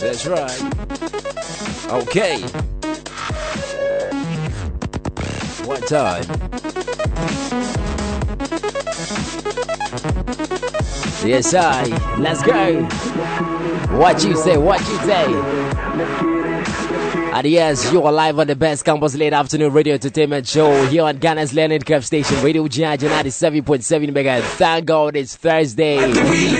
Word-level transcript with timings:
That's 0.00 0.26
right. 0.26 0.62
Okay. 1.90 2.40
One 5.64 5.82
time. 5.82 6.24
Yes, 11.24 11.54
I. 11.54 11.84
Let's 12.18 12.42
go. 12.42 12.82
What 13.96 14.24
you 14.24 14.36
say? 14.36 14.56
What 14.56 14.80
you 14.80 14.98
say? 15.06 16.37
And 17.38 17.46
yes, 17.46 17.92
you 17.92 18.02
are 18.02 18.10
live 18.10 18.36
on 18.40 18.48
the 18.48 18.56
best 18.56 18.84
campus 18.84 19.14
late 19.14 19.32
afternoon 19.32 19.72
radio 19.72 19.94
entertainment 19.94 20.48
show 20.48 20.84
here 20.86 21.04
on 21.04 21.18
Ghana's 21.18 21.54
Learning 21.54 21.80
Curve 21.80 22.04
Station, 22.04 22.42
Radio 22.42 22.64
GIJ 22.64 23.08
97.7 23.08 24.10
MHz. 24.10 24.42
Thank 24.56 24.86
God 24.86 25.14
it's 25.14 25.36
Thursday. 25.36 25.98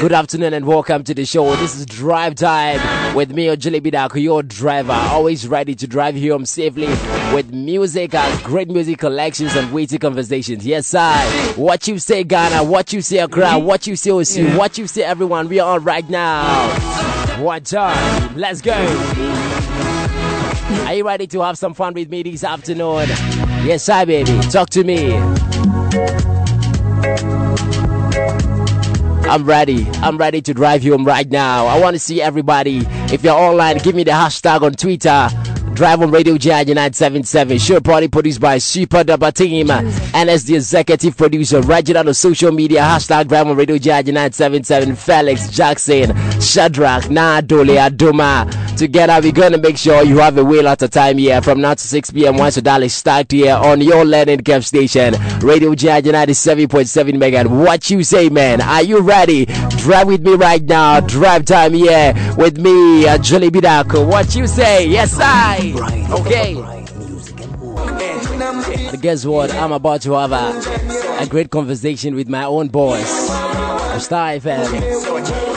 Good 0.00 0.12
afternoon 0.12 0.54
and 0.54 0.64
welcome 0.64 1.02
to 1.02 1.12
the 1.14 1.24
show. 1.24 1.56
This 1.56 1.74
is 1.74 1.84
Drive 1.84 2.36
Time 2.36 3.16
with 3.16 3.32
me, 3.32 3.46
Ojile 3.46 3.80
Bidaku, 3.80 4.22
your 4.22 4.44
driver. 4.44 4.92
Always 4.92 5.48
ready 5.48 5.74
to 5.74 5.88
drive 5.88 6.16
you 6.16 6.30
home 6.30 6.46
safely 6.46 6.86
with 7.34 7.52
music 7.52 8.14
and 8.14 8.44
great 8.44 8.68
music 8.68 9.00
collections 9.00 9.56
and 9.56 9.72
witty 9.72 9.98
conversations. 9.98 10.64
Yes, 10.64 10.94
I. 10.94 11.24
What 11.56 11.88
you 11.88 11.98
say, 11.98 12.22
Ghana? 12.22 12.62
What 12.62 12.92
you 12.92 13.00
say, 13.00 13.18
Accra? 13.18 13.58
What 13.58 13.88
you 13.88 13.96
say, 13.96 14.12
OC? 14.12 14.56
What 14.56 14.78
you 14.78 14.86
say, 14.86 15.02
everyone? 15.02 15.48
We 15.48 15.58
are 15.58 15.74
on 15.74 15.82
right 15.82 16.08
now. 16.08 17.42
One 17.42 17.64
time. 17.64 18.36
Let's 18.36 18.60
go. 18.60 19.57
Are 20.86 20.94
you 20.94 21.06
ready 21.06 21.26
to 21.28 21.40
have 21.42 21.58
some 21.58 21.74
fun 21.74 21.94
with 21.94 22.10
me 22.10 22.22
this 22.22 22.44
afternoon? 22.44 23.08
Yes, 23.64 23.88
I 23.88 24.04
baby. 24.04 24.38
Talk 24.50 24.70
to 24.70 24.84
me. 24.84 25.14
I'm 29.28 29.44
ready. 29.44 29.86
I'm 30.02 30.16
ready 30.16 30.40
to 30.42 30.54
drive 30.54 30.82
you 30.82 30.92
home 30.92 31.04
right 31.06 31.28
now. 31.30 31.66
I 31.66 31.78
want 31.78 31.94
to 31.94 31.98
see 31.98 32.22
everybody. 32.22 32.78
If 33.12 33.22
you're 33.22 33.34
online, 33.34 33.78
give 33.78 33.94
me 33.94 34.04
the 34.04 34.12
hashtag 34.12 34.62
on 34.62 34.72
Twitter. 34.72 35.28
Drive 35.74 36.00
on 36.02 36.10
Radio 36.10 36.36
Jazz 36.38 36.66
977. 36.66 37.58
Show 37.58 37.80
party 37.80 38.08
produced 38.08 38.40
by 38.40 38.58
Super 38.58 39.04
Dubba 39.04 39.32
Team. 39.32 39.70
And 39.70 40.30
as 40.30 40.44
the 40.44 40.56
executive 40.56 41.16
producer, 41.16 41.60
Reginald 41.60 42.08
on 42.08 42.14
social 42.14 42.50
media. 42.50 42.80
Hashtag 42.80 43.28
Drive 43.28 43.46
on 43.46 43.56
Radio 43.56 43.78
Jazz 43.78 44.06
977. 44.06 44.96
Felix 44.96 45.48
Jackson, 45.50 46.16
Shadrach, 46.40 47.04
Nadole, 47.04 47.76
Adoma. 47.78 48.67
Together, 48.78 49.18
we're 49.20 49.32
going 49.32 49.50
to 49.50 49.58
make 49.58 49.76
sure 49.76 50.04
you 50.04 50.18
have 50.18 50.38
a 50.38 50.44
whale 50.44 50.68
at 50.68 50.80
a 50.82 50.88
time 50.88 51.18
here 51.18 51.42
from 51.42 51.60
now 51.60 51.74
to 51.74 51.82
6 51.82 52.12
p.m. 52.12 52.36
Once 52.36 52.54
the 52.54 52.62
dial 52.62 52.84
is 52.84 52.94
start 52.94 53.28
here 53.32 53.56
on 53.56 53.80
your 53.80 54.04
learning 54.04 54.38
camp 54.42 54.62
station. 54.62 55.16
Radio 55.40 55.74
Jazz 55.74 56.04
97.7 56.04 57.18
Megan. 57.18 57.58
What 57.58 57.90
you 57.90 58.04
say, 58.04 58.28
man? 58.28 58.60
Are 58.60 58.84
you 58.84 59.00
ready? 59.00 59.46
Drive 59.78 60.06
with 60.06 60.20
me 60.24 60.34
right 60.34 60.62
now. 60.62 61.00
Drive 61.00 61.44
time 61.44 61.72
here 61.72 62.14
with 62.36 62.56
me, 62.58 63.08
uh, 63.08 63.18
Julie 63.18 63.50
Bidako. 63.50 64.06
What 64.06 64.36
you 64.36 64.46
say? 64.46 64.86
Yes, 64.86 65.18
I. 65.20 65.74
Okay. 66.12 66.54
Guess 69.00 69.26
what? 69.26 69.52
I'm 69.54 69.72
about 69.72 70.02
to 70.02 70.12
have 70.12 70.30
a, 70.30 71.20
a 71.20 71.26
great 71.26 71.50
conversation 71.50 72.14
with 72.14 72.28
my 72.28 72.44
own 72.44 72.68
boss, 72.68 73.08
Star 74.04 74.34
FM. 74.34 75.47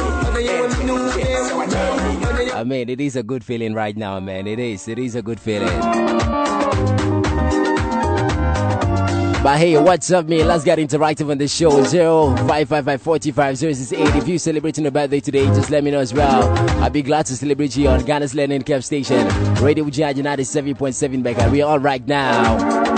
I 2.61 2.63
mean, 2.63 2.89
it 2.89 3.01
is 3.01 3.15
a 3.15 3.23
good 3.23 3.43
feeling 3.43 3.73
right 3.73 3.97
now, 3.97 4.19
man. 4.19 4.45
It 4.45 4.59
is. 4.59 4.87
It 4.87 4.99
is 4.99 5.15
a 5.15 5.23
good 5.23 5.39
feeling. 5.39 5.79
But 9.41 9.57
hey, 9.57 9.81
what's 9.81 10.11
up, 10.11 10.27
man? 10.27 10.45
Let's 10.45 10.63
get 10.63 10.77
interactive 10.77 11.31
on 11.31 11.39
the 11.39 11.47
show. 11.47 11.71
0555 11.83 13.63
If 13.63 14.27
you're 14.27 14.37
celebrating 14.37 14.85
a 14.85 14.91
birthday 14.91 15.19
today, 15.19 15.45
just 15.45 15.71
let 15.71 15.83
me 15.83 15.89
know 15.89 16.01
as 16.01 16.13
well. 16.13 16.55
I'll 16.83 16.91
be 16.91 17.01
glad 17.01 17.25
to 17.25 17.35
celebrate 17.35 17.75
you 17.75 17.87
on 17.87 18.05
Ghana's 18.05 18.35
Learning 18.35 18.61
Cap 18.61 18.83
Station. 18.83 19.27
Radio 19.55 19.89
Jazz 19.89 20.17
97.7 20.17 21.23
Becca. 21.23 21.49
We're 21.49 21.65
on 21.65 21.81
right 21.81 22.05
now. 22.05 22.90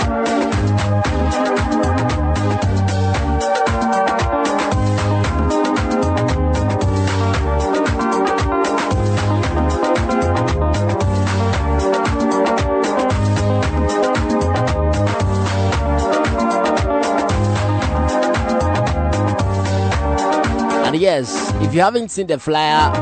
And 20.94 21.02
yes, 21.02 21.52
if 21.60 21.74
you 21.74 21.80
haven't 21.80 22.12
seen 22.12 22.28
the 22.28 22.38
flyer 22.38 22.96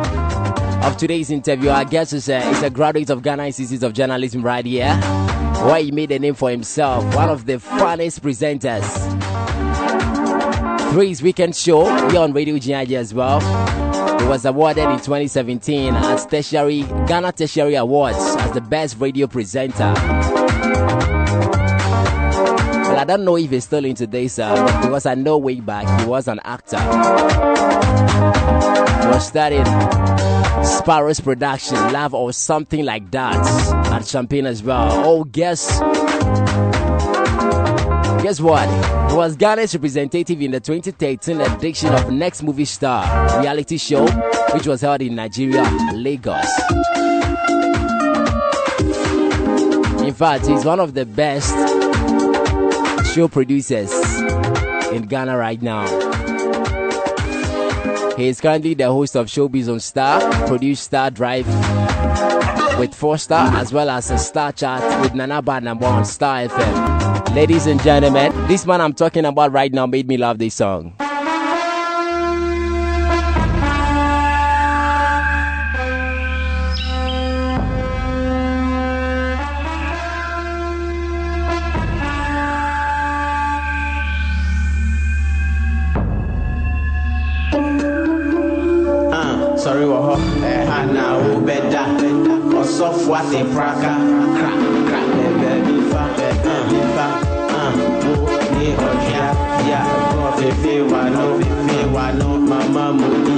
of 0.83 0.97
today's 0.97 1.31
interview, 1.31 1.69
I 1.69 1.85
guess 1.85 2.15
it's 2.15 2.27
a, 2.31 2.39
it's 2.51 2.63
a 2.63 2.71
graduate 2.71 3.11
of 3.11 3.23
Ghana 3.23 3.45
Institute 3.45 3.83
of 3.83 3.93
Journalism 3.93 4.41
right 4.41 4.65
here, 4.65 4.95
where 5.67 5.79
he 5.83 5.91
made 5.91 6.11
a 6.11 6.19
name 6.19 6.33
for 6.33 6.49
himself, 6.49 7.05
one 7.15 7.29
of 7.29 7.45
the 7.45 7.61
funniest 7.61 8.23
presenters. 8.23 8.83
Through 10.91 11.07
his 11.07 11.23
weekend 11.23 11.55
show 11.55 11.85
here 12.09 12.21
on 12.21 12.33
Radio 12.33 12.55
GIJ 12.55 12.93
as 12.93 13.13
well. 13.13 13.41
He 14.19 14.27
was 14.27 14.47
awarded 14.47 14.85
in 14.85 14.97
2017 14.97 15.95
as 15.95 16.25
Tertiary 16.25 16.85
Ghana 17.07 17.33
Tertiary 17.33 17.75
Awards 17.75 18.17
as 18.17 18.53
the 18.53 18.63
best 18.63 18.99
radio 19.01 19.27
presenter. 19.27 20.42
I 23.03 23.05
don't 23.05 23.25
know 23.25 23.37
if 23.37 23.51
he's 23.51 23.65
still 23.65 23.85
into 23.85 24.07
this 24.07 24.39
uh, 24.39 24.65
because 24.81 25.07
I 25.07 25.17
know 25.17 25.37
way 25.37 25.59
back 25.59 26.01
he 26.01 26.07
was 26.07 26.29
an 26.29 26.39
actor. 26.45 26.79
He 26.79 26.87
was 29.09 29.27
studying 29.27 29.65
Sparrow's 30.65 31.19
production, 31.19 31.79
love 31.93 32.15
or 32.15 32.33
something 32.33 32.85
like 32.85 33.11
that 33.11 33.35
at 33.87 34.07
Champagne 34.07 34.47
as 34.47 34.63
well. 34.63 35.05
Oh, 35.05 35.25
guess 35.25 35.81
guess 38.23 38.41
what? 38.41 38.69
He 39.11 39.17
was 39.17 39.35
Ghana's 39.37 39.75
representative 39.75 40.41
in 40.41 40.53
the 40.53 40.61
2013 40.61 41.41
edition 41.41 41.93
of 41.93 42.09
Next 42.13 42.45
Movie 42.45 42.67
Star 42.67 43.41
reality 43.41 43.79
show, 43.79 44.07
which 44.55 44.69
was 44.69 44.81
held 44.81 45.03
in 45.03 45.17
Nigeria, 45.17 45.65
Lagos. 45.93 46.47
In 50.07 50.15
fact, 50.15 50.47
he's 50.47 50.65
one 50.65 50.79
of 50.79 50.95
the 50.95 51.05
best 51.05 51.53
show 53.13 53.29
producers 53.29 53.93
in 54.91 55.03
Ghana 55.03 55.37
right 55.37 55.61
now. 55.61 55.87
He 58.17 58.29
is 58.29 58.41
currently 58.41 58.73
the 58.73 58.87
host 58.87 59.17
of 59.17 59.27
Showbiz 59.27 59.71
on 59.71 59.81
Star, 59.81 60.21
produced 60.47 60.85
Star 60.85 61.11
Drive 61.11 61.47
with 62.79 62.95
Four 62.95 63.19
Star, 63.19 63.55
as 63.55 63.71
well 63.71 63.91
as 63.91 64.11
a 64.11 64.17
Star 64.17 64.51
Chat 64.53 65.03
with 65.03 65.15
Nana 65.15 65.43
Bad 65.43 65.63
number 65.63 65.87
on 65.87 66.07
Star 66.07 66.47
FM. 66.47 67.35
Ladies 67.35 67.67
and 67.67 67.83
gentlemen, 67.83 68.33
this 68.49 68.65
man 68.65 68.81
I'm 68.81 68.95
talking 68.95 69.27
about 69.27 69.53
right 69.53 69.73
now 69.73 69.87
made 69.87 70.09
me 70.09 70.17
love 70.17 70.39
this 70.39 70.55
song. 70.55 70.95
Ɔsɔfo 93.13 93.21
ate 93.21 93.41
praka 93.53 93.93
kra 94.37 94.51
kra 94.89 95.01
ɛbɛbifa 95.27 96.03
ɛbɛbifa 96.29 97.07
uh, 97.59 97.73
wo 98.03 98.13
ne 98.57 98.67
ɔhwea 98.87 99.27
ya 99.69 99.81
fefe 100.39 100.75
wano 100.91 101.25
fefe 101.39 101.79
wano 101.95 102.29
mama 102.49 102.85
moni 102.93 103.37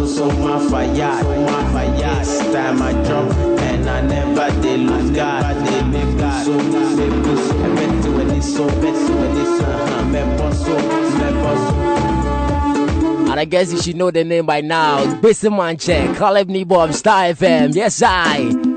nso 0.00 0.26
mafa 0.44 0.80
yard 0.96 1.26
mafa 1.46 1.82
yard 2.00 2.26
time 2.52 2.82
I 2.82 2.92
drop 3.04 3.28
and 3.60 3.88
I 3.90 4.00
never 4.00 4.48
dey 4.62 4.76
lose 4.78 5.10
guard 5.10 5.56
dey 5.64 5.82
make 5.92 6.18
so 6.44 6.52
make 6.96 7.36
so. 7.36 7.54
Ɛbɛti 7.66 8.08
wɛni 8.16 8.40
so 8.42 8.64
bɛti 8.80 9.12
wɛni 9.20 9.44
so. 9.58 9.64
Mɛbɔ 10.12 10.46
so. 10.54 10.72
Uh-huh. 10.76 11.18
Mɛbɔ 11.20 11.52
so. 11.66 13.30
And 13.30 13.40
I 13.40 13.44
guess 13.46 13.72
you 13.72 13.80
should 13.80 13.96
know 13.96 14.10
the 14.10 14.24
name 14.24 14.44
by 14.44 14.60
now. 14.60 15.02
It's 15.02 15.14
Bissy 15.14 15.48
Manche, 15.48 16.14
Caleb 16.18 16.48
Nii 16.48 16.66
Boye 16.66 16.84
of 16.84 16.94
Star 16.94 17.24
FM. 17.32 17.74
Yes, 17.74 18.02
I. 18.04 18.71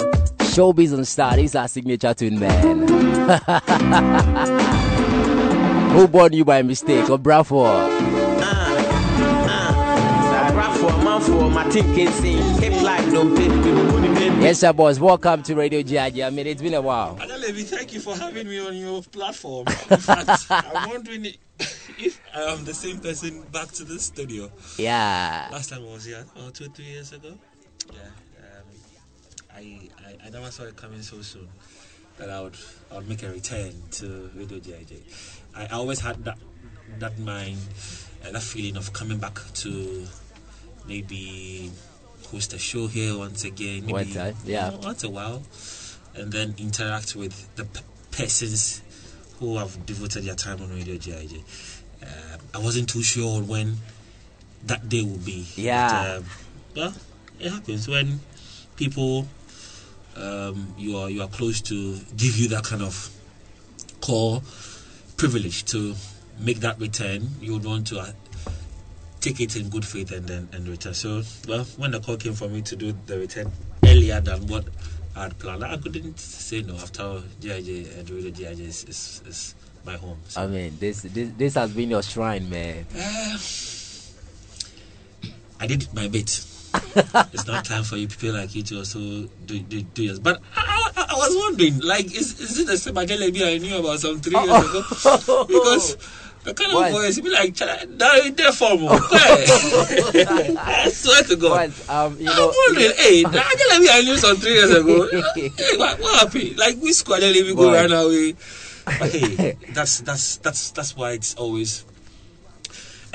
Showbiz 0.56 0.98
on 0.98 1.04
Star. 1.04 1.36
This 1.36 1.52
is 1.52 1.56
our 1.58 1.68
signature 1.68 2.14
tune, 2.14 2.40
man. 2.40 2.88
Who 5.92 6.08
born 6.08 6.32
you 6.32 6.46
by 6.46 6.62
mistake? 6.62 7.10
Or 7.10 7.18
bravo? 7.18 7.66
for 10.76 10.92
man 11.04 11.22
for 11.22 11.50
my 11.50 11.68
team 11.70 11.84
can 11.94 12.10
sing 12.14 12.38
hip 12.62 12.82
like 12.84 13.06
Yes, 14.42 14.60
sir, 14.62 14.72
boss. 14.72 14.98
Welcome 14.98 15.44
to 15.44 15.56
Radio 15.56 15.82
GIJ. 15.82 16.26
I 16.26 16.30
mean, 16.30 16.48
it's 16.48 16.62
been 16.62 16.74
a 16.76 16.82
while. 16.82 17.18
Adelebi, 17.18 17.66
thank 17.66 17.94
you 17.94 18.00
for 18.00 18.16
having 18.16 18.48
me 18.48 18.66
on 18.66 18.78
your 18.78 19.02
platform. 19.04 19.68
In 19.68 19.98
fact, 19.98 20.46
I'm 20.50 20.90
wondering 20.90 21.26
if 22.00 22.22
I 22.34 22.44
am 22.44 22.64
the 22.64 22.74
same 22.74 23.00
person 23.00 23.42
back 23.52 23.74
to 23.74 23.84
the 23.84 24.00
studio. 24.00 24.50
Yeah. 24.78 25.50
Last 25.52 25.72
time 25.72 25.82
I 25.82 25.92
was 25.92 26.06
here, 26.06 26.24
oh, 26.38 26.50
two, 26.50 26.70
three 26.70 26.86
years 26.86 27.12
ago. 27.12 27.38
Yeah. 27.92 28.00
Um, 28.00 28.06
I, 29.56 29.90
I 30.06 30.28
I 30.28 30.30
never 30.30 30.52
saw 30.52 30.64
it 30.64 30.76
coming 30.76 31.02
so 31.02 31.22
soon 31.22 31.48
that 32.18 32.30
I 32.30 32.42
would 32.42 32.56
I 32.92 32.96
would 32.96 33.10
make 33.10 33.24
a 33.24 33.30
return 33.30 33.72
to 33.92 34.30
Radio 34.36 34.60
GIJ. 34.60 35.02
I, 35.56 35.66
I 35.66 35.70
always 35.70 36.00
had 36.00 36.24
that 36.26 36.38
that 37.00 37.18
mind, 37.20 37.58
uh, 38.26 38.32
that 38.32 38.42
feeling 38.42 38.78
of 38.78 38.94
coming 38.94 39.18
back 39.18 39.40
to 39.54 40.06
maybe 40.88 41.72
host 42.32 42.54
a 42.54 42.60
show 42.60 42.88
here 42.88 43.18
once 43.18 43.44
again. 43.44 43.86
Maybe 43.86 44.14
time, 44.14 44.36
yeah. 44.46 44.66
you 44.66 44.72
know, 44.72 44.80
once 44.84 45.04
a 45.04 45.10
while, 45.10 45.44
and 46.16 46.32
then 46.32 46.56
interact 46.58 47.16
with 47.16 47.56
the 47.56 47.66
p- 47.66 47.82
persons 48.12 48.82
who 49.40 49.58
have 49.58 49.86
devoted 49.86 50.24
their 50.24 50.36
time 50.36 50.62
on 50.62 50.70
Radio 50.70 50.96
GIJ. 50.96 51.44
Um, 52.04 52.40
I 52.54 52.60
wasn't 52.60 52.90
too 52.90 53.04
sure 53.04 53.42
when 53.42 53.78
that 54.66 54.88
day 54.88 55.02
will 55.02 55.18
be. 55.18 55.46
Yeah. 55.56 55.90
But, 55.90 56.18
um, 56.18 56.26
well, 56.76 56.94
it 57.40 57.52
happens 57.52 57.88
when 57.88 58.20
people 58.76 59.28
um, 60.16 60.74
you 60.78 60.98
are 60.98 61.10
you 61.10 61.22
are 61.22 61.28
close 61.28 61.62
to 61.62 61.98
give 62.16 62.38
you 62.38 62.48
that 62.50 62.64
kind 62.64 62.82
of 62.82 63.10
call 64.02 64.44
privilege 65.18 65.66
to 65.66 65.96
make 66.40 66.60
that 66.60 66.80
return. 66.80 67.28
You 67.42 67.54
would 67.54 67.66
want 67.66 67.88
to 67.88 68.00
uh, 68.00 68.12
take 69.22 69.40
it 69.42 69.56
in 69.56 69.70
good 69.70 69.86
faith 69.86 70.12
and 70.12 70.28
then 70.28 70.50
and 70.54 70.68
return. 70.68 70.94
So, 70.94 71.22
well, 71.48 71.64
when 71.78 71.92
the 71.92 72.00
call 72.00 72.18
came 72.18 72.34
for 72.34 72.48
me 72.48 72.62
to 72.64 72.76
do 72.76 72.94
the 73.06 73.20
return 73.20 73.52
earlier 73.86 74.22
than 74.22 74.48
what 74.48 74.66
I 75.16 75.24
had 75.24 75.40
planned, 75.40 75.64
I 75.64 75.78
couldn't 75.78 76.20
say 76.20 76.62
no. 76.62 76.76
After 76.76 77.22
GIJ 77.42 77.98
and 78.00 78.10
Radio 78.10 78.32
GIJ 78.32 78.60
is, 78.60 78.84
is, 78.86 79.22
is 79.26 79.56
my 79.86 79.96
home. 79.98 80.18
So, 80.28 80.42
I 80.44 80.48
mean, 80.48 80.78
this, 80.80 81.02
this 81.04 81.30
this 81.38 81.54
has 81.56 81.72
been 81.74 81.90
your 81.90 82.04
shrine, 82.04 82.50
man. 82.50 82.86
uh, 82.96 83.38
I 85.60 85.68
did 85.68 85.94
my 85.94 86.08
bit. 86.08 86.46
it's 87.34 87.48
not 87.48 87.66
time 87.66 87.84
for 87.84 87.98
you 87.98 88.08
people 88.08 88.34
like 88.34 88.54
you 88.56 88.64
to 88.64 88.78
also 88.80 89.00
do 89.46 89.60
do, 89.60 89.82
do 89.82 90.04
yours. 90.04 90.20
But 90.20 90.42
I, 90.56 90.92
I, 90.98 91.06
I 91.12 91.16
was 91.16 91.36
wondering, 91.36 91.80
like, 91.80 92.06
is 92.06 92.40
is 92.40 92.60
it 92.60 92.68
the 92.68 92.78
same 92.78 92.96
Ajalebi 92.96 93.46
I 93.46 93.58
knew 93.58 93.78
about 93.78 94.00
some 94.00 94.20
three 94.20 94.38
years 94.38 94.70
ago? 94.70 94.82
because 95.48 95.98
the 96.44 96.54
kind 96.54 96.72
of 96.72 96.76
What? 96.78 96.92
voice, 96.92 97.18
you 97.18 97.24
be 97.24 97.30
like, 97.32 97.56
that 97.56 98.16
is 98.24 98.34
their 98.36 98.52
form. 98.52 98.86
I 98.88 100.90
swear 100.94 101.24
to 101.24 101.36
God. 101.36 101.74
Um, 101.90 102.18
you 102.20 102.30
I'm 102.30 102.38
know, 102.38 102.54
wondering, 102.68 102.92
hey, 102.98 103.24
the 103.24 103.42
I 103.42 104.02
knew 104.02 104.18
some 104.18 104.38
three 104.38 104.54
years 104.54 104.72
ago. 104.72 105.10
hey, 105.36 105.50
what, 105.78 106.00
what 106.00 106.20
happened? 106.20 106.58
Like, 106.58 106.78
we 106.82 106.94
squad 106.94 107.22
Ajalebi 107.22 107.56
go 107.56 107.74
right 107.74 107.90
now. 107.90 108.10
Hey, 108.10 109.58
that's 109.74 110.02
that's 110.02 110.38
that's 110.38 110.72
that's 110.72 110.96
why 110.96 111.12
it's 111.14 111.34
always 111.36 111.84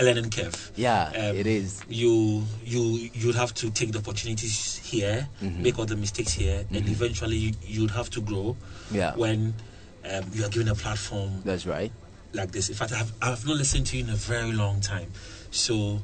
a 0.00 0.05
learning 0.05 0.31
curve 0.31 0.73
yeah, 0.76 1.12
um, 1.14 1.37
it 1.37 1.47
is. 1.47 1.85
you 1.88 2.43
you 2.64 3.11
you'd 3.12 3.35
have 3.37 3.52
to 3.55 3.70
take 3.70 3.93
the 3.93 3.99
opportunities 3.99 4.79
here, 4.79 5.29
Mm-hmm. 5.43 5.62
make 5.62 5.79
all 5.79 5.85
the 5.87 5.97
mistakes 5.97 6.32
here, 6.32 6.64
and 6.73 6.88
eventually 6.88 7.37
you, 7.37 7.52
you'd 7.62 7.91
have 7.93 8.08
to 8.11 8.20
grow 8.20 8.56
Yeah, 8.91 9.14
when 9.14 9.55
um, 10.11 10.25
you 10.32 10.44
are 10.44 10.49
given 10.49 10.69
a 10.69 10.75
platform 10.75 11.43
that's 11.44 11.67
right. 11.67 11.93
like 12.32 12.50
this. 12.52 12.69
In 12.70 12.75
fact, 12.75 12.93
I've, 12.93 13.12
I've 13.20 13.47
not 13.47 13.56
listened 13.56 13.87
to 13.88 13.97
you 13.99 14.05
in 14.05 14.11
a 14.11 14.17
very 14.17 14.52
long 14.52 14.81
time, 14.81 15.12
so 15.50 16.00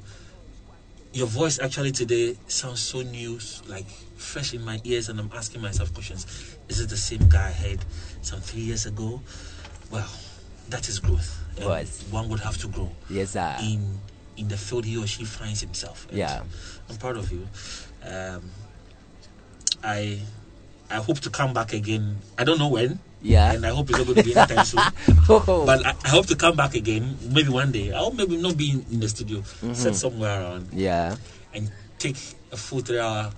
your 1.12 1.26
voice 1.26 1.58
actually 1.58 1.92
today 1.92 2.36
sounds 2.48 2.80
so 2.80 3.00
new, 3.00 3.38
like 3.66 3.86
fresh 4.16 4.52
in 4.52 4.62
my 4.62 4.80
ears, 4.84 5.08
and 5.08 5.18
I'm 5.18 5.30
asking 5.34 5.62
myself 5.62 5.94
questions: 5.94 6.26
Is 6.68 6.80
it 6.80 6.88
the 6.90 6.96
same 6.98 7.28
guy 7.28 7.48
I 7.48 7.52
heard 7.52 7.80
some 8.20 8.40
three 8.40 8.62
years 8.62 8.84
ago? 8.86 9.22
Well, 9.90 10.08
that 10.68 10.88
is 10.88 10.98
growth. 10.98 11.42
One 11.60 12.28
would 12.28 12.40
have 12.40 12.56
to 12.58 12.68
grow 12.68 12.90
Yes, 13.10 13.30
sir. 13.32 13.56
in 13.62 13.98
in 14.36 14.48
the 14.48 14.56
field 14.56 14.84
he 14.84 14.96
or 14.98 15.06
she 15.06 15.24
finds 15.24 15.60
himself. 15.62 16.06
And 16.10 16.18
Yeah. 16.18 16.42
I'm 16.90 16.96
proud 16.96 17.16
of 17.16 17.32
you. 17.32 17.48
Um, 18.04 18.50
I 19.82 20.20
I 20.90 20.96
hope 20.96 21.20
to 21.20 21.30
come 21.30 21.52
back 21.52 21.72
again. 21.72 22.18
I 22.38 22.44
don't 22.44 22.58
know 22.58 22.68
when, 22.68 23.00
Yeah. 23.22 23.52
and 23.52 23.64
I 23.66 23.70
hope 23.70 23.88
it's 23.90 23.98
not 23.98 24.06
going 24.06 24.18
to 24.18 24.22
be 24.22 24.36
anytime 24.36 24.64
soon. 24.64 24.82
Oh, 25.28 25.64
But 25.66 25.84
I, 25.84 25.94
I 26.04 26.08
hope 26.08 26.26
to 26.26 26.36
come 26.36 26.54
back 26.54 26.74
again, 26.76 27.18
maybe 27.32 27.48
one 27.48 27.72
day. 27.72 27.92
I 27.92 27.98
hope 27.98 28.14
maybe 28.14 28.36
not 28.36 28.56
be 28.56 28.70
in, 28.70 28.86
in 28.92 29.00
the 29.00 29.08
studio, 29.08 29.40
Mm-hmm. 29.40 29.72
sit 29.74 29.94
somewhere 29.96 30.40
around 30.42 30.68
yeah. 30.72 31.16
and 31.54 31.72
take 31.98 32.16
a 32.52 32.56
full 32.56 32.80
three 32.80 33.00
hour 33.00 33.32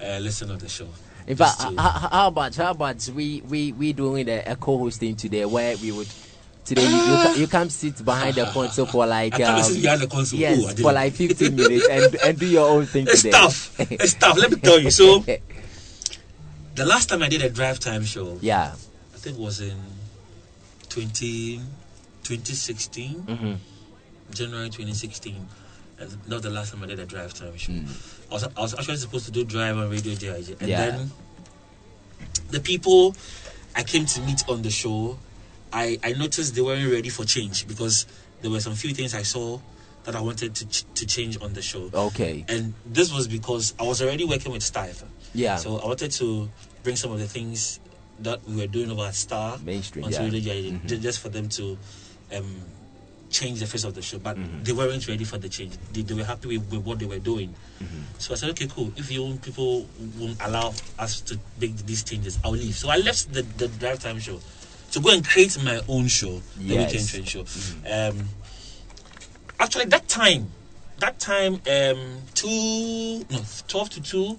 uh, 0.00 0.18
listen 0.20 0.50
of 0.52 0.60
the 0.60 0.68
show. 0.68 0.86
In 1.26 1.36
fact, 1.36 1.60
to- 1.60 1.74
how, 1.76 2.08
how 2.12 2.26
about 2.28 2.54
how 2.54 2.70
about 2.70 3.08
we 3.14 3.40
we 3.48 3.72
we 3.72 3.92
doing 3.92 4.28
a, 4.28 4.44
a 4.46 4.56
co-hosting 4.56 5.16
today 5.16 5.44
where 5.46 5.76
we 5.78 5.90
would 5.90 6.08
today 6.68 6.84
you, 6.86 6.98
you, 7.12 7.18
you 7.40 7.46
come 7.48 7.70
sit 7.70 8.04
behind 8.04 8.36
the 8.36 8.46
console 8.46 8.86
for 8.86 9.06
like 9.06 9.34
I 9.34 9.38
can't 9.38 9.64
um, 9.64 9.72
sit 9.72 9.82
behind 9.82 10.00
the 10.02 10.06
console. 10.06 10.38
yes 10.38 10.64
Oh, 10.64 10.68
I 10.68 10.74
for 10.74 10.92
like 10.92 11.12
15 11.14 11.56
minutes 11.56 11.88
and 11.88 12.14
and 12.16 12.38
do 12.38 12.46
your 12.46 12.68
own 12.68 12.86
thing 12.86 13.06
It's 13.08 13.22
today. 13.22 13.32
tough. 13.32 13.80
It's 13.90 14.14
tough. 14.14 14.36
Let 14.38 14.50
me 14.52 14.56
tell 14.58 14.78
you. 14.78 14.90
So 14.90 15.20
the 16.74 16.84
last 16.84 17.08
time 17.08 17.22
I 17.22 17.28
did 17.28 17.42
a 17.42 17.48
drive 17.50 17.80
time 17.80 18.04
show, 18.04 18.38
yeah. 18.40 18.74
I 19.14 19.18
think 19.18 19.36
it 19.38 19.42
was 19.42 19.60
in 19.60 19.76
20, 20.90 21.56
2016, 22.22 23.14
hmm 23.22 23.54
January 24.30 24.68
2016. 24.68 25.46
And 26.00 26.28
not 26.28 26.42
the 26.42 26.50
last 26.50 26.72
time 26.72 26.82
I 26.84 26.86
did 26.86 27.00
a 27.00 27.06
drive 27.06 27.34
time 27.34 27.56
show. 27.56 27.72
I, 28.30 28.34
was, 28.34 28.44
I 28.56 28.60
was 28.60 28.74
actually 28.78 28.96
supposed 28.98 29.24
to 29.26 29.32
do 29.32 29.42
drive 29.44 29.76
on 29.76 29.90
Radio 29.90 30.12
JIJ. 30.14 30.60
And 30.60 30.68
Yeah. 30.68 30.90
then 30.90 31.10
the 32.50 32.60
people 32.60 33.16
I 33.74 33.82
came 33.82 34.06
to 34.06 34.20
meet 34.22 34.44
on 34.48 34.62
the 34.62 34.70
show, 34.70 35.18
I, 35.72 35.98
I 36.02 36.12
noticed 36.12 36.54
they 36.54 36.62
weren't 36.62 36.90
ready 36.90 37.08
for 37.08 37.24
change 37.24 37.66
because 37.68 38.06
there 38.42 38.50
were 38.50 38.60
some 38.60 38.74
few 38.74 38.94
things 38.94 39.14
I 39.14 39.22
saw 39.22 39.58
that 40.04 40.14
I 40.16 40.20
wanted 40.20 40.54
to, 40.54 40.66
ch- 40.68 40.84
to 40.94 41.06
change 41.06 41.40
on 41.42 41.52
the 41.52 41.60
show. 41.62 41.90
Okay. 41.92 42.44
And 42.48 42.72
this 42.86 43.12
was 43.12 43.28
because 43.28 43.74
I 43.78 43.82
was 43.82 44.00
already 44.00 44.24
working 44.24 44.52
with 44.52 44.62
Stife. 44.62 45.02
Yeah. 45.34 45.56
So 45.56 45.78
I 45.78 45.86
wanted 45.86 46.12
to 46.12 46.48
bring 46.82 46.96
some 46.96 47.12
of 47.12 47.18
the 47.18 47.26
things 47.26 47.80
that 48.20 48.42
we 48.48 48.56
were 48.56 48.66
doing 48.66 48.90
about 48.90 49.14
Star 49.14 49.58
Mainstream, 49.58 50.04
onto 50.04 50.16
yeah. 50.16 50.22
Mm-hmm. 50.24 50.32
Radio 50.34 50.70
Jai, 50.78 50.86
ju- 50.86 50.98
just 50.98 51.20
for 51.20 51.28
them 51.28 51.48
to 51.50 51.76
um, 52.34 52.56
change 53.30 53.60
the 53.60 53.66
face 53.66 53.84
of 53.84 53.94
the 53.94 54.02
show. 54.02 54.18
But 54.18 54.36
Mm-hmm. 54.36 54.62
they 54.62 54.72
weren't 54.72 55.06
ready 55.06 55.24
for 55.24 55.36
the 55.36 55.48
change. 55.48 55.74
They, 55.92 56.02
they 56.02 56.14
were 56.14 56.24
happy 56.24 56.48
with, 56.56 56.70
with 56.72 56.84
what 56.86 56.98
they 56.98 57.06
were 57.06 57.18
doing. 57.18 57.54
Mm-hmm. 57.82 58.02
So 58.18 58.32
I 58.32 58.36
said, 58.36 58.50
okay, 58.50 58.66
cool. 58.68 58.90
If 58.96 59.10
you 59.10 59.38
people 59.42 59.86
won't 60.18 60.38
allow 60.42 60.72
us 60.98 61.20
to 61.22 61.38
make 61.60 61.76
these 61.84 62.02
changes, 62.02 62.38
I'll 62.42 62.52
leave. 62.52 62.74
So 62.74 62.88
I 62.88 62.96
left 62.96 63.32
the, 63.32 63.42
the 63.42 63.68
drive 63.68 63.98
time 64.00 64.18
show 64.20 64.40
to 64.92 65.00
go 65.00 65.10
and 65.10 65.26
create 65.26 65.62
my 65.62 65.80
own 65.88 66.06
show, 66.08 66.40
the 66.56 66.74
Yes. 66.74 66.92
weekend 66.92 67.08
train 67.08 67.24
show. 67.24 67.44
Um, 67.90 68.28
actually, 69.60 69.86
that 69.86 70.08
time, 70.08 70.50
that 70.98 71.18
time, 71.18 71.54
um, 71.70 72.22
two 72.34 73.24
no 73.30 73.40
twelve 73.68 73.90
to 73.90 74.00
two 74.02 74.38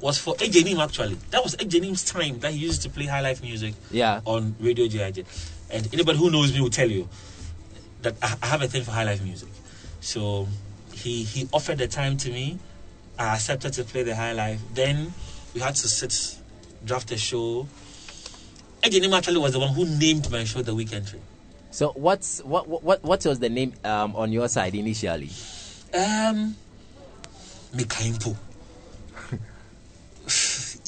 was 0.00 0.18
for 0.18 0.34
Ejenim. 0.36 0.82
Actually, 0.82 1.16
that 1.30 1.42
was 1.42 1.56
Ejenim's 1.56 2.04
time 2.04 2.38
that 2.40 2.52
he 2.52 2.58
used 2.58 2.82
to 2.82 2.88
play 2.90 3.06
high 3.06 3.20
life 3.20 3.42
music 3.42 3.74
Yeah. 3.90 4.20
on 4.24 4.56
Radio 4.60 4.86
GIJ. 4.86 5.24
And 5.70 5.88
anybody 5.92 6.18
who 6.18 6.30
knows 6.30 6.52
me 6.52 6.60
will 6.60 6.70
tell 6.70 6.90
you 6.90 7.08
that 8.02 8.14
I, 8.22 8.34
I 8.42 8.46
have 8.46 8.62
a 8.62 8.68
thing 8.68 8.82
for 8.82 8.92
high 8.92 9.04
life 9.04 9.22
music. 9.22 9.48
So 10.00 10.48
he 10.92 11.22
he 11.24 11.48
offered 11.52 11.78
the 11.78 11.88
time 11.88 12.16
to 12.18 12.30
me. 12.30 12.58
I 13.18 13.34
accepted 13.34 13.74
to 13.74 13.84
play 13.84 14.02
the 14.02 14.16
high 14.16 14.32
life. 14.32 14.60
Then 14.72 15.12
we 15.52 15.60
had 15.60 15.74
to 15.74 15.88
sit, 15.88 16.38
draft 16.84 17.10
a 17.12 17.18
show. 17.18 17.68
Ejenim 18.82 19.16
actually 19.16 19.38
was 19.38 19.52
the 19.52 19.58
one 19.58 19.68
who 19.74 19.84
named 19.84 20.30
my 20.30 20.44
show 20.44 20.62
the 20.62 20.74
weekend 20.74 21.06
train. 21.06 21.22
So 21.70 21.92
what's 21.94 22.42
what 22.44 22.66
what 22.66 23.02
what 23.04 23.24
was 23.24 23.38
the 23.38 23.48
name 23.48 23.74
um 23.84 24.16
on 24.16 24.32
your 24.32 24.48
side 24.48 24.74
initially? 24.74 25.30
Um, 25.94 26.56
Mikaimpo. 27.74 28.36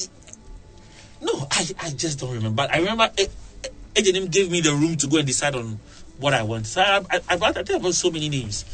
no, 1.21 1.47
I, 1.51 1.67
I 1.81 1.89
just 1.91 2.19
don't 2.19 2.33
remember. 2.33 2.55
But 2.55 2.73
I 2.73 2.79
remember 2.79 3.09
eh, 3.17 3.27
eh, 3.63 3.69
Ejenim 3.95 4.31
gave 4.31 4.49
me 4.51 4.61
the 4.61 4.71
room 4.73 4.97
to 4.97 5.07
go 5.07 5.17
and 5.17 5.27
decide 5.27 5.55
on 5.55 5.79
what 6.17 6.33
I 6.33 6.43
want. 6.43 6.65
So 6.67 6.81
I, 6.81 6.97
I, 7.11 7.21
I, 7.29 7.37
I 7.39 7.51
think 7.51 7.69
about 7.79 7.93
so 7.93 8.09
many 8.11 8.29
names. 8.29 8.65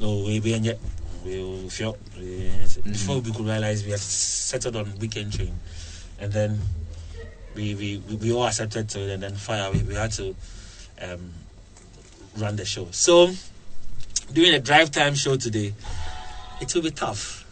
No, 0.00 0.24
we 0.24 0.40
be 0.40 0.50
yet. 0.50 0.78
We 1.24 1.68
feel 1.68 1.96
before 2.84 3.18
we 3.20 3.30
could 3.30 3.44
realize 3.44 3.84
we 3.84 3.90
had 3.90 4.00
settled 4.00 4.76
on 4.76 4.98
weekend 4.98 5.34
train, 5.34 5.52
and 6.18 6.32
then 6.32 6.58
we 7.54 7.74
we, 7.74 8.16
we, 8.16 8.32
all 8.32 8.46
accepted 8.46 8.88
to 8.90 9.00
it, 9.00 9.10
and 9.10 9.22
then 9.22 9.34
fire. 9.34 9.70
We, 9.72 9.82
we 9.82 9.94
had 9.94 10.12
to 10.12 10.34
um, 11.02 11.32
run 12.38 12.56
the 12.56 12.64
show. 12.64 12.88
So 12.90 13.30
doing 14.32 14.54
a 14.54 14.58
drive 14.60 14.90
time 14.90 15.14
show 15.14 15.36
today, 15.36 15.74
it 16.60 16.74
will 16.74 16.82
be 16.82 16.90
tough. 16.90 17.44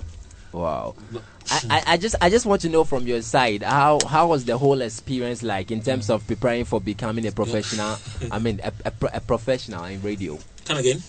Wow. 0.53 0.95
I, 1.51 1.61
I, 1.71 1.83
I 1.93 1.97
just 1.97 2.15
I 2.21 2.31
just 2.31 2.47
want 2.47 2.63
to 2.63 2.69
know 2.69 2.85
from 2.85 3.07
your 3.07 3.23
side 3.23 3.63
how 3.63 3.99
how 4.07 4.29
was 4.29 4.45
the 4.45 4.57
whole 4.59 4.81
experience 4.83 5.43
like 5.43 5.71
in 5.71 5.83
terms 5.83 6.11
of 6.11 6.27
preparing 6.27 6.65
for 6.65 6.81
becoming 6.81 7.27
a 7.27 7.33
professional 7.33 7.97
I 8.31 8.39
mean 8.39 8.61
a, 8.63 8.73
a, 8.85 8.93
a 9.15 9.21
professional 9.21 9.85
in 9.85 10.01
radio. 10.03 10.39
Come 10.67 10.79
again? 10.79 11.03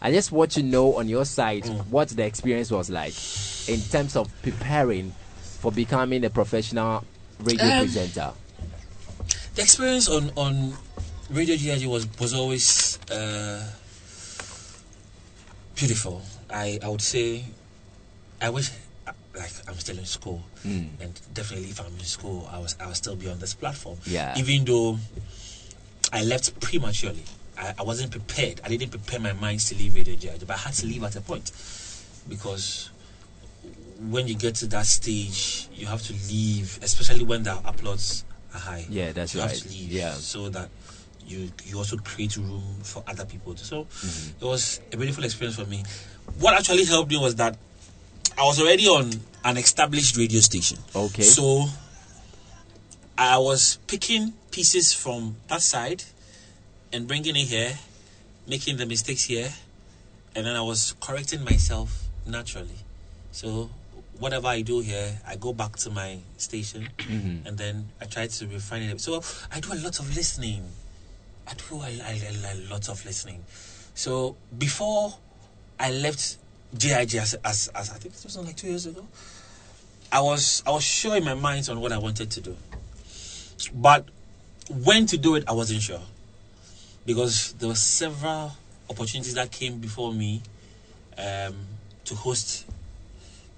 I 0.00 0.12
just 0.12 0.30
want 0.30 0.50
to 0.52 0.62
know 0.62 0.96
on 0.96 1.08
your 1.08 1.24
side 1.24 1.64
Mm. 1.64 1.86
what 1.88 2.08
the 2.10 2.24
experience 2.24 2.70
was 2.70 2.90
like 2.90 3.14
in 3.68 3.80
terms 3.80 4.14
of 4.14 4.30
preparing 4.42 5.12
for 5.40 5.72
becoming 5.72 6.24
a 6.24 6.30
professional 6.30 7.04
radio 7.40 7.64
Um, 7.66 7.84
presenter? 7.84 8.32
the 9.54 9.62
experience 9.62 10.08
on 10.08 10.30
on 10.36 10.76
radio 11.30 11.56
GIJ 11.56 11.86
was 11.86 12.06
was 12.20 12.34
always 12.34 12.98
uh, 13.10 13.62
beautiful. 15.74 16.22
I 16.50 16.78
I 16.82 16.88
would 16.88 17.02
say 17.02 17.44
I 18.40 18.50
wish 18.50 18.70
like 19.34 19.52
I'm 19.68 19.74
still 19.78 19.98
in 19.98 20.06
school, 20.06 20.42
Mm. 20.64 20.88
and 21.00 21.12
definitely 21.34 21.68
if 21.70 21.80
I'm 21.80 21.92
in 21.98 22.04
school, 22.04 22.48
I 22.50 22.58
was 22.58 22.76
I 22.80 22.86
will 22.86 22.94
still 22.94 23.16
be 23.16 23.28
on 23.28 23.38
this 23.38 23.54
platform. 23.54 23.98
Yeah. 24.06 24.34
Even 24.38 24.64
though 24.64 24.98
I 26.12 26.22
left 26.24 26.58
prematurely, 26.60 27.24
I, 27.58 27.74
I 27.78 27.82
wasn't 27.82 28.10
prepared. 28.10 28.60
I 28.64 28.68
didn't 28.68 28.90
prepare 28.90 29.20
my 29.20 29.32
mind 29.32 29.60
to 29.60 29.74
leave 29.74 29.94
radio 29.94 30.14
GIJ, 30.16 30.46
but 30.46 30.56
I 30.56 30.58
had 30.58 30.74
to 30.74 30.86
leave 30.86 31.02
at 31.04 31.16
a 31.16 31.20
point 31.20 31.50
because 32.28 32.90
when 34.10 34.26
you 34.28 34.34
get 34.34 34.54
to 34.56 34.66
that 34.68 34.86
stage, 34.86 35.68
you 35.74 35.86
have 35.86 36.02
to 36.02 36.12
leave, 36.28 36.78
especially 36.82 37.24
when 37.24 37.42
the 37.42 37.50
uploads 37.64 38.24
are 38.54 38.60
high. 38.60 38.86
Yeah, 38.88 39.12
that's 39.12 39.34
you 39.34 39.40
right. 39.40 39.50
Have 39.50 39.58
to 39.60 39.68
leave 39.68 39.92
Yeah. 39.92 40.12
so 40.12 40.48
that 40.50 40.68
you 41.26 41.50
you 41.64 41.76
also 41.78 41.96
create 41.96 42.36
room 42.36 42.62
for 42.82 43.02
other 43.08 43.24
people. 43.24 43.56
So 43.56 43.84
Mm-hmm. 43.84 44.44
it 44.44 44.48
was 44.48 44.80
a 44.92 44.96
beautiful 44.96 45.24
experience 45.24 45.56
for 45.58 45.66
me. 45.66 45.82
What 46.38 46.54
actually 46.54 46.84
helped 46.84 47.10
me 47.10 47.18
was 47.18 47.34
that 47.36 47.56
I 48.38 48.44
was 48.44 48.60
already 48.60 48.86
on 48.86 49.10
an 49.44 49.56
established 49.56 50.16
radio 50.16 50.40
station. 50.40 50.78
Okay. 50.94 51.22
So 51.22 51.66
I 53.18 53.38
was 53.38 53.78
picking 53.86 54.34
pieces 54.50 54.92
from 54.92 55.36
that 55.48 55.62
side 55.62 56.04
and 56.92 57.06
bringing 57.08 57.34
it 57.36 57.46
here, 57.48 57.72
making 58.46 58.76
the 58.76 58.86
mistakes 58.86 59.24
here, 59.24 59.48
and 60.34 60.44
then 60.46 60.54
I 60.54 60.60
was 60.60 60.94
correcting 61.00 61.44
myself 61.44 62.04
naturally. 62.26 62.76
So 63.32 63.70
whatever 64.18 64.48
I 64.48 64.62
do 64.62 64.80
here, 64.80 65.18
I 65.26 65.36
go 65.36 65.52
back 65.52 65.76
to 65.76 65.90
my 65.90 66.18
station 66.38 66.88
Mhm. 67.08 67.46
and 67.46 67.58
then 67.58 67.88
I 68.00 68.06
try 68.06 68.26
to 68.26 68.46
refine 68.48 68.82
it. 68.82 69.00
So 69.00 69.22
I 69.52 69.60
do 69.60 69.72
a 69.72 69.80
lot 69.80 69.98
of 69.98 70.14
listening. 70.16 70.64
I 71.46 71.54
do 71.54 71.80
a, 71.82 71.86
a, 71.86 72.12
a, 72.12 72.52
a 72.52 72.56
lot 72.70 72.88
of 72.88 73.04
listening. 73.04 73.44
So 73.94 74.36
before 74.56 75.14
I 75.78 75.90
left 75.92 76.36
GIJ 76.76 77.20
as, 77.20 77.34
as, 77.44 77.68
as 77.68 77.90
I 77.90 77.94
think 77.94 78.14
it 78.14 78.24
was 78.24 78.36
like 78.36 78.56
two 78.56 78.68
years 78.68 78.86
ago, 78.86 79.06
I 80.12 80.20
was 80.20 80.62
I 80.66 80.70
was 80.70 80.84
sure 80.84 81.16
in 81.16 81.24
my 81.24 81.34
mind 81.34 81.68
on 81.68 81.80
what 81.80 81.92
I 81.92 81.98
wanted 81.98 82.30
to 82.30 82.40
do, 82.40 82.56
but 83.74 84.06
when 84.68 85.06
to 85.06 85.16
do 85.18 85.34
it 85.34 85.44
I 85.48 85.52
wasn't 85.52 85.82
sure 85.82 86.00
because 87.04 87.52
there 87.54 87.68
were 87.68 87.74
several 87.74 88.52
opportunities 88.90 89.34
that 89.34 89.50
came 89.50 89.78
before 89.78 90.12
me 90.12 90.42
um, 91.18 91.54
to 92.04 92.14
host 92.14 92.66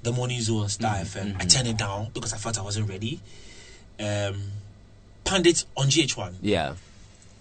the 0.03 0.13
morning 0.13 0.41
zoo 0.41 0.59
on 0.59 0.69
Star 0.69 0.97
FM. 0.97 1.37
I 1.41 1.45
turned 1.45 1.69
it 1.69 1.77
down 1.77 2.09
because 2.15 2.33
I 2.33 2.37
felt 2.37 2.59
I 2.59 2.63
wasn't 2.63 2.89
ready. 2.89 3.21
Um, 4.01 4.43
Pandit 5.25 5.65
on 5.77 5.89
GH1 5.89 6.35
Yeah. 6.41 6.75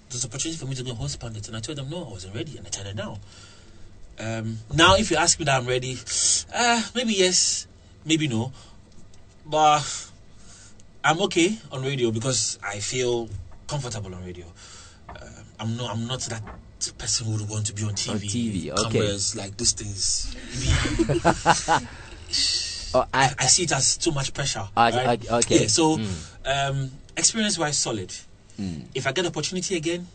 there's 0.09 0.25
opportunity 0.25 0.57
for 0.57 0.65
me 0.65 0.75
to 0.75 0.83
go 0.83 0.93
host 0.93 1.19
Pandit, 1.19 1.47
and 1.47 1.55
I 1.55 1.59
told 1.59 1.77
them 1.77 1.89
no, 1.89 2.05
I 2.05 2.09
wasn't 2.09 2.35
ready, 2.35 2.57
and 2.57 2.65
I 2.65 2.69
turned 2.69 2.87
it 2.89 2.95
down. 2.95 3.19
Um, 4.19 4.57
now, 4.73 4.95
if 4.95 5.11
you 5.11 5.17
ask 5.17 5.37
me 5.39 5.45
that 5.45 5.61
I'm 5.61 5.67
ready, 5.67 5.97
uh, 6.53 6.81
maybe 6.95 7.13
yes, 7.13 7.67
maybe 8.05 8.27
no, 8.27 8.51
but 9.45 9.83
I'm 11.03 11.21
okay 11.23 11.57
on 11.71 11.83
radio 11.83 12.11
because 12.11 12.57
I 12.63 12.79
feel 12.79 13.29
comfortable 13.67 14.13
on 14.15 14.25
radio. 14.25 14.45
Uh, 15.07 15.25
I'm 15.59 15.77
not, 15.77 15.91
I'm 15.91 16.07
not 16.07 16.21
that 16.21 16.41
person 16.97 17.27
who 17.27 17.33
would 17.33 17.49
want 17.49 17.67
to 17.67 17.73
be 17.73 17.83
on 17.83 17.93
TV. 17.93 18.09
On 18.11 18.17
TV, 18.19 18.71
okay. 18.87 18.99
Cameras 18.99 19.35
like 19.35 19.55
these 19.57 19.71
things. 19.73 20.35
Oh, 22.93 23.05
I, 23.13 23.33
I 23.37 23.45
see 23.47 23.63
it 23.63 23.71
as 23.71 23.97
too 23.97 24.11
much 24.11 24.33
pressure. 24.33 24.67
Ah, 24.75 24.89
right? 24.89 25.19
okay, 25.19 25.29
okay. 25.35 25.61
Yeah, 25.61 25.67
so, 25.67 25.97
Mm. 25.97 26.15
um, 26.45 26.91
experience 27.15 27.57
wise, 27.57 27.77
solid. 27.77 28.09
Mm. 28.59 28.85
If 28.95 29.05
I 29.07 29.11
get 29.11 29.25
opportunity 29.25 29.75
again, 29.75 30.07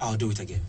I'll 0.00 0.16
do 0.16 0.30
it 0.30 0.38
again. 0.40 0.60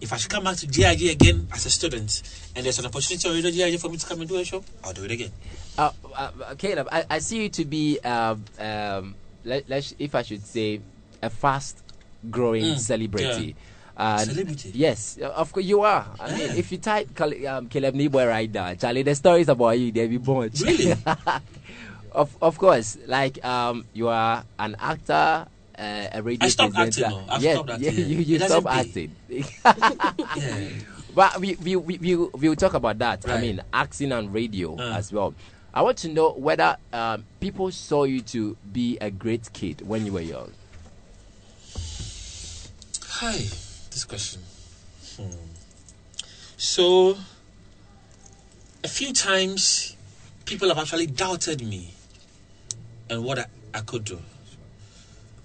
If 0.00 0.12
I 0.12 0.16
should 0.16 0.30
come 0.30 0.44
back 0.44 0.56
to 0.56 0.66
GIJ 0.66 1.10
again 1.12 1.46
as 1.52 1.66
a 1.66 1.70
student, 1.70 2.22
and 2.56 2.64
there's 2.64 2.78
an 2.78 2.86
opportunity 2.86 3.28
on 3.28 3.34
Radio 3.34 3.50
GIJ 3.50 3.80
for 3.80 3.88
me 3.88 3.98
to 3.98 4.06
come 4.06 4.20
and 4.20 4.28
do 4.28 4.36
a 4.36 4.44
show, 4.44 4.64
I'll 4.82 4.92
do 4.92 5.04
it 5.04 5.10
again. 5.10 5.30
Uh, 5.78 5.90
uh, 6.16 6.30
Caleb, 6.58 6.88
I, 6.90 7.04
I 7.08 7.18
see 7.20 7.42
you 7.42 7.48
to 7.50 7.64
be, 7.64 7.98
um, 8.00 8.44
um, 8.58 9.14
let, 9.44 9.68
let 9.68 9.92
if 9.98 10.14
I 10.14 10.22
should 10.22 10.44
say, 10.46 10.80
a 11.22 11.30
fast 11.30 11.78
growing 12.30 12.64
Mm, 12.64 12.78
celebrity. 12.78 13.54
And 14.00 14.30
Celebrity? 14.30 14.72
Yes, 14.72 15.18
uh, 15.20 15.28
of 15.28 15.52
course 15.52 15.66
you 15.66 15.82
are. 15.84 16.06
I 16.18 16.30
mean, 16.32 16.40
Yeah. 16.40 16.54
if 16.56 16.72
you 16.72 16.78
type 16.78 17.12
um, 17.20 17.68
Caleb 17.68 17.94
Nii 17.94 18.08
Boye 18.10 18.24
right 18.26 18.48
now, 18.50 18.72
Charlie, 18.72 19.02
the 19.04 19.14
stories 19.14 19.48
about 19.52 19.76
you, 19.78 19.92
they'll 19.92 20.08
be 20.08 20.16
bunch. 20.16 20.62
Really? 20.64 20.94
of 22.12 22.32
of 22.40 22.56
course, 22.56 22.96
like 23.06 23.44
um, 23.44 23.84
you 23.92 24.08
are 24.08 24.42
an 24.58 24.76
actor. 24.80 25.44
Uh, 25.78 26.08
a 26.12 26.20
radio 26.22 26.44
I 26.44 26.48
stopped 26.48 26.74
presenter. 26.74 27.06
acting. 27.08 27.28
I've 27.30 27.42
yes, 27.42 27.54
stopped 27.56 27.80
yeah, 27.80 27.90
you, 27.92 28.16
you 28.18 28.38
stop 28.38 28.66
acting. 28.66 29.14
Yeah. 30.36 30.68
But 31.14 31.40
we 31.40 31.56
we 31.56 31.76
we 31.76 31.98
we 31.98 32.16
we'll 32.16 32.56
talk 32.56 32.74
about 32.74 32.98
that. 32.98 33.28
I 33.28 33.40
mean, 33.40 33.60
acting 33.72 34.12
and 34.12 34.32
radio 34.32 34.76
Uh. 34.76 34.96
as 34.96 35.12
well. 35.12 35.34
I 35.74 35.82
want 35.82 35.98
to 35.98 36.08
know 36.08 36.32
whether 36.32 36.76
um, 36.92 37.24
people 37.40 37.70
saw 37.70 38.04
you 38.04 38.20
to 38.32 38.56
be 38.72 38.96
a 39.00 39.10
great 39.10 39.52
kid 39.52 39.82
when 39.86 40.04
you 40.06 40.12
were 40.12 40.20
young. 40.20 40.52
Hi, 43.20 43.38
this 43.90 44.04
question. 44.04 44.42
Hmm. 45.16 45.30
So, 46.56 47.16
a 48.84 48.88
few 48.88 49.12
times, 49.12 49.96
people 50.44 50.68
have 50.68 50.78
actually 50.78 51.06
doubted 51.06 51.66
me 51.66 51.92
and 53.08 53.24
what 53.24 53.38
I, 53.38 53.46
I 53.74 53.80
could 53.80 54.04
do. 54.04 54.20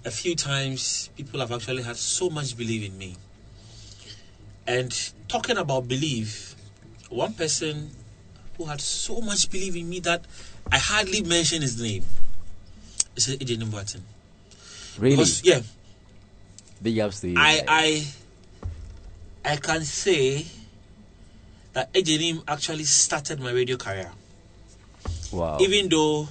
A 0.04 0.10
few 0.10 0.36
times, 0.36 1.10
people 1.16 1.40
have 1.40 1.50
actually 1.50 1.82
had 1.82 1.96
so 1.96 2.30
much 2.30 2.56
belief 2.56 2.86
in 2.88 2.96
me. 2.96 3.16
And 4.66 4.92
talking 5.28 5.56
about 5.56 5.88
belief, 5.88 6.54
one 7.08 7.34
person 7.34 7.90
who 8.56 8.64
had 8.64 8.80
so 8.80 9.20
much 9.20 9.50
belief 9.50 9.76
in 9.76 9.88
me 9.88 10.00
that 10.00 10.24
I 10.70 10.78
hardly 10.78 11.22
mention 11.22 11.62
his 11.62 11.80
name 11.80 12.04
is 13.16 13.28
Ejene 13.28 13.64
Boateng. 13.64 14.02
Really, 14.98 15.16
Because, 15.16 15.44
yeah, 15.44 15.60
big 16.82 16.98
ups 16.98 17.20
to 17.20 17.28
you. 17.28 17.34
I 17.38 17.62
I 17.68 18.06
I 19.46 19.56
can 19.56 19.84
say 19.84 20.44
that 21.72 21.92
Ejenim 21.94 22.42
actually 22.48 22.84
started 22.84 23.38
my 23.40 23.52
radio 23.52 23.76
career. 23.76 24.10
wow. 25.32 25.58
Even 25.60 25.88
though 25.88 26.28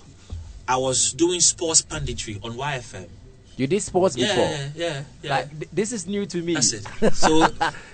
I 0.68 0.78
was 0.78 1.14
doing 1.14 1.40
sports 1.40 1.82
punditry 1.82 2.44
on 2.44 2.58
YFM. 2.58 3.08
you 3.56 3.68
did 3.68 3.82
sports 3.82 4.18
Yeah, 4.18 4.28
before. 4.28 4.44
yeah, 4.50 4.68
yeah. 4.76 5.04
yeah. 5.24 5.30
Like 5.30 5.50
th- 5.60 5.70
this 5.72 5.92
is 5.94 6.08
new 6.08 6.26
to 6.26 6.42
me. 6.42 6.56
that's 6.56 6.74
it. 6.74 6.86
So 7.16 7.48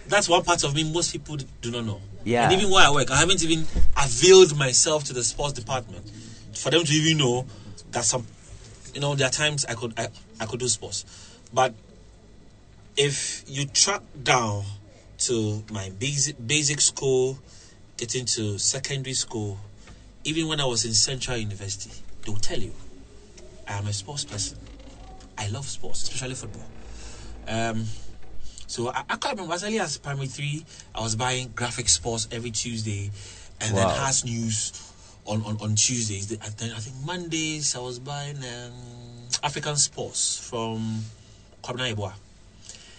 that's 0.08 0.28
one 0.28 0.44
part 0.44 0.64
of 0.64 0.74
me 0.74 0.84
most 0.92 1.12
people 1.12 1.38
do 1.62 1.70
not 1.72 1.86
know. 1.86 2.02
Yeah. 2.24 2.46
And 2.50 2.54
even 2.60 2.72
where 2.72 2.88
I 2.88 2.92
work, 2.92 3.12
I 3.12 3.18
haven't 3.18 3.44
even 3.44 3.66
availed 3.98 4.58
myself 4.58 5.04
to 5.06 5.14
the 5.14 5.24
sports 5.24 5.54
department 5.54 6.10
for 6.56 6.70
them 6.72 6.84
to 6.84 6.92
even 6.94 7.18
know 7.20 7.46
that 7.92 8.06
some, 8.06 8.26
you 8.96 9.02
know, 9.02 9.14
there 9.16 9.28
are 9.28 9.32
times 9.32 9.66
I 9.66 9.74
could 9.76 9.94
I, 10.00 10.08
I 10.40 10.46
could 10.48 10.60
do 10.60 10.68
sports, 10.68 11.06
but 11.54 11.74
if 12.98 13.44
you 13.48 13.66
track 13.66 14.02
down 14.24 14.64
to 15.28 15.64
my 15.72 15.90
basic 16.00 16.36
basic 16.46 16.82
school, 16.82 17.38
getting 17.98 18.26
to 18.26 18.58
secondary 18.58 19.14
school, 19.14 19.60
even 20.24 20.48
when 20.48 20.60
I 20.60 20.66
was 20.66 20.86
in 20.86 20.94
Central 20.94 21.38
University, 21.38 21.92
they'll 22.26 22.36
tell 22.38 22.60
you 22.60 22.74
I 23.68 23.74
am 23.78 23.88
a 23.88 23.94
sports 23.94 24.26
person. 24.26 24.58
I 25.38 25.48
love 25.50 25.66
sports, 25.66 26.04
especially 26.04 26.36
football. 26.36 26.68
Um, 27.48 27.86
so 28.68 28.90
I, 28.90 29.04
I 29.10 29.16
can't 29.18 29.36
remember 29.36 29.54
as 29.54 29.64
early 29.64 29.80
as 29.80 29.98
primary 29.98 30.28
three, 30.28 30.66
I 30.96 31.02
was 31.02 31.16
buying 31.16 31.52
graphic 31.56 31.90
sports 31.90 32.28
every 32.32 32.52
Tuesday, 32.52 33.12
and 33.60 33.76
then 33.76 33.88
Wow. 33.88 33.96
has 33.96 34.24
news 34.26 34.72
on, 35.26 35.44
on, 35.44 35.58
on 35.62 35.76
Tuesdays. 35.76 36.32
And 36.32 36.42
then 36.58 36.72
I 36.72 36.80
think 36.80 36.96
Mondays 37.06 37.76
I 37.76 37.80
was 37.80 38.00
buying 38.00 38.38
um, 38.38 39.28
African 39.44 39.76
sports 39.78 40.38
from 40.50 41.04
Kwabena 41.64 41.94
Ibua. 41.96 42.14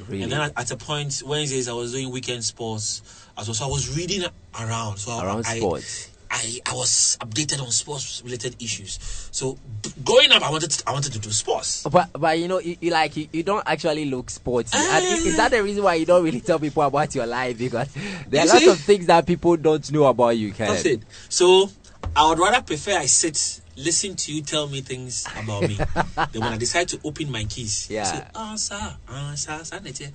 Really, 0.09 0.23
And 0.25 0.33
then 0.33 0.41
at, 0.41 0.53
at 0.59 0.71
a 0.71 0.77
point, 0.77 1.23
Wednesdays 1.25 1.69
I 1.69 1.73
was 1.73 1.93
doing 1.93 2.11
weekend 2.11 2.45
sports 2.45 3.03
as 3.39 3.49
well. 3.49 3.55
So 3.55 3.65
I 3.67 3.69
was 3.69 3.97
reading 3.97 4.25
around. 4.61 4.99
So 4.99 5.13
I- 5.13 5.25
around 5.25 5.45
I, 5.47 5.59
sports. 5.59 6.09
I, 6.35 6.61
I 6.65 6.75
was 6.75 7.19
updated 7.21 7.61
on 7.61 7.71
sports 7.71 8.23
related 8.25 8.57
issues. 8.61 8.99
So 9.33 9.59
growing 10.03 10.33
up, 10.33 10.43
I 10.43 10.51
wanted 10.51 10.71
to, 10.71 10.89
I 10.89 10.93
wanted 10.93 11.13
to 11.13 11.19
do 11.19 11.31
sports. 11.31 11.83
But 11.83 12.09
but 12.15 12.39
you 12.39 12.49
know 12.49 12.59
you, 12.59 12.75
you 12.81 12.91
like 12.91 13.15
you, 13.19 13.29
you 13.33 13.43
don't 13.43 13.63
actually 13.67 14.07
look 14.07 14.31
sporty. 14.31 14.75
is 14.79 15.37
that 15.37 15.51
the 15.51 15.59
eh. 15.59 15.61
reason 15.61 15.85
why 15.85 15.95
you 15.97 16.07
don't 16.07 16.25
really 16.25 16.41
tell 16.41 16.59
people 16.59 16.83
about 16.85 17.15
your 17.15 17.27
life? 17.27 17.59
Because 17.59 17.93
there 18.29 18.41
are 18.41 18.45
You 18.47 18.51
lots 18.51 18.65
see? 18.65 18.71
of 18.71 18.79
things 18.81 19.07
that 19.07 19.27
people 19.27 19.59
don't 19.59 19.93
know 19.93 20.05
about 20.07 20.31
you. 20.31 20.53
Caleb. 20.53 20.73
That's 20.73 20.87
it. 20.87 21.03
So 21.29 21.71
I 22.17 22.27
would 22.31 22.39
rather 22.39 22.63
prefer 22.63 22.97
I 22.97 23.05
sit, 23.07 23.61
listen 23.83 24.17
to 24.17 24.33
you 24.33 24.43
tell 24.43 24.69
me 24.69 24.81
things 24.81 25.29
about 25.37 25.67
me, 25.69 25.79
then 26.33 26.43
when 26.43 26.53
I 26.53 26.57
decide 26.57 26.89
to 26.89 27.01
open 27.05 27.31
my 27.31 27.45
keys. 27.45 27.89
Yeah. 27.91 28.05
Say, 28.05 28.25
ah, 28.35 28.55
sir, 28.57 28.97
ah, 29.09 29.33
sir, 29.37 29.63
sir, 29.65 29.79
nete, 29.81 30.13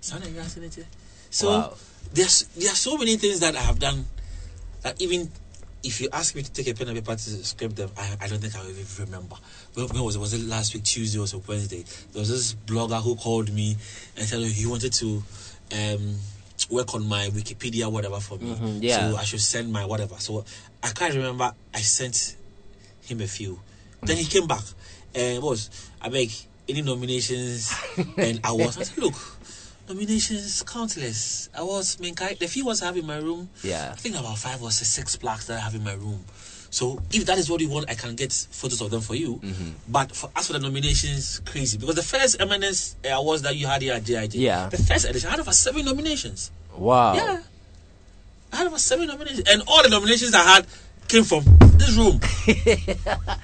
sir, 0.00 0.16
nete, 0.18 0.48
sir, 0.48 0.60
nete." 0.60 0.84
So 1.30 1.48
Wow. 1.48 1.74
there's 2.12 2.44
there 2.56 2.72
are 2.72 2.74
so 2.76 2.96
many 2.96 3.16
things 3.16 3.40
that 3.40 3.54
I 3.56 3.60
have 3.60 3.78
done 3.78 4.06
that 4.82 5.00
even 5.00 5.30
if 5.82 6.00
you 6.00 6.08
ask 6.12 6.34
me 6.34 6.42
to 6.42 6.50
take 6.52 6.68
a 6.68 6.74
pen 6.74 6.88
and 6.88 6.96
paper 6.98 7.16
to 7.16 7.44
script 7.44 7.76
them, 7.76 7.90
I, 7.96 8.16
I 8.20 8.26
don't 8.28 8.38
think 8.40 8.54
I 8.54 8.60
will 8.60 8.70
even 8.70 8.86
remember. 9.06 9.36
When, 9.74 9.88
when 9.88 10.02
was 10.02 10.16
it? 10.16 10.18
Was 10.18 10.34
it 10.34 10.42
last 10.46 10.74
week, 10.74 10.84
Tuesday 10.84 11.18
or 11.18 11.26
so 11.26 11.42
Wednesday? 11.46 11.84
There 12.12 12.20
was 12.20 12.28
this 12.28 12.52
blogger 12.54 13.00
who 13.02 13.16
called 13.16 13.50
me 13.52 13.76
and 14.16 14.26
said 14.26 14.40
he 14.42 14.66
wanted 14.66 14.92
to 14.94 15.22
um, 15.72 16.16
work 16.70 16.94
on 16.94 17.06
my 17.08 17.28
Wikipedia, 17.28 17.90
whatever, 17.90 18.20
for 18.20 18.36
me. 18.38 18.54
Mhm, 18.54 18.82
yeah. 18.82 19.10
So 19.10 19.16
I 19.16 19.24
should 19.24 19.40
send 19.40 19.72
my 19.72 19.86
whatever. 19.86 20.16
So 20.18 20.44
I 20.82 20.88
can't 20.90 21.14
remember. 21.14 21.50
I 21.72 21.80
sent 21.80 22.36
him 23.10 23.20
a 23.20 23.26
few. 23.26 23.60
Then 24.02 24.16
he 24.16 24.24
came 24.24 24.46
back 24.46 24.62
and 25.14 25.42
was 25.42 25.68
I 26.00 26.08
beg 26.08 26.30
any 26.68 26.82
nominations 26.82 27.72
and 28.16 28.40
awards. 28.44 28.78
I 28.78 28.82
said, 28.84 28.98
look, 28.98 29.14
nominations 29.88 30.62
countless. 30.62 31.48
Awards, 31.54 31.98
man, 32.00 32.14
the 32.38 32.46
few 32.46 32.64
ones 32.64 32.82
I 32.82 32.86
have 32.86 32.96
in 32.96 33.06
my 33.06 33.18
room. 33.18 33.48
Yeah. 33.62 33.90
I 33.92 33.96
think 33.96 34.16
about 34.16 34.38
five 34.38 34.62
or 34.62 34.70
six 34.70 35.16
plaques 35.16 35.46
that 35.46 35.58
I 35.58 35.60
have 35.60 35.74
in 35.74 35.84
my 35.84 35.94
room. 35.94 36.24
So 36.72 37.02
if 37.12 37.26
that 37.26 37.36
is 37.36 37.50
what 37.50 37.60
you 37.60 37.68
want, 37.68 37.90
I 37.90 37.94
can 37.94 38.14
get 38.14 38.32
photos 38.32 38.80
of 38.80 38.90
them 38.92 39.00
for 39.00 39.16
you. 39.16 39.36
Mm-hmm. 39.42 39.70
But 39.88 40.14
for 40.14 40.30
as 40.36 40.46
for 40.46 40.52
the 40.52 40.60
nominations, 40.60 41.40
crazy 41.44 41.76
because 41.78 41.96
the 41.96 42.02
first 42.02 42.40
eminence 42.40 42.94
uh, 43.04 43.08
awards 43.14 43.42
that 43.42 43.56
you 43.56 43.66
had 43.66 43.82
here 43.82 43.94
at 43.94 44.02
GIJ, 44.04 44.34
Yeah. 44.34 44.68
the 44.68 44.76
first 44.78 45.04
edition 45.04 45.26
I 45.28 45.30
had 45.32 45.40
over 45.40 45.52
seven 45.52 45.84
nominations. 45.84 46.52
Wow. 46.76 47.14
Yeah, 47.14 47.40
I 48.52 48.56
had 48.56 48.66
over 48.68 48.78
seven 48.78 49.08
nominations, 49.08 49.48
and 49.50 49.62
all 49.66 49.82
the 49.82 49.88
nominations 49.88 50.32
I 50.32 50.42
had 50.44 50.66
came 51.10 51.24
from 51.24 51.42
this 51.76 51.96
room. 51.96 52.20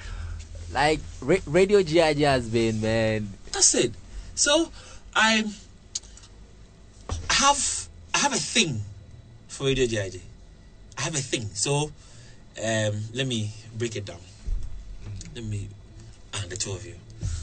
Like 0.73 0.99
ra- 1.21 1.47
Radio 1.47 1.81
GIJ 1.81 2.19
has 2.27 2.47
been, 2.49 2.81
man. 2.81 3.33
That's 3.51 3.73
it. 3.73 3.93
So 4.35 4.69
I 5.15 5.43
have 7.31 7.87
I 8.13 8.17
have 8.19 8.33
a 8.33 8.37
thing 8.37 8.81
for 9.47 9.65
Radio 9.65 9.85
GIJ. 9.85 10.19
I 10.97 11.01
have 11.01 11.15
a 11.15 11.19
thing. 11.23 11.43
So 11.53 11.91
um 12.63 12.93
let 13.13 13.25
me 13.25 13.51
break 13.77 13.95
it 13.95 14.05
down. 14.05 14.19
Let 15.33 15.45
me 15.45 15.69
and 16.35 16.49
the 16.51 16.57
two 16.57 16.73
of 16.73 16.85
you. 16.85 16.95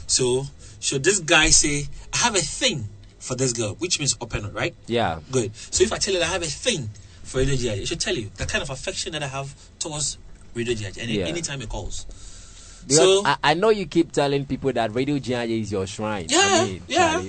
So 0.07 0.45
should 0.79 1.03
this 1.03 1.19
guy 1.19 1.49
say 1.49 1.87
I 2.13 2.17
have 2.17 2.35
a 2.35 2.45
thing 2.45 2.87
for 3.19 3.35
this 3.35 3.53
girl, 3.53 3.73
which 3.79 3.99
means 3.99 4.15
open 4.21 4.45
it, 4.45 4.53
right? 4.53 4.75
Yeah. 4.85 5.19
Good. 5.31 5.55
So 5.55 5.83
if 5.83 5.91
I 5.91 5.97
tell 5.97 6.13
you 6.13 6.21
I 6.21 6.25
have 6.25 6.43
a 6.43 6.45
thing 6.45 6.89
for 7.25 7.39
Radio 7.39 7.55
GIJ, 7.55 7.81
it 7.81 7.87
should 7.87 7.99
tell 7.99 8.15
you 8.15 8.29
the 8.37 8.45
kind 8.45 8.61
of 8.61 8.69
affection 8.69 9.11
that 9.13 9.23
I 9.23 9.27
have 9.27 9.53
towards 9.79 10.17
Radio 10.53 10.73
GIJ. 10.73 10.97
And 11.01 11.09
Yeah. 11.09 11.25
anytime 11.25 11.61
it 11.61 11.69
calls. 11.69 12.05
Because 12.87 12.97
So- 12.97 13.25
I, 13.25 13.35
I 13.43 13.53
know 13.55 13.69
you 13.69 13.87
keep 13.87 14.11
telling 14.11 14.45
people 14.45 14.71
that 14.73 14.93
Radio 14.93 15.17
GIJ 15.17 15.61
is 15.61 15.71
your 15.71 15.87
shrine. 15.87 16.27
Yeah, 16.29 16.39
I 16.41 16.65
mean, 16.65 16.81
yeah. 16.87 17.21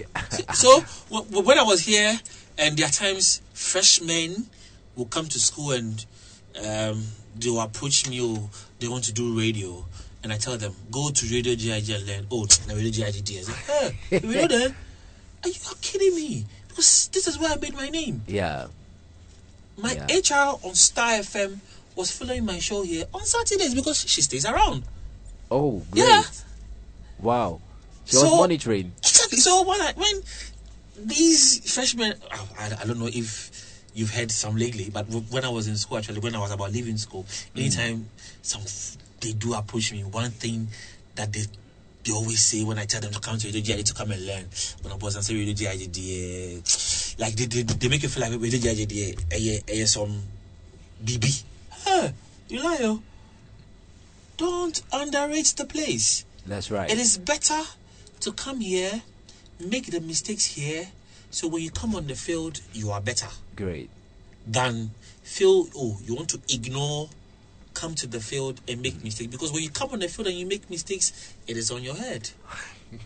So 0.55 0.81
when 1.11 1.59
I 1.59 1.62
was 1.62 1.81
here, 1.81 2.21
and 2.59 2.76
there 2.76 2.87
are 2.87 2.91
times 2.93 3.41
freshmen 3.55 4.47
will 4.97 5.07
come 5.07 5.26
to 5.29 5.38
school 5.38 5.73
and 5.73 6.05
um, 6.65 7.05
they 7.38 7.50
will 7.50 7.61
approach 7.61 8.09
me 8.09 8.21
or 8.21 8.49
they 8.81 8.88
want 8.88 9.05
to 9.05 9.12
do 9.12 9.38
radio, 9.38 9.85
and 10.23 10.33
I 10.33 10.37
tell 10.37 10.57
them 10.59 10.75
go 10.91 11.11
to 11.11 11.26
Radio 11.35 11.55
GIJ 11.55 11.95
and 11.97 12.07
learn. 12.07 12.26
Oh, 12.31 12.47
Radio 12.69 12.91
GIG. 12.91 13.07
I 13.07 13.43
say, 13.43 13.53
hey, 14.11 14.19
radio 14.21 14.47
then? 14.59 14.75
Are 15.45 15.49
you 15.49 15.55
kidding 15.81 16.15
me? 16.15 16.45
Because 16.69 17.09
this 17.12 17.26
is 17.29 17.38
where 17.38 17.53
I 17.53 17.57
made 17.57 17.75
my 17.75 17.88
name. 17.88 18.23
yeah. 18.26 18.67
My 19.76 19.92
Yeah. 19.92 20.18
HR 20.18 20.59
on 20.66 20.75
Star 20.75 21.18
FM 21.21 21.61
was 21.95 22.11
following 22.11 22.45
my 22.45 22.59
show 22.59 22.83
here 22.83 23.04
on 23.12 23.25
Saturdays 23.25 23.75
because 23.75 24.09
she 24.09 24.23
stays 24.23 24.45
around. 24.47 24.85
Oh, 25.50 25.83
great. 25.90 26.06
Yeah. 26.09 26.23
Wow. 27.18 27.61
She 28.04 28.16
was 28.16 28.25
monitoring. 28.25 28.92
Exactly. 28.99 29.38
So 29.38 29.64
when 29.66 29.80
I, 29.80 29.92
when 29.97 30.23
these 30.99 31.73
freshmen, 31.75 32.14
I, 32.30 32.73
I 32.80 32.87
don't 32.87 32.99
know 32.99 33.09
if 33.09 33.83
you've 33.95 34.11
heard 34.11 34.30
some 34.30 34.56
lately, 34.56 34.90
but 34.92 35.06
when 35.30 35.45
I 35.45 35.49
was 35.49 35.66
in 35.66 35.76
school, 35.76 35.99
actually, 35.99 36.21
when 36.21 36.35
I 36.35 36.38
was 36.38 36.50
about 36.50 36.73
leaving 36.73 36.97
school, 36.99 37.25
mm. 37.25 37.61
anytime 37.61 38.09
some 38.42 38.62
they 39.21 39.33
do 39.33 39.54
approach 39.54 39.92
me, 39.92 40.04
one 40.04 40.30
thing 40.30 40.68
that 41.14 41.33
they 41.33 41.45
they 42.06 42.12
always 42.12 42.40
say 42.40 42.62
when 42.62 42.78
I 42.78 42.84
tell 42.84 43.00
them 43.00 43.12
to 43.12 43.20
come 43.20 43.38
to 43.38 43.46
Radio 43.48 43.60
GIJ 43.60 43.84
to 43.84 43.94
come 43.94 44.12
and 44.12 44.25
learn. 44.26 44.44
When 44.82 44.92
I 44.92 44.96
was 44.96 45.16
and 45.16 45.25
say 45.25 45.34
Radio 45.34 45.68
eh, 45.68 46.60
like 47.18 47.34
they, 47.34 47.46
they, 47.46 47.62
they 47.62 47.88
make 47.88 48.02
you 48.02 48.08
feel 48.08 48.23
like 48.23 48.40
Radio 48.40 48.60
GIJ, 48.60 49.64
eh, 49.69 49.84
some 49.86 50.23
BB. 51.04 51.42
Hey, 51.84 52.12
you 52.49 52.62
lie. 52.62 52.99
Don't 54.36 54.82
underrate 54.92 55.54
the 55.56 55.64
place. 55.64 56.25
That's 56.47 56.71
right. 56.71 56.90
It 56.90 56.99
is 56.99 57.19
better 57.19 57.60
to 58.21 58.32
come 58.32 58.60
here, 58.60 59.02
make 59.58 59.86
the 59.86 60.00
mistakes 60.00 60.47
here, 60.47 60.86
so 61.30 61.49
when 61.49 61.62
you 61.62 61.71
come 61.71 61.97
on 61.97 62.06
the 62.06 62.14
field, 62.14 62.60
you 62.73 62.90
are 62.90 63.00
better 63.00 63.28
Great. 63.56 63.90
than 64.47 64.90
feel, 65.23 65.66
oh, 65.75 65.99
you 66.04 66.14
want 66.14 66.28
to 66.30 66.40
ignore, 66.49 67.08
come 67.76 67.95
to 67.95 68.06
the 68.06 68.21
field 68.21 68.60
and 68.69 68.80
make 68.80 68.97
mistakes. 69.04 69.30
Because 69.30 69.52
when 69.52 69.62
you 69.62 69.71
come 69.71 69.91
on 69.93 69.99
the 70.00 70.08
field 70.08 70.28
and 70.28 70.36
you 70.36 70.47
make 70.47 70.69
mistakes, 70.71 71.34
it 71.47 71.56
is 71.56 71.71
on 71.71 71.82
your 71.82 71.95
head. 71.95 72.30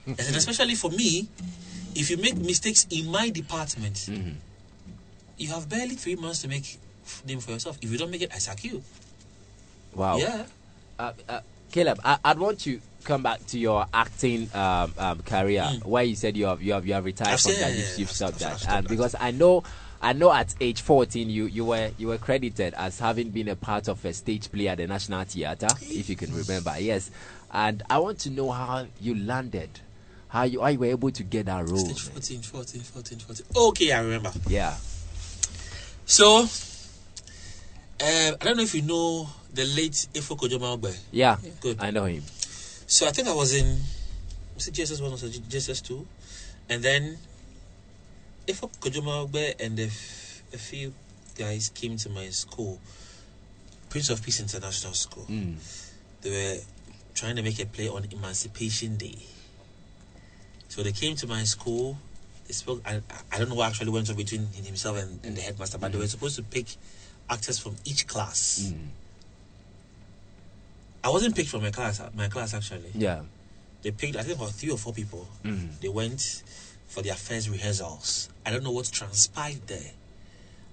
and 0.06 0.18
especially 0.20 0.76
for 0.76 0.90
me, 0.90 1.28
if 1.94 2.08
you 2.10 2.16
make 2.18 2.36
mistakes 2.36 2.86
in 2.90 3.10
my 3.10 3.30
department, 3.30 4.08
you 5.36 5.48
have 5.48 5.68
barely 5.68 5.96
three 5.96 6.14
months 6.16 6.42
to 6.42 6.48
make 6.48 6.78
name 7.26 7.40
for 7.40 7.50
yourself. 7.50 7.78
If 7.82 7.90
you 7.90 7.98
don't 7.98 8.10
make 8.10 8.22
it, 8.22 8.30
I 8.34 8.38
sack 8.38 8.62
you. 8.64 8.82
Wow. 9.94 10.18
Yeah. 10.18 10.44
Uh, 10.98 11.12
uh, 11.28 11.40
Caleb, 11.72 11.98
I, 12.04 12.18
I'd 12.24 12.38
want 12.38 12.60
to 12.60 12.80
come 13.04 13.22
back 13.22 13.44
to 13.46 13.58
your 13.58 13.86
acting 13.92 14.48
um, 14.54 14.92
um, 14.98 15.18
career, 15.22 15.64
where 15.84 16.04
you 16.04 16.14
said 16.14 16.36
you 16.36 16.44
have 16.46 16.60
you 16.62 16.74
have 16.74 16.86
you 16.86 16.92
have 16.94 17.04
retired 17.04 17.32
I've 17.34 17.40
from 17.40 17.52
said- 17.52 17.62
that. 17.64 17.72
yeah, 17.72 17.78
You've, 17.88 17.98
you've 18.00 18.08
I've 18.10 18.14
stopped 18.14 18.36
stopped- 18.36 18.52
I've 18.52 18.58
that, 18.58 18.60
stopped 18.60 18.76
and 18.76 18.86
that. 18.86 18.90
because 18.90 19.14
I 19.18 19.30
know. 19.32 19.64
I 20.02 20.12
know 20.14 20.32
at 20.32 20.54
age 20.60 20.80
14 20.80 21.28
you, 21.28 21.44
you 21.44 21.64
were 21.66 21.90
you 21.98 22.08
were 22.08 22.16
credited 22.18 22.72
as 22.74 22.98
having 22.98 23.30
been 23.30 23.48
a 23.48 23.56
part 23.56 23.86
of 23.88 24.02
a 24.04 24.12
stage 24.14 24.50
play 24.50 24.68
at 24.68 24.78
the 24.78 24.86
National 24.86 25.24
Theatre, 25.24 25.68
if 25.82 26.08
you 26.08 26.16
can 26.16 26.34
remember. 26.34 26.74
Yes, 26.78 27.10
and 27.52 27.82
I 27.90 27.98
want 27.98 28.18
to 28.20 28.30
know 28.30 28.50
how 28.50 28.86
you 29.00 29.14
landed, 29.14 29.68
how 30.28 30.44
you 30.44 30.62
how 30.62 30.68
you 30.68 30.78
were 30.78 30.86
able 30.86 31.10
to 31.10 31.22
get 31.22 31.46
that 31.46 31.68
role. 31.68 31.76
Stage 31.78 32.00
14, 32.02 32.40
14, 32.42 32.80
14, 32.80 33.18
14. 33.18 33.46
Okay, 33.54 33.92
I 33.92 34.00
remember. 34.00 34.32
Yeah, 34.48 34.74
So, 36.06 36.38
um, 36.40 36.48
I 38.00 38.36
don't 38.40 38.56
know 38.56 38.62
if 38.62 38.74
you 38.74 38.82
know 38.82 39.28
the 39.52 39.64
late 39.64 40.08
Efo 40.14 40.36
Kojo 40.36 40.58
Mawugbe. 40.58 40.96
yeah, 41.12 41.36
Good. 41.60 41.76
I 41.80 41.90
know 41.90 42.04
him. 42.06 42.22
So 42.86 43.06
I 43.06 43.10
think 43.10 43.28
I 43.28 43.34
was 43.34 43.54
in, 43.54 43.78
was 44.54 44.66
it 44.66 44.74
JSS 44.74 45.00
1 45.02 45.12
or 45.12 45.16
JSS 45.16 45.82
2? 45.86 46.06
And 46.70 46.82
then 46.82 47.18
Efo 48.50 48.68
Kojo 48.80 49.00
Mawugbe 49.02 49.54
and 49.60 49.78
a, 49.78 49.86
few 49.88 50.92
guys 51.38 51.70
came 51.72 51.96
to 51.96 52.08
my 52.08 52.28
school, 52.30 52.80
Prince 53.88 54.10
of 54.10 54.22
Peace 54.22 54.40
International 54.40 54.92
School. 54.92 55.24
Mm. 55.30 55.54
They 56.22 56.30
were 56.30 56.60
trying 57.14 57.36
to 57.36 57.42
make 57.42 57.60
a 57.60 57.66
play 57.66 57.88
on 57.88 58.06
Emancipation 58.10 58.96
Day. 58.96 59.18
So 60.68 60.82
they 60.82 60.90
came 60.90 61.14
to 61.16 61.28
my 61.28 61.44
school. 61.44 61.96
They 62.48 62.52
spoke. 62.52 62.82
I, 62.84 63.00
I 63.32 63.38
don't 63.38 63.48
know 63.48 63.54
what 63.54 63.68
actually 63.68 63.90
went 63.90 64.10
on 64.10 64.16
between 64.16 64.48
himself 64.52 64.98
and, 64.98 65.24
and 65.24 65.36
the 65.36 65.40
headmaster, 65.40 65.78
but 65.78 65.92
they 65.92 65.98
were 65.98 66.08
supposed 66.08 66.34
to 66.36 66.42
pick 66.42 66.66
actors 67.28 67.60
from 67.60 67.76
each 67.84 68.08
class. 68.08 68.72
Mm. 68.72 68.88
I 71.04 71.08
wasn't 71.08 71.36
picked 71.36 71.48
from 71.50 71.62
my 71.62 71.70
class. 71.70 72.02
My 72.16 72.28
class 72.28 72.52
actually. 72.52 72.90
Yeah. 72.94 73.22
They 73.82 73.92
picked. 73.92 74.16
I 74.16 74.22
think 74.22 74.38
about 74.38 74.50
three 74.50 74.72
or 74.72 74.78
four 74.78 74.92
people. 74.92 75.28
Mm. 75.44 75.78
They 75.80 75.88
went 75.88 76.42
for 76.90 77.02
their 77.02 77.14
first 77.14 77.48
rehearsals. 77.48 78.28
I 78.44 78.50
don't 78.50 78.64
know 78.64 78.72
what 78.72 78.90
transpired 78.90 79.66
there, 79.68 79.92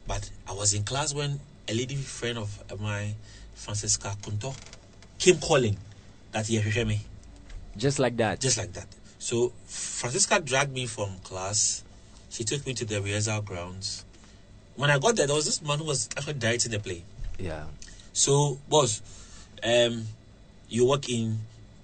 but 0.07 0.29
I 0.47 0.53
was 0.53 0.73
in 0.73 0.83
class 0.83 1.13
when 1.13 1.39
a 1.69 1.73
lady 1.73 1.95
friend 1.95 2.39
of 2.39 2.81
mine, 2.81 3.13
Francesca 3.53 4.15
Kunto, 4.21 4.55
came 5.19 5.37
calling 5.37 5.77
that 6.31 6.47
he 6.47 6.59
hear 6.59 6.85
me 6.85 7.01
Just 7.77 7.99
like 7.99 8.17
that. 8.17 8.41
just 8.41 8.57
like 8.57 8.73
that. 8.73 8.87
So 9.19 9.53
Francesca 9.67 10.39
dragged 10.39 10.73
me 10.73 10.87
from 10.87 11.17
class. 11.23 11.83
She 12.29 12.43
took 12.43 12.65
me 12.65 12.73
to 12.73 12.85
the 12.85 12.99
rehearsal 12.99 13.41
grounds. 13.41 14.03
When 14.75 14.89
I 14.89 14.97
got 14.97 15.15
there, 15.15 15.27
there 15.27 15.35
was 15.35 15.45
this 15.45 15.61
man 15.61 15.77
who 15.79 15.85
was 15.85 16.09
actually 16.17 16.33
directing 16.35 16.71
the 16.71 16.79
play. 16.79 17.03
yeah. 17.39 17.65
So, 18.13 18.57
boss, 18.67 19.03
um, 19.63 20.03
you 20.69 20.87
work 20.87 21.07
in, 21.07 21.37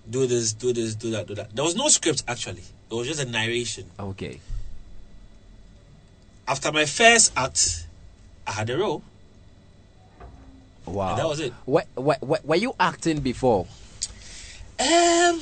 do 0.10 0.26
this, 0.26 0.54
do 0.54 0.74
this, 0.74 0.96
do 0.96 1.12
that, 1.12 1.28
do 1.28 1.36
that. 1.36 1.56
There 1.56 1.64
was 1.64 1.76
no 1.76 1.88
script 1.90 2.24
actually. 2.28 2.64
It 2.94 2.96
was 2.96 3.08
just 3.08 3.24
a 3.24 3.26
narration. 3.26 3.86
Okay. 4.00 4.40
After 6.48 6.72
my 6.72 6.86
first 6.86 7.34
act, 7.36 7.88
I 8.46 8.52
had 8.52 8.70
a 8.70 8.78
role. 8.78 9.02
Wow. 10.86 11.10
And 11.10 11.18
that 11.18 11.28
was 11.28 11.40
it. 11.40 11.54
Were, 11.66 11.86
were, 11.96 12.18
were 12.22 12.40
were 12.44 12.56
you 12.56 12.76
acting 12.80 13.22
before? 13.22 13.66
Um, 14.80 15.42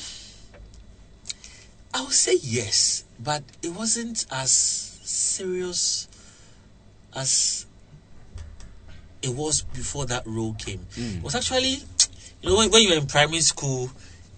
I 1.94 2.02
would 2.04 2.14
say 2.14 2.38
yes, 2.42 3.04
but 3.20 3.44
it 3.62 3.74
wasn't 3.74 4.26
as 4.32 4.52
serious 4.54 6.08
as 7.14 7.66
it 9.22 9.36
was 9.36 9.64
before 9.64 10.06
that 10.06 10.26
role 10.26 10.54
came. 10.54 10.88
It 10.96 11.22
was 11.22 11.36
actually, 11.36 11.84
you 12.42 12.50
know, 12.50 12.56
when, 12.56 12.72
when 12.72 12.82
you 12.82 12.92
were 12.92 12.98
in 13.02 13.08
primary 13.08 13.42
school, 13.42 13.92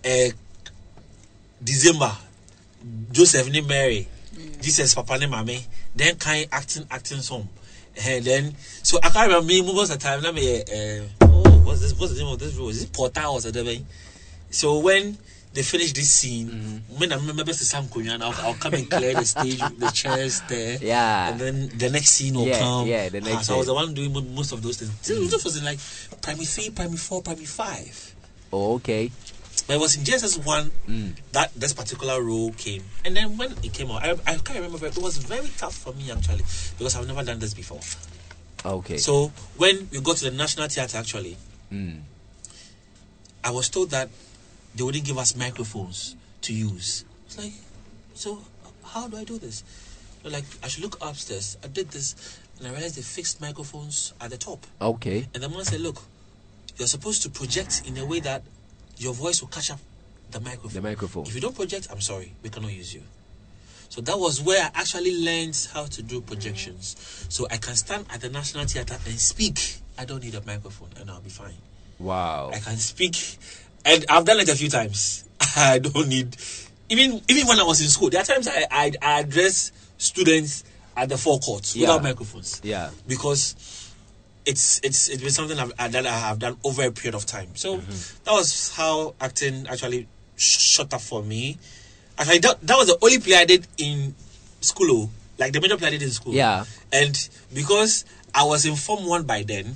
uh, 0.03 0.29
December, 1.63 2.11
Joseph 3.11 3.49
ni 3.49 3.61
Mary, 3.61 4.07
Jesus 4.61 4.93
Papa 4.95 5.17
ni 5.17 5.25
Mami, 5.27 5.63
then 5.95 6.15
kind 6.17 6.47
acting 6.51 6.85
acting 6.91 7.19
song, 7.19 7.47
and 8.05 8.23
then 8.25 8.55
so 8.83 8.97
I 9.03 9.09
can't 9.09 9.27
remember 9.27 9.47
me 9.47 9.61
most 9.61 9.91
of 9.91 9.99
the 9.99 10.03
time. 10.03 10.21
Let 10.21 10.33
me, 10.35 10.61
uh, 10.61 11.03
oh, 11.21 11.61
what's 11.63 11.81
this? 11.81 11.97
What's 11.97 12.13
the 12.13 12.19
name 12.23 12.33
of 12.33 12.39
this 12.39 12.55
role? 12.55 12.69
Is 12.69 12.83
it 12.83 12.91
Porta 12.93 13.27
or 13.27 13.39
something? 13.41 13.85
So 14.49 14.79
when 14.79 15.17
they 15.53 15.61
finish 15.61 15.93
this 15.93 16.09
scene, 16.09 16.47
Mm-hmm. 16.49 16.99
when 16.99 17.13
I 17.13 17.15
remember 17.15 17.43
to 17.45 17.53
Sam 17.53 17.85
Kunyan, 17.85 18.21
I'll, 18.21 18.33
I'll 18.45 18.55
come 18.55 18.73
and 18.73 18.89
clear 18.89 19.13
the 19.13 19.23
stage, 19.25 19.59
the 19.77 19.91
chairs 19.93 20.41
there. 20.49 20.77
Yeah. 20.81 21.29
And 21.29 21.39
then 21.39 21.69
the 21.77 21.89
next 21.91 22.09
scene 22.09 22.33
will 22.33 22.47
Yeah, 22.47 22.59
come. 22.59 22.87
yeah, 22.87 23.09
the 23.09 23.19
Ah, 23.21 23.25
next 23.25 23.47
so 23.47 23.53
I 23.53 23.57
was 23.57 23.67
the 23.67 23.73
one 23.75 23.93
doing 23.93 24.11
most 24.33 24.51
of 24.51 24.63
those 24.63 24.77
things. 24.77 24.91
So 25.03 25.13
This 25.13 25.43
was 25.45 25.57
in 25.57 25.63
like 25.65 25.77
primary 26.21 26.45
three, 26.45 26.71
primary 26.71 26.97
four, 26.97 27.21
primary 27.21 27.45
five. 27.45 28.15
Oh, 28.51 28.75
okay. 28.75 29.11
But 29.67 29.75
it 29.75 29.79
was 29.79 29.95
in 29.95 30.03
JSS 30.03 30.45
one 30.45 30.71
Mm. 30.87 31.15
that 31.31 31.53
this 31.55 31.73
particular 31.73 32.21
role 32.21 32.51
came, 32.51 32.83
and 33.05 33.15
then 33.15 33.37
when 33.37 33.51
it 33.63 33.71
came 33.73 33.89
out, 33.91 34.03
I, 34.03 34.11
I 34.27 34.35
can't 34.37 34.59
remember. 34.59 34.85
It 34.87 34.97
was 34.97 35.17
very 35.17 35.49
tough 35.57 35.75
for 35.75 35.93
me 35.93 36.11
actually 36.11 36.43
because 36.77 36.95
I've 36.97 37.07
never 37.07 37.23
done 37.23 37.39
this 37.39 37.53
before. 37.53 37.79
Okay. 38.65 38.97
So 38.97 39.31
when 39.57 39.87
we 39.91 40.01
got 40.01 40.17
to 40.17 40.25
the 40.29 40.35
National 40.35 40.67
Theatre, 40.67 40.97
actually, 40.97 41.37
Mm. 41.71 42.01
I 43.43 43.51
was 43.51 43.69
told 43.69 43.89
that 43.91 44.09
they 44.75 44.83
wouldn't 44.83 45.05
give 45.05 45.17
us 45.17 45.35
microphones 45.35 46.15
to 46.41 46.53
use. 46.53 47.03
It's 47.25 47.37
like, 47.37 47.53
so 48.13 48.41
how 48.83 49.07
do 49.07 49.17
I 49.17 49.23
do 49.23 49.37
this? 49.37 49.63
They're 50.21 50.31
like, 50.31 50.45
I 50.63 50.67
should 50.67 50.83
look 50.83 50.97
upstairs. 51.01 51.57
I 51.63 51.67
did 51.67 51.89
this, 51.91 52.15
and 52.59 52.67
I 52.67 52.71
realized 52.71 52.95
they 52.95 53.01
fixed 53.01 53.41
microphones 53.41 54.13
at 54.21 54.29
the 54.29 54.37
top. 54.37 54.65
Okay. 54.79 55.27
And 55.33 55.43
the 55.43 55.49
man 55.49 55.65
said, 55.65 55.81
look, 55.81 56.01
you're 56.77 56.87
supposed 56.87 57.21
to 57.23 57.29
project 57.29 57.83
in 57.85 57.97
a 57.97 58.05
way 58.05 58.19
that 58.21 58.43
your 58.97 59.13
voice 59.13 59.41
will 59.41 59.49
catch 59.49 59.71
up 59.71 59.79
the 60.31 60.39
microphone. 60.39 60.71
The 60.73 60.81
microphone. 60.81 61.25
If 61.27 61.35
you 61.35 61.41
don't 61.41 61.55
project, 61.55 61.87
I'm 61.91 62.01
sorry, 62.01 62.33
we 62.41 62.49
cannot 62.49 62.71
use 62.73 62.93
you. 62.93 63.01
So 63.89 64.01
that 64.01 64.17
was 64.17 64.41
where 64.41 64.63
I 64.63 64.71
actually 64.81 65.23
learned 65.23 65.67
how 65.73 65.85
to 65.85 66.01
do 66.01 66.21
projections. 66.21 66.95
So 67.29 67.45
I 67.51 67.57
can 67.57 67.75
stand 67.75 68.05
at 68.11 68.21
the 68.21 68.29
National 68.29 68.65
Theatre 68.65 68.95
and 69.05 69.19
speak. 69.19 69.59
I 69.99 70.05
don't 70.05 70.23
need 70.23 70.33
a 70.33 70.43
microphone, 70.45 70.89
and 70.99 71.11
I'll 71.11 71.21
be 71.21 71.29
fine. 71.29 71.53
Wow. 71.99 72.49
I 72.53 72.57
can 72.59 72.77
speak, 72.77 73.15
and 73.85 74.03
I've 74.09 74.25
done 74.25 74.39
it 74.39 74.49
a 74.49 74.55
few 74.55 74.69
times. 74.69 75.25
I 75.55 75.77
don't 75.77 76.07
need, 76.07 76.35
even 76.89 77.21
even 77.27 77.45
when 77.47 77.59
I 77.59 77.63
was 77.63 77.81
in 77.81 77.87
school, 77.87 78.09
there 78.09 78.21
are 78.21 78.25
times 78.25 78.47
I 78.47 78.65
I, 78.71 78.91
I 79.01 79.19
address 79.19 79.71
students 79.99 80.63
at 80.97 81.09
the 81.09 81.17
forecourt 81.17 81.75
Yeah. 81.75 81.81
without 81.89 82.03
microphones 82.03 82.61
Yeah. 82.63 82.89
because 83.07 83.82
it's 84.45 84.81
it's 84.83 85.09
it's 85.09 85.21
been 85.21 85.31
something 85.31 85.57
I've, 85.57 85.91
that 85.91 86.05
I 86.05 86.17
have 86.17 86.39
done 86.39 86.57
over 86.63 86.83
a 86.83 86.91
period 86.91 87.15
of 87.15 87.25
time. 87.25 87.55
So 87.55 87.77
mm-hmm. 87.77 88.23
that 88.25 88.31
was 88.31 88.75
how 88.75 89.15
acting 89.19 89.67
actually 89.67 90.07
sh- 90.35 90.59
shot 90.59 90.93
up 90.93 91.01
for 91.01 91.23
me. 91.23 91.57
Actually, 92.17 92.39
that, 92.39 92.61
that 92.61 92.77
was 92.77 92.87
the 92.87 92.97
only 93.01 93.19
play 93.19 93.35
I 93.35 93.45
did 93.45 93.65
in 93.77 94.13
school, 94.61 94.87
oh, 94.91 95.09
like 95.39 95.51
the 95.51 95.61
major 95.61 95.77
play 95.77 95.87
I 95.87 95.91
did 95.91 96.03
in 96.03 96.11
school. 96.11 96.33
Yeah. 96.33 96.65
And 96.91 97.29
because 97.53 98.05
I 98.35 98.43
was 98.43 98.65
in 98.65 98.75
Form 98.75 99.05
1 99.05 99.23
by 99.23 99.43
then, 99.43 99.75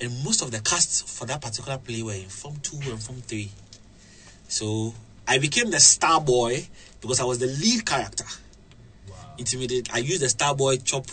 and 0.00 0.24
most 0.24 0.42
of 0.42 0.50
the 0.50 0.60
cast 0.60 1.08
for 1.08 1.26
that 1.26 1.40
particular 1.40 1.78
play 1.78 2.02
were 2.02 2.14
in 2.14 2.28
Form 2.28 2.56
2 2.62 2.90
and 2.90 3.00
Form 3.00 3.20
3. 3.20 3.50
So 4.48 4.94
I 5.28 5.38
became 5.38 5.70
the 5.70 5.78
star 5.78 6.20
boy 6.20 6.66
because 7.00 7.20
I 7.20 7.24
was 7.24 7.38
the 7.38 7.46
lead 7.46 7.86
character. 7.86 8.24
Intimidated. 9.38 9.90
I 9.92 9.98
used 9.98 10.22
the 10.22 10.28
star 10.28 10.54
boy 10.54 10.76
chop 10.78 11.06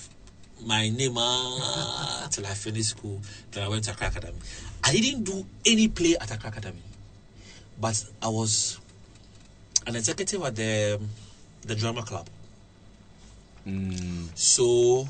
my 0.66 0.90
name 0.90 1.16
ah, 1.18 2.28
till 2.32 2.46
I 2.46 2.54
finished 2.54 2.90
school. 2.90 3.22
Then 3.52 3.64
I 3.64 3.68
went 3.68 3.84
to 3.86 3.92
Accra 3.92 4.08
Academy. 4.08 4.38
I 4.84 4.92
didn't 4.92 5.24
do 5.24 5.46
any 5.66 5.88
play 5.88 6.16
at 6.20 6.32
Accra 6.32 6.50
Academy, 6.50 6.82
but 7.80 8.04
I 8.22 8.28
was 8.30 8.80
an 9.86 9.96
executive 9.96 10.42
at 10.44 10.56
the 10.56 11.00
the 11.62 11.76
drama 11.76 12.04
club. 12.04 12.28
Mm. 13.68 14.30
So 14.36 15.08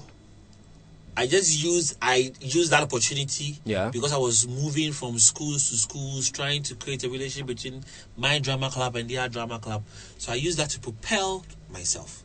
I 1.15 1.27
just 1.27 1.63
used 1.63 1.97
I 2.01 2.31
used 2.41 2.71
that 2.71 2.83
opportunity 2.83 3.57
Yeah. 3.65 3.89
because 3.89 4.13
I 4.13 4.17
was 4.17 4.47
moving 4.47 4.91
from 4.93 5.17
schools 5.19 5.69
to 5.69 5.75
schools 5.77 6.29
trying 6.29 6.63
to 6.63 6.75
create 6.75 7.03
a 7.03 7.09
relationship 7.09 7.47
between 7.47 7.83
my 8.15 8.39
drama 8.39 8.69
club 8.69 8.95
and 8.95 9.09
their 9.09 9.27
drama 9.29 9.59
club. 9.59 9.83
So 10.17 10.31
I 10.31 10.35
used 10.35 10.57
that 10.59 10.69
to 10.71 10.79
propel 10.79 11.45
myself 11.71 12.23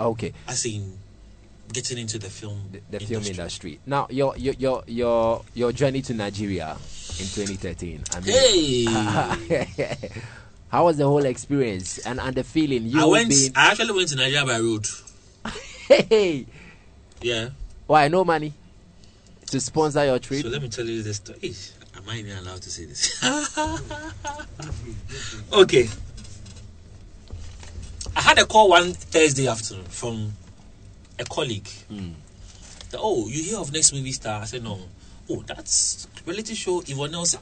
Okay. 0.00 0.32
as 0.46 0.64
in 0.66 0.98
getting 1.72 1.98
into 1.98 2.18
the 2.18 2.28
film 2.30 2.70
The, 2.72 2.80
the 2.98 3.04
film 3.04 3.24
industry. 3.24 3.80
Now, 3.86 4.06
your 4.10 4.36
your 4.36 4.54
your 4.54 4.82
your 4.86 5.44
your 5.54 5.72
journey 5.72 6.02
to 6.02 6.14
Nigeria 6.14 6.76
in 7.20 7.26
2013. 7.26 8.04
I 8.14 8.20
mean, 8.20 8.34
Hey, 8.34 10.10
how 10.68 10.84
was 10.84 10.96
the 10.96 11.04
whole 11.04 11.24
experience 11.24 11.98
and 11.98 12.20
and 12.20 12.34
the 12.34 12.44
feeling 12.44 12.86
you 12.86 13.00
I 13.00 13.04
went. 13.06 13.28
been? 13.28 13.52
I 13.56 13.70
actually 13.70 13.92
went 13.94 14.08
to 14.10 14.16
Nigeria 14.16 14.44
by 14.46 14.58
road. 14.58 14.86
Hey, 15.88 16.46
Yeah. 17.22 17.50
why 17.86 18.08
no 18.08 18.24
money 18.24 18.52
to 19.46 19.60
sponsor 19.60 20.04
your 20.04 20.18
trip? 20.18 20.42
So 20.42 20.48
let 20.48 20.62
me 20.62 20.68
tell 20.68 20.86
you 20.86 21.02
this 21.02 21.16
story. 21.16 21.54
Am 21.96 22.08
I 22.08 22.18
even 22.18 22.36
allowed 22.38 22.62
to 22.62 22.70
say 22.70 22.84
this? 22.84 23.22
okay. 25.52 25.88
I 28.16 28.20
had 28.20 28.38
a 28.38 28.46
call 28.46 28.68
one 28.70 28.92
Thursday 28.92 29.48
afternoon 29.48 29.84
from 29.86 30.32
a 31.18 31.24
colleague. 31.24 31.68
That, 32.90 33.00
oh, 33.00 33.28
you 33.28 33.42
hear 33.42 33.58
of 33.58 33.72
next 33.72 33.92
movie 33.92 34.12
star? 34.12 34.42
I 34.42 34.44
said 34.46 34.62
no. 34.64 34.78
Oh, 35.30 35.42
that's 35.46 36.08
reality 36.24 36.54
show. 36.54 36.82
Yvonne 36.86 37.14
else, 37.14 37.34
um, 37.34 37.40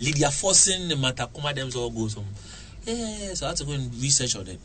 Lydia 0.00 0.28
Forson, 0.28 0.90
and 0.90 1.02
Matakuma, 1.02 1.54
them 1.54 1.68
all 1.76 1.90
go 1.90 2.08
some. 2.08 2.24
Yeah. 2.86 3.34
So 3.34 3.46
I 3.46 3.48
had 3.50 3.58
to 3.58 3.64
go 3.64 3.72
and 3.72 3.94
research 3.96 4.36
on 4.36 4.46
it. 4.48 4.58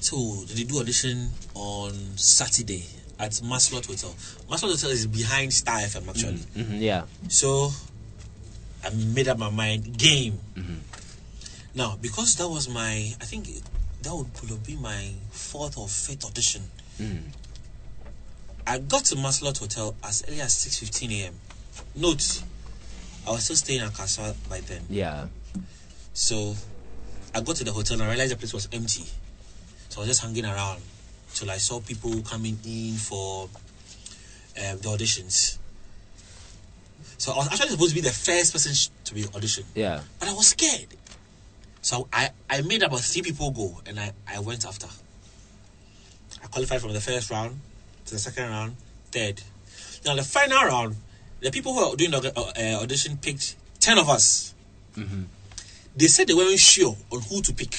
So 0.00 0.16
they 0.54 0.64
do 0.64 0.80
audition 0.80 1.30
on 1.54 1.92
Saturday 2.16 2.84
at 3.18 3.30
Maslot 3.42 3.86
Hotel. 3.86 4.10
Maslot 4.50 4.72
Hotel 4.72 4.90
is 4.90 5.06
behind 5.06 5.52
Star 5.52 5.78
FM 5.78 6.08
actually. 6.08 6.38
Mhm, 6.56 6.80
yeah. 6.80 7.04
So 7.28 7.70
I 8.84 8.90
made 8.90 9.28
up 9.28 9.38
my 9.38 9.48
mind 9.50 9.96
game. 9.96 10.38
Now 11.74 11.96
because 12.00 12.36
that 12.36 12.48
was 12.48 12.68
my, 12.68 13.14
I 13.20 13.24
think 13.24 13.48
that 14.04 14.14
would 14.14 14.50
have 14.50 14.64
been 14.66 14.80
my 14.82 15.10
fourth 15.30 15.76
or 15.78 15.88
fifth 15.88 16.24
audition. 16.24 16.62
I 18.66 18.78
got 18.78 19.04
to 19.06 19.16
Maslot 19.16 19.58
Hotel 19.58 19.94
as 20.02 20.24
early 20.28 20.40
as 20.40 20.54
six 20.54 20.78
fifteen 20.78 21.10
a.m. 21.12 21.34
Note, 21.96 22.42
I 23.26 23.30
was 23.32 23.44
still 23.44 23.56
staying 23.56 23.80
at 23.80 23.92
Casa 23.92 24.34
by 24.48 24.60
then. 24.60 24.82
Yeah. 24.88 25.26
So 26.12 26.54
I 27.34 27.40
got 27.40 27.56
to 27.56 27.64
the 27.64 27.72
hotel 27.72 27.94
and 27.94 28.04
I 28.04 28.08
realized 28.10 28.32
the 28.32 28.36
place 28.36 28.54
was 28.54 28.68
empty. 28.72 29.04
So 29.88 29.98
I 29.98 30.00
was 30.00 30.08
just 30.08 30.22
hanging 30.22 30.44
around 30.44 30.80
till 31.34 31.50
I 31.50 31.56
saw 31.58 31.80
people 31.80 32.22
coming 32.22 32.56
in 32.64 32.94
for 32.94 33.44
um, 33.44 34.78
the 34.78 34.88
auditions. 34.88 35.58
So 37.18 37.32
I 37.32 37.36
was 37.36 37.48
actually 37.52 37.70
supposed 37.70 37.90
to 37.90 37.94
be 38.02 38.06
the 38.06 38.14
first 38.14 38.52
person 38.52 38.72
to 39.04 39.14
be 39.14 39.22
auditioned, 39.24 39.64
Yeah. 39.74 40.00
but 40.18 40.28
I 40.28 40.32
was 40.32 40.48
scared. 40.48 40.86
So 41.84 42.08
I, 42.12 42.30
I 42.48 42.62
made 42.62 42.82
about 42.82 43.00
three 43.00 43.22
people 43.22 43.50
go 43.50 43.80
and 43.86 44.00
I, 44.00 44.12
I 44.26 44.40
went 44.40 44.64
after. 44.64 44.88
I 46.42 46.46
qualified 46.48 46.80
from 46.80 46.92
the 46.92 47.00
first 47.00 47.30
round 47.30 47.60
to 48.06 48.10
the 48.12 48.18
second 48.18 48.48
round, 48.48 48.76
third. 49.12 49.42
Now, 50.04 50.14
the 50.16 50.22
final 50.22 50.62
round, 50.64 50.96
the 51.40 51.50
people 51.50 51.74
who 51.74 51.90
were 51.90 51.96
doing 51.96 52.10
the 52.10 52.32
uh, 52.36 52.52
uh, 52.56 52.82
audition 52.82 53.18
picked 53.18 53.56
10 53.80 53.98
of 53.98 54.08
us 54.08 54.54
they 55.96 56.06
said 56.06 56.26
they 56.28 56.34
weren't 56.34 56.58
sure 56.58 56.96
on 57.12 57.20
who 57.22 57.42
to 57.42 57.52
pick 57.52 57.76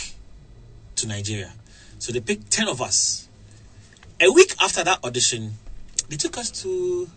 to 0.97 1.07
Nigeria. 1.07 1.51
So 1.99 2.11
they 2.11 2.19
picked 2.21 2.51
10 2.51 2.67
of 2.67 2.81
us. 2.81 3.27
A 4.21 4.31
week 4.31 4.53
after 4.61 4.83
that 4.83 5.03
audition, 5.03 5.53
they 6.09 6.15
took 6.15 6.37
us 6.37 6.51
to 6.63 7.09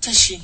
Teshi. 0.00 0.42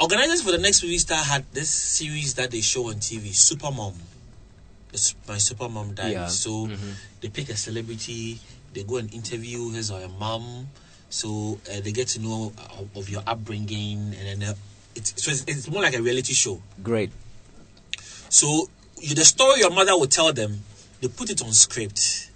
Organizers 0.00 0.42
for 0.42 0.50
the 0.50 0.58
next 0.58 0.82
movie 0.82 0.98
star 0.98 1.18
had 1.18 1.44
this 1.52 1.70
series 1.70 2.34
that 2.34 2.50
they 2.50 2.60
show 2.60 2.88
on 2.88 2.94
TV, 2.94 3.34
Super 3.34 3.70
Mom. 3.70 3.94
My 5.28 5.38
super 5.38 5.68
mom 5.68 5.94
died. 5.94 6.12
Yeah. 6.12 6.26
So 6.26 6.68
they 7.20 7.28
pick 7.28 7.48
a 7.48 7.56
celebrity, 7.56 8.38
they 8.72 8.84
go 8.84 8.98
and 8.98 9.12
interview 9.12 9.70
his 9.72 9.90
or 9.90 10.00
her 10.00 10.08
mom. 10.08 10.68
So 11.10 11.58
uh, 11.70 11.80
they 11.80 11.92
get 11.92 12.08
to 12.08 12.20
know 12.20 12.52
uh, 12.58 12.98
of 12.98 13.08
your 13.08 13.22
upbringing, 13.26 14.14
and 14.18 14.40
then 14.42 14.50
uh, 14.50 14.54
it's, 14.94 15.22
so 15.22 15.30
it's, 15.30 15.44
it's 15.46 15.70
more 15.70 15.82
like 15.82 15.96
a 15.96 16.02
reality 16.02 16.32
show. 16.32 16.60
Great. 16.82 17.10
So 18.28 18.68
you, 19.00 19.14
the 19.14 19.24
story 19.24 19.60
your 19.60 19.70
mother 19.70 19.96
will 19.96 20.06
tell 20.06 20.32
them, 20.32 20.62
they 21.00 21.08
put 21.08 21.30
it 21.30 21.42
on 21.42 21.52
script, 21.52 22.30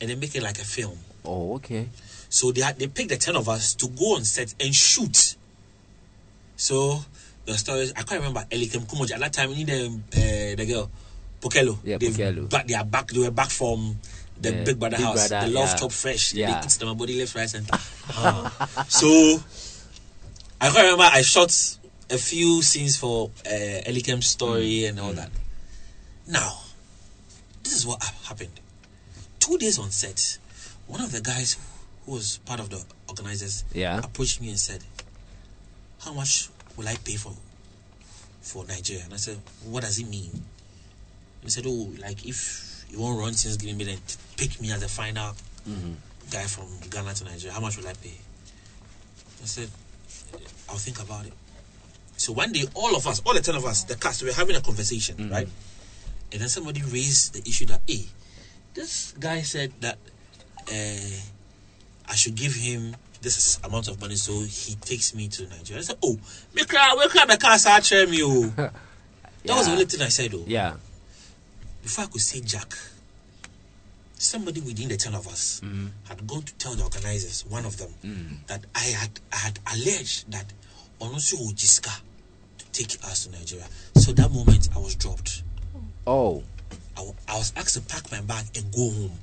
and 0.00 0.10
they 0.10 0.14
make 0.14 0.34
it 0.34 0.42
like 0.42 0.58
a 0.58 0.64
film. 0.64 0.98
Oh, 1.24 1.54
okay. 1.56 1.88
So 2.28 2.52
they 2.52 2.62
had, 2.62 2.78
they 2.78 2.86
picked 2.86 3.10
the 3.10 3.16
ten 3.16 3.36
of 3.36 3.48
us 3.48 3.74
to 3.76 3.88
go 3.88 4.16
on 4.16 4.24
set 4.24 4.54
and 4.60 4.74
shoot. 4.74 5.36
So 6.56 7.04
the 7.44 7.54
stories 7.58 7.92
I 7.96 8.02
can't 8.02 8.20
remember 8.20 8.44
Elikem 8.50 8.86
Kumordzie 8.86 9.12
at 9.14 9.20
that 9.20 9.32
time. 9.32 9.50
We 9.50 9.56
need 9.64 9.68
the 9.68 9.86
uh, 9.86 10.56
the 10.56 10.66
girl 10.66 10.90
Pokello. 11.40 11.78
Yeah, 11.84 11.98
They've 11.98 12.12
Pokello. 12.12 12.48
Back, 12.48 12.66
they 12.66 12.74
are 12.74 12.84
back. 12.84 13.08
They 13.08 13.18
were 13.20 13.30
back 13.30 13.50
from 13.50 13.98
the 14.40 14.52
Yeah, 14.52 14.64
Big 14.64 14.78
Brother 14.78 14.96
Big 14.96 15.06
house. 15.06 15.28
Brother, 15.28 15.46
the 15.48 15.52
Love 15.52 15.68
yeah. 15.70 15.76
Top 15.76 15.92
Fresh. 15.92 16.34
Yeah. 16.34 16.60
They 16.60 16.84
them 16.86 16.96
body 16.96 17.18
left, 17.18 17.34
right, 17.34 17.48
center. 17.48 17.70
Ah. 18.10 18.84
So 18.88 19.40
I 20.60 20.66
can't 20.70 20.76
remember. 20.84 21.04
I 21.12 21.22
shot 21.22 21.52
a 22.10 22.18
few 22.18 22.62
scenes 22.62 22.96
for 22.96 23.30
uh, 23.46 23.50
Elikem's 23.50 24.26
story 24.26 24.84
and 24.84 25.00
all 25.00 25.12
that. 25.12 25.30
Now, 26.28 26.58
this 27.64 27.74
is 27.74 27.86
what 27.86 28.02
happened. 28.24 28.60
Two 29.40 29.58
days 29.58 29.78
on 29.78 29.90
set, 29.90 30.38
one 30.86 31.00
of 31.00 31.10
the 31.10 31.20
guys 31.20 31.56
who 32.06 32.12
was 32.12 32.38
part 32.38 32.60
of 32.60 32.70
the 32.70 32.84
organizers 33.08 33.64
Yeah. 33.72 33.98
approached 33.98 34.40
me 34.40 34.50
and 34.50 34.58
said, 34.58 34.84
how 36.04 36.12
much 36.12 36.48
will 36.76 36.88
I 36.88 36.96
pay 36.96 37.16
for 37.16 37.32
for 38.40 38.64
Nigeria? 38.66 39.04
And 39.04 39.14
I 39.14 39.16
said, 39.16 39.38
what 39.64 39.82
does 39.82 39.98
it 39.98 40.08
mean? 40.08 40.30
And 40.32 41.44
he 41.44 41.50
said, 41.50 41.64
oh, 41.66 41.92
like 42.00 42.26
if 42.26 42.84
you 42.90 43.00
won't 43.00 43.18
run 43.18 43.32
since 43.34 43.56
giving 43.56 43.76
me, 43.76 43.84
then 43.84 43.98
pick 44.36 44.60
me 44.60 44.72
as 44.72 44.80
the 44.80 44.88
final 44.88 45.32
guy 46.30 46.42
from 46.44 46.66
Ghana 46.90 47.14
to 47.14 47.24
Nigeria. 47.24 47.52
How 47.54 47.60
much 47.60 47.76
will 47.76 47.86
I 47.88 47.94
pay? 47.94 48.14
I 49.42 49.46
said, 49.46 49.68
I'll 50.68 50.76
think 50.76 51.00
about 51.02 51.26
it. 51.26 51.32
So 52.16 52.32
one 52.32 52.52
day, 52.52 52.64
all 52.74 52.94
of 52.94 53.06
us, 53.06 53.20
all 53.24 53.34
the 53.34 53.40
10 53.40 53.56
of 53.56 53.64
us, 53.64 53.84
the 53.84 53.96
cast, 53.96 54.22
we 54.22 54.28
were 54.28 54.34
having 54.34 54.54
a 54.54 54.60
conversation, 54.60 55.30
right? 55.30 55.48
And 56.30 56.40
then 56.40 56.48
somebody 56.48 56.82
raised 56.82 57.34
the 57.34 57.48
issue 57.48 57.66
that, 57.66 57.80
hey, 57.86 58.04
this 58.74 59.12
guy 59.18 59.42
said 59.42 59.72
that 59.80 59.98
uh, 60.68 61.20
I 62.08 62.14
should 62.14 62.34
give 62.36 62.54
him 62.54 62.94
this 63.22 63.58
amount 63.64 63.88
of 63.88 64.00
money 64.00 64.16
so 64.16 64.32
he 64.40 64.74
takes 64.76 65.14
me 65.14 65.28
to 65.28 65.46
Nigeria. 65.48 65.80
I 65.80 65.84
said, 65.84 65.98
oh, 66.02 66.18
me 66.54 66.64
cry, 66.64 66.94
we 66.98 67.08
cry, 67.08 67.24
the 67.26 67.38
car 67.38 67.80
cheering 67.80 68.10
me, 68.10 68.20
oh. 68.22 68.52
That 69.44 69.56
was 69.56 69.66
the 69.66 69.72
only 69.72 69.84
thing 69.86 70.02
I 70.02 70.08
said, 70.08 70.32
oh. 70.34 70.44
Yeah. 70.46 70.74
Before 71.82 72.04
I 72.04 72.06
could 72.08 72.20
say 72.20 72.40
Jack, 72.40 72.74
somebody 74.14 74.60
within 74.60 74.88
the 74.88 74.96
10 74.96 75.14
of 75.14 75.26
us 75.26 75.60
mm-hmm. 75.64 75.86
had 76.08 76.26
gone 76.26 76.42
to 76.42 76.54
tell 76.54 76.74
the 76.74 76.84
organizers, 76.84 77.44
one 77.48 77.64
of 77.64 77.76
them, 77.76 77.90
mm. 78.04 78.46
that 78.46 78.64
I 78.74 78.78
had 78.80 79.10
I 79.32 79.36
had 79.36 79.58
alleged 79.74 80.30
that 80.30 80.46
Onosu 81.00 81.34
Ojiska 81.50 82.00
to 82.58 82.64
take 82.72 83.02
us 83.04 83.26
to 83.26 83.32
Nigeria. 83.32 83.66
So 83.96 84.12
that 84.12 84.30
moment 84.30 84.68
I 84.74 84.78
was 84.78 84.94
dropped. 84.94 85.42
Oh. 86.06 86.42
I, 86.96 87.10
I 87.28 87.36
was 87.36 87.52
asked 87.56 87.74
to 87.74 87.80
pack 87.80 88.10
my 88.12 88.20
bag 88.20 88.44
and 88.56 88.72
go 88.72 88.90
home. 88.90 89.18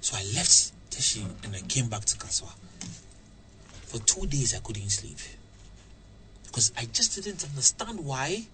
So 0.00 0.16
I 0.16 0.22
left 0.36 0.70
And 1.44 1.54
I 1.54 1.60
came 1.68 1.88
back 1.88 2.04
to 2.06 2.16
Kasoa. 2.16 2.52
For 3.84 3.98
two 4.00 4.26
days 4.26 4.54
I 4.54 4.60
couldn't 4.60 4.90
sleep. 4.90 5.18
Because 6.46 6.72
I 6.76 6.86
just 6.86 7.14
didn't 7.14 7.44
understand 7.44 8.04
why 8.04 8.44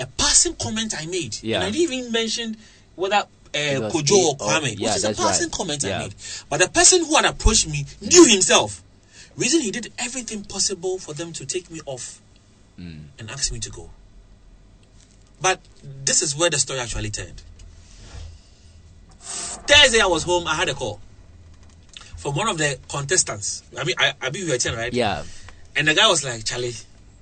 a 0.00 0.06
passing 0.06 0.54
comment 0.56 0.94
I 0.98 1.06
made. 1.06 1.36
Yeah. 1.42 1.56
And 1.56 1.64
I 1.64 1.70
didn't 1.70 1.92
even 1.92 2.12
mention 2.12 2.56
whether 2.96 3.16
uh, 3.16 3.26
Kojo 3.54 4.12
or 4.12 4.36
Kwame. 4.36 4.74
yeah, 4.78 4.88
which 4.88 4.96
is 4.96 5.04
a 5.04 5.14
passing 5.14 5.46
right. 5.46 5.52
comment 5.52 5.84
I 5.84 5.98
made. 5.98 6.14
But 6.48 6.60
the 6.60 6.68
person 6.68 7.04
who 7.04 7.14
had 7.14 7.26
approached 7.26 7.68
me 7.68 7.86
knew 8.00 8.26
himself. 8.26 8.82
Reason 9.36 9.60
he 9.60 9.70
did 9.70 9.92
everything 9.98 10.44
possible 10.44 10.98
for 10.98 11.14
them 11.14 11.32
to 11.34 11.46
take 11.46 11.70
me 11.70 11.80
off 11.86 12.20
and 13.18 13.30
ask 13.30 13.52
me 13.52 13.58
to 13.60 13.70
go. 13.70 13.90
But 15.40 15.60
this 16.04 16.22
is 16.22 16.36
where 16.36 16.50
the 16.50 16.58
story 16.58 16.80
actually 16.80 17.10
turned. 17.10 17.42
Thursday, 19.20 20.00
I 20.00 20.06
was 20.06 20.24
home. 20.24 20.46
I 20.46 20.54
had 20.54 20.68
a 20.68 20.74
call 20.74 21.00
from 22.20 22.34
one 22.34 22.48
of 22.48 22.58
the 22.58 22.78
contestants. 22.88 23.62
I 23.78 23.82
mean, 23.82 23.94
I, 23.98 24.12
I 24.20 24.28
be 24.28 24.40
you 24.40 24.56
10, 24.56 24.76
right? 24.76 24.92
Yeah. 24.92 25.24
And 25.74 25.88
the 25.88 25.94
guy 25.94 26.06
was 26.06 26.22
like, 26.22 26.44
Charlie, 26.44 26.74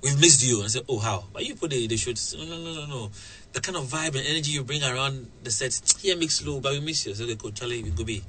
we've 0.03 0.19
missed 0.19 0.45
you. 0.45 0.57
And 0.57 0.65
I 0.65 0.67
said, 0.67 0.83
Oh, 0.89 0.99
how? 0.99 1.23
But 1.31 1.45
you 1.45 1.55
put 1.55 1.71
the, 1.71 1.87
the 1.87 1.95
shoot. 1.95 2.19
No, 2.37 2.43
no, 2.43 2.57
no, 2.57 2.73
no, 2.73 2.85
no. 2.85 3.11
The 3.53 3.61
kind 3.61 3.77
of 3.77 3.85
vibe 3.85 4.17
and 4.17 4.27
energy 4.27 4.51
you 4.51 4.63
bring 4.63 4.83
around 4.83 5.31
the 5.41 5.51
set, 5.51 5.81
here 6.01 6.17
makes 6.17 6.35
slow, 6.35 6.59
but 6.59 6.73
we 6.73 6.81
miss 6.81 7.05
you. 7.05 7.13
I 7.13 7.15
said, 7.15 7.23
Okay, 7.23 7.37
cool. 7.37 7.51
Charlie, 7.51 7.81
we 7.81 7.91
go 7.91 8.03
be. 8.03 8.21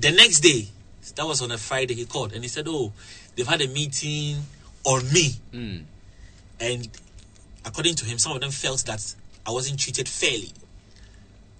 The 0.00 0.10
next 0.10 0.40
day, 0.40 0.66
that 1.14 1.24
was 1.24 1.42
on 1.42 1.52
a 1.52 1.58
Friday, 1.58 1.94
he 1.94 2.06
called 2.06 2.32
and 2.32 2.42
he 2.42 2.48
said, 2.48 2.66
Oh, 2.68 2.92
they've 3.36 3.46
had 3.46 3.60
a 3.60 3.68
meeting 3.68 4.38
on 4.82 5.12
me. 5.12 5.34
Mm. 5.52 5.84
And 6.58 6.88
according 7.64 7.94
to 7.94 8.04
him, 8.04 8.18
some 8.18 8.32
of 8.32 8.40
them 8.40 8.50
felt 8.50 8.84
that 8.86 9.14
I 9.46 9.52
wasn't 9.52 9.78
treated 9.78 10.08
fairly. 10.08 10.52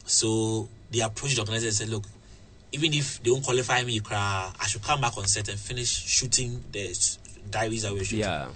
So 0.07 0.69
they 0.91 1.01
approached 1.01 1.37
the 1.37 1.43
organizer 1.43 1.69
and 1.69 1.77
said, 1.77 1.89
Look, 1.89 2.05
even 2.73 2.95
if 2.95 3.23
they 3.23 3.31
don't 3.31 3.43
qualify 3.45 3.83
me, 3.83 4.01
cry, 4.01 4.51
I 4.61 4.67
should 4.67 4.83
come 4.83 5.01
back 5.01 5.17
on 5.17 5.27
set 5.27 5.49
and 5.49 5.59
finish 5.59 5.89
shooting 5.89 6.63
the 6.73 6.97
diaries 7.51 7.83
that 7.83 7.93
we 7.93 7.99
were 7.99 8.05
shooting. 8.05 8.21
Yeah. 8.21 8.49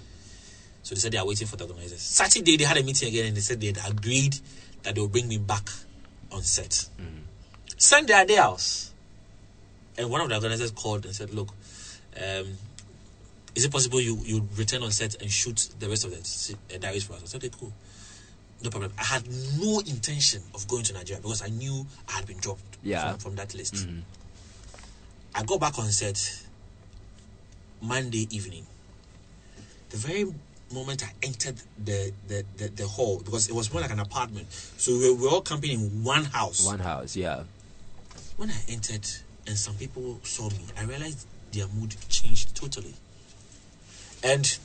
So 0.83 0.95
they 0.95 0.99
said 0.99 1.11
they 1.11 1.17
are 1.17 1.25
waiting 1.25 1.47
for 1.47 1.57
the 1.57 1.65
organizers. 1.65 2.01
Saturday, 2.01 2.57
they 2.57 2.63
had 2.63 2.77
a 2.77 2.83
meeting 2.83 3.09
again 3.09 3.25
and 3.27 3.35
they 3.35 3.41
said 3.41 3.59
they 3.59 3.67
had 3.67 3.79
agreed 3.89 4.37
that 4.83 4.95
they 4.95 5.01
will 5.01 5.07
bring 5.07 5.27
me 5.27 5.37
back 5.37 5.67
on 6.31 6.43
set. 6.43 6.87
Sunday, 7.77 8.13
at 8.13 8.27
their 8.27 8.41
house. 8.41 8.91
And 9.97 10.09
one 10.09 10.21
of 10.21 10.29
the 10.29 10.35
organizers 10.35 10.71
called 10.71 11.05
and 11.05 11.15
said, 11.15 11.33
Look, 11.33 11.49
um, 12.15 12.57
is 13.55 13.65
it 13.65 13.71
possible 13.71 13.99
you, 13.99 14.17
you 14.23 14.47
return 14.57 14.83
on 14.83 14.91
set 14.91 15.21
and 15.21 15.31
shoot 15.31 15.69
the 15.79 15.89
rest 15.89 16.05
of 16.05 16.11
the 16.11 16.75
uh, 16.75 16.77
diaries 16.77 17.03
for 17.03 17.13
us? 17.13 17.23
I 17.23 17.25
said, 17.25 17.43
Okay, 17.43 17.55
cool. 17.59 17.73
No 18.65 18.71
problem. 18.71 18.91
I 18.97 19.03
had 19.03 19.23
no 19.59 19.79
intention 19.79 20.41
of 20.55 20.67
going 20.67 20.83
to 20.85 20.93
Nigeria 20.93 21.21
because 21.21 21.43
I 21.43 21.49
knew 21.49 21.85
I 22.09 22.13
had 22.13 22.25
been 22.25 22.37
dropped 22.39 22.77
Yeah. 22.83 23.11
from, 23.11 23.19
from 23.19 23.35
that 23.35 23.53
list. 23.53 23.75
Mm-hmm. 23.75 23.99
I 25.35 25.43
got 25.43 25.59
back 25.59 25.77
on 25.77 25.85
set 25.91 26.43
Monday 27.81 28.27
evening. 28.31 28.65
The 29.91 29.97
very 29.97 30.33
moment 30.73 31.03
I 31.05 31.11
entered 31.21 31.61
the, 31.83 32.11
the, 32.27 32.43
the, 32.57 32.67
the 32.69 32.87
hall, 32.87 33.21
because 33.23 33.47
it 33.49 33.53
was 33.53 33.71
more 33.71 33.81
like 33.81 33.91
an 33.91 33.99
apartment, 33.99 34.47
so 34.51 34.93
we 34.93 35.09
were, 35.09 35.15
we 35.15 35.21
were 35.23 35.29
all 35.29 35.41
camping 35.41 35.71
in 35.79 36.03
one 36.03 36.23
house. 36.25 36.65
One 36.65 36.79
house. 36.79 37.15
Yeah. 37.15 37.43
When 38.37 38.49
I 38.49 38.59
entered 38.67 39.07
and 39.47 39.57
some 39.57 39.75
people 39.75 40.19
saw 40.23 40.49
me, 40.49 40.59
I 40.77 40.83
realized 40.85 41.27
their 41.51 41.67
mood 41.67 41.95
changed 42.09 42.55
totally. 42.55 42.95
And 44.23 44.57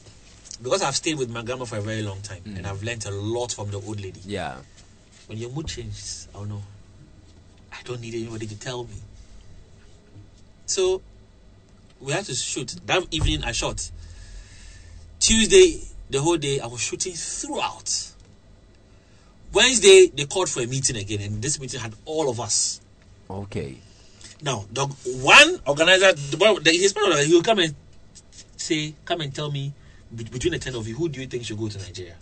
because 0.63 0.83
I've 0.83 0.97
stayed 0.97 1.19
with 1.19 1.31
my 1.31 1.43
grandma 1.43 1.65
for 1.65 1.77
a 1.79 1.81
very 1.81 2.03
long 2.03 2.21
time 2.21 2.43
and 2.57 2.67
I've 2.67 2.83
learned 2.83 3.07
a 3.07 3.11
lot 3.11 3.53
from 3.53 3.71
the 3.71 3.79
old 3.81 4.01
lady, 4.01 4.21
Yeah. 4.25 4.57
when 5.27 5.39
your 5.39 5.51
mood 5.51 5.69
changes, 5.69 6.29
I 6.35 6.39
don't 6.39 6.49
know. 6.49 6.63
I 7.73 7.77
don't 7.85 8.01
need 8.01 8.15
anybody 8.15 8.47
to 8.47 8.59
tell 8.59 8.85
me. 8.85 8.97
So 10.67 11.03
we 12.01 12.13
had 12.13 12.25
to 12.27 12.35
shoot. 12.35 12.75
That 12.87 13.07
evening 13.11 13.45
I 13.45 13.53
shot. 13.53 13.91
Tuesday, 15.19 15.81
the 16.11 16.21
whole 16.21 16.37
day 16.37 16.61
I 16.61 16.67
was 16.67 16.81
shooting 16.81 17.13
throughout. 17.15 18.13
Wednesday 19.53 20.07
they 20.15 20.27
called 20.27 20.49
for 20.49 20.61
a 20.63 20.67
meeting 20.67 20.97
again, 20.97 21.21
and 21.21 21.43
this 21.43 21.59
meeting 21.61 21.81
had 21.81 21.95
all 22.05 22.31
of 22.31 22.39
us. 22.41 22.81
Okay. 23.29 23.79
Now, 24.43 24.65
the 24.73 24.87
one 24.87 25.61
organizer, 25.67 26.13
the, 26.13 26.37
one- 26.39 26.63
the, 26.63 26.71
his 26.71 26.93
partner, 26.93 27.19
he 27.23 27.35
will 27.35 27.43
come 27.43 27.59
and 27.59 27.75
say, 28.57 28.95
come 29.05 29.21
and 29.21 29.35
tell 29.35 29.51
me 29.51 29.73
between 30.15 30.53
the 30.53 30.59
ten 30.59 30.75
of 30.75 30.87
you, 30.89 30.95
who 30.95 31.09
do 31.09 31.21
you 31.21 31.27
think 31.27 31.45
should 31.45 31.59
go 31.59 31.69
to 31.69 31.79
Nigeria? 31.79 32.17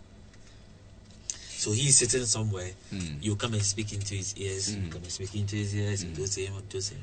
So 1.29 1.73
he's 1.73 1.99
sitting 1.99 2.25
somewhere. 2.25 2.71
Hmm. 2.91 3.15
You 3.21 3.35
come 3.37 3.55
and 3.55 3.63
speak 3.63 3.93
into 3.93 4.15
his 4.15 4.37
ears. 4.37 4.75
You 4.75 4.83
hmm. 4.83 4.91
come 4.91 5.03
and 5.03 5.11
speak 5.11 5.35
into 5.35 5.57
his 5.57 5.75
ears. 5.75 6.05
You 6.05 6.11
do 6.11 6.27
same, 6.27 6.53
do 6.69 6.81
same. 6.81 6.99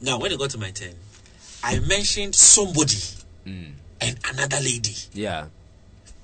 Now, 0.00 0.18
when 0.18 0.32
it 0.32 0.38
got 0.38 0.50
to 0.50 0.58
my 0.58 0.70
turn, 0.72 0.94
I 1.62 1.78
mentioned 1.80 2.34
somebody 2.34 2.96
Mm. 3.46 3.72
and 4.00 4.18
another 4.32 4.58
lady 4.60 4.94
Yeah. 5.14 5.46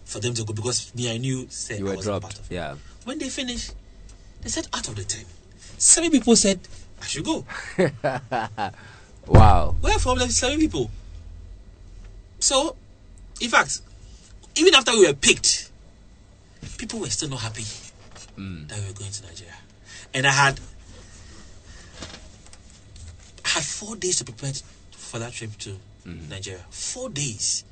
for 0.04 0.20
them 0.20 0.34
to 0.34 0.44
go 0.44 0.52
because 0.52 0.94
me, 0.94 1.12
I 1.12 1.18
knew 1.18 1.46
said 1.50 1.80
You 1.80 1.90
I 1.90 1.96
was 1.96 2.06
a 2.06 2.20
part 2.20 2.38
of 2.38 2.50
it. 2.50 2.54
Yeah. 2.54 2.76
When 3.04 3.18
they 3.18 3.28
finished, 3.28 3.74
they 4.42 4.48
said 4.50 4.68
out 4.72 4.86
of 4.88 4.94
the 4.94 5.02
ten, 5.02 5.24
seven 5.78 6.10
people 6.12 6.36
said 6.36 6.60
I 7.02 7.06
should 7.06 7.24
go. 7.24 7.44
Wow. 9.26 9.76
Where 9.82 9.98
from 9.98 10.18
the 10.18 10.28
seven 10.28 10.58
people? 10.58 10.90
So, 12.40 12.76
in 13.40 13.50
fact, 13.50 13.80
even 14.56 14.74
after 14.74 14.92
we 14.92 15.06
were 15.06 15.14
picked, 15.14 15.70
people 16.78 17.00
were 17.00 17.10
still 17.10 17.28
not 17.28 17.40
happy 17.40 17.64
that 18.36 18.78
we 18.78 18.86
were 18.86 18.92
going 18.92 19.10
to 19.10 19.22
Nigeria. 19.26 19.54
And 20.14 20.26
I 20.26 20.30
had 20.30 20.60
I 23.44 23.48
had 23.48 23.62
four 23.64 23.96
days 23.96 24.16
to 24.18 24.24
prepare 24.24 24.52
for 24.92 25.18
that 25.18 25.32
trip 25.32 25.56
to 25.58 25.76
Nigeria. 26.04 26.64
Four 26.70 27.10
days. 27.10 27.64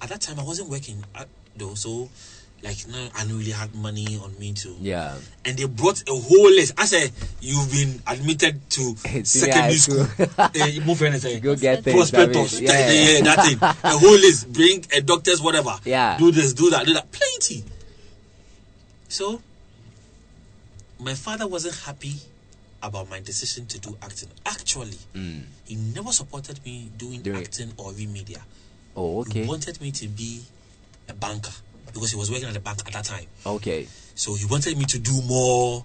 At 0.00 0.10
that 0.10 0.20
time, 0.20 0.38
I 0.38 0.44
wasn't 0.44 0.70
working 0.70 1.04
uh, 1.14 1.24
though, 1.56 1.74
so 1.74 2.08
like 2.62 2.76
no, 2.88 2.98
I 3.14 3.22
didn't 3.22 3.38
really 3.38 3.52
had 3.52 3.74
money 3.74 4.18
on 4.22 4.36
me 4.38 4.52
too. 4.52 4.76
Yeah. 4.80 5.14
and 5.44 5.56
they 5.56 5.66
brought 5.66 6.02
a 6.08 6.12
whole 6.14 6.50
list. 6.50 6.74
I 6.76 6.86
said, 6.86 7.12
You've 7.40 7.70
been 7.70 8.02
admitted 8.06 8.68
to 8.70 8.96
secondary 9.24 9.74
school. 9.76 10.06
Eh, 10.54 10.80
move 10.84 11.00
anything. 11.02 11.40
Go 11.40 11.54
get 11.54 11.84
things. 11.84 11.96
Prospectus. 12.10 12.60
Yeah. 12.60 12.72
Yeah, 12.72 12.90
yeah, 12.90 13.20
that 13.22 13.44
thing. 13.46 13.58
A 13.62 13.72
whole 13.98 14.10
list. 14.18 14.52
Bring 14.52 14.84
a 14.92 15.00
doctor's 15.00 15.40
whatever. 15.40 15.78
Yeah. 15.84 16.18
Do 16.18 16.30
this, 16.32 16.52
do 16.52 16.68
that, 16.70 16.84
do 16.86 16.94
that. 16.94 17.10
Plenty. 17.12 17.62
So, 19.08 19.40
my 20.98 21.14
father 21.14 21.46
wasn't 21.46 21.76
happy 21.76 22.14
about 22.82 23.08
my 23.08 23.20
decision 23.20 23.66
to 23.66 23.78
do 23.78 23.96
acting. 24.02 24.28
Actually, 24.46 24.98
he 25.64 25.74
never 25.94 26.10
supported 26.12 26.64
me 26.64 26.90
doing 26.96 27.22
Doing- 27.22 27.38
acting 27.38 27.72
or 27.76 27.92
media. 27.92 28.40
Oh, 28.96 29.20
okay. 29.20 29.42
He 29.42 29.48
wanted 29.48 29.80
me 29.80 29.92
to 29.92 30.08
be 30.08 30.42
a 31.08 31.12
banker 31.14 31.52
because 31.92 32.10
he 32.12 32.16
was 32.16 32.30
working 32.30 32.48
at 32.48 32.54
the 32.54 32.60
bank 32.60 32.80
at 32.86 32.92
that 32.92 33.04
time. 33.04 33.26
Okay. 33.46 33.86
So 34.14 34.34
he 34.34 34.44
wanted 34.46 34.76
me 34.76 34.84
to 34.86 34.98
do 34.98 35.20
more 35.22 35.84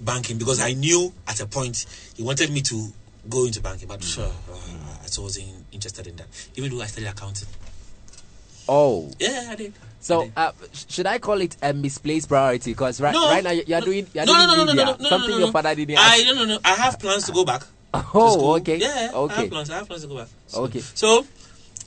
banking 0.00 0.38
because 0.38 0.60
I 0.60 0.72
knew 0.72 1.12
at 1.28 1.40
a 1.40 1.46
point 1.46 1.86
he 2.16 2.22
wanted 2.22 2.50
me 2.50 2.60
to 2.62 2.88
go 3.28 3.44
into 3.44 3.60
banking, 3.60 3.88
but 3.88 4.02
uh, 4.18 4.28
I 4.52 5.20
wasn't 5.20 5.64
interested 5.70 6.06
in 6.06 6.16
that. 6.16 6.26
Even 6.56 6.70
though 6.76 6.82
I 6.82 6.86
studied 6.86 7.08
accounting. 7.08 7.48
Oh. 8.68 9.10
Yeah, 9.18 9.48
I 9.50 9.54
did. 9.54 9.72
I 9.72 9.86
So, 10.00 10.22
did. 10.24 10.32
uh, 10.36 10.52
should 10.88 11.06
I 11.06 11.18
call 11.18 11.40
it 11.40 11.56
a 11.62 11.72
misplaced 11.72 12.28
priority? 12.28 12.72
Because 12.72 13.00
right, 13.00 13.12
No. 13.12 13.28
right 13.28 13.44
now 13.44 13.50
you're 13.50 13.80
doing 13.80 14.06
you're 14.12 14.24
no, 14.24 14.34
doing 14.34 14.46
no, 14.46 14.54
no, 14.54 14.64
no, 14.64 14.72
media, 14.72 14.84
no, 14.84 14.92
no, 14.92 14.96
no, 14.98 15.08
something 15.08 15.30
no, 15.30 15.36
no, 15.38 15.44
your 15.44 15.52
father 15.52 15.74
didn't. 15.74 15.96
I 15.98 16.22
no, 16.24 16.34
no, 16.34 16.44
no. 16.44 16.58
I 16.64 16.74
have 16.74 16.98
plans 16.98 17.24
to 17.26 17.32
go 17.32 17.44
back. 17.44 17.62
Oh, 18.14 18.56
okay. 18.56 18.76
Yeah, 18.78 19.10
okay. 19.14 19.34
I 19.34 19.40
have 19.42 19.50
plans. 19.50 19.70
I 19.70 19.76
have 19.76 19.86
plans 19.86 20.02
to 20.02 20.08
go 20.08 20.16
back. 20.16 20.28
So, 20.46 20.64
Okay. 20.64 20.80
So 20.80 21.26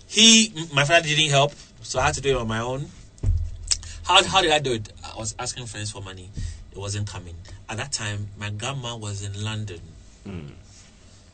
he, 0.08 0.54
my 0.74 0.84
father 0.86 1.08
didn't 1.08 1.30
help, 1.32 1.54
so 1.82 2.00
I 2.00 2.06
had 2.06 2.13
to 2.15 2.21
do 2.21 2.30
it 2.30 2.36
on 2.39 2.48
my 2.48 2.60
own. 2.60 2.86
How 4.06 4.24
how 4.24 4.41
did 4.41 4.52
I 4.52 4.60
do 4.60 4.74
it? 4.74 4.91
I 5.04 5.18
was 5.18 5.36
asking 5.39 5.65
friends 5.65 5.91
for 5.91 6.02
money. 6.02 6.30
It 6.72 6.78
wasn't 6.78 7.08
coming. 7.10 7.36
At 7.70 7.78
that 7.78 7.91
time, 7.91 8.28
my 8.38 8.50
grandma 8.52 8.96
was 8.96 9.24
in 9.24 9.44
London. 9.44 9.82
Hmm. 10.24 10.50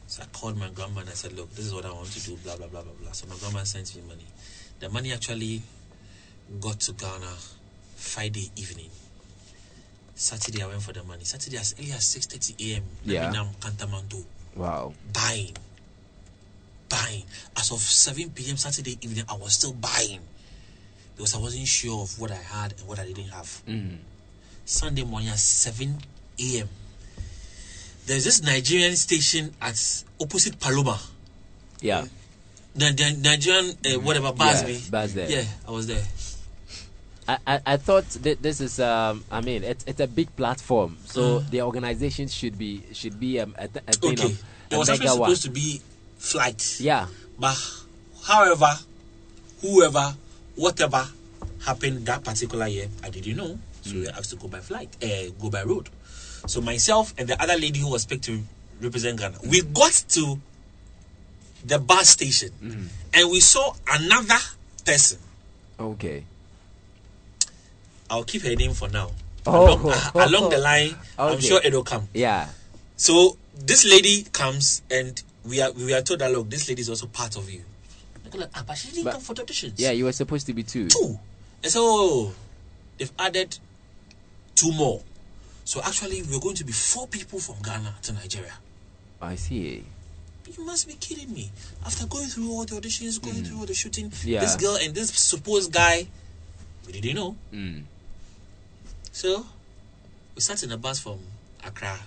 So 0.07 0.23
I 0.23 0.25
called 0.27 0.57
my 0.57 0.69
grandma 0.69 1.01
and 1.01 1.10
I 1.10 1.13
said, 1.13 1.34
"Look, 1.34 1.53
this 1.55 1.65
is 1.65 1.73
what 1.73 1.86
I 1.86 1.91
want 1.91 2.07
to 2.12 2.19
do." 2.21 2.38
Blah 2.38 2.55
blah 2.57 2.67
blah 2.67 2.81
blah 2.81 2.93
blah. 3.01 3.12
So 3.12 3.27
my 3.27 3.36
grandma 3.38 3.63
sent 3.63 3.93
me 3.95 4.01
money. 4.07 4.25
The 4.79 4.89
money 4.89 5.12
actually 5.12 5.62
got 6.60 6.79
to 6.81 6.93
Ghana 6.93 7.34
Friday 7.95 8.51
evening. 8.55 8.89
Saturday 10.15 10.62
I 10.63 10.67
went 10.67 10.81
for 10.84 10.93
the 10.93 11.03
money. 11.03 11.23
Saturday 11.23 11.57
as 11.57 11.75
early 11.79 11.91
as 11.91 12.05
six 12.05 12.25
thirty 12.25 12.55
a.m. 12.73 12.84
Yeah. 13.03 13.31
Kantamanto 13.60 14.23
Wow. 14.55 14.93
buying, 15.13 15.55
buying. 16.89 17.23
As 17.57 17.71
of 17.71 17.79
7 17.79 18.29
p.m. 18.31 18.57
Saturday 18.57 18.97
evening, 19.01 19.23
I 19.29 19.36
was 19.36 19.53
still 19.53 19.71
buying 19.73 20.19
because 21.15 21.36
I 21.36 21.39
wasn't 21.39 21.67
sure 21.67 22.02
of 22.04 22.19
what 22.19 22.32
I 22.32 22.36
had 22.36 22.74
and 22.80 22.88
what 22.88 23.00
I 23.00 23.06
didn't 23.06 23.30
have. 23.30 23.62
Mm. 23.67 23.97
Sunday 24.65 25.04
morning 25.04 25.30
at 25.30 25.39
7 25.39 25.97
a.m. 26.39 26.69
There's 28.06 28.26
this 28.26 28.41
Nigerian 28.43 28.95
station 28.95 29.54
at 29.62 30.04
opposite 30.19 30.60
Paloma. 30.60 31.00
Yeah. 31.82 32.06
The, 32.76 32.91
the 32.91 33.17
Nigerian, 33.21 33.78
uh, 33.86 34.00
whatever, 34.00 34.32
Basby. 34.34 34.80
Baz 34.89 35.13
there. 35.13 35.30
Yeah, 35.30 35.43
I 35.67 35.71
was 35.71 35.88
there. 35.88 36.02
I, 37.28 37.38
I, 37.45 37.60
I 37.65 37.78
thought 37.78 38.10
that 38.26 38.41
this 38.41 38.60
is 38.62 38.80
um 38.80 39.24
I 39.32 39.41
mean 39.41 39.63
it's 39.63 39.86
it's 39.86 40.00
a 40.02 40.08
big 40.08 40.36
platform 40.36 40.97
so 41.06 41.39
the 41.39 41.62
organization 41.62 42.28
should 42.28 42.58
be 42.58 42.82
should 42.93 43.19
be 43.19 43.39
um, 43.39 43.54
a, 43.60 43.65
a 43.65 43.93
thing 43.93 44.15
Mm. 44.17 44.19
Okay. 44.19 44.26
of 44.26 44.43
There 44.69 44.80
was 44.80 44.89
actually 44.89 45.06
mega 45.06 45.19
one. 45.21 45.30
supposed 45.30 45.43
to 45.43 45.52
be 45.52 45.82
flight. 46.17 46.78
yeah 46.82 47.06
But 47.39 47.56
however, 48.26 48.74
whoever, 49.62 50.15
whatever 50.62 51.08
happened 51.65 52.06
that 52.06 52.24
particular 52.24 52.67
year, 52.67 52.88
I 53.04 53.10
didn't 53.10 53.38
know. 53.38 53.58
So 53.82 53.93
we 53.93 54.02
were 54.06 54.13
asked 54.13 54.30
to 54.30 54.36
go 54.38 54.47
by 54.47 54.60
flight, 54.60 54.89
uh, 55.04 55.32
go 55.41 55.50
by 55.50 55.63
road. 55.63 55.89
So 56.45 56.62
myself 56.62 57.13
and 57.17 57.28
the 57.28 57.41
other 57.41 57.58
lady 57.58 57.80
who 57.80 57.89
was 57.89 58.06
picked 58.06 58.26
to 58.26 58.41
represent 58.80 59.19
Ghana, 59.19 59.38
we 59.50 59.62
got 59.62 59.93
to 60.10 60.39
the 61.65 61.78
bus 61.80 62.10
station 62.10 62.50
and 63.13 63.30
we 63.32 63.39
saw 63.39 63.74
another 63.88 64.39
person. 64.86 65.19
okay 65.80 66.24
I'll 68.10 68.24
keep 68.26 68.41
her 68.43 68.56
name 68.56 68.74
for 68.74 68.89
now. 68.89 69.12
Oh. 69.45 69.65
Along, 69.65 69.89
uh, 69.89 70.12
along 70.28 70.50
the 70.50 70.58
line, 70.58 70.95
I'm 71.17 71.39
sure 71.39 71.62
it'll 71.63 71.84
come. 71.84 72.08
yeah 72.13 72.50
So 72.97 73.38
this 73.58 73.86
lady 73.86 74.24
comes 74.32 74.82
and 74.91 75.21
we 75.45 75.62
are 75.62 75.71
we 75.71 75.93
are 75.93 76.02
told 76.02 76.19
that 76.19 76.32
look, 76.32 76.50
this 76.50 76.67
lady 76.69 76.82
is 76.82 76.89
also 76.89 77.08
part 77.08 77.36
of 77.38 77.50
you. 77.50 77.62
Like, 78.39 78.49
ah, 78.55 78.63
but 78.65 78.77
she 78.77 78.87
didn't 78.89 79.03
But- 79.05 79.13
come 79.13 79.21
for 79.21 79.33
the 79.33 79.43
auditions. 79.43 79.73
yeah 79.77 79.91
you 79.91 80.05
were 80.05 80.11
supposed 80.13 80.45
to 80.47 80.53
be 80.53 80.63
two 80.63 80.87
two. 80.87 81.19
And 81.63 81.71
so 81.71 82.33
they've 82.97 83.11
added 83.19 83.57
two 84.55 84.71
more. 84.71 85.01
So 85.65 85.81
actually, 85.83 86.23
we're 86.23 86.39
going 86.39 86.55
to 86.55 86.63
be 86.65 86.71
four 86.73 87.07
people 87.07 87.39
from 87.39 87.61
Ghana 87.61 87.95
to 88.03 88.13
Nigeria. 88.13 88.53
I 89.21 89.35
see 89.35 89.83
You 90.57 90.65
must 90.65 90.87
be 90.87 90.95
kidding 90.95 91.31
me. 91.33 91.51
After 91.85 92.05
going 92.07 92.27
through 92.27 92.51
all 92.51 92.65
the 92.65 92.75
auditions, 92.75 93.21
going 93.21 93.43
through 93.45 93.59
all 93.59 93.65
the 93.65 93.73
shooting, 93.73 94.09
Mm. 94.09 94.25
Yeah. 94.25 94.41
this 94.41 94.55
girl 94.57 94.75
and 94.81 94.93
this 94.93 95.09
supposed 95.11 95.71
guy, 95.71 96.07
we 96.85 96.91
didn't 96.93 97.15
know. 97.15 97.35
mm. 97.53 97.83
So 99.11 99.45
we 100.35 100.41
sat 100.41 100.63
in 100.63 100.71
a 100.71 100.77
bus 100.77 100.99
from 100.99 101.19
Accra. 101.63 101.99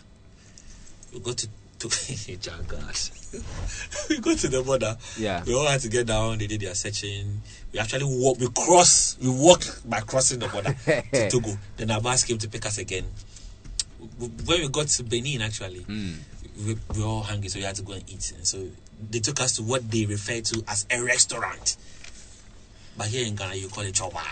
We 1.13 1.21
got 1.21 1.39
to 1.39 1.49
to 1.91 2.15
we 4.09 4.19
go 4.19 4.35
to 4.35 4.49
the 4.49 4.63
border. 4.63 4.97
Yeah. 5.19 5.43
We 5.45 5.55
all 5.55 5.67
had 5.67 5.81
to 5.81 5.89
get 5.89 6.07
down. 6.07 6.39
They 6.39 6.47
did 6.47 6.61
their 6.61 6.75
searching. 6.75 7.43
We 7.73 7.79
actually 7.79 8.05
walk. 8.05 8.39
We 8.39 8.49
cross. 8.49 9.17
We 9.21 9.29
walk 9.29 9.63
by 9.85 10.01
crossing 10.01 10.39
the 10.41 10.49
border 10.49 10.75
to 11.13 11.31
Togo. 11.31 11.57
Then 11.77 11.91
our 11.91 12.01
bus 12.01 12.25
came 12.25 12.39
to 12.39 12.49
pick 12.49 12.65
us 12.67 12.79
again. 12.79 13.05
When 14.19 14.61
we 14.61 14.69
got 14.69 14.89
to 14.89 15.03
Benin, 15.03 15.43
actually, 15.43 15.81
Mm. 15.81 16.17
we, 16.67 16.77
we 16.95 17.01
were 17.03 17.07
all 17.09 17.23
hungry, 17.23 17.49
so 17.49 17.59
we 17.59 17.65
had 17.65 17.75
to 17.77 17.83
go 17.83 17.95
and 17.95 18.05
eat. 18.09 18.33
And 18.37 18.47
so 18.47 18.65
they 19.11 19.19
took 19.19 19.41
us 19.41 19.57
to 19.57 19.63
what 19.63 19.91
they 19.91 20.07
refer 20.07 20.41
to 20.41 20.65
as 20.69 20.87
a 20.91 21.03
restaurant. 21.03 21.77
But 22.97 23.09
here 23.09 23.27
in 23.27 23.35
Ghana, 23.35 23.55
you 23.57 23.69
call 23.69 23.85
it 23.85 23.95
chowa. 23.95 24.23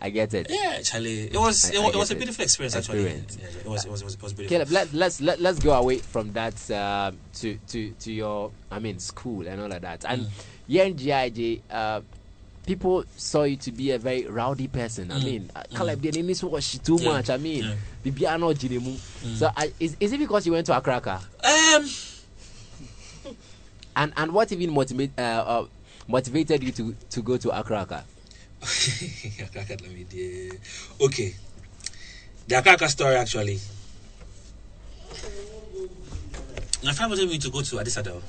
I 0.00 0.10
get 0.10 0.32
it 0.34 0.46
Yeah, 0.48 0.80
Charlie. 0.82 1.24
It 1.24 1.36
was 1.36 1.64
I- 1.70 1.74
it, 1.74 1.78
I 1.78 1.84
was, 1.84 1.94
it 1.94 1.98
was 1.98 2.10
a 2.12 2.14
beautiful 2.14 2.44
experience, 2.44 2.76
actually. 2.76 3.02
Experience. 3.04 3.36
Yeah, 3.40 3.48
yeah, 3.52 3.60
it 3.60 3.66
was 3.68 3.84
it 3.84 3.90
was 3.90 4.00
it 4.00 4.04
was, 4.04 4.14
it 4.14 4.22
was 4.22 4.32
beautiful. 4.32 4.56
Caleb, 4.58 4.70
let, 4.70 4.92
let's 4.94 5.20
let, 5.20 5.40
let's 5.40 5.58
go 5.58 5.72
away 5.72 5.98
from 5.98 6.32
that 6.34 6.70
um, 6.70 7.18
to 7.34 7.58
to 7.68 7.90
to 7.94 8.12
your 8.12 8.52
I 8.70 8.78
mean 8.78 8.98
school 9.00 9.46
and 9.48 9.60
all 9.60 9.72
of 9.72 9.82
that. 9.82 10.04
And 10.06 10.26
Mm. 10.26 10.30
here 10.68 10.84
in 10.84 10.94
GIJ, 10.94 11.62
uh, 11.70 12.00
people 12.66 13.04
saw 13.16 13.42
you 13.44 13.56
to 13.56 13.72
be 13.72 13.90
a 13.92 13.98
very 13.98 14.26
rowdy 14.26 14.68
person. 14.68 15.10
I 15.10 15.18
Mm. 15.18 15.24
mean, 15.24 15.50
uh, 15.56 15.62
Caleb, 15.74 16.00
the 16.02 16.12
name 16.12 16.30
is 16.30 16.44
was 16.44 16.78
too 16.78 16.98
Yeah. 17.00 17.12
much. 17.12 17.30
I 17.30 17.36
mean, 17.38 17.64
Yeah. 17.64 17.74
the 18.04 18.10
piano. 18.12 18.52
Mm. 18.52 18.98
So 19.36 19.50
I, 19.56 19.72
is 19.80 19.96
is 19.98 20.12
it 20.12 20.18
because 20.20 20.46
you 20.46 20.52
went 20.52 20.66
to 20.66 20.76
Accra? 20.76 21.02
Um, 21.42 21.90
And 23.96 24.12
and 24.16 24.30
what 24.32 24.52
even 24.52 24.70
motivate 24.70 25.10
uh, 25.18 25.22
uh, 25.22 25.66
motivated 26.06 26.62
you 26.62 26.70
to 26.72 26.94
to 27.10 27.22
go 27.22 27.36
to 27.36 27.50
Accra? 27.58 28.04
Akaka, 28.60 29.80
let 29.82 29.92
me 29.92 30.04
do- 30.04 30.58
okay. 31.00 31.34
The 32.48 32.56
Akaka 32.56 32.88
story 32.88 33.14
actually. 33.16 33.60
My 36.84 36.92
father 36.92 37.10
wanted 37.16 37.28
me 37.28 37.38
to 37.38 37.50
go 37.50 37.60
to 37.62 37.76
Adisadel. 37.76 38.22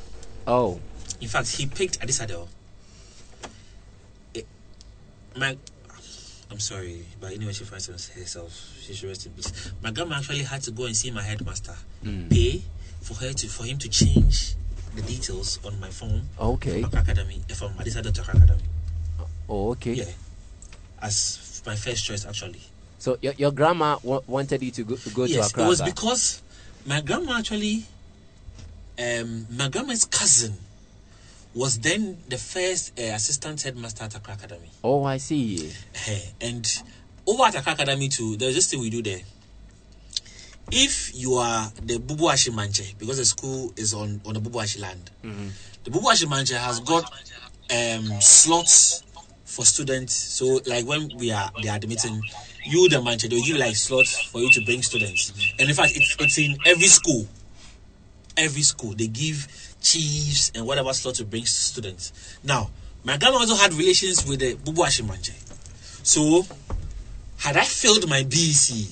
Oh, 0.48 0.80
In 1.22 1.28
fact, 1.28 1.56
he 1.56 1.66
picked 1.68 2.00
Adisadel. 2.00 2.48
Eh, 4.36 4.42
My, 5.38 5.56
I'm 6.50 6.60
sorry, 6.60 7.06
but 7.22 7.32
anyway, 7.34 7.54
she 7.54 7.64
finds 7.64 7.86
herself. 7.88 8.52
She 8.82 8.94
should 8.96 9.10
rest 9.10 9.26
in 9.28 9.34
peace. 9.34 9.72
My 9.84 9.92
grandma 9.92 10.16
actually 10.18 10.44
had 10.44 10.62
to 10.64 10.72
go 10.72 10.86
and 10.86 10.96
see 10.96 11.12
my 11.12 11.22
headmaster, 11.22 11.76
Mm. 12.04 12.30
pay 12.32 12.64
for 13.02 13.14
her 13.16 13.34
to 13.34 13.48
for 13.48 13.64
him 13.66 13.78
to 13.78 13.88
change 13.90 14.56
the 14.96 15.02
details 15.04 15.60
on 15.64 15.80
my 15.80 15.90
phone 15.90 16.28
okay. 16.40 16.82
from 16.82 16.98
Academy 16.98 17.42
eh, 17.50 17.54
from 17.54 17.74
Adisadel 17.76 18.14
to 18.14 18.22
Accra 18.22 18.38
Academy. 18.38 18.64
Oh, 19.50 19.72
okay. 19.72 19.94
Yeah, 19.94 20.06
as 21.02 21.62
my 21.66 21.76
first 21.76 22.06
choice 22.06 22.26
actually. 22.26 22.62
So 23.00 23.18
your 23.22 23.34
your 23.34 23.52
grandma 23.52 23.98
wa- 24.04 24.22
wanted 24.28 24.62
you 24.62 24.72
to 24.72 24.84
go, 24.84 24.96
to, 24.96 25.10
go 25.10 25.26
to 25.26 25.32
yes, 25.32 25.50
Accra. 25.50 25.64
it 25.64 25.68
was 25.68 25.82
because 25.82 26.42
my 26.86 27.02
grandma 27.02 27.40
actually, 27.40 27.84
um, 29.00 29.48
my 29.52 29.70
grandma's 29.70 30.06
cousin 30.06 30.54
was 31.56 31.80
then 31.80 32.18
the 32.28 32.38
first 32.38 32.98
uh, 33.00 33.04
assistant 33.04 33.62
headmaster 33.64 34.04
at 34.04 34.16
Accra 34.16 34.36
Academy. 34.36 34.70
oh, 34.84 35.04
I 35.04 35.18
see. 35.18 35.72
Eh, 36.08 36.20
and 36.42 36.84
over 37.26 37.44
at 37.44 37.56
Accra 37.56 37.74
Academy 37.74 38.08
too, 38.10 38.36
there's 38.38 38.54
this 38.56 38.70
thing 38.70 38.80
we 38.82 38.90
do 38.92 39.02
there. 39.02 39.22
If 40.72 41.16
you 41.16 41.34
are 41.34 41.72
the 41.82 41.98
Bubuashi 41.98 42.54
Manche, 42.54 42.94
because 43.00 43.18
the 43.18 43.26
school 43.26 43.74
is 43.76 43.94
on, 43.96 44.22
on 44.26 44.36
the 44.36 44.40
Bubuashi 44.40 44.80
land, 44.80 45.10
the 45.84 45.90
Bubuashi 45.90 46.30
Manche 46.30 46.52
has 46.52 46.80
got 46.82 47.06
um, 47.72 48.22
slots 48.22 49.02
for 49.50 49.66
students. 49.66 50.14
So, 50.14 50.62
like 50.68 50.86
when 50.86 51.10
we 51.18 51.32
are 51.32 51.50
they 51.62 51.70
are 51.70 51.78
admitting 51.78 52.22
you, 52.66 52.88
the 52.88 53.02
Manche, 53.02 53.24
they'll 53.28 53.44
give 53.44 53.58
like 53.58 53.76
slots 53.76 54.30
for 54.30 54.40
you 54.40 54.52
to 54.52 54.62
bring 54.64 54.84
students. 54.84 55.34
And 55.60 55.68
in 55.70 55.76
fact, 55.76 55.94
it's, 55.96 56.16
it's 56.20 56.38
in 56.38 56.58
every 56.66 56.88
school. 56.88 57.28
Every 58.38 58.62
school 58.62 58.94
they 58.96 59.08
give 59.08 59.48
chiefs 59.82 60.52
and 60.56 60.66
whatever 60.66 60.94
slot 60.94 61.16
to 61.16 61.26
bring 61.26 61.46
students. 61.46 62.38
Now, 62.44 62.70
my 63.04 63.18
grandma 63.18 63.40
also 63.40 63.56
had 63.56 63.74
relations 63.74 64.26
with 64.28 64.40
the 64.40 64.56
Bubuashi 64.56 65.06
Manche. 65.08 65.34
So, 66.04 66.46
had 67.38 67.58
I 67.58 67.64
failed 67.64 68.08
my 68.10 68.24
BEC, 68.24 68.88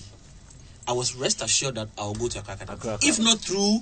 I 0.88 0.94
was 0.94 1.16
rest 1.16 1.42
assured 1.44 1.76
that 1.76 1.90
I'll 1.98 2.14
go 2.14 2.28
to 2.30 2.40
Accra 2.40 2.56
Academy. 2.56 2.98
If 3.04 3.20
not 3.20 3.40
through 3.40 3.80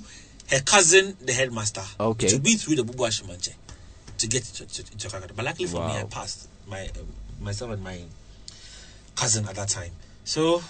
her 0.50 0.60
cousin, 0.60 1.16
the 1.20 1.32
headmaster, 1.32 1.82
Okay. 1.98 2.32
would 2.32 2.42
be 2.42 2.54
through 2.54 2.76
the 2.76 2.82
Bubuashi 2.82 3.26
Manche 3.26 3.50
to 4.18 4.26
get 4.26 4.44
to, 4.44 4.66
to, 4.66 4.82
to 4.98 5.06
Accra. 5.06 5.28
But 5.34 5.44
luckily 5.44 5.66
for 5.66 5.86
me, 5.86 5.96
I 5.96 6.04
passed 6.04 6.48
my 6.66 6.88
myself 7.40 7.72
and 7.72 7.82
my 7.82 8.00
cousin 9.14 9.46
at 9.48 9.54
that 9.56 9.68
time. 9.68 9.90
So 10.24 10.62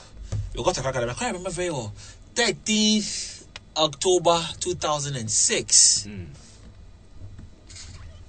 we 0.54 0.62
got 0.62 0.74
to. 0.76 0.86
I 0.86 0.92
can't 0.92 1.18
remember 1.20 1.50
very 1.50 1.70
well. 1.70 1.92
13th 2.34 3.44
October 3.76 4.40
2006. 4.60 6.06
Mm. 6.08 6.26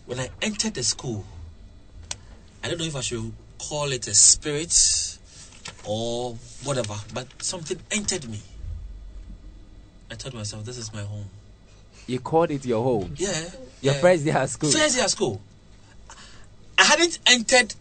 When 0.05 0.19
I 0.19 0.29
entered 0.41 0.73
the 0.73 0.83
school, 0.83 1.25
I 2.63 2.69
don't 2.69 2.79
know 2.79 2.85
if 2.85 2.95
I 2.95 3.01
should 3.01 3.33
call 3.59 3.91
it 3.91 4.07
a 4.07 4.13
spirit 4.13 5.17
or 5.85 6.35
whatever, 6.63 6.95
but 7.13 7.27
something 7.41 7.77
entered 7.91 8.29
me. 8.29 8.39
I 10.09 10.15
told 10.15 10.33
myself, 10.33 10.63
this 10.63 10.77
is 10.77 10.93
my 10.93 11.01
home. 11.01 11.25
You 12.07 12.19
called 12.19 12.51
it 12.51 12.65
your 12.65 12.83
home. 12.83 13.13
Yeah. 13.17 13.27
Your 13.81 13.93
yeah. 13.93 14.01
first 14.01 14.23
day 14.23 14.31
at 14.31 14.49
school. 14.49 14.71
First 14.71 14.95
day 14.95 15.01
at 15.01 15.09
school. 15.09 15.41
I 16.77 16.83
hadn't 16.83 17.19
entered 17.27 17.73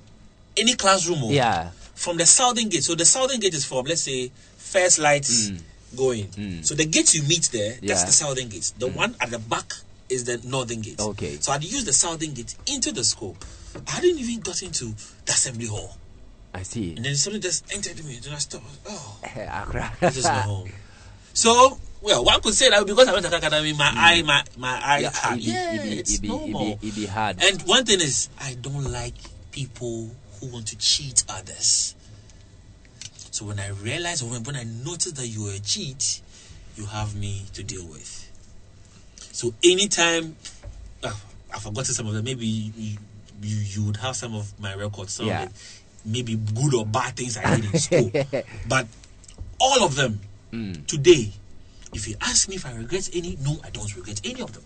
any 0.56 0.74
classroom 0.74 1.18
oh, 1.22 1.30
Yeah. 1.30 1.70
from 1.94 2.16
the 2.16 2.26
southern 2.26 2.68
gate. 2.68 2.84
So 2.84 2.94
the 2.94 3.04
southern 3.04 3.40
gate 3.40 3.54
is 3.54 3.64
from, 3.64 3.84
let's 3.86 4.02
say, 4.02 4.30
first 4.56 4.98
lights 4.98 5.50
Mm. 5.50 5.60
going. 5.96 6.62
So 6.62 6.74
the 6.74 6.84
gate 6.86 7.14
you 7.14 7.22
meet 7.24 7.48
there, 7.52 7.70
that's 7.72 7.80
Mm. 7.82 7.88
Yeah. 7.88 7.94
Mm. 7.96 8.06
the 8.06 8.12
southern 8.12 8.48
gate. 8.48 8.72
The 8.78 8.88
one 8.88 9.14
at 9.20 9.30
the 9.30 9.38
back 9.38 9.72
is 10.08 10.24
the 10.24 10.38
northern 10.44 10.80
gate. 10.80 11.00
Okay. 11.00 11.38
So 11.40 11.52
I'd 11.52 11.64
use 11.64 11.84
the 11.84 11.92
southern 11.92 12.32
gate 12.32 12.54
into 12.66 12.92
the 12.92 13.04
school. 13.04 13.36
I 13.86 13.90
hadn't 13.90 14.18
even 14.18 14.40
got 14.40 14.62
into 14.62 14.94
the 15.26 15.32
assembly 15.32 15.66
hall. 15.66 15.96
I 16.54 16.62
see. 16.62 16.94
And 16.96 17.04
then 17.04 17.16
somebody 17.16 17.42
just 17.42 17.64
entered 17.74 18.02
me. 18.04 18.18
Then 18.22 18.32
I 18.32 18.38
stopped. 18.38 18.64
Oh, 18.88 19.18
Accra. 19.24 19.92
this 20.00 20.16
is 20.18 20.24
my 20.24 20.40
home. 20.40 20.70
So, 21.34 21.78
well, 22.06 22.24
one 22.24 22.40
could 22.40 22.54
say 22.54 22.70
that 22.70 22.86
because 22.86 23.08
I 23.08 23.12
went 23.12 23.26
to 23.26 23.36
academy, 23.36 23.72
my 23.72 23.90
eye, 23.94 24.22
my, 24.22 24.42
my 24.56 24.80
eye, 24.82 25.02
Mm. 25.02 25.02
Yeah, 25.02 25.10
had, 25.10 25.32
it 25.32 25.36
be- 25.36 25.42
yeah, 25.50 25.74
it 25.74 25.82
be- 25.82 25.98
it's 25.98 26.14
it 26.14 26.22
be- 26.22 26.28
it 26.28 26.30
be- 26.30 26.36
normal. 26.52 26.78
it 26.80 26.94
be 26.94 27.06
hard. 27.06 27.42
And 27.42 27.62
one 27.62 27.84
thing 27.84 28.00
is, 28.00 28.28
I 28.40 28.54
don't 28.54 28.84
like 28.92 29.14
people 29.50 30.10
who 30.40 30.46
want 30.46 30.68
to 30.68 30.76
cheat 30.78 31.24
others. 31.28 31.94
So 33.32 33.44
when 33.44 33.58
I 33.58 33.68
realize, 33.70 34.22
or 34.22 34.30
when, 34.30 34.44
when 34.44 34.56
I 34.56 34.62
notice 34.64 35.12
that 35.12 35.26
you 35.26 35.48
are 35.48 35.52
a 35.52 35.58
cheat, 35.58 36.20
you 36.76 36.86
have 36.86 37.14
me 37.16 37.42
to 37.54 37.62
deal 37.62 37.84
with. 37.86 38.30
So 39.32 39.52
anytime, 39.64 40.36
oh, 41.02 41.20
I've 41.52 41.62
forgotten 41.62 41.92
some 41.94 42.06
of 42.06 42.14
them. 42.14 42.24
Maybe 42.24 42.46
you, 42.46 42.98
you, 43.42 43.56
you 43.56 43.84
would 43.84 43.96
have 43.98 44.14
some 44.16 44.34
of 44.34 44.58
my 44.60 44.74
records. 44.74 45.14
Some 45.14 45.26
Yeah. 45.26 45.48
maybe 46.04 46.36
good 46.36 46.72
or 46.74 46.86
bad 46.86 47.16
things 47.16 47.36
I 47.36 47.56
did 47.56 47.64
in 47.74 47.78
school. 47.80 48.10
but 48.68 48.86
all 49.60 49.84
of 49.84 49.96
them, 49.96 50.20
Mm. 50.52 50.86
today, 50.86 51.32
if 51.94 52.08
you 52.08 52.16
ask 52.20 52.48
me 52.48 52.56
if 52.56 52.66
I 52.66 52.72
regret 52.74 53.08
any, 53.14 53.36
no, 53.42 53.56
I 53.64 53.70
don't 53.70 53.94
regret 53.96 54.20
any 54.24 54.40
of 54.42 54.52
them. 54.52 54.62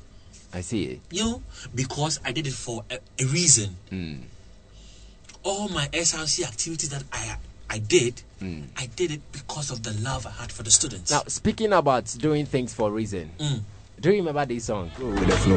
I 0.53 0.63
see. 0.63 1.01
You 1.11 1.25
know, 1.25 1.43
because 1.75 2.19
I 2.25 2.33
did 2.33 2.47
it 2.47 2.53
for 2.53 2.85
a, 2.91 2.99
a 3.23 3.25
reason. 3.27 3.77
Mm. 3.93 4.23
All 5.43 5.69
my 5.69 5.87
SRC 5.89 6.45
activities 6.47 6.89
that 6.91 7.05
I 7.13 7.37
I 7.69 7.79
did, 7.79 8.23
Mm. 8.41 8.65
I 8.77 8.87
did 8.97 9.11
it 9.11 9.21
because 9.33 9.71
of 9.71 9.83
the 9.83 9.93
love 10.03 10.27
I 10.27 10.31
had 10.31 10.51
for 10.51 10.63
the 10.63 10.71
students. 10.71 11.11
Now, 11.11 11.23
speaking 11.27 11.75
about 11.75 12.07
doing 12.19 12.47
things 12.47 12.73
for 12.75 12.89
a 12.89 12.91
reason, 12.93 13.31
Mm. 13.39 13.61
do 14.01 14.11
you 14.11 14.17
remember 14.17 14.47
this 14.47 14.65
song? 14.65 14.91
Go 14.99 15.07
with 15.09 15.27
the 15.27 15.37
flow. 15.37 15.57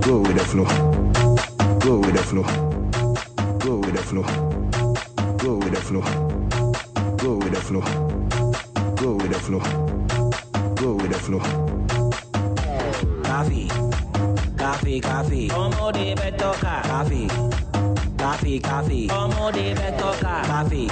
Go 0.00 0.20
with 0.20 0.34
the 0.34 0.44
flow. 0.44 0.64
Go 1.78 1.98
with 2.00 2.14
the 2.14 2.22
flow. 2.22 2.42
Go 3.58 3.76
with 3.76 3.94
the 3.94 4.02
flow. 4.02 4.22
Go 5.36 5.56
with 5.58 5.72
the 5.74 5.80
flow. 5.80 6.00
Go 7.18 7.36
with 7.36 7.52
the 7.52 7.60
flow. 7.60 7.82
Go 8.96 9.12
with 9.14 9.30
the 9.30 9.38
flow. 9.38 10.07
Go 10.80 10.94
with 10.94 11.10
the 11.10 11.18
flow. 11.18 11.40
Coffee, 13.28 13.68
coffee, 14.56 15.00
coffee. 15.00 15.48
Ọmọdé 15.62 16.06
bẹ 16.20 16.30
tọ́ka. 16.40 16.72
Coffee, 16.90 17.28
coffee, 18.22 18.58
coffee. 18.68 19.06
Ọmọdé 19.20 19.64
bẹ 19.78 19.88
tọ́ka. 20.00 20.32
Coffee, 20.50 20.88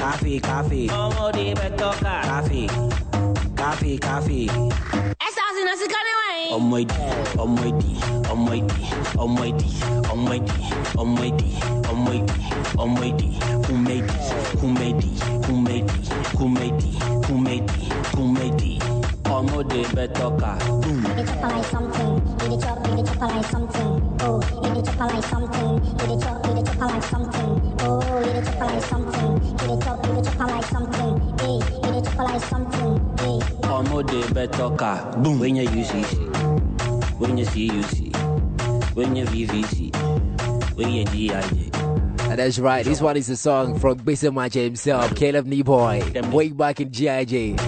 coffee, 0.00 0.38
coffee. 0.48 0.88
Ọmọdé 1.02 1.46
bẹ 1.58 1.68
tọ́ka. 1.80 2.12
Coffee, 2.28 2.66
coffee, 3.60 3.98
coffee 4.06 4.46
musically 5.68 6.14
way. 6.20 6.48
On 6.56 6.70
my 6.70 6.82
D, 6.82 6.94
on 7.38 7.50
my 7.54 7.70
D, 7.80 8.00
on 8.30 8.38
my 8.48 8.60
D, 8.60 8.74
on 9.18 9.30
my 9.34 9.50
D, 9.50 9.64
on 10.08 10.18
my 10.24 10.38
D, 10.38 10.52
on 10.96 11.08
my 11.14 11.28
something. 11.36 11.44
on 11.88 12.04
my 12.04 12.18
D, 12.20 12.32
chop, 12.78 12.90
my 12.94 13.10
D. 13.10 13.22
Who 13.66 13.76
made 13.76 14.04
this? 14.08 14.32
Who 14.60 14.68
made 14.72 14.96
this? 15.02 15.22
Who 15.46 15.60
made 15.60 15.88
this? 15.88 16.08
Who 16.38 16.48
made 16.48 16.78
this? 16.80 17.02
Who 17.26 17.38
made 17.38 17.68
this? 17.68 17.88
Who 18.14 18.32
made 18.32 18.58
this? 18.58 18.82
Omo 19.28 19.62
de 19.62 19.84
betoka. 19.94 20.56
It 21.18 21.26
like 21.48 21.64
something. 21.66 22.14
It 22.50 22.60
chop, 22.62 22.78
it 22.88 23.06
chopper 23.06 23.26
like 23.26 23.44
something. 23.44 23.92
Oh, 24.20 24.40
it 24.40 24.84
chopper 24.86 25.04
like 25.04 25.24
something. 25.24 25.74
It 26.08 26.22
chop, 26.22 26.46
it 26.48 26.64
chopper 26.64 26.86
like 26.86 27.02
something. 27.02 27.52
Oh, 27.80 28.00
it 28.24 28.44
chopper 28.44 28.64
like 28.64 28.84
something. 28.84 29.32
It 29.68 29.84
chop, 29.84 30.06
it 30.06 30.24
chopper 30.24 30.46
like 30.46 30.64
something. 30.64 31.12
Hey, 31.40 31.58
it 31.98 32.04
chopper 32.04 32.24
like 32.24 32.42
something. 32.42 32.92
Hey 33.18 33.47
ọmọdé 33.78 34.20
bẹ 34.34 34.46
tọka. 34.58 34.92
wẹ́nyẹ 35.40 35.64
ucc 35.80 36.12
wẹ́nyẹ 37.20 37.44
cuc 37.52 37.92
wẹ́nyẹ 38.96 39.24
vvc 39.32 39.74
wẹ́nyẹ 40.76 41.04
dig. 41.12 41.74
And 42.30 42.38
that's 42.38 42.58
right. 42.58 42.84
This 42.84 43.00
one 43.00 43.16
is 43.16 43.30
a 43.30 43.36
song 43.36 43.78
from 43.78 43.98
Basa 44.00 44.30
Macha 44.30 44.58
himself, 44.60 45.14
Caleb 45.14 45.46
Nii 45.46 45.64
Boye, 45.64 46.02
way 46.30 46.50
back 46.50 46.78
in 46.80 46.90
GIJ. 46.90 47.58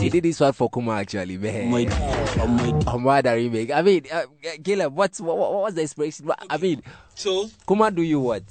He 0.00 0.08
did 0.08 0.22
this 0.22 0.38
one 0.40 0.52
for 0.52 0.68
Kuma 0.70 0.92
actually, 1.00 1.36
ọmọ 1.36 1.42
man. 1.70 1.86
ìdí 1.86 1.94
ọmọ 2.38 2.60
ìdí. 2.70 2.94
Amada 2.94 3.34
remake. 3.34 3.70
I 3.72 3.82
mean, 3.82 4.02
uh, 4.12 4.22
Caleb, 4.62 4.94
what's 4.96 5.20
what, 5.20 5.36
what 5.36 5.52
was 5.52 5.74
the 5.74 5.80
inspiration? 5.82 6.30
I 6.48 6.56
mean, 6.58 6.82
So 7.16 7.48
Kuma 7.66 7.90
do 7.90 8.02
you 8.02 8.20
what? 8.20 8.42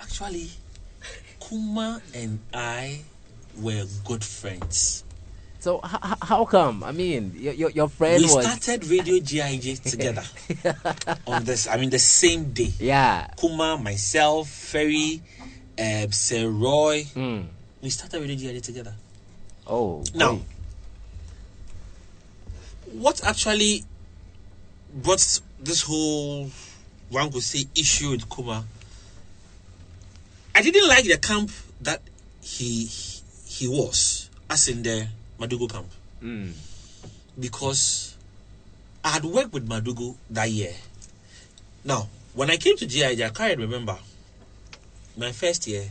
actually, 0.00 0.50
Kuma 1.40 2.00
and 2.14 2.38
I 2.52 3.00
were 3.60 3.84
good 4.04 4.22
friends. 4.24 5.03
So 5.64 5.80
h- 5.82 6.18
how 6.20 6.44
come? 6.44 6.84
I 6.84 6.92
mean, 6.92 7.32
your 7.40 7.54
your, 7.54 7.70
your 7.70 7.88
friend 7.88 8.20
we 8.20 8.28
was 8.28 8.44
started 8.44 8.84
Radio 8.84 9.16
GIJ 9.16 9.80
together 9.92 10.20
on 11.26 11.44
this. 11.44 11.66
I 11.66 11.78
mean, 11.78 11.88
the 11.88 11.98
same 11.98 12.52
day. 12.52 12.68
yeah. 12.78 13.28
Kuma, 13.40 13.78
myself, 13.80 14.46
Ferry, 14.50 15.22
um, 15.80 16.12
Sir 16.12 16.50
Roy. 16.50 17.04
Mm. 17.16 17.46
We 17.80 17.88
started 17.88 18.20
Radio 18.20 18.36
GIJ 18.36 18.60
together. 18.60 18.92
Oh, 19.66 20.04
Now, 20.14 20.32
great. 20.36 20.44
what 23.00 23.24
actually 23.24 23.84
brought 24.92 25.40
this 25.64 25.80
whole 25.88 26.50
one 27.08 27.32
could 27.32 27.42
say 27.42 27.64
issue 27.74 28.10
with 28.10 28.28
Kuma? 28.28 28.66
I 30.54 30.60
didn't 30.60 30.86
like 30.88 31.04
the 31.08 31.16
camp 31.16 31.50
that 31.80 32.02
he 32.42 32.84
he 33.48 33.66
was, 33.66 34.28
as 34.50 34.68
in 34.68 34.82
the 34.82 35.08
Madugo 35.46 35.70
camp, 35.70 35.86
Mm. 36.22 36.52
because 37.38 38.14
I 39.04 39.10
had 39.10 39.24
worked 39.24 39.52
with 39.52 39.68
Madugo 39.68 40.16
that 40.30 40.50
year. 40.50 40.72
Now, 41.84 42.08
when 42.34 42.50
I 42.50 42.56
came 42.56 42.76
to 42.78 42.86
GIJ, 42.86 43.22
I 43.24 43.30
can't 43.30 43.58
remember 43.58 43.98
my 45.16 45.32
first 45.32 45.66
year. 45.66 45.90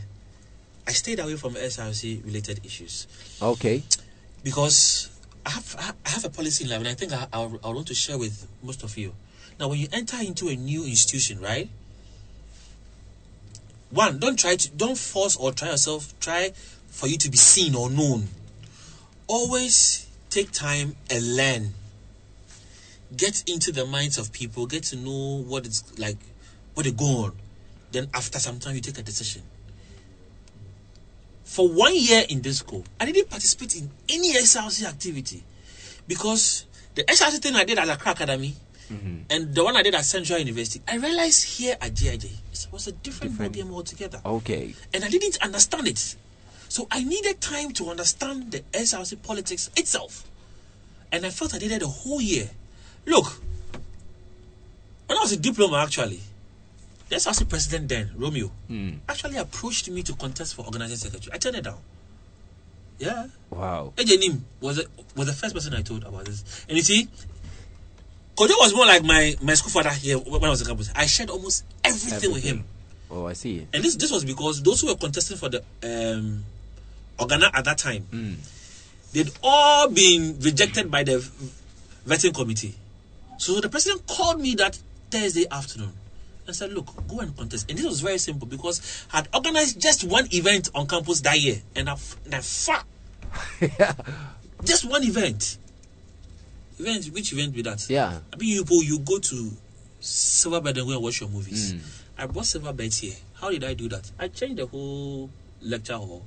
I 0.86 0.92
stayed 0.92 1.18
away 1.20 1.36
from 1.36 1.54
SRC 1.54 2.24
related 2.24 2.60
issues 2.64 3.06
okay. 3.40 3.82
because 4.42 5.08
I 5.46 5.50
have 5.50 5.96
I 6.04 6.08
have 6.10 6.24
a 6.24 6.28
policy 6.28 6.64
in 6.64 6.70
life, 6.70 6.80
and 6.80 6.88
I 6.88 6.94
think 6.94 7.12
I, 7.12 7.26
I, 7.32 7.40
I 7.64 7.68
want 7.68 7.86
to 7.88 7.94
share 7.94 8.18
with 8.18 8.46
most 8.62 8.82
of 8.82 8.96
you. 8.98 9.14
Now, 9.58 9.68
when 9.68 9.78
you 9.78 9.88
enter 9.92 10.16
into 10.20 10.48
a 10.48 10.56
new 10.56 10.84
institution, 10.84 11.40
right? 11.40 11.70
One, 13.90 14.18
don't 14.18 14.38
try 14.38 14.56
to 14.56 14.70
don't 14.70 14.98
force 14.98 15.36
or 15.36 15.52
try 15.52 15.68
yourself. 15.70 16.12
Try 16.20 16.52
for 16.88 17.06
you 17.06 17.16
to 17.18 17.30
be 17.30 17.36
seen 17.36 17.74
or 17.74 17.88
known. 17.90 18.28
Always 19.26 20.06
take 20.30 20.50
time 20.52 20.96
and 21.10 21.36
learn. 21.36 21.74
Get 23.16 23.48
into 23.48 23.72
the 23.72 23.86
minds 23.86 24.18
of 24.18 24.32
people. 24.32 24.66
Get 24.66 24.82
to 24.84 24.96
know 24.96 25.42
what 25.46 25.66
it's 25.66 25.98
like, 25.98 26.18
what 26.74 26.84
they 26.84 26.92
go 26.92 27.24
on. 27.24 27.32
Then 27.92 28.08
after 28.12 28.38
some 28.38 28.58
time, 28.58 28.74
you 28.74 28.80
take 28.80 28.98
a 28.98 29.02
decision 29.02 29.42
for 31.44 31.68
one 31.68 31.94
year 31.94 32.24
in 32.28 32.42
this 32.42 32.58
school, 32.58 32.84
I 32.98 33.04
didn't 33.06 33.30
participate 33.30 33.76
in 33.76 33.88
any 34.08 34.32
SRC 34.34 34.84
activity 34.86 35.44
because 36.08 36.64
the 36.96 37.04
SRC 37.04 37.38
thing 37.40 37.54
I 37.54 37.64
did 37.64 37.78
at 37.78 37.88
Accra 37.88 38.12
Academy 38.12 38.54
mm-hmm. 38.90 39.18
and 39.30 39.54
the 39.54 39.62
one 39.62 39.76
I 39.76 39.82
did 39.82 39.94
at 39.94 40.04
Central 40.04 40.38
University, 40.38 40.82
I 40.88 40.96
realized 40.96 41.44
here 41.44 41.76
at 41.80 41.92
GIJ 41.94 42.24
it 42.52 42.66
was 42.72 42.88
a 42.88 42.92
different, 42.92 43.38
Different. 43.38 43.54
ballgame 43.54 43.72
altogether, 43.72 44.20
Okay. 44.24 44.74
and 44.92 45.04
I 45.04 45.08
didn't 45.08 45.38
understand 45.42 45.86
it. 45.86 46.16
So 46.74 46.88
I 46.90 47.04
needed 47.04 47.40
time 47.40 47.70
to 47.74 47.88
understand 47.88 48.50
the 48.50 48.58
SRC 48.72 49.22
politics 49.22 49.70
itself, 49.76 50.24
and 51.12 51.24
I 51.24 51.30
felt 51.30 51.54
I 51.54 51.58
did 51.58 51.70
needed 51.70 51.84
a 51.84 51.86
whole 51.86 52.20
year. 52.20 52.50
Look, 53.06 53.26
when 55.06 55.16
I 55.16 55.20
was 55.20 55.30
a 55.30 55.36
diploma, 55.36 55.76
actually, 55.76 56.18
the 57.10 57.14
SRC 57.14 57.48
president 57.48 57.88
then, 57.88 58.10
Romeo, 58.16 58.50
Mm. 58.68 58.98
actually 59.08 59.36
approached 59.36 59.88
me 59.88 60.02
to 60.02 60.14
contest 60.16 60.56
for 60.56 60.66
organizing 60.66 60.96
secretary. 60.96 61.32
I 61.32 61.38
turned 61.38 61.54
it 61.54 61.62
down. 61.62 61.78
Yeah. 62.98 63.28
Wow. 63.50 63.92
Ejenim 63.96 64.40
was 64.60 64.78
the, 64.78 64.88
was 65.14 65.28
the 65.28 65.32
first 65.32 65.54
person 65.54 65.74
I 65.74 65.82
told 65.82 66.02
about 66.02 66.24
this. 66.24 66.42
And 66.68 66.76
you 66.76 66.82
see, 66.82 67.06
Kojo 68.36 68.58
was 68.58 68.74
more 68.74 68.86
like 68.86 69.04
my, 69.04 69.36
my 69.40 69.54
school 69.54 69.70
father 69.70 69.90
here 69.90 70.18
when 70.18 70.42
I 70.42 70.48
was 70.48 70.60
in 70.62 70.66
campus. 70.66 70.90
I 70.96 71.06
shared 71.06 71.30
almost 71.30 71.64
everything, 71.84 72.32
with 72.32 72.42
him. 72.42 72.64
Oh, 73.12 73.26
I 73.26 73.34
see. 73.34 73.64
And 73.72 73.84
this 73.84 73.94
this 73.94 74.10
was 74.10 74.24
because 74.24 74.60
those 74.60 74.80
who 74.80 74.88
were 74.88 74.96
contesting 74.96 75.36
for 75.36 75.48
the 75.48 75.62
um 75.84 76.44
Organa 77.18 77.50
at 77.54 77.64
that 77.64 77.78
time, 77.78 78.06
Mm. 78.12 78.36
they'd 79.12 79.30
all 79.42 79.88
been 79.88 80.38
rejected 80.40 80.90
by 80.90 81.02
the 81.04 81.24
vetting 82.06 82.34
committee. 82.34 82.74
So 83.38 83.60
the 83.60 83.68
president 83.68 84.06
called 84.06 84.40
me 84.40 84.54
that 84.56 84.78
Thursday 85.10 85.46
afternoon 85.50 85.92
and 86.46 86.54
said, 86.56 86.72
Look, 86.72 86.86
go 87.08 87.20
and 87.20 87.36
contest. 87.36 87.68
And 87.70 87.78
this 87.78 87.86
was 87.86 88.00
very 88.00 88.18
simple 88.18 88.46
because 88.46 89.06
I 89.12 89.16
had 89.18 89.28
organized 89.34 89.80
just 89.80 90.04
one 90.04 90.28
event 90.32 90.70
on 90.74 90.86
campus 90.86 91.20
that 91.22 91.40
year. 91.40 91.60
And 91.74 91.88
I, 91.88 91.96
and 92.24 92.34
I 92.34 92.40
fought. 92.40 92.84
just 94.64 94.84
one 94.88 95.02
event. 95.04 95.58
Event, 96.78 97.06
which 97.06 97.32
event 97.32 97.54
with 97.54 97.64
that? 97.66 97.88
Yeah. 97.88 98.18
I 98.32 98.36
mean, 98.36 98.48
you, 98.50 98.64
go- 98.64 98.80
you 98.80 98.98
go 98.98 99.18
to 99.18 99.52
Silverbird 100.00 100.76
and 100.78 100.86
go 100.86 100.92
and 100.92 101.02
watch 101.02 101.20
your 101.20 101.28
movies. 101.30 101.74
Mm. 101.74 101.80
I 102.18 102.26
brought 102.26 102.44
Silverbird 102.44 102.98
here. 102.98 103.14
How 103.34 103.50
did 103.50 103.64
I 103.64 103.74
do 103.74 103.88
that? 103.88 104.10
I 104.18 104.28
changed 104.28 104.56
the 104.58 104.66
whole 104.66 105.30
lecture 105.62 105.96
hall 105.96 106.24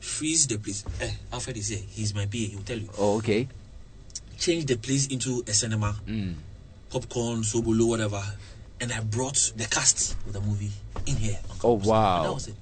freeze 0.00 0.46
the 0.46 0.58
place. 0.58 0.84
Eh, 1.00 1.10
Alfred 1.32 1.56
is 1.56 1.68
here. 1.68 1.82
He's 1.88 2.14
my 2.14 2.26
PA. 2.26 2.38
He'll 2.38 2.62
tell 2.62 2.78
you. 2.78 2.88
Oh, 2.98 3.16
okay. 3.18 3.48
Change 4.38 4.66
the 4.66 4.76
place 4.76 5.06
into 5.08 5.42
a 5.46 5.52
cinema, 5.52 5.96
Mm. 6.06 6.34
popcorn, 6.90 7.42
sobolo, 7.42 7.86
whatever. 7.88 8.22
And 8.80 8.92
I 8.92 9.00
brought 9.00 9.52
the 9.56 9.64
cast 9.64 10.12
of 10.26 10.32
the 10.34 10.40
movie 10.40 10.70
in 11.06 11.16
here. 11.16 11.38
Oh, 11.64 11.74
wow. 11.74 12.16
And 12.18 12.26
that 12.26 12.34
was 12.34 12.48
it. 12.48 12.54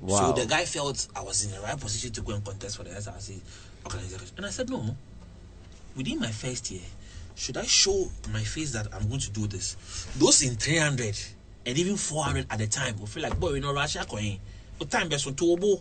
Wow. 0.00 0.34
So 0.34 0.40
the 0.42 0.46
guy 0.46 0.64
felt 0.64 1.06
I 1.14 1.22
was 1.22 1.44
in 1.44 1.52
the 1.52 1.60
right 1.60 1.78
position 1.78 2.10
to 2.12 2.20
go 2.22 2.32
and 2.34 2.44
contest 2.44 2.76
for 2.76 2.82
the 2.84 2.90
SRC 2.90 3.40
organization. 3.86 4.26
And 4.36 4.46
I 4.46 4.50
said, 4.50 4.68
no. 4.68 4.96
Within 5.96 6.18
my 6.20 6.30
first 6.30 6.70
year, 6.70 6.80
should 7.34 7.56
I 7.56 7.64
show 7.64 8.10
my 8.32 8.42
face 8.42 8.72
that 8.72 8.88
I'm 8.92 9.08
going 9.08 9.20
to 9.20 9.30
do 9.30 9.46
this? 9.46 9.76
Those 10.18 10.42
in 10.42 10.56
300 10.56 11.16
and 11.64 11.78
even 11.78 11.96
400 11.96 12.46
at 12.50 12.58
the 12.58 12.66
time 12.66 12.98
will 12.98 13.06
feel 13.06 13.22
like, 13.22 13.38
boy, 13.38 13.54
you 13.54 13.60
know, 13.60 13.72
Russia 13.72 14.04
coin. 14.08 14.38
Time 14.84 15.08
best 15.08 15.26
on 15.26 15.34
Tobo? 15.34 15.80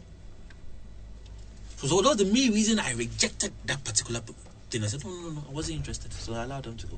So, 1.77 1.87
so 1.87 2.01
that 2.01 2.09
was 2.09 2.17
the 2.17 2.25
main 2.25 2.53
reason 2.53 2.79
I 2.79 2.93
rejected 2.93 3.51
that 3.65 3.83
particular 3.83 4.21
thing. 4.69 4.83
I 4.83 4.87
said, 4.87 5.03
no, 5.03 5.09
no, 5.09 5.29
no, 5.31 5.43
I 5.49 5.51
wasn't 5.51 5.77
interested. 5.77 6.13
So 6.13 6.33
I 6.33 6.43
allowed 6.43 6.63
them 6.63 6.77
to 6.77 6.87
go. 6.87 6.97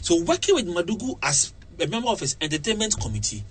So 0.00 0.22
working 0.22 0.54
with 0.54 0.66
Madugu 0.66 1.18
as 1.22 1.52
a 1.80 1.86
member 1.86 2.08
of 2.08 2.20
his 2.20 2.36
entertainment 2.40 2.98
committee, 2.98 3.44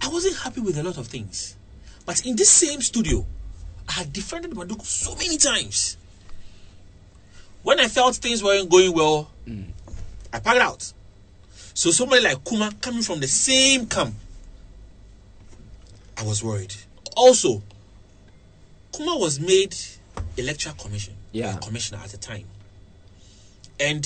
I 0.00 0.08
wasn't 0.08 0.36
happy 0.36 0.60
with 0.60 0.76
a 0.78 0.82
lot 0.82 0.98
of 0.98 1.06
things. 1.06 1.56
But 2.04 2.24
in 2.26 2.36
this 2.36 2.50
same 2.50 2.80
studio, 2.80 3.24
I 3.88 3.92
had 3.92 4.12
defended 4.12 4.52
Madugu 4.52 4.82
so 4.82 5.14
many 5.16 5.38
times. 5.38 5.96
When 7.62 7.80
I 7.80 7.88
felt 7.88 8.16
things 8.16 8.42
weren't 8.42 8.70
going 8.70 8.92
well, 8.92 9.30
mm. 9.46 9.64
I 10.32 10.38
packed 10.38 10.58
out. 10.58 10.92
So 11.74 11.90
somebody 11.90 12.22
like 12.22 12.44
Kuma 12.44 12.72
coming 12.80 13.02
from 13.02 13.20
the 13.20 13.28
same 13.28 13.86
camp, 13.86 14.14
I 16.16 16.22
was 16.24 16.42
worried. 16.42 16.74
Also, 17.16 17.62
Kuma 18.92 19.16
was 19.16 19.38
made 19.40 19.74
a 20.38 20.42
lecturer 20.42 20.72
commission, 20.78 21.14
Yeah. 21.32 21.56
a 21.56 21.58
commissioner 21.58 21.98
at 22.02 22.10
the 22.10 22.16
time, 22.18 22.46
and 23.78 24.04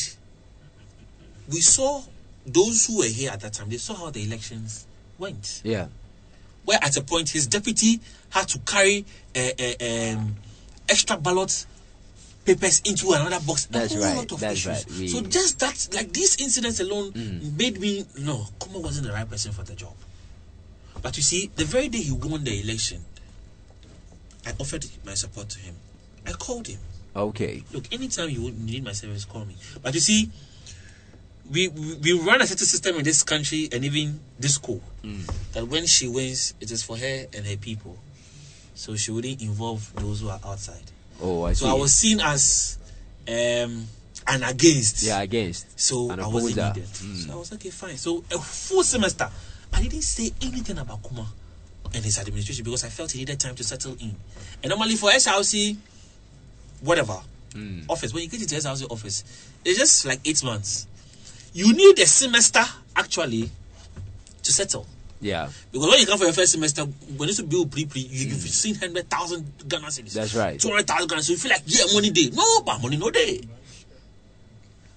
we 1.48 1.61
saw 1.61 2.02
those 2.46 2.86
who 2.86 2.98
were 2.98 3.04
here 3.06 3.30
at 3.30 3.40
that 3.40 3.52
time. 3.52 3.68
They 3.68 3.76
saw 3.78 3.94
how 3.94 4.11
the 4.11 4.22
elections 4.24 4.86
went 5.18 5.61
Yeah. 5.64 5.88
where 6.64 6.78
at 6.82 6.96
a 6.96 7.02
point 7.02 7.28
his 7.30 7.46
deputy 7.46 8.00
had 8.30 8.48
to 8.48 8.58
carry 8.61 9.04
uh, 9.36 9.38
uh, 9.58 9.74
um, 10.14 10.36
extra 10.88 11.16
ballot 11.16 11.66
papers 12.44 12.80
into 12.84 13.12
another 13.12 13.38
box. 13.44 13.66
A 13.66 13.72
That's 13.72 13.94
whole 13.94 14.02
right, 14.02 14.16
lot 14.16 14.32
of 14.32 14.40
that's 14.40 14.52
issues. 14.54 14.66
right. 14.66 14.86
We- 14.98 15.08
So 15.08 15.20
just 15.22 15.58
that, 15.61 15.88
like 15.92 16.12
these 16.12 16.36
incidents 16.36 16.80
alone, 16.80 17.12
made 17.56 17.78
me 17.80 18.04
no, 18.18 18.48
Kuma 18.61 18.78
wasn't 18.80 19.06
the 19.06 19.12
right 19.12 19.28
person 19.28 19.52
for 19.52 19.62
the 19.62 19.74
job. 19.74 19.94
But 21.03 21.16
you 21.16 21.22
see, 21.22 21.51
the 21.57 21.64
very 21.64 21.88
day 21.88 21.98
he 21.98 22.12
won 22.12 22.44
the 22.44 22.61
election, 22.61 23.05
I 24.46 24.53
offered 24.59 24.86
my 25.05 25.14
support 25.14 25.48
to 25.51 25.59
him. 25.59 25.74
I 26.26 26.32
called 26.32 26.66
him. 26.66 26.78
Okay. 27.14 27.64
Look, 27.72 27.92
anytime 27.92 28.30
you 28.30 28.51
need 28.51 28.84
my 28.84 28.92
service, 28.92 29.24
call 29.24 29.44
me. 29.44 29.57
But 29.82 29.94
you 29.94 30.01
see, 30.01 30.30
we 31.51 31.68
we, 31.68 31.94
we 31.94 32.20
run 32.20 32.40
a 32.40 32.46
certain 32.46 32.66
system 32.66 32.96
in 32.96 33.05
this 33.05 33.22
country 33.22 33.68
and 33.72 33.84
even 33.84 34.20
this 34.38 34.55
school 34.55 34.80
that 35.53 35.66
when 35.66 35.86
she 35.86 36.09
wins, 36.09 36.55
it 36.61 36.70
is 36.70 36.82
for 36.82 36.96
her 36.96 37.26
and 37.34 37.46
her 37.46 37.57
people. 37.57 37.96
So 38.74 38.96
she 38.96 39.11
wouldn't 39.11 39.42
involve 39.42 39.92
those 39.96 40.20
who 40.20 40.28
are 40.28 40.40
outside. 40.44 40.82
Oh, 41.20 41.44
I 41.44 41.53
see. 41.53 41.64
So 41.64 41.70
I 41.70 41.74
was 41.74 41.92
seen 41.94 42.20
as 42.20 42.78
um, 43.28 43.86
an 44.26 44.42
against. 44.42 45.03
yeah 45.03 45.20
against. 45.20 45.78
So 45.78 46.11
I 46.11 46.26
wasn't 46.26 46.76
needed. 46.76 46.88
Mm. 46.88 47.26
So 47.26 47.32
I 47.32 47.36
was 47.36 47.53
okay, 47.55 47.70
fine. 47.70 47.96
So 47.96 48.24
a 48.30 48.38
full 48.38 48.84
semester, 48.84 49.28
I 49.81 49.85
didn't 49.85 50.03
say 50.03 50.31
anything 50.43 50.76
about 50.78 51.03
Kuma 51.03 51.26
and 51.95 52.05
his 52.05 52.18
administration 52.18 52.64
because 52.64 52.85
I 52.85 52.89
felt 52.89 53.11
he 53.12 53.20
needed 53.20 53.41
time 53.41 53.55
to 53.55 53.64
settle 53.64 53.97
in. 53.99 54.14
And 54.62 54.68
normally 54.70 54.97
for 54.97 55.11
SRC, 55.11 55.76
whatever 56.83 57.18
Mm. 57.55 57.85
office, 57.89 58.12
when 58.14 58.22
you 58.22 58.28
get 58.28 58.41
into 58.43 58.55
SRC 58.55 58.87
office, 58.91 59.24
it's 59.64 59.76
just 59.78 60.07
like 60.07 60.20
eight 60.24 60.45
months. 60.45 60.87
You 61.53 61.72
need 61.72 61.99
a 61.99 62.07
semester 62.07 62.62
actually 62.95 63.51
to 64.45 64.53
settle. 64.53 64.87
Yeah. 65.20 65.49
Because 65.72 65.89
when 65.89 65.99
you 65.99 66.07
come 66.07 66.16
for 66.18 66.24
your 66.24 66.33
first 66.33 66.53
semester, 66.53 66.83
when 67.16 67.28
you 67.28 67.43
build 67.45 67.72
pre 67.72 67.87
pre, 67.87 68.03
you, 68.03 68.28
you've 68.28 68.41
seen 68.49 68.76
hundred 68.76 69.11
thousand 69.11 69.51
Ghana 69.66 69.89
cedis. 69.89 70.12
That's 70.12 70.35
right. 70.35 70.61
Two 70.61 70.68
hundred 70.68 70.87
thousand 70.87 71.09
Ghana. 71.09 71.22
So 71.24 71.33
you 71.33 71.39
feel 71.39 71.51
like 71.51 71.62
yeah, 71.66 71.85
money 71.93 72.11
day. 72.11 72.31
No, 72.33 72.62
but 72.62 72.81
money 72.81 72.97
no 72.97 73.11
day. 73.11 73.41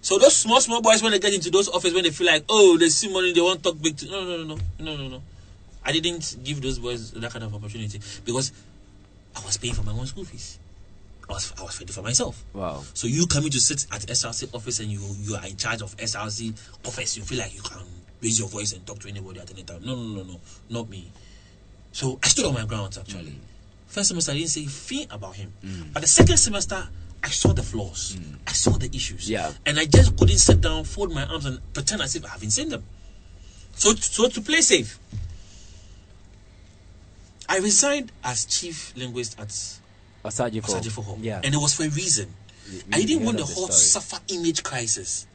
So 0.04 0.18
those 0.18 0.36
small 0.36 0.60
small 0.60 0.82
boys 0.82 1.02
when 1.02 1.14
they 1.14 1.20
get 1.20 1.34
into 1.34 1.50
those 1.50 1.70
office 1.70 1.94
when 1.94 2.04
they 2.04 2.10
feel 2.12 2.28
like 2.28 2.44
oh 2.50 2.78
they 2.78 2.90
see 2.90 3.12
money 3.12 3.32
they 3.32 3.40
want 3.40 3.64
to 3.64 3.72
talk 3.72 3.82
big. 3.82 3.96
To, 3.98 4.06
no 4.12 4.24
no 4.26 4.44
no 4.44 4.56
no 4.56 4.58
no 4.80 4.98
no 4.98 5.08
no. 5.08 5.22
I 5.86 5.94
didn't 5.94 6.38
give 6.44 6.62
those 6.62 6.78
boys 6.78 7.12
that 7.12 7.32
kind 7.32 7.46
of 7.46 7.56
opportunity 7.56 8.02
because 8.26 8.52
I 9.34 9.40
was 9.46 9.56
paying 9.58 9.74
for 9.74 9.84
my 9.84 9.94
own 9.94 10.06
school 10.06 10.26
fees. 10.26 10.60
I 11.30 11.32
was 11.32 11.54
I 11.58 11.64
was 11.64 11.76
fending 11.78 11.94
for 11.94 12.02
myself. 12.02 12.44
Wow. 12.52 12.84
So 12.94 13.08
you 13.08 13.26
coming 13.28 13.50
to 13.52 13.60
sit 13.62 13.88
at 13.94 14.02
SRC 14.02 14.54
office 14.54 14.82
and 14.82 14.90
you 14.92 15.00
you 15.22 15.36
are 15.36 15.46
in 15.48 15.56
charge 15.56 15.82
of 15.82 15.96
SRC 15.96 16.52
office, 16.86 17.16
you 17.16 17.24
feel 17.24 17.40
like 17.40 17.56
you 17.56 17.62
can 17.62 17.82
raise 18.22 18.38
your 18.38 18.50
voice 18.50 18.74
and 18.74 18.86
talk 18.86 19.00
to 19.00 19.08
anybody 19.08 19.40
at 19.40 19.50
any 19.52 19.64
time. 19.64 19.86
No, 19.86 19.96
no, 19.96 20.22
no, 20.22 20.24
no, 20.24 20.40
not 20.70 20.90
me. 20.90 21.10
So 21.94 22.20
I 22.22 22.28
stood 22.28 22.46
on 22.46 22.54
my 22.54 22.66
ground 22.66 22.98
actually. 23.00 23.32
Mm. 23.32 23.88
First 23.88 24.10
semester 24.10 24.34
I 24.34 24.36
didn't 24.36 24.50
say 24.50 24.66
a 24.66 24.68
thing 24.68 25.08
about 25.12 25.36
him, 25.36 25.54
mm. 25.64 25.94
but 25.94 26.02
the 26.02 26.10
second 26.10 26.36
semester 26.38 26.90
I 27.24 27.30
saw 27.30 27.54
the 27.54 27.64
flaws, 27.64 28.18
I 28.46 28.52
saw 28.52 28.72
the 28.72 28.90
issues, 28.94 29.30
Yeah. 29.30 29.54
and 29.66 29.80
I 29.80 29.86
just 29.86 30.18
couldn't 30.18 30.38
sit 30.40 30.60
down, 30.62 30.84
fold 30.84 31.14
my 31.14 31.24
arms, 31.26 31.46
and 31.46 31.60
pretend 31.74 32.02
as 32.02 32.16
if 32.16 32.26
I 32.26 32.30
haven't 32.30 32.52
seen 32.52 32.70
them. 32.70 32.84
So, 33.76 33.96
so 33.96 34.28
to 34.28 34.42
play 34.42 34.62
safe, 34.62 35.00
I 37.48 37.58
resigned 37.60 38.12
as 38.24 38.46
chief 38.46 38.94
linguist 38.96 39.40
at 39.40 39.50
Asaji 40.26 40.62
for. 40.64 40.72
Osagyefo 40.78 41.04
Hall. 41.04 41.18
Yeah. 41.22 41.42
And 41.44 41.54
it 41.54 41.58
was 41.58 41.74
for 41.74 41.84
a 41.84 41.90
reason. 41.90 42.34
I 42.92 43.04
didn't 43.04 43.26
want 43.26 43.38
the 43.38 43.46
hall 43.46 43.68
to 43.68 43.74
suffer 43.74 44.20
image 44.30 44.64
crisis. 44.64 45.28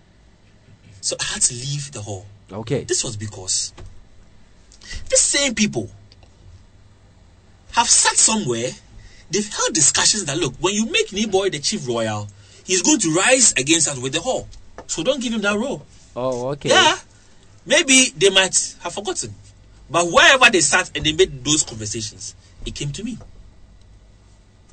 So 1.01 1.16
I 1.20 1.24
had 1.24 1.43
to 1.43 1.55
leave 1.55 1.93
the 1.93 2.03
hall. 2.03 2.26
Okay. 2.51 2.84
This 2.84 3.05
was 3.05 3.16
because 3.16 3.72
the 5.09 5.16
same 5.16 5.55
people 5.55 5.91
have 7.72 7.89
sat 7.89 8.16
somewhere, 8.16 8.70
they've 9.30 9.48
held 9.48 9.74
discussions 9.74 10.24
that 10.26 10.38
look, 10.38 10.54
when 10.60 10.74
you 10.74 10.86
make 10.86 11.10
Boy 11.30 11.50
the 11.50 11.58
chief 11.58 11.86
royal, 11.86 12.28
he's 12.64 12.82
going 12.82 12.98
to 13.00 13.14
rise 13.14 13.52
against 13.56 13.88
us 13.88 13.98
with 13.98 14.12
the 14.12 14.20
hall. 14.20 14.48
So 14.86 15.02
don't 15.02 15.20
give 15.20 15.32
him 15.32 15.42
that 15.42 15.56
role. 15.58 15.84
Oh, 16.16 16.48
okay. 16.50 16.70
Yeah. 16.70 16.96
Maybe 17.66 18.06
they 18.16 18.30
might 18.30 18.76
have 18.80 18.94
forgotten. 18.94 19.34
But 19.90 20.06
wherever 20.10 20.50
they 20.50 20.60
sat 20.60 20.90
and 20.94 21.04
they 21.04 21.12
made 21.12 21.44
those 21.44 21.62
conversations, 21.62 22.34
it 22.64 22.74
came 22.74 22.90
to 22.92 23.04
me. 23.04 23.18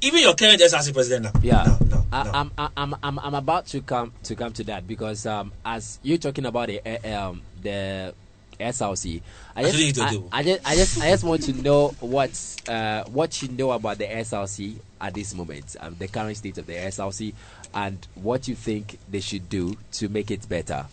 Even 0.01 0.21
your 0.21 0.35
current 0.35 0.61
SRC 0.61 0.93
president 0.93 1.33
now. 1.33 1.41
Yeah, 1.41 1.63
No, 1.63 1.85
no, 1.85 2.05
I, 2.11 2.23
no. 2.23 2.31
I'm, 2.33 2.51
I'm, 2.57 2.95
I'm, 3.01 3.19
I'm 3.19 3.33
about 3.33 3.67
to 3.67 3.81
come 3.81 4.11
to 4.23 4.35
come 4.35 4.53
to 4.53 4.63
that 4.65 4.87
because 4.87 5.25
um, 5.25 5.51
as 5.65 5.99
you're 6.03 6.17
talking 6.17 6.45
about 6.45 6.67
the 6.67 6.81
uh, 6.85 7.29
um, 7.29 7.41
the 7.61 8.13
SRC, 8.59 9.21
I 9.55 9.63
just, 9.63 9.99
I, 9.99 10.43
just, 10.43 10.59
I 10.63 10.75
just, 10.75 11.01
I 11.01 11.09
just 11.11 11.23
want 11.23 11.43
to 11.43 11.53
know 11.53 11.89
what 11.99 12.31
uh, 12.67 13.03
what 13.05 13.41
you 13.41 13.49
know 13.49 13.71
about 13.71 13.97
the 13.97 14.05
SRC 14.05 14.75
at 15.01 15.13
this 15.13 15.33
moment, 15.33 15.75
um, 15.79 15.95
the 15.99 16.07
current 16.07 16.37
state 16.37 16.57
of 16.57 16.65
the 16.65 16.73
SRC, 16.73 17.33
and 17.73 18.07
what 18.15 18.47
you 18.47 18.55
think 18.55 18.97
they 19.09 19.19
should 19.19 19.49
do 19.49 19.75
to 19.93 20.09
make 20.09 20.31
it 20.31 20.47
better. 20.49 20.85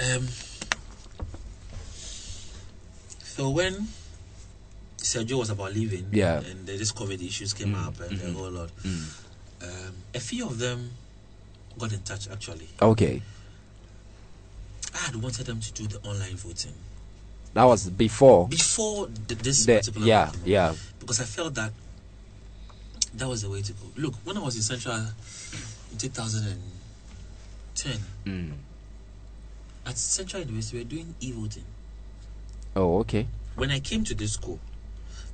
Um, 0.00 0.26
so 3.22 3.50
when 3.50 3.88
Sergio 4.98 5.38
was 5.38 5.50
about 5.50 5.74
leaving, 5.74 6.06
Yeah. 6.12 6.38
and 6.40 6.66
the, 6.66 6.76
this 6.76 6.92
COVID 6.92 7.22
issues 7.26 7.52
came 7.52 7.74
up 7.74 7.98
and 8.00 8.18
the 8.18 8.32
whole 8.32 8.50
lot, 8.50 8.70
um, 8.84 9.94
a 10.14 10.20
few 10.20 10.46
of 10.46 10.58
them 10.58 10.90
got 11.78 11.92
in 11.92 12.00
touch 12.02 12.28
actually. 12.30 12.68
Okay, 12.82 13.22
I 15.00 15.04
had 15.06 15.16
wanted 15.16 15.46
them 15.46 15.60
to 15.60 15.72
do 15.72 15.86
the 15.86 15.98
online 16.08 16.36
voting 16.36 16.74
that 17.54 17.64
was 17.64 17.88
before. 17.90 18.46
before 18.48 19.08
th- 19.28 19.40
this 19.40 19.64
The, 19.66 19.76
particular 19.78 20.06
yeah, 20.06 20.30
yeah. 20.44 20.74
because 21.00 21.20
I 21.20 21.24
felt 21.24 21.54
that 21.54 21.72
that 23.14 23.28
was 23.28 23.42
the 23.42 23.50
way 23.50 23.62
to 23.62 23.72
go. 23.72 23.86
Look, 23.96 24.14
when 24.24 24.36
I 24.36 24.40
was 24.40 24.54
in 24.56 24.62
Central 24.62 24.94
in 24.96 25.98
2010, 25.98 27.98
Mm. 28.26 28.52
at 29.86 29.96
Central 29.98 30.42
University, 30.42 30.76
we 30.78 30.84
were 30.84 30.90
doing 30.90 31.14
e-voting. 31.20 31.64
Oh, 32.76 32.98
okay. 33.00 33.26
When 33.56 33.70
I 33.72 33.80
came 33.80 34.04
to 34.04 34.14
this 34.14 34.34
school, 34.34 34.60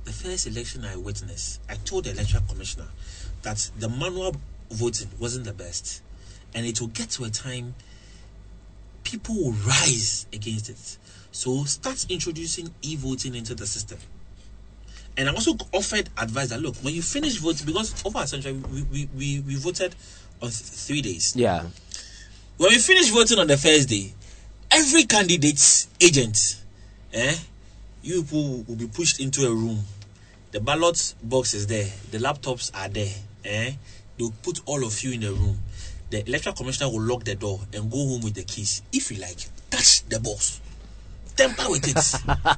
the 0.05 0.11
first 0.13 0.47
election 0.47 0.85
I 0.85 0.95
witnessed, 0.95 1.59
I 1.69 1.75
told 1.75 2.05
the 2.05 2.11
electoral 2.11 2.43
commissioner 2.49 2.87
that 3.43 3.69
the 3.77 3.89
manual 3.89 4.35
voting 4.71 5.09
wasn't 5.19 5.45
the 5.45 5.53
best, 5.53 6.01
and 6.55 6.65
it 6.65 6.79
will 6.81 6.87
get 6.87 7.09
to 7.11 7.25
a 7.25 7.29
time 7.29 7.75
people 9.09 9.35
will 9.35 9.51
rise 9.51 10.27
against 10.33 10.69
it. 10.69 10.97
So 11.31 11.63
start 11.65 12.05
introducing 12.09 12.73
e-voting 12.81 13.35
into 13.35 13.55
the 13.55 13.65
system. 13.65 13.97
And 15.17 15.29
I 15.29 15.33
also 15.33 15.53
offered 15.73 16.09
advice 16.17 16.49
that 16.49 16.61
look, 16.61 16.75
when 16.77 16.93
you 16.93 17.01
finish 17.01 17.37
voting, 17.37 17.65
because 17.65 18.05
over 18.05 18.19
at 18.19 18.29
Central 18.29 18.53
we, 18.55 18.83
we, 18.83 19.09
we, 19.15 19.39
we 19.39 19.55
voted 19.55 19.95
on 20.41 20.49
th- 20.49 20.53
three 20.53 21.01
days. 21.01 21.35
Yeah. 21.35 21.63
When 22.57 22.69
we 22.69 22.77
finish 22.77 23.09
voting 23.09 23.39
on 23.39 23.47
the 23.47 23.57
first 23.57 23.89
day, 23.89 24.13
every 24.71 25.03
candidate's 25.05 25.87
agent, 26.01 26.61
eh, 27.13 27.35
you 28.03 28.23
people 28.23 28.63
will 28.67 28.75
be 28.75 28.87
pushed 28.87 29.19
into 29.19 29.45
a 29.45 29.49
room 29.49 29.83
the 30.51 30.63
ballot 30.63 31.13
box 31.21 31.53
is 31.53 31.67
there, 31.67 31.87
the 32.11 32.17
laptops 32.17 32.71
are 32.73 32.89
there. 32.89 33.13
Eh? 33.45 33.73
They'll 34.17 34.33
put 34.41 34.61
all 34.65 34.83
of 34.83 35.03
you 35.03 35.11
in 35.11 35.21
the 35.21 35.31
room. 35.31 35.59
The 36.09 36.27
electoral 36.27 36.55
commissioner 36.55 36.89
will 36.89 37.01
lock 37.01 37.23
the 37.25 37.35
door 37.35 37.59
and 37.73 37.91
go 37.91 37.97
home 37.97 38.21
with 38.21 38.33
the 38.35 38.43
keys. 38.43 38.81
If 38.93 39.11
you 39.11 39.19
like, 39.19 39.39
touch 39.69 40.03
the 40.07 40.19
box. 40.19 40.61
Tamper 41.35 41.69
with 41.69 41.87
it. 41.87 42.57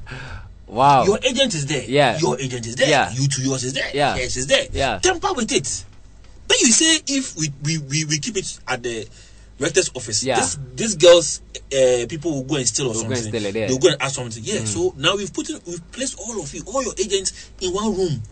Wow. 0.70 1.02
Your 1.04 1.18
agent 1.24 1.52
is 1.54 1.66
there. 1.66 1.82
Yeah. 1.82 2.16
Your 2.18 2.38
agent 2.38 2.64
is 2.64 2.76
there. 2.76 2.88
Yeah. 2.88 3.10
You 3.10 3.26
to 3.26 3.42
yours 3.42 3.64
is 3.64 3.72
there. 3.72 3.90
Yeah. 3.92 4.14
Yes, 4.14 4.36
is 4.36 4.46
there. 4.46 4.66
Yeah. 4.72 5.00
Tamper 5.00 5.32
with 5.34 5.50
it. 5.50 5.84
Then 6.46 6.58
you 6.60 6.66
say 6.70 7.00
if 7.08 7.36
we 7.36 7.48
we, 7.64 7.78
we, 7.78 8.04
we 8.04 8.18
keep 8.20 8.36
it 8.36 8.60
at 8.68 8.80
the 8.80 9.04
rector's 9.58 9.90
office, 9.96 10.22
Yeah. 10.22 10.36
this 10.36 10.58
these 10.76 10.94
girls 10.94 11.42
uh, 11.74 12.06
people 12.08 12.30
will 12.30 12.44
go 12.44 12.54
and 12.54 12.68
steal 12.68 12.86
or 12.86 12.94
Will 12.94 13.02
go 13.02 13.14
something. 13.14 13.32
steal 13.34 13.46
it, 13.46 13.54
yeah. 13.56 13.64
Mm. 13.64 13.68
They'll 13.68 13.78
go 13.78 13.88
and 13.88 14.00
ask 14.00 14.14
something. 14.14 14.44
Yeah. 14.46 14.64
So 14.64 14.94
now 14.96 15.16
we've 15.16 15.34
put 15.34 15.50
in, 15.50 15.58
we've 15.66 15.90
placed 15.90 16.20
all 16.20 16.40
of 16.40 16.54
you, 16.54 16.62
all 16.66 16.84
your 16.84 16.94
agents 17.00 17.50
in 17.60 17.72
one 17.72 17.96
room. 17.96 18.22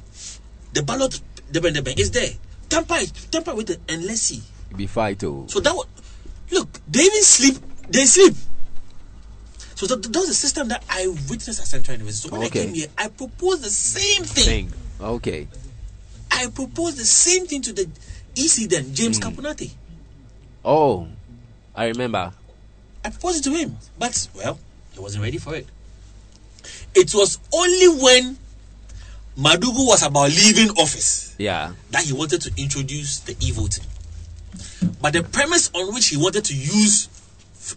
The 0.75 0.85
ballot 0.85 1.21
the 1.51 1.59
the, 1.59 1.71
the 1.83 1.95
is 2.01 2.13
there. 2.13 2.31
Tamper 2.69 2.99
it, 2.99 3.13
tamper 3.33 3.55
with 3.57 3.71
it 3.71 3.81
and 3.89 4.05
let's 4.07 4.21
see. 4.23 4.43
Be 4.77 4.87
fight 4.87 5.23
oh. 5.25 5.47
So 5.49 5.61
that 5.61 5.75
was, 5.75 5.87
look, 6.53 6.69
they 6.89 7.01
even 7.01 7.23
sleep. 7.23 7.57
They 7.89 8.05
sleep. 8.05 8.35
So 9.75 9.87
that, 9.87 10.03
that 10.03 10.19
was 10.19 10.29
the 10.29 10.35
system 10.35 10.69
that 10.69 10.85
I 10.91 11.07
witnessed 11.09 11.61
at 11.61 11.67
Central 11.67 11.95
University. 11.97 12.29
So 12.29 12.37
when 12.37 12.47
Okay. 12.49 12.63
I 12.63 12.65
came 12.67 12.75
here, 12.75 12.89
I 12.99 13.09
proposed 13.09 13.63
the 13.63 13.71
same 13.71 14.25
thing. 14.25 14.69
thing. 14.69 14.73
Okay. 15.01 15.49
I 16.31 16.47
proposed 16.49 16.99
the 16.99 17.05
same 17.05 17.47
thing 17.47 17.63
to 17.63 17.73
the 17.73 17.89
EC 18.37 18.69
then, 18.69 18.95
James. 18.95 19.19
Hmm. 19.19 19.29
Kapunati. 19.31 19.71
Oh, 20.65 21.09
I 21.75 21.87
remember. 21.87 22.33
I 23.05 23.11
proposed 23.11 23.39
it 23.47 23.51
to 23.51 23.57
him, 23.57 23.77
but 23.99 24.29
well, 24.35 24.59
he 24.93 25.01
wasn't 25.01 25.23
ready 25.25 25.39
for 25.39 25.55
it. 25.55 25.67
It 26.95 27.15
was 27.15 27.39
only 27.55 27.89
when 28.03 28.37
Madugu 29.39 29.87
was 29.87 30.03
about 30.03 30.29
leaving 30.31 30.71
office 30.71 31.35
Yeah. 31.39 31.73
that 31.93 32.03
he 32.05 32.13
wanted 32.13 32.41
to 32.43 32.53
introduce 32.57 33.21
the 33.21 33.37
e-voting. 33.41 33.85
But 35.01 35.13
the 35.13 35.23
premise 35.23 35.71
on 35.75 35.93
which 35.95 36.09
he 36.09 36.17
wanted 36.17 36.45
to 36.47 36.55
use 36.55 37.09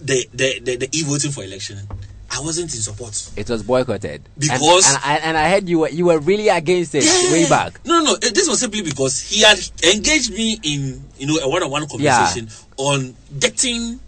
the 0.02 0.28
the, 0.34 0.60
the, 0.60 0.76
the 0.78 0.90
e-voting 0.92 1.32
for 1.32 1.44
election, 1.44 1.78
I 2.32 2.40
wasn't 2.40 2.74
in 2.74 2.82
support. 2.82 3.30
It 3.36 3.50
was 3.50 3.64
boycotted. 3.64 4.22
And- 4.24 4.30
Because- 4.38 4.88
and, 4.94 4.98
I, 5.04 5.16
and 5.18 5.38
I 5.38 5.50
heard 5.50 5.68
you 5.68 5.80
were 5.80 5.90
you 5.90 6.06
were 6.06 6.20
really 6.20 6.48
against 6.50 6.96
it 6.96 7.04
way 7.32 7.48
back. 7.50 7.80
No, 7.86 8.00
no, 8.00 8.04
no. 8.14 8.18
This 8.18 8.48
was 8.48 8.60
simply 8.60 8.82
because 8.84 9.20
he 9.22 9.42
had 9.42 9.60
engaged 9.84 10.32
me 10.34 10.60
in 10.64 11.04
you 11.18 11.28
know 11.28 11.38
a 11.44 11.50
one-on-one 11.50 11.88
conversation 11.88 12.48
on 12.78 13.16
getting 13.38 14.00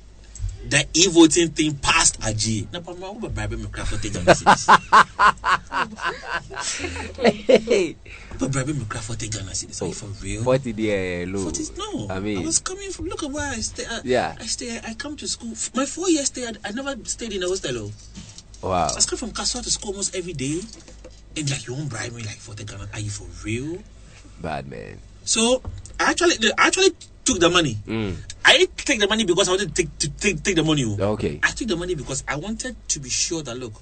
the 0.69 0.85
e-voting 0.93 1.49
thing 1.49 1.75
past 1.75 2.17
AG. 2.25 2.67
Na 8.39 8.47
pa 8.47 8.47
ma 8.47 8.61
wo 8.63 8.63
ba 8.63 8.63
bribe 8.63 8.73
me 8.73 8.85
for 9.01 9.15
take 9.15 9.31
Ghana 9.31 9.51
cedis. 9.51 9.79
Hey, 9.79 9.87
Wo 9.87 9.93
ba 9.93 9.99
bribe 9.99 10.03
me 10.03 10.05
kra 10.05 10.11
for 10.11 10.11
take 10.11 10.11
Ghana 10.11 10.11
cedis. 10.11 10.11
Are 10.11 10.11
you 10.11 10.13
for 10.17 10.23
real? 10.23 10.43
forty 10.43 10.71
there 10.71 11.25
low. 11.27 11.43
40 11.43 11.63
no. 11.77 12.07
I 12.09 12.19
mean, 12.19 12.39
I 12.39 12.45
was 12.45 12.59
coming 12.59 12.91
from. 12.91 13.05
Look 13.05 13.23
at 13.23 13.31
where 13.31 13.49
I 13.51 13.55
stay. 13.61 13.85
I, 13.89 14.01
Yeah. 14.03 14.35
I 14.39 14.45
stay. 14.45 14.79
I 14.83 14.93
come 14.95 15.15
to 15.17 15.27
school. 15.27 15.53
My 15.75 15.85
four 15.85 16.09
years 16.09 16.27
stay. 16.27 16.45
I, 16.47 16.53
I 16.65 16.71
never 16.71 16.95
stayed 17.05 17.33
in 17.33 17.43
a 17.43 17.47
hostel. 17.47 17.77
oh. 17.77 17.91
wow. 18.69 18.87
I 18.89 18.95
was 18.95 19.05
coming 19.05 19.19
from 19.19 19.31
Kasoa 19.31 19.63
to 19.63 19.69
school 19.69 19.91
almost 19.91 20.15
every 20.15 20.33
day, 20.33 20.61
and 21.37 21.49
like 21.49 21.67
you 21.67 21.73
won't 21.73 21.89
bribe 21.89 22.11
me 22.13 22.23
like 22.23 22.37
for 22.39 22.55
the 22.55 22.63
Ghana. 22.63 22.87
Are 22.93 22.99
you 22.99 23.09
for 23.09 23.27
real? 23.45 23.77
Bad 24.41 24.67
man. 24.69 24.97
So 25.25 25.61
I 25.99 26.11
actually, 26.11 26.35
I 26.57 26.67
actually 26.67 26.91
took 27.23 27.39
the 27.39 27.49
money. 27.49 27.77
Mm. 27.87 28.15
I 28.43 28.57
didn't 28.57 28.77
take 28.77 28.99
the 28.99 29.07
money 29.07 29.23
because 29.23 29.47
I 29.47 29.51
wanted 29.51 29.73
to 29.73 29.83
take 29.83 29.97
to 29.99 30.09
take, 30.09 30.43
take 30.43 30.55
the 30.55 30.63
money. 30.63 30.83
oh. 30.83 31.13
Okay. 31.15 31.39
I 31.43 31.51
took 31.51 31.67
the 31.67 31.77
money 31.77 31.95
because 31.95 32.23
I 32.27 32.35
wanted 32.35 32.75
to 32.89 32.99
be 32.99 33.09
sure 33.09 33.41
that 33.43 33.55
look, 33.57 33.73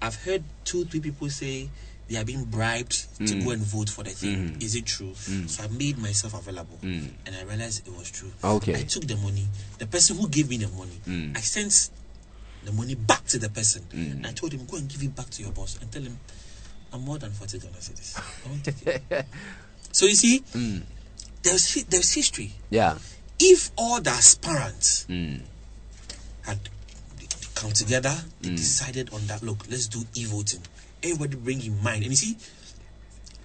I've 0.00 0.16
heard 0.24 0.42
two, 0.64 0.84
three 0.86 1.00
people 1.00 1.28
say 1.28 1.68
they 2.12 2.18
are 2.20 2.24
being 2.28 2.44
bribed 2.44 2.92
to 3.24 3.32
Mm. 3.34 3.44
go 3.44 3.50
and 3.56 3.62
vote 3.62 3.88
for 3.88 4.04
the 4.04 4.10
thing. 4.10 4.36
Mm-hmm. 4.52 4.60
Is 4.60 4.74
it 4.76 4.84
true? 4.84 5.14
So 5.48 5.64
I 5.64 5.68
made 5.68 5.96
myself 5.96 6.34
available, 6.34 6.76
and 6.82 7.32
I 7.32 7.42
realized 7.48 7.88
it 7.88 7.96
was 7.96 8.10
true. 8.10 8.30
Mm. 8.42 8.56
Okay. 8.60 8.74
I 8.76 8.82
took 8.84 9.06
the 9.08 9.16
money. 9.16 9.48
The 9.78 9.86
person 9.86 10.18
who 10.18 10.28
gave 10.28 10.50
me 10.50 10.58
the 10.58 10.68
money, 10.68 11.00
Mm. 11.08 11.32
I 11.36 11.40
sent 11.40 11.88
the 12.64 12.72
money 12.72 12.94
back 12.94 13.24
to 13.32 13.38
the 13.38 13.48
person. 13.48 13.82
And 13.92 14.26
I 14.26 14.32
told 14.32 14.52
him, 14.52 14.66
go 14.66 14.76
and 14.76 14.86
give 14.88 15.02
it 15.02 15.16
back 15.16 15.30
to 15.30 15.42
your 15.42 15.52
boss 15.52 15.78
and 15.80 15.90
tell 15.90 16.02
him 16.02 16.18
I'm 16.92 17.00
more 17.00 17.16
than 17.18 17.32
forty 17.32 17.58
Ghana 17.58 17.78
cedis. 17.80 18.20
I 18.20 18.48
want 18.50 18.68
it." 18.68 19.26
So 19.92 20.04
you 20.06 20.14
see, 20.14 20.44
Mm. 20.54 20.82
there's 21.42 21.84
there's 21.88 22.12
history. 22.12 22.52
Yeah. 22.70 22.98
If 23.40 23.70
all 23.76 24.00
the 24.00 24.10
aspirants 24.10 25.06
Mm. 25.08 25.40
had 26.42 26.58
come 27.54 27.72
together, 27.72 28.14
they 28.42 28.50
Mm. 28.50 28.56
decided 28.56 29.10
on 29.12 29.26
that. 29.28 29.42
Look, 29.42 29.64
let's 29.70 29.86
do 29.88 30.04
e-voting. 30.14 30.60
Everybody 31.02 31.36
bring 31.36 31.64
in 31.64 31.82
mind, 31.82 32.02
and 32.02 32.10
you 32.12 32.16
see, 32.16 32.36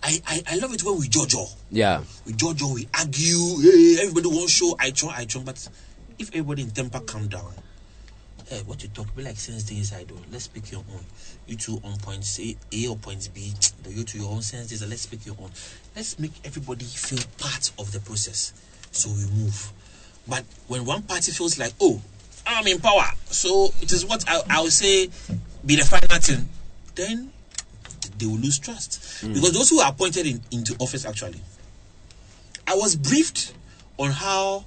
I 0.03 0.22
I, 0.28 0.43
I 0.51 0.55
love 0.58 0.74
it 0.74 0.84
when 0.84 0.99
we 0.99 1.08
jojo, 1.08 1.49
Yeah. 1.72 2.03
we 2.26 2.34
jojo, 2.34 2.74
we 2.76 2.88
argue. 2.93 3.60
Hey, 3.62 3.97
everybody 4.01 4.28
won't 4.28 4.49
show 4.49 4.76
I 4.80 4.91
try, 4.91 5.14
I 5.18 5.26
try. 5.26 5.41
But 5.43 5.68
if 6.20 6.30
everybody 6.30 6.64
in 6.64 6.72
temper 6.72 6.99
calm 6.99 7.28
down, 7.28 7.51
hey, 8.47 8.62
what 8.66 8.82
you 8.84 8.89
talk 8.89 9.14
be 9.16 9.24
like 9.24 9.38
sense 9.38 9.64
the 9.64 9.78
inside 9.78 10.08
though. 10.08 10.22
Let's 10.32 10.47
pick 10.47 10.72
your 10.72 10.84
own. 10.93 11.03
You 11.47 11.55
two 11.55 11.82
on 11.84 11.97
points 11.97 12.39
A, 12.39 12.55
A 12.72 12.88
or 12.88 12.95
points 12.97 13.28
B. 13.28 13.53
The 13.84 13.91
you 13.91 14.03
to 14.03 14.18
your 14.18 14.32
own 14.32 14.41
sense 14.41 14.70
this. 14.70 14.88
Let's 14.88 15.05
pick 15.08 15.26
your 15.26 15.36
own. 15.41 15.49
Let's 15.95 16.20
make 16.20 16.34
everybody 16.43 16.86
feel 16.86 17.20
part 17.39 17.72
of 17.80 17.91
the 17.91 17.99
process. 18.01 18.53
So 18.91 19.10
we 19.10 19.26
move. 19.36 19.72
But 20.28 20.43
when 20.68 20.86
one 20.86 21.01
party 21.03 21.32
feels 21.32 21.58
like, 21.58 21.74
oh, 21.82 22.01
I'm 22.45 22.68
in 22.68 22.80
power, 22.80 23.05
so 23.26 23.70
it 23.82 23.91
is 23.91 24.05
what 24.05 24.24
I, 24.30 24.41
I 24.49 24.62
would 24.62 24.72
say 24.74 25.10
be 25.66 25.76
the 25.76 25.86
final 25.86 26.20
thing, 26.20 26.47
then 26.95 27.32
they 28.18 28.26
will 28.26 28.38
lose 28.38 28.59
trust. 28.59 29.22
Hmm. 29.22 29.34
Because 29.34 29.53
those 29.53 29.70
who 29.70 29.80
are 29.80 29.89
appointed 29.91 30.26
in, 30.26 30.41
into 30.51 30.76
office 30.80 31.05
actually, 31.05 31.39
I 32.68 32.76
was 32.76 32.95
briefed 32.95 33.53
on 33.97 34.11
how 34.11 34.65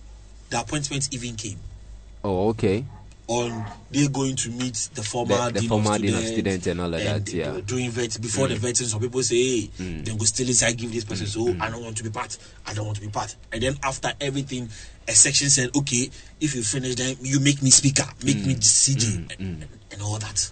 the 0.50 0.60
appointment 0.60 1.08
even 1.12 1.36
came. 1.36 1.58
Oh, 2.24 2.48
okay. 2.50 2.84
On 3.28 3.64
they 3.90 4.08
going 4.08 4.34
to 4.36 4.50
meet 4.50 4.88
the 4.94 5.02
former 5.02 5.36
The- 5.36 5.52
the 5.52 5.60
dean, 5.60 5.68
former 5.68 5.94
of 5.94 6.02
dean 6.02 6.14
of 6.14 6.26
students, 6.26 6.66
and 6.66 6.80
all 6.80 6.92
of 6.92 7.00
that, 7.00 7.24
they- 7.26 7.32
they 7.32 7.38
yeah. 7.38 7.60
doing 7.64 7.90
vet 7.90 8.20
before 8.20 8.48
the 8.48 8.56
hmm. 8.56 8.64
vetting. 8.66 8.86
Some 8.86 9.00
people 9.00 9.22
say, 9.22 9.36
hey, 9.36 9.60
hmm. 9.76 10.02
then 10.02 10.16
go 10.16 10.24
still 10.24 10.48
inside, 10.48 10.76
give 10.76 10.92
this 10.92 11.04
person. 11.04 11.26
So 11.26 11.54
I 11.60 11.70
don't 11.70 11.82
want 11.82 11.96
to 11.98 12.02
be 12.02 12.10
part. 12.10 12.36
I 12.66 12.74
don't 12.74 12.86
want 12.86 12.96
to 12.98 13.02
be 13.02 13.08
part. 13.10 13.36
And 13.52 13.62
then 13.62 13.76
after 13.82 14.12
everything, 14.20 14.68
a 15.06 15.12
section 15.12 15.48
said, 15.50 15.70
okay, 15.76 16.10
if 16.40 16.54
you 16.54 16.62
finish, 16.62 16.94
then 16.96 17.16
you 17.20 17.40
make 17.40 17.62
me 17.62 17.70
speaker, 17.70 18.06
make 18.24 18.44
me 18.44 18.54
CJ, 18.56 19.38
and, 19.38 19.66
and 19.92 20.02
all 20.02 20.18
that. 20.18 20.50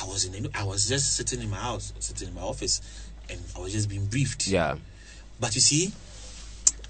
I 0.00 0.04
was 0.04 0.24
in. 0.24 0.42
the- 0.42 0.50
I 0.54 0.64
was 0.64 0.88
just 0.88 1.16
sitting 1.16 1.40
in 1.42 1.50
my 1.50 1.56
house, 1.56 1.92
sitting 1.98 2.28
in 2.28 2.34
my 2.34 2.42
office, 2.42 2.80
and 3.28 3.38
I 3.56 3.60
was 3.60 3.72
just 3.72 3.88
being 3.88 4.06
briefed. 4.06 4.46
Yeah. 4.46 4.76
But 5.40 5.54
you 5.54 5.60
see, 5.60 5.92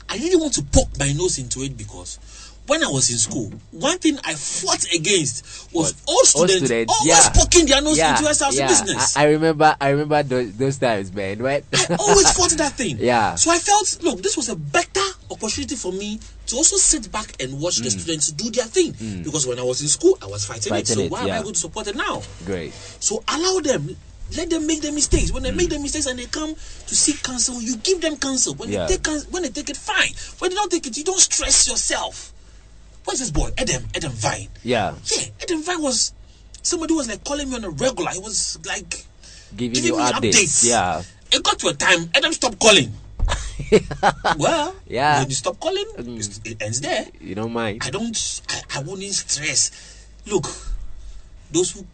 I 0.08 0.18
didn't 0.18 0.40
want 0.40 0.54
to 0.54 0.62
poke 0.62 0.98
my 0.98 1.12
nose 1.12 1.38
into 1.38 1.62
it 1.62 1.76
because 1.76 2.18
when 2.66 2.84
I 2.84 2.88
was 2.88 3.10
in 3.10 3.16
school, 3.16 3.50
one 3.70 3.98
thing 3.98 4.18
I 4.24 4.34
fought 4.34 4.84
against 4.94 5.72
was 5.72 5.94
all 6.06 6.24
students, 6.24 6.66
students, 6.66 6.92
always 6.92 7.24
yeah. 7.24 7.30
poking 7.34 7.66
their 7.66 7.80
nose 7.80 7.96
yeah. 7.96 8.16
into 8.16 8.28
SRC 8.28 8.58
yeah. 8.58 8.68
business. 8.68 9.16
I, 9.16 9.22
I 9.22 9.24
remember. 9.30 9.76
I 9.80 9.88
remember 9.90 10.22
those, 10.22 10.56
those 10.56 10.78
times, 10.78 11.12
man. 11.12 11.42
Right? 11.42 11.64
I 11.72 11.96
always 11.98 12.30
fought 12.32 12.50
that 12.58 12.72
thing. 12.72 12.98
Yeah. 13.08 13.36
So 13.36 13.50
I 13.50 13.58
felt, 13.58 13.98
look, 14.02 14.22
this 14.22 14.36
was 14.36 14.48
a 14.48 14.56
better 14.56 15.00
opportunity 15.30 15.76
for 15.76 15.92
me 15.92 16.20
to 16.48 16.56
also 16.56 16.76
sit 16.76 17.10
back 17.12 17.40
and 17.42 17.60
watch 17.60 17.78
Mm. 17.80 17.84
the 17.84 17.90
students 17.90 18.32
do 18.32 18.50
their 18.50 18.64
thing. 18.66 18.92
Because 19.22 19.46
when 19.46 19.58
I 19.58 19.62
was 19.62 19.80
in 19.80 19.88
school, 19.88 20.18
I 20.20 20.26
was 20.26 20.44
fighting, 20.44 20.74
it. 20.74 20.86
So 20.86 21.00
it, 21.00 21.10
why 21.10 21.22
am. 21.22 21.30
I 21.30 21.42
going 21.42 21.54
to 21.54 21.60
support 21.60 21.86
it 21.86 21.96
now? 21.96 22.22
Great. 22.44 22.72
So 23.00 23.22
allow 23.28 23.60
them. 23.60 23.96
Let 24.36 24.50
them 24.50 24.66
make 24.66 24.82
their 24.82 24.92
mistakes. 24.92 25.32
When 25.32 25.42
they 25.42 25.50
Mm. 25.52 25.56
make 25.56 25.68
their 25.70 25.80
mistakes 25.80 26.04
and 26.06 26.18
they 26.18 26.26
come 26.26 26.54
to 26.54 26.94
seek 26.94 27.22
counsel, 27.22 27.62
you 27.62 27.76
give 27.78 28.00
them 28.02 28.16
counsel. 28.18 28.54
When 28.54 28.70
Yeah. 28.70 28.84
they 28.86 28.94
take 28.96 29.04
counsel, 29.04 29.30
when 29.30 29.42
they 29.42 29.48
take 29.48 29.70
it, 29.70 29.76
fine. 29.76 30.12
When 30.38 30.50
they 30.50 30.54
don't 30.54 30.70
take 30.70 30.86
it, 30.86 30.96
you 30.98 31.04
don't 31.04 31.20
stress 31.20 31.66
yourself. 31.66 32.32
What's 33.04 33.20
this 33.20 33.30
boy? 33.30 33.50
Adam, 33.56 33.88
Adam 33.94 34.12
Vine. 34.12 34.48
Yeah. 34.62 34.94
Yeah, 35.16 35.24
Adam 35.42 35.62
Vine 35.62 35.80
was 35.80 36.12
somebody 36.62 36.92
was 36.92 37.08
like 37.08 37.24
calling 37.24 37.48
me 37.48 37.56
on 37.56 37.64
a 37.64 37.70
regular. 37.70 38.10
He 38.10 38.18
was 38.18 38.58
like 38.66 39.06
Giving 39.56 39.72
giving 39.72 39.84
you 39.92 39.96
me 39.96 40.02
updates. 40.02 40.34
updates. 40.34 40.64
Yeah. 40.64 41.02
It 41.32 41.42
got 41.42 41.58
to 41.60 41.68
a 41.68 41.74
time, 41.74 42.10
Adam 42.14 42.32
stopped 42.34 42.58
calling. 42.58 42.92
well, 44.38 44.74
Yeah. 44.86 45.20
when 45.20 45.28
you 45.28 45.34
stop 45.34 45.58
calling, 45.60 45.84
mm. 45.96 46.18
it's- 46.18 46.40
it 46.44 46.62
ends 46.62 46.80
there. 46.80 47.06
You 47.20 47.34
don't 47.34 47.52
mind. 47.52 47.82
I 47.84 47.90
don't, 47.90 48.16
I, 48.48 48.78
I 48.78 48.82
wouldn't 48.82 49.12
stress. 49.14 49.70
Look, 50.26 50.46
those 51.50 51.72
who 51.72 51.86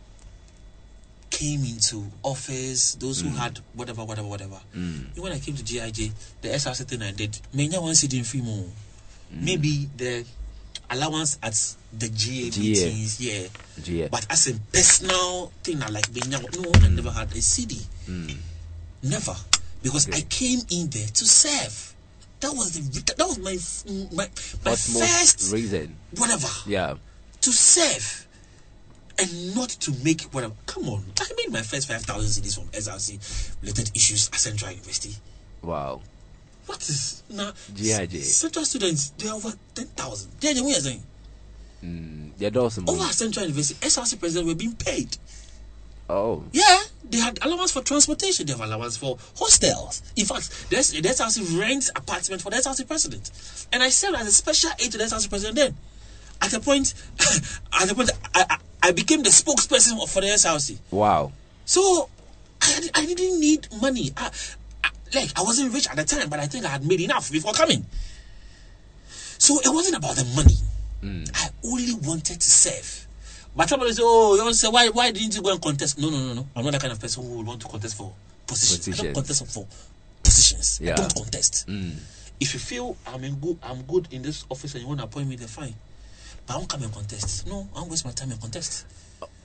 came 1.31 1.65
into 1.65 2.07
office, 2.23 2.95
those 2.95 3.21
who 3.21 3.29
mm. 3.29 3.37
had 3.37 3.59
whatever, 3.75 4.05
whatever, 4.05 4.29
whatever. 4.29 4.61
Mm. 4.77 5.11
Even 5.13 5.23
When 5.23 5.33
I 5.33 5.39
came 5.39 5.55
to 5.57 5.63
GIJ, 5.63 6.13
the 6.43 6.49
SRC 6.49 6.85
thing 6.87 7.03
I 7.03 7.11
did, 7.13 7.39
many 7.53 7.77
one 7.79 7.95
sitting 7.95 8.23
free 8.25 8.41
more. 8.43 8.67
Maybe 9.33 9.89
the 9.97 10.25
allowance 10.91 11.39
at 11.43 11.55
the 11.93 12.09
GA, 12.09 12.51
GA. 12.51 12.63
meetings, 12.63 13.21
yeah. 13.21 13.49
GA. 13.83 14.09
But 14.09 14.27
as 14.31 14.47
a 14.49 14.55
personal 14.73 15.51
thing, 15.65 15.83
I 15.83 15.89
like 15.89 16.13
being 16.13 16.31
no, 16.31 16.39
I 16.39 16.89
never 16.89 17.11
had 17.11 17.33
a 17.33 17.41
cedi. 17.43 17.83
Never, 19.03 19.35
because 19.85 20.09
I 20.11 20.23
came 20.23 20.59
in 20.71 20.89
there 20.91 21.07
to 21.07 21.25
serve. 21.25 21.95
That 22.41 22.53
was 22.53 22.73
the 22.73 23.15
that 23.15 23.25
was 23.25 23.39
my 23.39 23.57
my 24.17 24.27
my 24.65 24.75
first 24.75 25.53
reason? 25.53 25.95
whatever 26.19 26.49
Yeah. 26.67 26.95
to 27.43 27.53
serve. 27.53 28.27
and 29.17 29.55
not 29.55 29.69
to 29.69 29.93
make 30.03 30.23
whatever. 30.35 30.55
Come 30.67 30.89
on, 30.89 31.05
I 31.21 31.27
made 31.37 31.53
my 31.53 31.63
first 31.63 31.87
five 31.87 32.03
thousand 32.03 32.43
cedis 32.43 32.57
from 32.59 32.67
SRC 32.73 33.61
related 33.63 33.93
issues 33.95 34.29
at 34.29 34.41
Central 34.41 34.73
University. 34.73 35.15
Wow. 35.63 36.01
What 36.67 36.81
is 36.89 37.23
now? 37.31 37.53
GIJ. 37.73 38.23
Central 38.25 38.65
students 38.65 39.11
they 39.11 39.29
are 39.29 39.37
over 39.37 39.53
ten 39.75 39.87
thousand. 39.95 40.33
They 40.41 40.49
are 40.51 40.65
what 40.65 40.71
you're 40.73 40.81
saying. 40.81 41.03
Hmm, 41.81 42.29
yeah, 42.39 42.51
those 42.51 42.75
some 42.75 42.89
Over 42.89 43.05
Central 43.13 43.45
University, 43.47 43.79
SRC 43.87 44.19
presidents 44.19 44.49
were 44.49 44.55
being 44.57 44.75
paid. 44.75 45.17
Oh. 46.09 46.43
Yeah, 46.53 46.81
they 47.11 47.19
had 47.19 47.39
allowance 47.45 47.73
for 47.73 47.83
transportation. 47.83 48.47
They 48.47 48.53
have 48.53 48.63
allowance 48.63 48.97
for 48.97 49.19
hostels. 49.37 50.03
In 50.17 50.25
fact, 50.25 50.71
there's 50.71 50.91
the 50.91 51.03
SRC 51.03 51.59
rents 51.61 51.91
apartment 51.95 52.43
for 52.43 52.51
the 52.51 52.57
SRC 52.57 52.87
president, 52.87 53.31
and 53.73 53.83
I 53.83 53.89
served 53.91 54.17
as 54.17 54.27
a 54.27 54.33
special 54.33 54.71
aide 54.79 54.93
to 54.93 54.99
the 54.99 55.05
SRC 55.05 55.29
president. 55.29 55.57
Then, 55.57 55.77
at 56.41 56.53
a 56.55 56.61
point, 56.61 56.95
at 57.81 57.91
a 57.91 57.95
point, 57.95 58.11
I, 58.35 58.45
I, 58.51 58.59
I 58.89 58.93
became 58.93 59.23
the 59.23 59.31
spokesperson 59.31 60.09
for 60.09 60.21
the 60.21 60.29
SRC. 60.29 60.79
Wow. 60.91 61.33
So 61.65 62.09
I, 62.61 62.89
I 62.95 63.07
didn't 63.07 63.41
need 63.41 63.69
money. 63.81 64.11
I, 64.17 64.31
I, 64.83 64.91
like 65.15 65.31
I 65.39 65.43
wasn't 65.43 65.73
rich 65.73 65.89
at 65.89 65.97
the 65.97 66.05
time, 66.05 66.29
but 66.29 66.39
I 66.41 66.47
think 66.47 66.65
I 66.65 66.69
had 66.69 66.85
made 66.87 67.01
enough 67.01 67.31
before 67.31 67.53
coming. 67.53 67.85
So 69.39 69.61
it 69.61 69.69
wasn't 69.73 69.97
about 69.97 70.17
the 70.17 70.25
money. 70.35 70.57
Hmm. 71.01 71.25
I 71.35 71.49
only 71.65 71.95
wanted 71.95 72.41
to 72.41 72.51
serve. 72.51 73.07
But 73.57 73.69
somebody 73.69 73.93
say, 73.93 74.03
"Oh, 74.05 74.35
you 74.35 74.43
want 74.43 74.55
to 74.55 74.59
say 74.61 74.69
why? 74.69 74.89
Why 74.89 75.11
didn't 75.13 75.35
you 75.37 75.43
go 75.43 75.53
and 75.53 75.63
contest?" 75.63 75.99
No, 75.99 76.11
no, 76.11 76.19
no, 76.19 76.35
no. 76.35 76.47
I'm 76.57 76.65
not 76.65 76.73
that 76.73 76.81
kind 76.81 76.93
of 76.93 77.01
person 77.01 77.23
who 77.25 77.39
would 77.39 77.47
want 77.47 77.61
to 77.63 77.69
contest 77.69 77.97
for 77.97 78.13
positions. 78.47 79.01
I 79.01 79.03
don't 79.05 79.15
contest 79.15 79.47
for 79.47 79.67
positions. 80.23 80.81
Yeah. 80.83 80.93
I 80.93 80.97
don't 80.97 81.15
contest. 81.15 81.67
If 82.41 82.53
you 82.53 82.61
feel 82.61 82.97
I'm 83.07 83.23
in 83.23 83.37
good, 83.37 83.59
I'm 83.63 83.83
good 83.83 84.09
in 84.11 84.23
this 84.23 84.45
office, 84.51 84.75
and 84.75 84.83
you 84.83 84.89
want 84.89 85.01
to 85.01 85.05
appoint 85.07 85.29
me, 85.29 85.37
then 85.37 85.47
fine. 85.49 85.75
But 86.47 86.55
I 86.55 86.57
won't 86.59 86.69
come 86.69 86.83
and 86.83 86.93
contest. 86.93 87.47
No, 87.47 87.69
I 87.75 87.79
won't 87.79 87.91
waste 87.91 88.05
my 88.05 88.11
time 88.11 88.31
and 88.33 88.41
contest. 88.41 88.87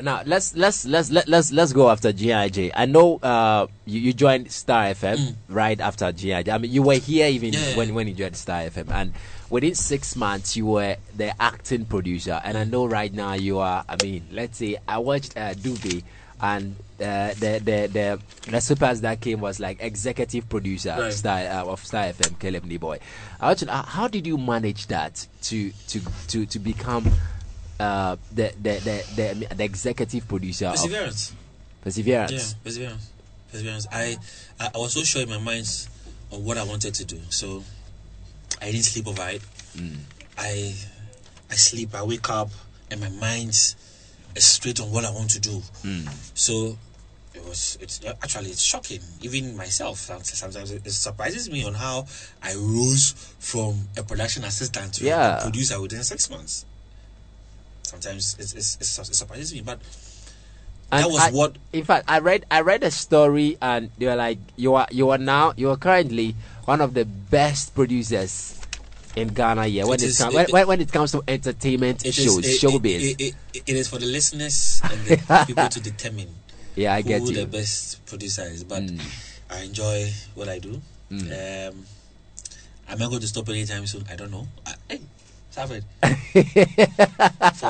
Now 0.02 0.24
let's 0.26 0.56
let's 0.56 0.86
let's 0.86 1.12
let, 1.12 1.28
let's 1.28 1.52
let's 1.52 1.72
go 1.72 1.90
after 1.90 2.12
GIJ. 2.12 2.72
I 2.76 2.86
know 2.86 3.18
uh 3.18 3.68
you, 3.86 4.00
you 4.02 4.14
joined 4.14 4.52
Starr 4.52 4.94
FM 4.94 5.36
right 5.48 5.80
after 5.80 6.06
GIJ. 6.12 6.50
I 6.50 6.58
mean 6.58 6.72
you 6.72 6.82
were 6.82 6.96
here 6.96 7.28
even 7.28 7.52
Mm. 7.52 7.70
Yeah. 7.72 7.78
when 7.78 7.94
when 7.94 8.08
you 8.08 8.14
joined 8.16 8.36
Starr 8.36 8.64
FM 8.64 8.90
and 8.92 9.14
within 9.50 9.76
six 9.76 10.16
months 10.16 10.56
you 10.56 10.66
were 10.66 10.96
the 11.16 11.42
acting 11.42 11.86
producer 11.86 12.40
and 12.44 12.58
I 12.58 12.64
know 12.64 12.86
right 12.86 13.14
now 13.14 13.34
you 13.34 13.60
are 13.60 13.84
I 13.88 13.96
mean 14.04 14.28
let's 14.32 14.58
say 14.58 14.78
I 14.88 15.00
watched 15.00 15.38
uh 15.38 15.54
Dube 15.54 16.04
and 16.42 16.76
uh, 17.02 17.30
the 17.36 17.60
the 17.64 17.88
the 17.92 18.20
the 18.52 18.62
supers 18.62 19.02
that 19.02 19.22
came 19.22 19.42
was 19.42 19.60
like 19.60 19.78
executive 19.82 20.48
producer 20.50 20.96
Right. 20.98 21.14
Star 21.14 21.40
uh, 21.40 21.66
of 21.66 21.86
Starr 21.86 22.14
FM 22.14 22.40
Caleb 22.40 22.80
Boy. 22.80 23.00
I 23.40 23.48
want 23.48 23.60
to 23.60 23.66
know, 23.66 23.74
how 23.74 24.08
did 24.08 24.26
you 24.28 24.38
manage 24.38 24.88
that 24.88 25.26
to 25.44 25.72
to 25.88 26.02
to 26.28 26.46
to 26.46 26.60
become 26.60 27.10
uh, 27.80 28.18
the, 28.34 28.54
the, 28.62 28.74
the, 28.74 29.06
the, 29.16 29.56
the 29.56 29.64
executive 29.64 30.28
producer 30.28 30.66
of 30.68 30.74
Perseverance. 30.76 31.34
Perseverance. 31.82 32.32
Yeah, 32.32 32.60
perseverance. 32.64 33.12
Perseverance. 33.52 33.88
I, 33.92 34.18
I 34.60 34.70
I 34.76 34.78
was 34.78 34.94
so 34.94 35.04
sure 35.04 35.22
in 35.22 35.30
my 35.30 35.38
mind 35.40 35.88
of 36.32 36.44
what 36.44 36.58
I 36.58 36.64
wanted 36.64 36.94
to 36.96 37.06
do, 37.06 37.20
so 37.30 37.64
I 38.62 38.66
didn't 38.72 38.86
sleep 38.86 39.08
over 39.08 39.28
it. 39.30 39.42
Hmm. 39.78 39.96
I 40.38 40.74
I 41.52 41.56
sleep, 41.56 41.96
I 41.96 42.04
wake 42.04 42.30
up, 42.30 42.50
and 42.92 43.00
my 43.02 43.10
mind 43.10 43.50
is 43.50 43.76
straight 44.38 44.80
on 44.80 44.92
what 44.92 45.06
I 45.06 45.12
want 45.12 45.30
to 45.32 45.40
do. 45.40 45.62
Hmm. 45.84 46.08
So 46.34 46.78
it 47.34 47.44
was 47.46 47.78
it's 47.82 48.02
actually 48.06 48.50
it's 48.50 48.62
shocking. 48.62 49.02
Even 49.22 49.56
myself 49.56 50.00
sometimes, 50.00 50.38
sometimes 50.38 50.72
it 50.72 50.90
surprises 50.92 51.50
me 51.50 51.64
on 51.64 51.74
how 51.74 52.06
I 52.44 52.54
rose 52.56 53.14
from 53.40 53.88
a 53.98 54.04
production 54.04 54.44
assistant 54.44 54.94
to 54.96 55.06
Yeah. 55.06 55.40
a 55.40 55.42
producer 55.44 55.80
within 55.82 56.04
six 56.04 56.30
months. 56.30 56.66
Sometimes 57.84 58.36
it's, 58.40 58.54
it's, 58.54 58.78
it's, 58.80 59.00
it 59.10 59.16
surprises 59.16 59.54
me, 59.54 59.62
but 59.62 59.80
And 60.92 61.04
that 61.06 61.10
was 61.12 61.22
I- 61.22 61.32
what 61.32 61.56
In 61.74 61.84
fact, 61.84 62.06
I 62.08 62.20
read 62.20 62.46
I 62.50 62.62
read 62.62 62.84
a 62.84 62.90
story, 62.92 63.58
and 63.62 63.90
they 63.98 64.06
were 64.08 64.16
like, 64.16 64.40
"You 64.58 64.74
are 64.76 64.88
you 64.90 65.10
are 65.12 65.18
now 65.20 65.54
you 65.56 65.70
are 65.70 65.78
currently 65.78 66.36
one 66.66 66.82
of 66.82 66.94
the 66.94 67.06
best 67.06 67.74
producers 67.76 68.56
in 69.16 69.30
Ghana 69.30 69.66
Yeah, 69.68 69.86
when 69.86 70.00
It 70.00 70.04
it, 70.04 70.08
is- 70.14 70.18
comes 70.18 70.36
it- 70.36 70.52
when, 70.54 70.68
when, 70.68 70.82
it 70.82 70.92
comes 70.92 71.12
to 71.14 71.24
entertainment 71.28 72.06
It 72.06 72.18
is- 72.18 72.26
shows, 72.26 72.46
it- 72.46 72.60
showbiz." 72.62 73.16
It, 73.20 73.36
it, 73.54 73.70
is 73.76 73.88
for 73.90 73.98
the 74.00 74.06
listeners 74.06 74.82
and 74.84 75.00
the 75.06 75.18
people 75.48 75.70
to 75.70 75.80
determine 75.80 76.30
yeah, 76.76 76.94
I 76.96 77.02
get 77.02 77.22
who 77.22 77.32
the 77.34 77.46
best 77.46 78.04
producer 78.06 78.44
is. 78.50 78.64
But 78.64 78.84
I 79.50 79.62
enjoy 79.64 80.10
what 80.36 80.48
I 80.50 80.60
do. 80.60 80.82
Um, 81.12 81.86
I'm 82.90 82.98
not 82.98 83.10
going 83.10 83.22
to 83.22 83.28
stop 83.28 83.48
anytime 83.50 83.86
soon. 83.86 84.06
I 84.10 84.16
don't 84.16 84.32
know. 84.32 84.48
I, 84.66 84.74
hey. 84.90 85.02
Four 85.60 85.76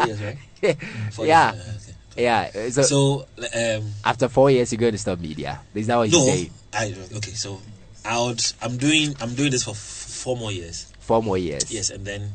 years, 0.06 0.22
right? 0.22 0.38
Four 1.12 1.26
Yeah. 1.26 1.54
Years, 1.54 1.66
uh, 1.66 1.80
okay. 1.82 1.89
Yeah. 2.20 2.70
So, 2.70 2.82
So, 2.84 3.26
um, 3.56 3.92
after 4.04 4.28
four 4.28 4.52
years, 4.52 4.72
you're 4.72 4.80
going 4.80 4.92
to 4.94 4.98
stop 4.98 5.20
media. 5.20 5.62
Is 5.74 5.88
that 5.88 5.96
what 5.98 6.10
you 6.10 6.18
no, 6.18 6.26
say? 6.26 6.52
I 6.74 6.94
okay. 7.16 7.32
So, 7.32 7.62
I 8.06 8.20
would. 8.22 8.42
I'm 8.62 8.78
doing. 8.78 9.16
I'm 9.22 9.34
doing 9.36 9.52
this 9.52 9.64
for 9.64 9.72
f- 9.72 9.78
four 9.78 10.36
more 10.38 10.52
years. 10.52 10.92
Four 11.00 11.24
more 11.24 11.38
years. 11.38 11.72
Yes, 11.72 11.90
and 11.90 12.06
then 12.06 12.32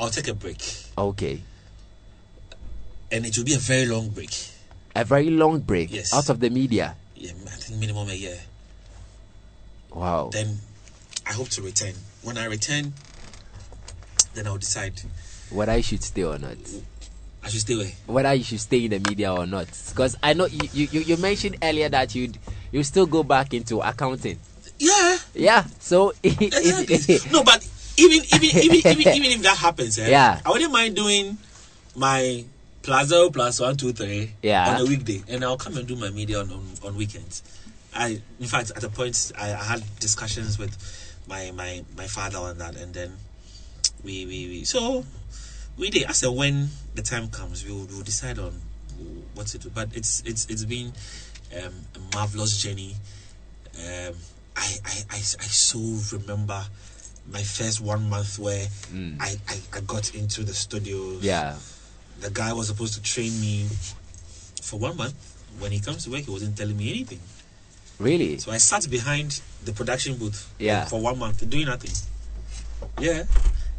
I'll 0.00 0.10
take 0.10 0.28
a 0.28 0.34
break, 0.34 0.62
Okay. 0.96 1.42
and 3.12 3.26
it 3.26 3.36
will 3.36 3.44
be 3.44 3.54
a 3.54 3.58
very 3.58 3.86
long 3.86 4.08
break. 4.08 4.30
A 4.96 5.04
very 5.04 5.28
long 5.30 5.60
break 5.60 5.92
Yes. 5.92 6.14
out 6.14 6.28
of 6.30 6.40
the 6.40 6.48
media. 6.50 6.96
Yeah, 7.16 7.32
I 7.46 7.50
think 7.56 7.78
minimum 7.80 8.08
a 8.08 8.14
year. 8.14 8.38
Wow. 9.92 10.30
then 10.32 10.58
I 11.26 11.32
hope 11.32 11.48
to 11.50 11.62
return. 11.62 11.94
When 12.22 12.36
I 12.38 12.46
return, 12.46 12.94
then 14.34 14.46
I'll 14.46 14.58
decide 14.58 15.00
Whether 15.50 15.72
I 15.72 15.80
should 15.82 16.02
stay 16.02 16.24
or 16.24 16.38
not. 16.38 16.56
I 17.44 17.48
should 17.48 17.60
stay 17.60 17.74
away. 17.74 17.94
whether 18.06 18.32
you 18.32 18.42
should 18.42 18.60
stay 18.60 18.84
in 18.86 18.90
the 18.90 18.98
media 19.00 19.32
or 19.34 19.46
not. 19.46 19.66
Because 19.90 20.16
I 20.22 20.32
know 20.32 20.46
you, 20.46 20.88
you, 20.90 21.00
you 21.00 21.16
mentioned 21.18 21.56
earlier 21.62 21.88
that 21.90 22.14
you'd 22.14 22.38
you 22.72 22.82
still 22.82 23.06
go 23.06 23.22
back 23.22 23.52
into 23.52 23.80
accounting. 23.80 24.38
Yeah, 24.78 25.18
Yeah. 25.34 25.64
So 25.78 26.12
it, 26.22 26.40
exactly. 26.42 27.14
it, 27.14 27.30
no, 27.32 27.44
but 27.44 27.66
even 27.96 28.22
even 28.34 28.58
even 28.58 28.76
even, 28.76 29.14
even 29.14 29.30
if 29.30 29.42
that 29.42 29.58
happens, 29.58 29.98
eh, 29.98 30.08
Yeah. 30.08 30.40
I 30.44 30.50
wouldn't 30.50 30.72
mind 30.72 30.96
doing 30.96 31.36
my 31.94 32.44
plus 32.82 33.08
zero 33.08 33.30
plus 33.30 33.60
one 33.60 33.76
two 33.76 33.92
three 33.92 34.32
Yeah. 34.42 34.74
on 34.74 34.80
a 34.80 34.84
weekday, 34.84 35.22
and 35.28 35.44
I'll 35.44 35.56
come 35.58 35.76
and 35.76 35.86
do 35.86 35.96
my 35.96 36.10
media 36.10 36.40
on 36.40 36.50
on, 36.50 36.66
on 36.84 36.96
weekends. 36.96 37.42
I, 37.94 38.20
in 38.40 38.46
fact, 38.46 38.72
at 38.74 38.82
a 38.82 38.88
point, 38.88 39.32
I, 39.38 39.52
I 39.52 39.62
had 39.64 39.82
discussions 40.00 40.58
with 40.58 40.74
my 41.28 41.52
my 41.52 41.84
my 41.96 42.06
father 42.08 42.38
on 42.38 42.58
that, 42.58 42.74
and 42.76 42.92
then 42.92 43.12
we 44.02 44.26
we, 44.26 44.48
we 44.48 44.64
so 44.64 45.04
we 45.78 45.90
did. 45.90 46.06
I 46.06 46.12
said 46.12 46.28
when 46.30 46.68
the 46.94 47.02
time 47.02 47.28
comes, 47.28 47.64
we 47.64 47.72
will 47.72 47.86
we'll 47.86 48.02
decide 48.02 48.38
on 48.38 48.60
what 49.34 49.46
to 49.48 49.58
do. 49.58 49.70
But 49.70 49.88
it's 49.94 50.22
it's 50.24 50.46
it's 50.50 50.64
been 50.64 50.92
um, 51.62 51.72
a 51.94 52.16
marvelous 52.16 52.62
journey. 52.62 52.96
Um, 53.76 54.14
I, 54.56 54.74
I 54.84 54.94
I 55.10 55.16
I 55.16 55.18
so 55.20 55.78
remember 56.16 56.62
my 57.30 57.42
first 57.42 57.80
one 57.80 58.08
month 58.08 58.38
where 58.38 58.66
I, 59.20 59.34
I 59.48 59.56
I 59.74 59.80
got 59.80 60.14
into 60.14 60.42
the 60.44 60.54
studio. 60.54 61.18
yeah. 61.20 61.56
the 62.20 62.30
guy 62.30 62.52
was 62.52 62.68
supposed 62.68 62.94
to 62.94 63.02
train 63.02 63.32
me 63.40 63.66
for 64.62 64.78
one 64.78 64.96
month. 64.96 65.14
When 65.58 65.72
he 65.72 65.80
comes 65.80 66.04
to 66.04 66.10
work, 66.10 66.22
he 66.22 66.30
wasn't 66.30 66.56
telling 66.56 66.76
me 66.76 66.90
anything. 66.90 67.20
Really? 67.98 68.38
So 68.38 68.50
I 68.50 68.56
sat 68.58 68.88
behind 68.90 69.40
the 69.64 69.72
production 69.72 70.16
booth 70.16 70.52
Yeah. 70.58 70.84
for 70.84 71.00
one 71.00 71.18
month 71.18 71.48
doing 71.48 71.66
nothing. 71.66 71.92
Yeah. 73.00 73.22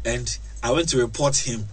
And 0.04 0.38
I 0.62 0.70
went 0.72 0.88
to 0.90 0.98
report 0.98 1.36
him. 1.36 1.66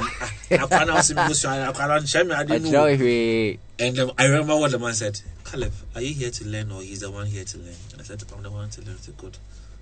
That, 0.00 0.12
ah, 0.20 0.66
Akwana 0.66 0.94
was 0.94 1.10
in 1.10 1.16
Musu, 1.16 1.48
and 1.48 1.74
Akwana 1.74 2.00
Nshemi, 2.00 2.32
I 2.34 2.40
I 2.40 2.44
didn't 2.44 2.70
know. 2.70 3.58
And 3.78 3.98
um, 3.98 4.12
I 4.18 4.24
remember 4.26 4.56
what 4.56 4.70
the 4.70 4.78
man 4.78 4.94
said. 4.94 5.20
Caleb, 5.44 5.72
are 5.94 6.00
you 6.00 6.14
here 6.14 6.30
to 6.30 6.44
learn 6.46 6.72
or 6.72 6.82
he's 6.82 7.00
the 7.00 7.10
one 7.10 7.26
here 7.26 7.44
to 7.44 7.58
learn? 7.58 7.74
And 7.92 8.00
I 8.00 8.04
said, 8.04 8.22
I'm 8.34 8.42
the 8.42 8.50
one 8.50 8.68
to 8.70 8.80
learn. 8.82 8.96
I 8.96 9.10
good. 9.20 9.38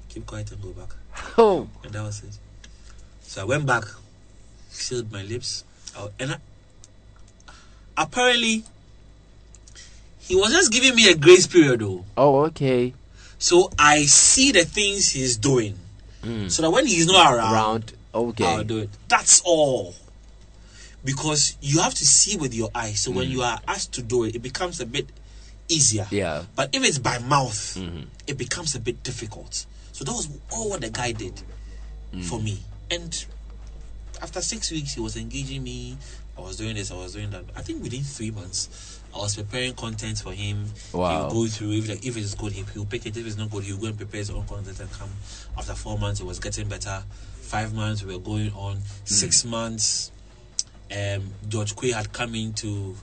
Keep 0.08 0.26
quiet 0.26 0.50
and 0.52 0.62
go 0.62 0.70
back. 0.70 0.90
oh 1.38 1.68
And 1.82 1.92
that 1.92 2.02
was 2.02 2.22
it. 2.22 2.38
So 3.22 3.42
I 3.42 3.44
went 3.44 3.66
back, 3.66 3.84
sealed 4.70 5.10
my 5.10 5.22
lips, 5.22 5.64
and 6.20 6.32
I, 6.32 6.36
apparently 7.96 8.64
he 10.20 10.36
was 10.36 10.52
just 10.52 10.72
giving 10.72 10.94
me 10.94 11.10
a 11.10 11.16
grace 11.16 11.46
period 11.46 11.80
though. 11.80 12.04
oh 12.16 12.44
okay 12.46 12.94
So 13.38 13.70
I 13.78 14.02
see 14.04 14.52
the 14.52 14.64
things 14.64 15.10
he's 15.10 15.36
doing. 15.36 15.78
So 16.48 16.62
that 16.62 16.70
when 16.70 16.86
he's 16.86 17.06
not 17.06 17.34
around, 17.34 17.52
around 17.52 17.92
okay 18.14 18.46
I'll 18.46 18.64
do 18.64 18.78
it. 18.78 18.90
That's 19.08 19.42
all. 19.44 19.94
Because 21.04 21.56
you 21.60 21.80
have 21.80 21.94
to 21.94 22.06
see 22.06 22.36
with 22.36 22.54
your 22.54 22.70
eyes. 22.74 23.00
So 23.00 23.10
when 23.10 23.26
mm. 23.26 23.32
you 23.32 23.42
are 23.42 23.60
asked 23.68 23.92
to 23.94 24.02
do 24.02 24.24
it, 24.24 24.34
it 24.34 24.42
becomes 24.42 24.80
a 24.80 24.86
bit 24.86 25.08
easier. 25.68 26.06
Yeah. 26.10 26.44
But 26.56 26.74
if 26.74 26.82
it's 26.84 26.98
by 26.98 27.18
mouth, 27.18 27.76
mm-hmm. 27.76 28.04
it 28.26 28.38
becomes 28.38 28.74
a 28.74 28.80
bit 28.80 29.02
difficult. 29.02 29.66
So 29.92 30.04
that 30.04 30.12
was 30.12 30.28
all 30.50 30.70
what 30.70 30.80
the 30.80 30.90
guy 30.90 31.12
did 31.12 31.42
mm. 32.12 32.24
for 32.24 32.40
me. 32.40 32.60
And 32.90 33.24
after 34.22 34.40
six 34.40 34.70
weeks, 34.70 34.94
he 34.94 35.00
was 35.00 35.16
engaging 35.16 35.62
me. 35.62 35.96
I 36.36 36.40
was 36.40 36.56
doing 36.56 36.74
this, 36.74 36.90
I 36.90 36.96
was 36.96 37.12
doing 37.14 37.30
that. 37.30 37.44
I 37.54 37.62
think 37.62 37.82
within 37.82 38.02
three 38.02 38.32
months, 38.32 39.00
I 39.14 39.18
was 39.18 39.36
preparing 39.36 39.74
content 39.74 40.18
for 40.18 40.32
him. 40.32 40.66
Wow. 40.92 41.28
He'll 41.28 41.30
go 41.30 41.46
through 41.46 41.72
if 41.72 41.88
like, 41.88 42.04
if 42.04 42.16
it's 42.16 42.34
good, 42.34 42.52
he, 42.52 42.64
he'll 42.72 42.84
pick 42.84 43.06
it. 43.06 43.16
If 43.16 43.24
it's 43.24 43.36
not 43.36 43.50
good, 43.50 43.62
he'll 43.62 43.76
go 43.76 43.86
and 43.86 43.96
prepare 43.96 44.18
his 44.18 44.30
own 44.30 44.44
content 44.46 44.80
and 44.80 44.90
come. 44.90 45.10
After 45.56 45.74
four 45.74 45.96
months, 45.96 46.20
it 46.20 46.26
was 46.26 46.40
getting 46.40 46.68
better. 46.68 47.04
Five 47.40 47.72
months, 47.72 48.02
we 48.02 48.12
were 48.12 48.20
going 48.20 48.50
on. 48.52 48.78
Mm. 48.78 49.08
Six 49.08 49.44
months, 49.44 50.10
um, 50.96 51.22
George 51.48 51.74
Quaye 51.76 51.92
had 51.92 52.12
come 52.12 52.34
in 52.34 52.52
to 52.54 52.94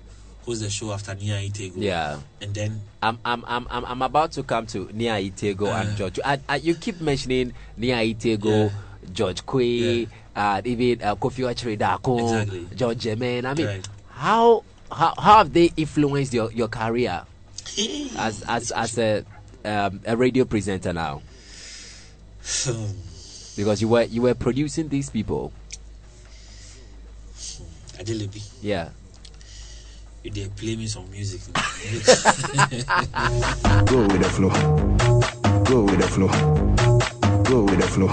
host 0.46 0.62
the 0.62 0.70
show 0.70 0.92
after 0.92 1.14
Nii 1.14 1.30
Ayi 1.30 1.52
Tagoe. 1.52 1.74
Yeah. 1.78 2.20
And 2.42 2.54
then 2.54 2.82
I'm, 3.04 3.20
I'm, 3.24 3.44
I'm, 3.48 3.68
I'm, 3.70 3.86
I'm 3.86 4.02
about 4.02 4.32
to 4.34 4.44
come 4.44 4.66
to 4.68 4.86
Nii 4.88 5.08
Ayi 5.08 5.34
Tagoe 5.34 5.72
and 5.74 5.96
George. 5.98 6.20
I, 6.26 6.40
I, 6.50 6.56
you 6.58 6.76
keep 6.76 7.00
mentioning 7.02 7.54
Nii 7.80 7.90
Ayi 7.90 8.16
Tagoe, 8.18 8.70
Yeah. 8.72 9.12
George 9.14 9.46
Quaye, 9.46 10.08
uh, 10.36 10.62
even 10.64 11.02
uh, 11.04 11.16
Kofi 11.16 11.44
Okyere 11.44 11.78
Darko, 11.78 12.22
Exactly. 12.22 12.68
George 12.76 12.98
Jemen. 13.00 13.46
I 13.46 13.54
mean, 13.54 13.66
Right. 13.68 13.88
how, 14.12 14.64
how 14.92 15.14
how 15.18 15.38
have 15.40 15.54
they 15.54 15.72
influenced 15.78 16.34
your, 16.34 16.52
your 16.52 16.68
career 16.68 17.24
as 18.18 18.44
as 18.48 18.72
as 18.72 18.98
a 18.98 19.26
um, 19.66 20.00
a 20.06 20.16
radio 20.18 20.46
presenter 20.46 20.94
now? 20.94 21.22
Because 23.56 23.82
you 23.82 23.90
were 23.90 24.04
you 24.04 24.22
were 24.22 24.34
producing 24.34 24.88
these 24.88 25.10
people. 25.10 25.52
Adelebi, 28.02 28.42
Yeah. 28.64 28.90
you 30.24 30.32
dare 30.32 30.50
play 30.50 30.76
me 30.76 30.88
some 30.88 31.06
music. 31.12 31.40
Go 31.54 31.62
with 34.08 34.22
the 34.22 34.30
flow. 34.34 34.50
Go 35.64 35.84
with 35.84 36.00
the 36.00 36.08
flow. 36.10 36.28
Go 37.44 37.64
with 37.64 37.78
the 37.78 37.88
flow. 37.94 38.08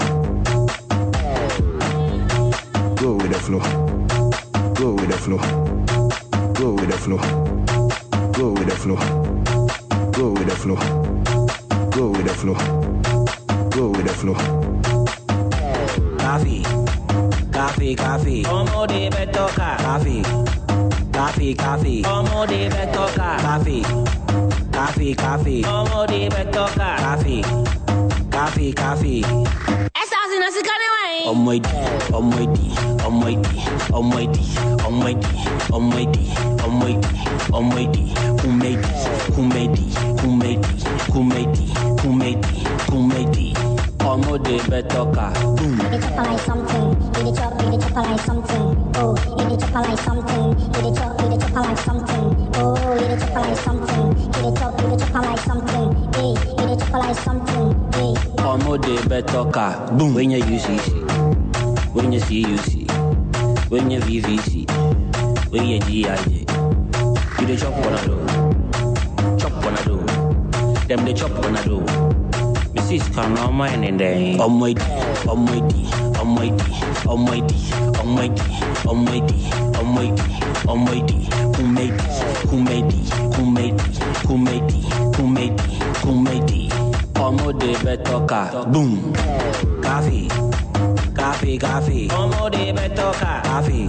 Go 3.01 3.13
with 3.17 3.31
the 3.31 3.39
flow. 3.39 3.59
Go 4.75 4.93
with 4.93 5.09
the 5.09 5.17
flow. 5.17 5.39
Go 6.53 6.71
with 6.73 6.89
the 6.89 6.97
flow. 6.97 7.17
Go 8.33 8.51
with 8.53 8.67
the 8.69 8.75
flow. 8.75 8.95
Go 10.11 10.31
with 10.33 10.47
the 10.49 10.55
flow. 10.55 10.77
Go 11.89 12.09
with 12.11 12.25
the 12.27 12.33
flow. 12.35 12.55
Go 13.71 13.89
with 13.89 14.05
the 14.05 14.13
flow. 14.13 14.35
Coffee, 16.19 16.61
Café, 17.59 17.93
café. 17.93 18.41
Como 18.43 18.87
debe 18.87 19.27
tocar. 19.27 19.75
Café. 19.79 20.21
Café, 21.11 21.53
café. 21.53 22.01
Como 22.03 22.47
debe 22.47 22.87
tocar. 22.87 23.41
Café. 23.41 23.81
Café, 24.71 25.13
café. 25.13 25.61
Como 25.65 26.07
debe 26.07 26.45
tocar. 26.53 26.95
Café. 26.97 27.41
Café, 28.31 28.73
café. 28.73 29.19
Essa 29.93 30.15
assim 30.25 30.39
não 30.39 30.49
se 30.53 30.61
calma 30.63 30.99
aí. 31.05 31.23
Oh 31.25 31.35
my 31.35 31.59
D, 31.59 31.69
oh 32.13 32.21
my 32.21 32.47
D, 32.47 32.59
oh 33.05 33.11
my 33.11 33.35
D, 33.35 33.49
oh 33.91 34.01
my 34.01 34.25
D, 34.25 34.39
oh 34.85 34.89
my 34.89 35.13
D, 35.13 35.27
oh 35.73 35.79
my 35.81 36.05
D, 36.05 36.19
oh 36.61 36.69
my 36.69 36.93
D, 36.93 37.09
oh 37.51 37.61
my 37.61 37.85
D. 37.87 38.13
Who 38.41 38.51
made 38.53 38.79
this? 38.79 39.35
Who 39.35 39.43
made 39.43 39.75
this? 39.75 39.97
Who 40.21 40.31
made 40.33 40.63
this? 40.63 40.83
Who 41.11 41.23
made 41.23 41.53
this? 41.53 42.03
Who 42.03 42.13
made 42.13 42.41
this? 42.41 42.89
Who 42.89 43.03
made 43.03 43.33
this? 43.33 43.68
Kúmẹdì 43.99 44.07
ọmọdé 44.07 44.57
bẹ 44.69 44.81
tọka 44.81 45.31
boom. 45.43 45.77
You 45.79 45.89
dey 45.91 45.99
chop 46.01 46.17
like 46.27 46.39
something. 46.47 46.95
You 47.17 47.23
dey 47.23 47.31
chop, 47.35 47.61
you 47.61 47.71
dey 47.71 47.77
chop 47.79 48.05
like 48.05 48.19
something. 48.25 48.75
Oh, 48.95 49.15
you 49.37 49.49
dey 49.49 49.57
chop 49.57 49.75
like 49.75 49.99
something. 49.99 50.47
You 50.73 50.81
dey 50.81 50.91
chop, 50.95 51.21
you 51.21 51.29
dey 51.29 51.37
chop 51.37 51.65
like 51.65 51.77
something. 51.77 52.25
Oh, 52.55 52.93
you 52.93 53.07
dey 53.07 53.17
chop 53.19 53.35
like 53.35 53.57
something. 53.57 54.07
You 54.35 54.41
dey 54.43 54.59
chop, 54.59 54.81
you 54.81 54.87
dey 54.89 54.97
chop 55.05 55.25
like 55.25 55.39
something. 55.39 55.87
Hey, 56.15 56.33
you 56.57 56.67
dey 56.67 56.77
chop 56.77 56.93
like 57.03 57.15
something. 57.15 57.75
Hey. 57.93 58.13
ọmọdé 58.43 58.95
bẹ 59.09 59.21
tọka 59.21 59.65
boom. 59.97 60.15
wẹ́nyẹ 60.15 60.39
ucc 60.53 60.87
wẹ́nyẹ 61.95 62.19
cuc 62.19 62.67
wẹ́nyẹ 63.71 63.99
vvc 63.99 64.49
wẹ́nyẹ 65.51 65.79
gij 65.87 66.19
you 67.39 67.45
dey 67.47 67.57
chop 67.57 67.73
panado 67.83 68.15
chop 69.39 69.51
panado 69.63 69.97
dem 70.87 71.05
dey 71.05 71.13
chop 71.13 71.31
panado 72.89 72.97
mrs 72.97 73.09
kan 73.15 73.35
ọmọ 73.47 73.63
ẹni 73.73 73.89
dẹ́yìn. 73.99 74.37
ọmọ 74.45 74.65
ìdí 74.71 74.85
ọmọ 75.31 75.51
ìdí 75.59 75.81
ọmọ 76.21 76.41
ìdí 76.47 76.65
ọmọ 77.11 77.31
ìdí 77.37 77.55
ọmọ 78.01 78.21
ìdí 78.27 78.45
ọmọ 78.91 79.11
ìdí 79.17 79.35
ọmọ 79.81 80.01
ìdí 80.07 80.25
ọmọ 80.71 80.91
ìdí 80.99 81.15
kúmẹ́dì 81.55 82.05
kúmẹ́dì 82.49 82.97
kúmẹ́dì 83.35 83.85
kúmẹ́dì 84.27 84.77
kúmẹ́dì 85.15 85.65
kúmẹ́dì 86.03 86.59
ọmọdé 87.25 87.71
bẹ 87.85 87.95
tọ́ka. 88.07 88.41
Boom. 88.73 88.91
káfí 89.85 90.19
káfí 91.17 91.51
káfí. 91.63 91.97
Ọmọdé 92.21 92.63
bẹ 92.77 92.85
tọ́ka. 92.97 93.31
Káfí 93.47 93.79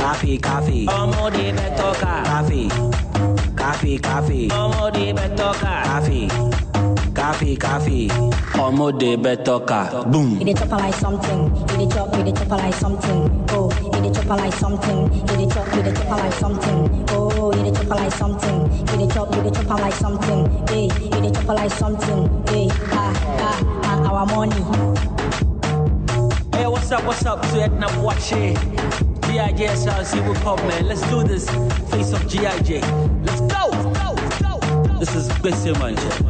káfí 0.00 0.32
káfí. 0.46 0.78
Ọmọdé 1.00 1.44
bẹ 1.58 1.66
tọ́ka. 1.78 2.12
Káfí 2.28 2.60
káfí 3.60 3.92
káfí. 4.06 4.38
Ọmọdé 4.62 5.04
bẹ 5.18 5.26
tọ́ka. 5.38 5.72
Káfí 5.88 6.20
coffee, 7.30 7.56
coffee. 7.56 8.08
Omo 8.58 8.90
de 8.98 9.16
betoka, 9.16 10.04
boom. 10.10 10.38
You 10.40 10.44
dey 10.46 10.54
chop 10.54 10.72
like 10.72 10.94
something, 10.94 11.46
it 11.70 11.80
is 11.86 11.94
chop, 11.94 12.16
You 12.16 12.24
dey 12.24 12.32
chop 12.32 12.50
like 12.50 12.74
something. 12.74 13.46
Oh, 13.50 13.70
You 13.94 14.02
dey 14.02 14.10
chop 14.12 14.26
like 14.30 14.52
something, 14.54 15.12
it 15.12 15.40
is 15.40 15.54
chop, 15.54 15.74
You 15.76 15.82
dey 15.82 15.92
chop 15.92 16.10
like 16.10 16.32
something. 16.32 17.04
Oh, 17.10 17.52
You 17.54 17.62
dey 17.64 17.72
chop 17.72 17.90
like 17.90 18.12
something, 18.12 18.70
it 18.88 19.00
is 19.00 19.14
chop, 19.14 19.34
You 19.36 19.42
dey 19.42 19.50
chop 19.50 19.80
like 19.80 19.92
something. 19.94 20.66
Hey, 20.68 20.88
dey 20.88 21.30
chop 21.30 21.48
like 21.48 21.70
something. 21.70 22.46
Hey, 22.48 22.68
ah, 22.90 23.12
ah, 23.38 23.82
ah, 23.84 24.10
our 24.10 24.26
money. 24.26 24.62
Hey, 26.56 26.66
what's 26.66 26.90
up, 26.90 27.04
what's 27.04 27.24
up 27.24 27.42
to 27.42 27.62
Edna 27.62 27.88
House, 27.92 28.30
GIJ 29.30 29.68
SRC 29.68 30.66
man. 30.68 30.88
Let's 30.88 31.02
do 31.08 31.22
this. 31.22 31.48
Face 31.90 32.12
of 32.12 32.22
GIJ. 32.26 32.82
Let's 33.24 33.40
go! 33.42 33.68
Let's 33.70 34.42
go! 34.42 34.58
Go! 34.58 34.98
This 34.98 35.14
is 35.14 35.28
Bessie 35.38 35.72
Mansion. 35.78 36.29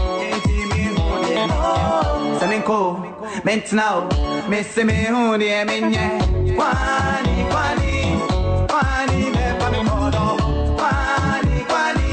Mint 3.43 3.67
snow, 3.67 4.07
missy 4.49 4.83
me 4.83 4.93
who 5.05 5.37
dear 5.37 5.65
minye. 5.65 6.19
Kwani, 6.55 7.45
kwani, 7.51 7.93
kwani, 8.69 9.19
me 9.33 9.45
pa 9.59 9.67
mi 9.71 9.79
kodo. 9.89 10.25
Kwani, 10.77 11.65
kwani, 11.69 12.11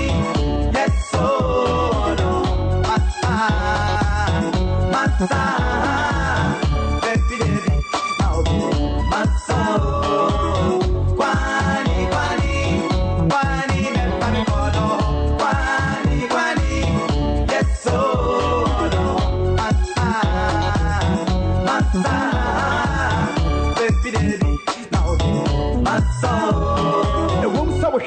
yes, 0.74 1.14
oh, 1.14 2.16
no. 2.18 2.30
Massa, 2.82 3.34
massa. 4.92 5.87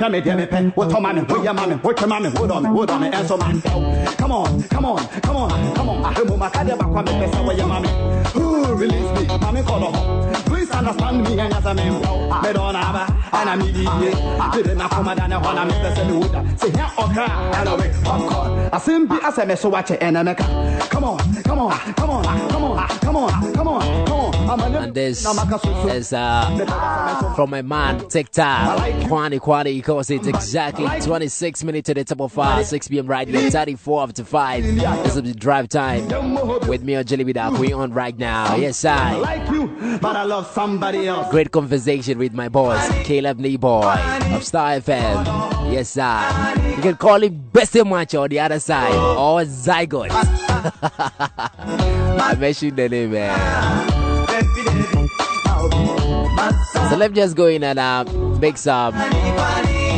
Come 0.01 0.15
here, 0.15 0.35
me 0.35 0.47
pen. 0.47 0.71
What 0.71 0.91
on 0.95 1.03
man? 1.03 1.17
What 1.27 1.43
your 1.43 1.53
man? 1.53 1.77
What 1.77 1.99
your 1.99 2.09
man? 2.09 2.23
Hold 2.35 2.49
on, 2.49 2.65
hold 2.65 2.89
on, 2.89 3.03
and 3.03 3.27
so 3.27 3.37
man. 3.37 3.61
Come 3.61 4.31
on, 4.31 4.63
come 4.63 4.83
on, 4.83 5.07
come 5.21 5.35
on, 5.35 5.75
come 5.75 5.89
on. 5.89 6.03
I 6.03 6.19
remove 6.19 6.39
my 6.39 6.49
card 6.49 6.69
back 6.69 6.89
when 6.89 7.05
me 7.05 7.11
pesa 7.11 7.47
with 7.47 7.57
your 7.59 7.67
mommy. 7.67 7.89
Ooh, 8.35 8.73
release 8.73 9.19
me, 9.19 9.27
mommy 9.37 9.61
call 9.61 9.93
her. 9.93 10.41
Please 10.45 10.71
understand 10.71 11.21
me 11.23 11.37
and 11.39 11.53
as 11.53 11.65
a 11.67 11.75
man. 11.75 12.01
a 12.01 13.20
medɔ 13.31 13.45
no 13.45 13.51
aba 13.51 13.51
ɛna 13.51 13.57
medi 13.57 13.83
yie 13.83 14.11
mede 14.55 14.75
nakoma 14.77 15.15
da 15.15 15.27
ne 15.27 15.35
hɔ 15.35 15.55
na 15.55 15.65
mepɛ 15.65 15.95
sɛ 15.95 16.03
mewoda 16.07 16.41
sɛ 16.59 16.75
hia 16.75 16.85
ɔkra 16.97 17.27
ɛna 17.53 17.79
we 17.79 17.87
popcorn 18.03 18.69
asɛm 18.71 19.07
bi 19.07 19.15
asɛ 19.17 19.47
me 19.47 19.55
so 19.55 19.71
wakyɛ 19.71 19.99
ɛnɛ 19.99 20.21
mɛka 20.35 20.89
come 20.89 21.03
on 21.03 21.17
come 21.43 21.59
on 21.59 21.71
come 21.93 22.09
on 22.09 22.23
come 22.23 22.65
on 22.65 22.87
come 22.99 23.17
on 23.17 23.53
come 23.53 23.67
on 23.67 24.05
come 24.05 24.59
on. 24.59 24.75
And 24.75 24.93
this 24.93 25.23
na 25.23 25.33
maka 25.33 25.59
so 25.59 25.71
so 25.83 25.87
is 25.87 26.11
uh, 26.13 27.33
from 27.35 27.51
my 27.51 27.61
man 27.61 28.07
TikTok, 28.09 28.79
Kwani 29.07 29.39
Kwani, 29.39 29.75
because 29.77 30.09
it's 30.09 30.27
exactly. 30.27 30.87
26 31.01 31.63
minutes 31.63 31.87
to 31.87 31.93
the 31.93 32.03
top 32.03 32.19
of 32.21 32.31
5, 32.33 32.65
6 32.65 32.87
p.m. 32.89 33.07
right 33.07 33.27
here, 33.27 33.49
34 33.49 34.03
up 34.03 34.13
to 34.13 34.25
5. 34.25 34.63
This 34.63 35.15
is 35.15 35.23
the 35.23 35.33
drive 35.33 35.69
time. 35.69 36.07
With 36.67 36.83
me 36.83 36.95
on 36.95 37.05
Jelly 37.05 37.23
Bida 37.23 37.55
going 37.55 37.73
on 37.73 37.93
right 37.93 38.17
now. 38.17 38.55
Yes, 38.55 38.83
I. 38.83 39.13
I. 39.13 39.17
like 39.17 39.49
you 39.51 39.67
but 40.01 40.15
I 40.15 40.23
love 40.23 40.47
somebody 40.51 41.07
else. 41.07 41.29
Great 41.31 41.51
conversation 41.51 42.17
with 42.17 42.33
my 42.33 42.49
boss, 42.49 42.87
Caleb 43.21 43.37
Nii 43.37 43.59
Boye 43.59 44.33
of 44.33 44.41
Starr 44.43 44.79
FM. 44.81 45.21
Yes, 45.71 45.89
sir. 45.93 46.25
You 46.75 46.81
can 46.81 46.95
call 46.97 47.21
him 47.21 47.37
Best 47.53 47.75
Macho 47.85 48.23
on 48.23 48.29
the 48.29 48.39
other 48.39 48.59
side 48.59 48.95
or 48.95 49.41
Zygote. 49.45 50.09
I 52.17 52.33
mentioned 52.39 52.77
the 52.77 52.89
name, 52.89 53.11
man. 53.11 53.37
Baby, 54.25 54.47
baby, 54.65 55.05
now 55.45 55.69
be 55.69 55.85
masa. 56.33 56.89
So 56.89 56.95
let's 56.97 57.13
just 57.13 57.35
go 57.37 57.45
in 57.45 57.63
and 57.63 57.77
uh, 57.77 58.05
make 58.41 58.57
some 58.57 58.95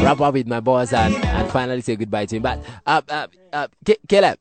wrap 0.03 0.19
up 0.19 0.33
with 0.33 0.47
my 0.47 0.59
boss 0.59 0.91
and, 0.91 1.15
and 1.15 1.49
finally 1.49 1.79
say 1.79 1.95
goodbye 1.95 2.25
to 2.25 2.35
him. 2.35 2.43
But 2.43 2.59
uh, 2.85 3.01
uh, 3.07 3.27
uh, 3.53 3.67
K- 3.85 4.03
Caleb, 4.05 4.37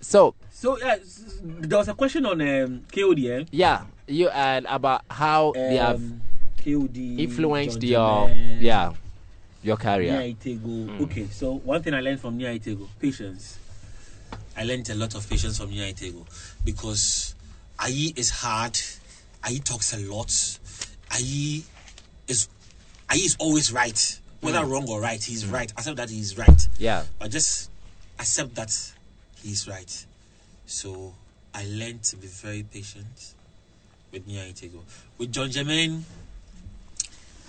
So 0.00 0.34
So 0.50 0.78
yeah, 0.78 0.96
there 1.42 1.78
was 1.78 1.88
a 1.88 1.94
question 1.94 2.26
on 2.26 2.42
um, 2.42 2.84
KOD. 2.92 3.40
Eh? 3.40 3.44
yeah, 3.52 3.84
you 4.06 4.28
and 4.28 4.66
about 4.68 5.00
how 5.08 5.52
they 5.54 5.76
have 5.76 6.02
KOD 6.66 7.18
influenced 7.20 7.76
uh, 7.78 7.80
John 7.80 8.28
your 8.28 8.36
yeah 8.60 8.92
your 9.62 9.76
career. 9.76 10.12
Itego. 10.12 10.88
Hmm. 10.96 11.02
Okay, 11.04 11.26
so 11.30 11.54
one 11.54 11.82
thing 11.82 11.94
I 11.94 12.00
learned 12.00 12.20
from 12.20 12.38
Nii 12.38 12.44
Ayi 12.46 12.62
Tagoe, 12.62 12.88
patience. 13.00 13.58
I 14.56 14.64
learned 14.64 14.88
a 14.90 14.94
lot 14.94 15.14
of 15.14 15.28
patience 15.28 15.58
from 15.58 15.70
Nii 15.70 15.92
Ayi 15.92 15.94
Tagoe 15.94 16.24
because 16.64 17.34
Ayi 17.78 18.16
is 18.18 18.30
hard. 18.30 18.74
Ayi 19.44 19.62
talks 19.62 19.92
a 19.94 19.98
lot. 19.98 20.28
Ayi 21.10 21.62
is 22.28 22.48
Ayi 23.10 23.24
is 23.26 23.36
always 23.38 23.72
right. 23.72 24.20
Whether 24.40 24.60
hmm. 24.62 24.70
wrong 24.70 24.88
or 24.88 25.00
right, 25.00 25.22
he's 25.22 25.44
hmm. 25.44 25.52
right. 25.54 25.70
Accept 25.72 25.96
that 25.98 26.10
he's 26.10 26.36
right. 26.36 26.68
Yeah. 26.78 27.04
But 27.18 27.30
just 27.30 27.70
accept 28.18 28.54
that 28.56 28.72
he's 29.42 29.68
right. 29.68 30.06
So 30.66 31.14
I 31.54 31.64
learned 31.68 32.02
to 32.04 32.16
be 32.16 32.26
very 32.26 32.64
patient 32.64 33.34
with 34.12 34.28
Nii 34.28 34.36
Ayi 34.36 34.54
Tagoe. 34.54 34.82
With 35.18 35.32
John 35.32 35.48
Jermaine, 35.50 36.02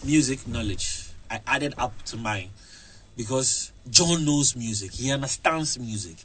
music 0.03 0.47
knowledge. 0.47 1.03
I 1.29 1.41
added 1.45 1.73
up 1.77 2.01
to 2.05 2.17
mine 2.17 2.49
because 3.15 3.71
John 3.89 4.25
knows 4.25 4.55
music. 4.55 4.91
He 4.91 5.11
understands 5.11 5.77
music. 5.79 6.17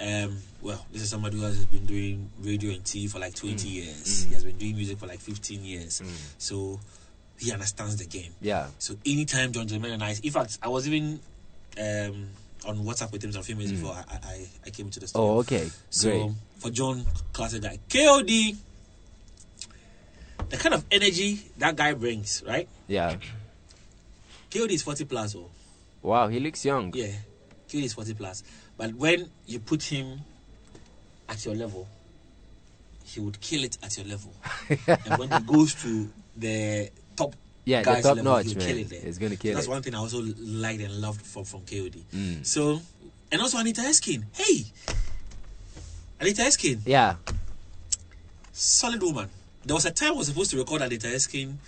Um, 0.00 0.38
well, 0.62 0.84
this 0.92 1.02
is 1.02 1.10
somebody 1.10 1.36
who 1.36 1.42
has 1.42 1.66
been 1.66 1.86
doing 1.86 2.30
radio 2.40 2.72
and 2.72 2.82
TV 2.82 3.10
for 3.10 3.18
like 3.18 3.34
20 3.34 3.68
years. 3.68 4.24
He 4.24 4.34
has 4.34 4.44
been 4.44 4.56
doing 4.56 4.74
music 4.74 4.98
for 4.98 5.06
like 5.06 5.20
15 5.20 5.62
years. 5.62 6.02
So 6.38 6.80
he 7.38 7.52
understands 7.52 7.96
the 7.96 8.06
game. 8.06 8.32
Yeah. 8.40 8.68
So 8.78 8.94
anytime 9.04 9.52
Jon 9.52 9.66
Germain 9.66 9.92
and 9.92 10.02
I, 10.02 10.14
in 10.22 10.30
fact, 10.30 10.58
I 10.62 10.68
was 10.68 10.86
even 10.88 11.20
um, 11.78 12.28
on 12.66 12.78
WhatsApp 12.84 13.12
with 13.12 13.24
him 13.24 13.32
some 13.32 13.42
few 13.42 13.56
minutes 13.56 13.72
before 13.72 13.92
I, 13.94 14.14
I, 14.22 14.46
I 14.66 14.70
came 14.70 14.90
to 14.90 15.00
the 15.00 15.08
studio. 15.08 15.26
Oh, 15.26 15.38
okay. 15.38 15.70
So 15.90 16.10
Great. 16.10 16.32
for 16.58 16.70
John, 16.70 17.04
classic 17.32 17.62
guy. 17.62 17.78
KOD, 17.88 18.56
the 20.50 20.56
kind 20.56 20.74
of 20.74 20.84
energy 20.90 21.40
that 21.58 21.76
guy 21.76 21.94
brings, 21.94 22.42
right? 22.46 22.68
Yeah. 22.88 23.16
KOD 24.50 24.70
is 24.72 24.82
40 24.82 25.04
plus, 25.04 25.34
oh. 25.36 25.48
Wow, 26.02 26.28
he 26.28 26.40
looks 26.40 26.64
young. 26.64 26.92
Yeah, 26.94 27.12
KOD 27.68 27.84
is 27.84 27.94
40 27.94 28.14
plus. 28.14 28.42
But 28.76 28.94
when 28.94 29.30
you 29.46 29.60
put 29.60 29.82
him 29.82 30.20
at 31.28 31.44
your 31.44 31.54
level, 31.54 31.86
he 33.04 33.20
would 33.20 33.40
kill 33.40 33.64
it 33.64 33.78
at 33.82 33.96
your 33.96 34.06
level. 34.06 34.32
and 34.86 35.18
when 35.18 35.30
he 35.30 35.40
goes 35.46 35.74
to 35.82 36.10
the 36.36 36.90
top 37.16 37.34
Yeah, 37.64 37.80
the 37.82 37.84
guys 37.84 38.02
top 38.02 38.16
level, 38.16 38.32
notch, 38.32 38.46
he'll 38.46 38.56
man. 38.58 38.66
kill 38.66 38.78
it 38.78 38.88
there. 38.88 39.00
He's 39.00 39.18
gonna 39.18 39.36
kill 39.36 39.52
it. 39.52 39.54
That's 39.54 39.66
it. 39.66 39.70
one 39.70 39.82
thing 39.82 39.94
I 39.94 39.98
also 39.98 40.22
liked 40.38 40.80
and 40.82 40.94
loved 41.00 41.22
from, 41.22 41.44
from 41.44 41.60
KOD. 41.60 42.02
Mm. 42.12 42.46
So, 42.46 42.80
and 43.30 43.40
also 43.40 43.58
Anita 43.58 43.82
Erskine. 43.82 44.26
Hey! 44.32 44.64
Anita 46.20 46.42
Erskine. 46.42 46.80
Yeah. 46.86 47.16
solid 48.52 49.02
woman. 49.02 49.28
There 49.64 49.74
was 49.74 49.84
a 49.84 49.90
time 49.90 50.12
I 50.12 50.16
was 50.16 50.28
supposed 50.28 50.50
to 50.52 50.56
record 50.58 50.82
Anita 50.82 51.08
Erskine 51.08 51.58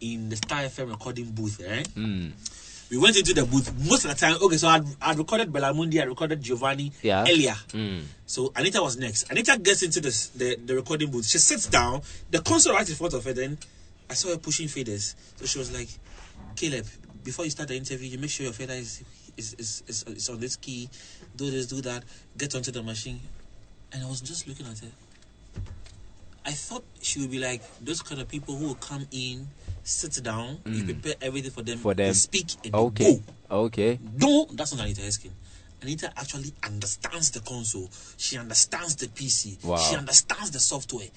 in 0.00 0.28
the 0.28 0.36
Starr 0.36 0.62
FM 0.64 0.90
recording 0.90 1.30
booth, 1.32 1.60
right? 1.66 1.86
Mm. 1.94 2.32
We 2.90 2.98
went 2.98 3.16
into 3.16 3.34
the 3.34 3.44
booth 3.44 3.72
most 3.88 4.04
of 4.04 4.10
the 4.10 4.16
time. 4.16 4.36
Okay, 4.42 4.56
so 4.56 4.68
I'd, 4.68 4.84
I'd 5.00 5.18
recorded 5.18 5.52
Bella 5.52 5.72
Mundi, 5.74 6.00
I 6.00 6.04
recorded 6.04 6.42
Giovanni 6.42 6.92
Yeah. 7.02 7.22
earlier. 7.22 7.54
Mm. 7.68 8.02
So 8.26 8.52
Anita 8.56 8.80
was 8.82 8.96
next. 8.96 9.30
Anita 9.30 9.58
gets 9.58 9.82
into 9.82 10.00
the, 10.00 10.28
the 10.36 10.56
the 10.64 10.74
recording 10.74 11.10
booth. 11.10 11.26
She 11.26 11.38
sits 11.38 11.66
down. 11.66 12.02
The 12.30 12.40
console 12.40 12.74
right 12.74 12.88
in 12.88 12.94
front 12.94 13.14
of 13.14 13.24
her. 13.24 13.32
Then 13.32 13.58
I 14.08 14.14
saw 14.14 14.28
her 14.30 14.38
pushing 14.38 14.66
faders. 14.68 15.14
So 15.36 15.46
she 15.46 15.58
was 15.58 15.72
like, 15.72 15.88
"Caleb, 16.56 16.86
before 17.22 17.44
you 17.44 17.50
start 17.52 17.68
the 17.68 17.76
interview, 17.76 18.08
you 18.10 18.18
make 18.18 18.30
sure 18.30 18.44
your 18.44 18.52
fader 18.52 18.72
is 18.74 19.02
is, 19.36 19.54
is, 19.54 19.82
is, 19.86 20.02
is 20.04 20.28
on 20.28 20.40
this 20.40 20.56
key. 20.56 20.88
Do 21.36 21.48
this, 21.50 21.66
do 21.66 21.80
that. 21.82 22.02
Get 22.36 22.54
onto 22.56 22.70
the 22.72 22.82
machine." 22.82 23.20
And 23.92 24.02
I 24.04 24.08
was 24.08 24.20
just 24.20 24.48
looking 24.48 24.66
at 24.66 24.78
her. 24.80 24.88
I 26.44 26.52
thought 26.52 26.84
she 27.02 27.20
would 27.20 27.30
be 27.30 27.38
like 27.38 27.62
those 27.80 28.00
kind 28.02 28.20
of 28.20 28.28
people 28.28 28.56
who 28.56 28.68
will 28.68 28.74
come 28.76 29.06
in, 29.12 29.46
sit 29.84 30.22
down, 30.22 30.58
you 30.64 30.84
prepare 30.84 31.14
everything 31.20 31.50
for 31.50 31.62
them, 31.62 31.78
Mm. 31.78 31.82
For 31.82 31.94
them. 31.94 32.06
they 32.08 32.12
speak 32.14 32.46
and 32.64 32.74
Okay. 32.74 33.20
go. 33.48 33.56
Okay. 33.66 33.98
No, 34.16 34.46
that's 34.52 34.72
not 34.74 34.84
Anita 34.84 35.02
Erskine. 35.02 35.32
Anita 35.82 36.12
actually 36.16 36.52
understands 36.62 37.30
the 37.30 37.40
console. 37.40 37.88
She 38.16 38.36
understands 38.38 38.96
the 38.96 39.06
PC. 39.08 39.62
Wow. 39.64 39.76
She 39.76 39.96
understands 39.96 40.50
the 40.50 40.60
software. 40.60 41.08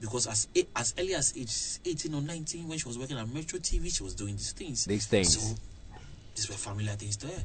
Because 0.00 0.26
as 0.26 0.48
as 0.74 0.94
early 0.98 1.14
as 1.14 1.32
age 1.36 1.78
18 1.84 2.14
or 2.14 2.20
19, 2.22 2.66
when 2.68 2.76
she 2.78 2.88
was 2.88 2.98
working 2.98 3.16
at 3.18 3.28
Metro 3.32 3.58
TV, 3.60 3.94
she 3.94 4.02
was 4.02 4.14
doing 4.14 4.34
these 4.34 4.52
things. 4.52 4.84
These 4.84 5.06
things. 5.06 5.38
So, 5.38 5.54
these 6.34 6.48
were 6.48 6.56
familiar 6.56 6.92
things 6.94 7.16
to 7.18 7.28
her. 7.28 7.42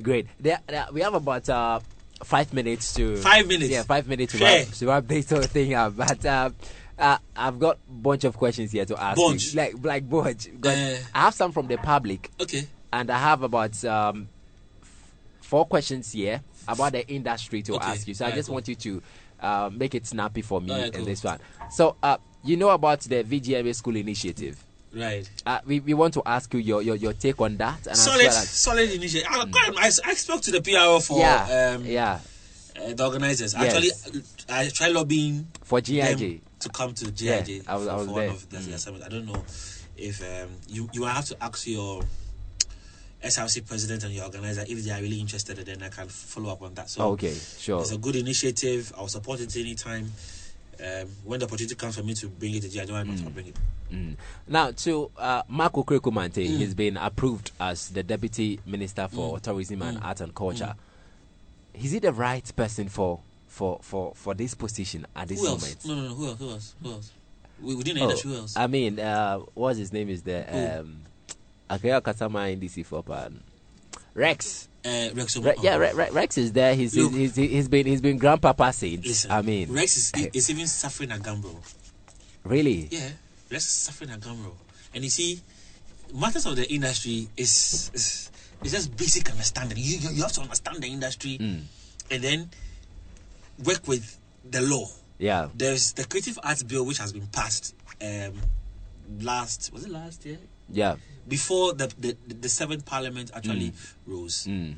Great. 0.00 0.26
There, 0.40 0.58
there, 0.66 0.86
we 0.92 1.00
have 1.02 1.14
about 1.14 1.48
uh, 1.48 1.78
five 2.24 2.52
minutes 2.52 2.94
to 2.94 3.16
Five 3.16 3.46
minutes. 3.46 3.70
Yeah, 3.70 3.82
five 3.82 4.06
minutes 4.08 4.32
to 4.38 4.44
wrap, 4.44 4.66
to 4.68 4.86
wrap 4.86 5.06
this 5.06 5.30
whole 5.30 5.42
thing 5.42 5.74
up. 5.74 5.96
But 5.96 6.24
uh, 6.24 6.50
uh, 6.98 7.18
I've 7.36 7.58
got 7.58 7.76
a 7.88 7.92
bunch 7.92 8.24
of 8.24 8.36
questions 8.36 8.72
here 8.72 8.84
to 8.84 9.00
ask. 9.02 9.18
you. 9.18 9.28
Bunch? 9.28 9.54
Like 9.54 9.74
like 9.82 10.08
bunch. 10.08 10.48
Uh. 10.64 10.68
I 11.14 11.20
have 11.22 11.34
some 11.34 11.52
from 11.52 11.66
the 11.68 11.76
public, 11.78 12.30
Okay. 12.40 12.66
and 12.92 13.10
I 13.10 13.18
have 13.18 13.42
about 13.42 13.82
um, 13.84 14.28
f- 14.82 14.88
four 15.40 15.66
questions 15.66 16.12
here 16.12 16.40
about 16.68 16.92
the 16.92 17.06
industry 17.08 17.62
to 17.62 17.74
Okay. 17.74 17.86
ask 17.86 18.06
you. 18.06 18.14
So 18.14 18.26
I 18.26 18.30
just 18.32 18.48
cool. 18.48 18.54
want 18.54 18.68
you 18.68 18.74
to 18.76 19.02
uh, 19.40 19.70
make 19.72 19.94
it 19.94 20.06
snappy 20.06 20.42
for 20.42 20.60
me 20.60 20.70
Alright, 20.70 20.86
in 20.88 20.92
cool. 20.92 21.04
this 21.04 21.24
one. 21.24 21.38
So 21.70 21.96
uh, 22.02 22.18
you 22.44 22.56
know 22.56 22.70
about 22.70 23.00
the 23.00 23.24
VGMA 23.24 23.74
School 23.74 23.96
Initiative. 23.96 24.62
Right. 24.94 25.28
Uh, 25.46 25.60
we, 25.64 25.80
we 25.80 25.94
want 25.94 26.12
to 26.14 26.22
ask 26.26 26.52
you 26.52 26.60
your, 26.60 26.82
your, 26.82 26.96
your 26.96 27.12
take 27.14 27.40
on 27.40 27.56
that. 27.56 27.86
And 27.86 27.96
solid, 27.96 28.18
well 28.26 28.28
as- 28.28 28.50
solid 28.50 28.90
initiative. 28.90 29.26
I, 29.30 29.44
I, 29.78 29.86
I 29.86 30.14
spoke 30.14 30.42
to 30.42 30.50
the 30.50 30.60
PRO 30.60 31.00
for 31.00 31.18
yeah, 31.18 31.74
um, 31.76 31.84
yeah, 31.86 32.18
uh, 32.78 32.92
the 32.92 33.04
organizers. 33.04 33.54
Yes. 33.54 33.74
Actually, 33.74 34.22
I 34.50 34.68
tried 34.68 34.92
lobbying 34.92 35.46
for 35.62 35.80
GIJ. 35.80 36.40
to 36.60 36.68
come 36.68 36.92
to 36.94 37.06
Yeah, 37.16 37.40
GIJ 37.42 37.64
I 37.66 37.76
was- 37.76 37.88
I 37.88 37.96
was 37.96 38.06
there. 38.06 38.14
one 38.14 38.28
of 38.28 38.48
the 38.50 38.56
Mm. 38.58 39.04
I 39.04 39.08
don't 39.08 39.26
know 39.26 39.44
if 39.96 40.20
um, 40.22 40.50
you 40.68 40.88
you 40.92 41.04
have 41.04 41.24
to 41.26 41.36
ask 41.42 41.66
your 41.66 42.02
SRC 43.22 43.66
president 43.66 44.02
and 44.04 44.12
your 44.12 44.24
organizer 44.24 44.64
if 44.68 44.84
they 44.84 44.90
are 44.90 45.00
really 45.00 45.20
interested, 45.20 45.56
and 45.58 45.66
then 45.66 45.82
I 45.82 45.88
can 45.88 46.08
follow 46.08 46.50
up 46.50 46.60
on 46.62 46.74
that. 46.74 46.90
So 46.90 47.10
Okay, 47.12 47.34
sure. 47.58 47.80
it's 47.80 47.92
a 47.92 47.98
good 47.98 48.16
initiative. 48.16 48.92
I'll 48.96 49.08
support 49.08 49.40
it 49.40 49.56
anytime. 49.56 50.12
Um, 50.84 51.08
when 51.24 51.38
the 51.40 51.46
opportunity 51.46 51.74
comes 51.76 51.96
for 51.96 52.02
me 52.02 52.14
to 52.14 52.28
bring 52.28 52.54
it 52.54 52.62
to 52.62 52.68
GIJ, 52.68 52.90
why 52.90 53.02
not? 53.04 53.22
I'll 53.22 53.30
bring 53.30 53.46
it. 53.48 53.56
Mm. 53.92 54.16
Now, 54.48 54.70
to 54.72 55.10
uh, 55.16 55.42
Mark 55.48 55.74
Okraku-Mantey, 55.74 56.48
Mm. 56.48 56.58
he's 56.58 56.74
been 56.74 56.96
approved 56.96 57.52
as 57.60 57.90
the 57.90 58.02
Deputy 58.02 58.58
Minister 58.66 59.06
for 59.08 59.38
Tourism 59.38 59.82
and 59.82 59.98
Mm. 59.98 60.04
Art 60.04 60.20
and 60.22 60.34
Culture. 60.34 60.74
Is 61.74 61.92
he 61.92 61.98
the 62.00 62.12
right 62.12 62.50
person 62.56 62.88
for 62.88 63.20
for 63.48 63.78
for, 63.82 64.12
for 64.14 64.34
this 64.34 64.54
position 64.54 65.06
at 65.14 65.28
this 65.28 65.40
Who 65.40 65.46
else? 65.46 65.62
moment? 65.62 65.84
No, 65.86 65.94
no, 65.94 66.02
no. 66.08 66.14
Who 66.14 66.26
else? 66.26 66.38
Who 66.38 66.50
else? 66.50 66.74
Who 66.82 66.90
else? 66.92 67.12
We, 67.62 67.74
within 67.76 67.94
the 67.96 68.00
Oh, 68.00 68.04
industry, 68.04 68.30
who 68.32 68.36
else? 68.38 68.56
I 68.56 68.66
mean, 68.66 68.98
uh, 68.98 69.38
what's 69.54 69.78
his 69.78 69.92
name? 69.92 70.08
Is 70.08 70.22
the 70.22 70.80
um, 70.80 71.02
Akaya 71.70 72.00
Kasama 72.00 72.50
in 72.52 72.60
DC 72.60 72.84
for 72.84 73.02
Pan 73.04 73.40
Rex. 74.14 74.68
Uh, 74.84 75.10
Rex. 75.14 75.36
Re- 75.36 75.54
yeah, 75.62 75.76
Re- 75.76 75.92
Re- 75.92 76.10
Rex 76.10 76.36
is 76.38 76.52
there. 76.52 76.74
He's, 76.74 76.96
Look. 76.96 77.12
he's, 77.12 77.36
he's 77.36 77.50
he's 77.50 77.68
been 77.68 77.86
he's 77.86 78.00
been 78.00 78.18
grandpapa 78.18 78.72
since. 78.72 79.06
Listen, 79.06 79.30
I 79.30 79.42
mean, 79.42 79.72
Rex 79.72 79.96
is, 79.96 80.12
is 80.32 80.50
even 80.50 80.66
suffering 80.66 81.12
a 81.12 81.16
GHAMRO. 81.18 81.54
really. 82.44 82.88
Yeah, 82.90 83.10
Rex 83.50 83.64
is 83.66 83.72
suffering 83.72 84.10
a 84.10 84.16
GHAMRO. 84.16 84.52
And 84.94 85.04
you 85.04 85.10
see, 85.10 85.40
matters 86.14 86.46
of 86.46 86.56
the 86.56 86.68
industry 86.72 87.28
is 87.36 87.90
is, 87.94 88.30
is 88.64 88.72
just 88.72 88.96
basic 88.96 89.30
understanding. 89.30 89.78
You, 89.78 89.98
you 89.98 90.08
you 90.16 90.22
have 90.22 90.32
to 90.32 90.40
understand 90.40 90.82
the 90.82 90.88
industry 90.88 91.38
Mm. 91.38 91.62
and 92.10 92.22
then 92.22 92.50
work 93.64 93.86
with 93.86 94.18
the 94.50 94.60
law. 94.62 94.86
Yeah. 95.18 95.48
There's 95.54 95.92
the 95.92 96.04
Creative 96.06 96.38
Arts 96.42 96.64
Bill 96.64 96.84
which 96.84 96.98
has 96.98 97.12
been 97.12 97.28
passed 97.28 97.74
um, 98.02 98.32
last 99.20 99.72
was 99.72 99.84
it 99.84 99.90
last 99.92 100.26
year? 100.26 100.38
Yeah. 100.68 100.96
Before 101.28 101.72
the 101.74 101.86
the, 101.98 102.16
the 102.40 102.48
seventh 102.48 102.84
parliament 102.84 103.30
actually 103.34 103.72
rose. 104.06 104.46
Mm. 104.46 104.74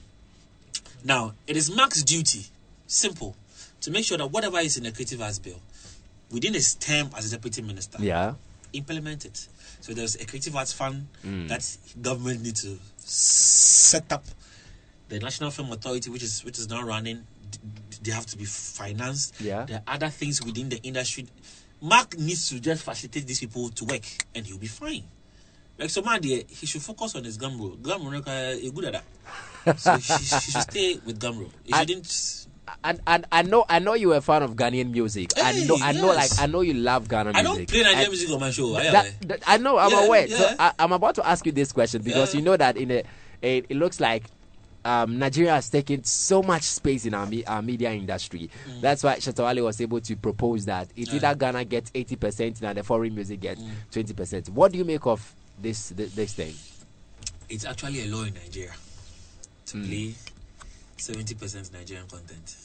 Now, 1.05 1.35
it 1.47 1.57
is 1.57 1.71
Mark's 1.75 2.03
duty, 2.03 2.47
simple, 2.87 3.37
to 3.83 3.91
make 3.91 4.05
sure 4.05 4.17
that 4.19 4.27
whatever 4.29 4.59
is 4.59 4.77
in 4.77 4.85
the 4.85 4.93
Creative 4.93 5.21
Arts 5.21 5.39
Bill, 5.39 5.61
within 6.31 6.55
his 6.55 6.75
term 6.75 7.11
as 7.17 7.31
a 7.33 7.37
deputy 7.37 7.63
minister, 7.63 7.99
Yeah. 8.01 8.35
implement 8.73 9.25
it. 9.25 9.47
So 9.81 9.93
there's 9.93 10.15
a 10.17 10.25
Creative 10.25 10.57
Arts 10.57 10.73
Fund 10.73 11.09
Mm. 11.25 11.49
that 11.49 11.77
government 12.01 12.43
needs 12.43 12.63
to 12.63 12.79
set 12.99 14.11
up. 14.13 14.25
The 15.09 15.19
National 15.21 15.51
Film 15.51 15.71
Authority, 15.73 16.09
which 16.11 16.23
is 16.23 16.43
which 16.45 16.59
is 16.59 16.69
now 16.69 16.83
running, 16.83 17.27
they 18.03 18.11
have 18.13 18.27
to 18.27 18.37
be 18.39 18.45
financed. 18.47 19.35
Yeah. 19.41 19.65
There 19.67 19.83
are 19.87 19.95
other 19.95 20.09
things 20.11 20.43
within 20.43 20.69
the 20.71 20.81
industry. 20.83 21.27
Mark 21.83 22.17
needs 22.19 22.49
to 22.49 22.61
just 22.61 22.83
facilitate 22.83 23.27
these 23.27 23.41
people 23.41 23.69
to 23.71 23.85
work, 23.85 24.05
and 24.35 24.47
he'll 24.47 24.57
be 24.59 24.67
fine. 24.69 25.05
Like 25.79 25.91
so, 25.91 26.03
man, 26.03 26.23
he 26.23 26.67
should 26.67 26.83
focus 26.83 27.15
on 27.17 27.25
his 27.25 27.37
GHAMRO. 27.39 27.79
GHAMRO, 27.79 28.63
is 28.63 28.71
good 28.71 28.85
at 28.87 29.03
that. 29.65 29.81
So 29.81 29.93
he, 29.97 30.03
he 30.03 30.25
should 30.25 30.63
stay 30.63 31.01
with 31.05 31.19
GHAMRO. 31.21 31.51
He 31.65 31.73
I- 31.73 31.81
shouldn't. 31.81 32.47
and, 32.83 33.01
and 33.07 33.27
I 33.33 33.43
know 33.43 33.65
I 33.69 33.79
know 33.81 33.95
you're 33.95 34.15
a 34.17 34.21
fan 34.21 34.43
of 34.43 34.55
Ghanaian 34.57 34.91
music. 34.91 35.33
I 35.37 35.65
know 35.65 35.77
I 35.83 35.93
know 35.93 36.07
like. 36.07 36.31
I 36.39 36.47
know 36.47 36.61
you 36.61 36.75
love 36.75 37.09
Ghana 37.09 37.33
music. 37.33 37.39
I 37.41 37.43
don't 37.43 37.69
play 37.69 37.83
Nigerian 37.83 38.11
music 38.11 38.31
on 38.31 38.41
my 38.41 38.51
show. 38.51 38.77
I, 38.77 38.91
that- 38.91 39.21
that- 39.29 39.43
I 39.47 39.57
know 39.59 39.79
I'm 39.79 39.91
Yeah, 39.91 40.07
aware. 40.07 40.29
So 40.29 40.37
yeah. 40.49 40.57
I, 40.59 40.73
I'm 40.79 40.93
about 40.93 41.17
to 41.17 41.27
ask 41.29 41.45
you 41.45 41.53
this 41.53 41.73
question 41.73 42.03
because 42.03 42.33
Yeah. 42.35 42.39
you 42.39 42.45
know 42.45 42.57
that 42.57 42.77
in 42.77 42.91
a, 42.91 43.03
a 43.43 43.59
it 43.59 43.73
looks 43.77 43.99
like 44.01 44.25
um, 44.87 45.19
Nigeria 45.19 45.53
has 45.53 45.71
taken 45.71 46.05
so 46.05 46.43
much 46.43 46.63
space 46.63 47.07
in 47.07 47.15
our, 47.15 47.25
me- 47.27 47.45
our 47.47 47.63
media 47.63 47.91
industry. 47.91 48.51
Mm. 48.69 48.81
That's 48.83 49.03
why 49.03 49.17
Shatta 49.17 49.43
Wale 49.43 49.65
was 49.65 49.81
able 49.81 49.99
to 50.03 50.15
propose 50.15 50.67
that 50.67 50.89
it's 50.95 51.13
either 51.15 51.35
Ghana 51.35 51.65
gets 51.65 51.91
80% 51.93 52.61
and 52.63 52.77
the 52.79 52.83
foreign 52.83 53.15
music 53.15 53.41
gets 53.41 53.63
Mm. 53.63 53.71
20%. 53.91 54.51
What 54.51 54.73
do 54.73 54.79
you 54.79 54.85
make 54.85 55.07
of 55.07 55.35
this 55.59 55.91
this, 55.91 56.15
this 56.15 56.35
thing? 56.35 56.55
It's 57.49 57.65
actually 57.65 58.03
a 58.05 58.07
law 58.07 58.23
in 58.25 58.35
Nigeria 58.35 58.73
to 59.67 59.77
hmm. 59.77 59.85
play 59.85 60.15
70% 60.99 61.73
Nigerian 61.73 62.07
content. 62.07 62.57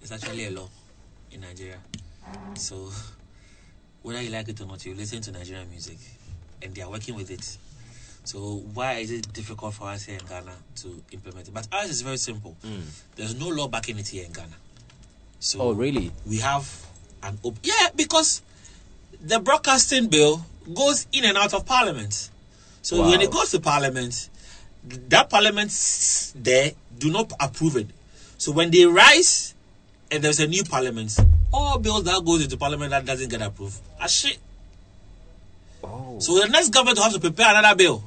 It's 0.00 0.12
actually 0.12 0.46
a 0.46 0.50
law 0.50 0.68
in 1.32 1.40
Nigeria. 1.40 1.78
So, 2.54 2.90
whether 4.02 4.20
you 4.22 4.30
like 4.30 4.48
it 4.48 4.60
or 4.60 4.66
not, 4.66 4.84
you 4.86 4.94
listen 4.94 5.20
to 5.22 5.32
Nigerian 5.32 5.68
music 5.70 5.98
and 6.62 6.74
they 6.74 6.82
are 6.82 6.90
working 6.90 7.14
with 7.14 7.30
it. 7.30 7.56
So, 8.24 8.62
why 8.72 8.94
is 8.94 9.10
it 9.10 9.32
difficult 9.32 9.74
for 9.74 9.88
us 9.88 10.04
here 10.04 10.18
in 10.18 10.26
Ghana 10.26 10.52
to 10.76 11.02
implement 11.12 11.48
it? 11.48 11.54
But 11.54 11.68
ours 11.72 11.90
is 11.90 12.02
very 12.02 12.16
simple. 12.16 12.56
Hmm. 12.64 12.80
There's 13.16 13.34
no 13.38 13.48
law 13.48 13.68
backing 13.68 13.98
it 13.98 14.08
here 14.08 14.24
in 14.24 14.32
Ghana. 14.32 14.56
So, 15.40 15.60
Oh, 15.60 15.72
really? 15.72 16.10
we 16.26 16.38
have 16.38 16.66
an 17.22 17.38
op- 17.42 17.58
yeah 17.62 17.88
because 17.94 18.42
the 19.26 19.38
broadcasting 19.40 20.08
bill 20.08 20.44
goes 20.74 21.06
in 21.12 21.24
and 21.24 21.36
out 21.36 21.52
of 21.54 21.64
parliament 21.66 22.30
so 22.82 23.00
Wow. 23.00 23.10
when 23.10 23.20
it 23.20 23.30
goes 23.30 23.50
to 23.52 23.60
parliament 23.60 24.28
that 25.08 25.30
parliament 25.30 25.70
there 26.36 26.72
do 26.98 27.10
not 27.10 27.32
approve 27.40 27.76
it 27.76 27.86
so 28.38 28.52
when 28.52 28.70
they 28.70 28.84
rise 28.84 29.54
and 30.10 30.22
there's 30.22 30.40
a 30.40 30.46
new 30.46 30.62
parliament 30.64 31.16
all 31.52 31.78
bills 31.78 32.04
that 32.04 32.22
goes 32.24 32.42
into 32.44 32.56
parliament 32.56 32.90
that 32.90 33.04
doesn't 33.04 33.28
get 33.30 33.40
approved 33.42 33.80
are 34.00 34.08
shit 34.08 34.38
Oh. 35.82 36.18
so 36.18 36.38
the 36.40 36.48
next 36.48 36.70
government 36.70 36.96
will 36.96 37.04
have 37.04 37.12
to 37.12 37.20
prepare 37.20 37.50
another 37.50 37.76
bill 37.76 38.02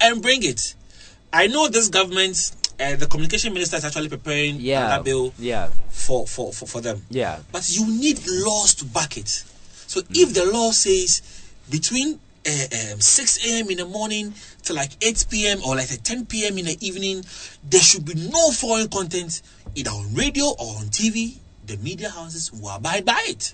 and 0.00 0.22
bring 0.22 0.44
it 0.44 0.74
i 1.32 1.48
know 1.48 1.66
this 1.68 1.88
government 1.88 2.52
uh, 2.78 2.94
the 2.96 3.06
communication 3.06 3.52
minister 3.52 3.76
is 3.76 3.84
actually 3.84 4.08
preparing 4.08 4.56
Yeah. 4.60 4.86
another 4.86 5.02
bill 5.04 5.34
Yeah. 5.38 5.68
for, 5.90 6.26
for, 6.26 6.52
for, 6.52 6.66
for 6.66 6.80
them 6.80 7.02
Yeah. 7.10 7.40
but 7.52 7.68
you 7.68 7.84
need 7.86 8.20
laws 8.26 8.74
to 8.76 8.84
back 8.84 9.16
it. 9.18 9.44
So 9.90 10.02
if 10.10 10.34
the 10.34 10.46
law 10.46 10.70
says 10.70 11.20
between 11.68 12.20
uh, 12.46 12.92
um, 12.92 13.00
6 13.00 13.44
a.m. 13.44 13.70
in 13.70 13.78
the 13.78 13.86
morning 13.86 14.32
to 14.62 14.72
like 14.72 14.92
8 15.02 15.26
p.m. 15.28 15.58
or 15.66 15.74
like 15.74 15.90
at 15.90 16.04
10 16.04 16.26
p.m. 16.26 16.58
in 16.58 16.66
the 16.66 16.78
evening, 16.80 17.24
there 17.68 17.80
should 17.80 18.04
be 18.04 18.14
no 18.14 18.52
foreign 18.52 18.86
content 18.86 19.42
either 19.74 19.90
on 19.90 20.14
radio 20.14 20.44
or 20.44 20.78
on 20.78 20.86
TV. 20.94 21.38
The 21.66 21.76
media 21.78 22.08
houses 22.08 22.52
will 22.52 22.70
abide 22.70 23.04
by 23.04 23.20
it. 23.26 23.52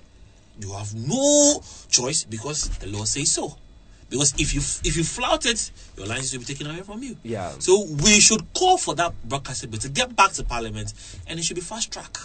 You 0.61 0.73
have 0.73 0.93
no 0.93 1.59
choice 1.89 2.23
because 2.23 2.69
the 2.77 2.85
law 2.85 3.05
says 3.05 3.31
so. 3.31 3.57
Because 4.07 4.35
if 4.37 4.53
you 4.53 4.61
if 4.87 4.95
you 4.95 5.03
flout 5.03 5.47
it, 5.47 5.71
your 5.97 6.05
license 6.05 6.33
will 6.33 6.41
be 6.41 6.45
taken 6.45 6.67
away 6.67 6.83
from 6.83 7.01
you. 7.01 7.17
Yeah. 7.23 7.49
So 7.57 7.83
we 8.03 8.19
should 8.19 8.53
call 8.53 8.77
for 8.77 8.93
that 8.93 9.11
broadcasting 9.27 9.71
bill 9.71 9.79
to 9.79 9.89
get 9.89 10.15
back 10.15 10.33
to 10.33 10.43
Parliament, 10.43 10.93
and 11.25 11.39
it 11.39 11.43
should 11.43 11.55
be 11.55 11.61
fast 11.61 11.91
track, 11.91 12.15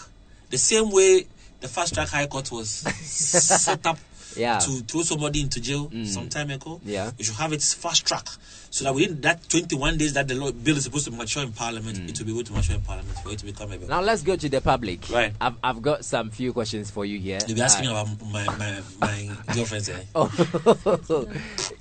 the 0.51 0.59
same 0.59 0.91
way 0.91 1.27
the 1.63 1.69
fast 1.69 1.95
track 1.95 2.09
High 2.09 2.27
Court 2.27 2.51
was 2.53 2.69
set 3.03 3.87
up 3.87 3.99
Yeah. 4.37 4.59
to 4.59 4.71
throw 4.89 5.03
somebody 5.03 5.41
into 5.43 5.61
jail 5.61 5.91
some 6.05 6.29
time 6.29 6.51
ago. 6.51 6.81
Yeah. 6.85 7.11
you 7.19 7.25
should 7.25 7.37
have 7.37 7.53
it 7.53 7.63
fast 7.63 8.07
track, 8.07 8.27
so 8.71 8.85
that 8.85 8.95
within 8.95 9.21
that 9.21 9.47
21 9.49 9.99
days 9.99 10.15
that 10.15 10.27
the 10.27 10.35
law 10.35 10.51
bill 10.53 10.77
is 10.79 10.85
supposed 10.85 11.05
to 11.05 11.11
mature 11.11 11.43
in 11.43 11.53
Parliament, 11.53 11.99
it 12.09 12.19
will 12.19 12.27
be 12.27 12.33
able 12.33 12.43
to 12.45 12.53
mature 12.55 12.77
in 12.77 12.81
Parliament 12.83 13.17
for 13.19 13.31
it 13.33 13.39
to 13.41 13.45
become 13.45 13.71
a 13.73 13.77
bill. 13.79 13.89
Now 13.89 14.01
let's 14.01 14.23
go 14.23 14.35
to 14.37 14.49
the 14.49 14.61
public. 14.63 15.09
Right. 15.11 15.35
I've, 15.41 15.57
I've 15.63 15.83
got 15.83 16.05
some 16.07 16.31
few 16.31 16.53
questions 16.55 16.91
for 16.91 17.05
you 17.05 17.19
here. 17.19 17.39
You'll 17.47 17.57
be 17.57 17.63
asking 17.63 17.89
Uh, 17.89 17.93
about 18.03 18.09
my 18.33 18.45
my, 18.57 18.81
my 19.01 19.31
girlfriends. 19.55 19.89
Eh? 19.91 20.01
Oh, 20.15 21.29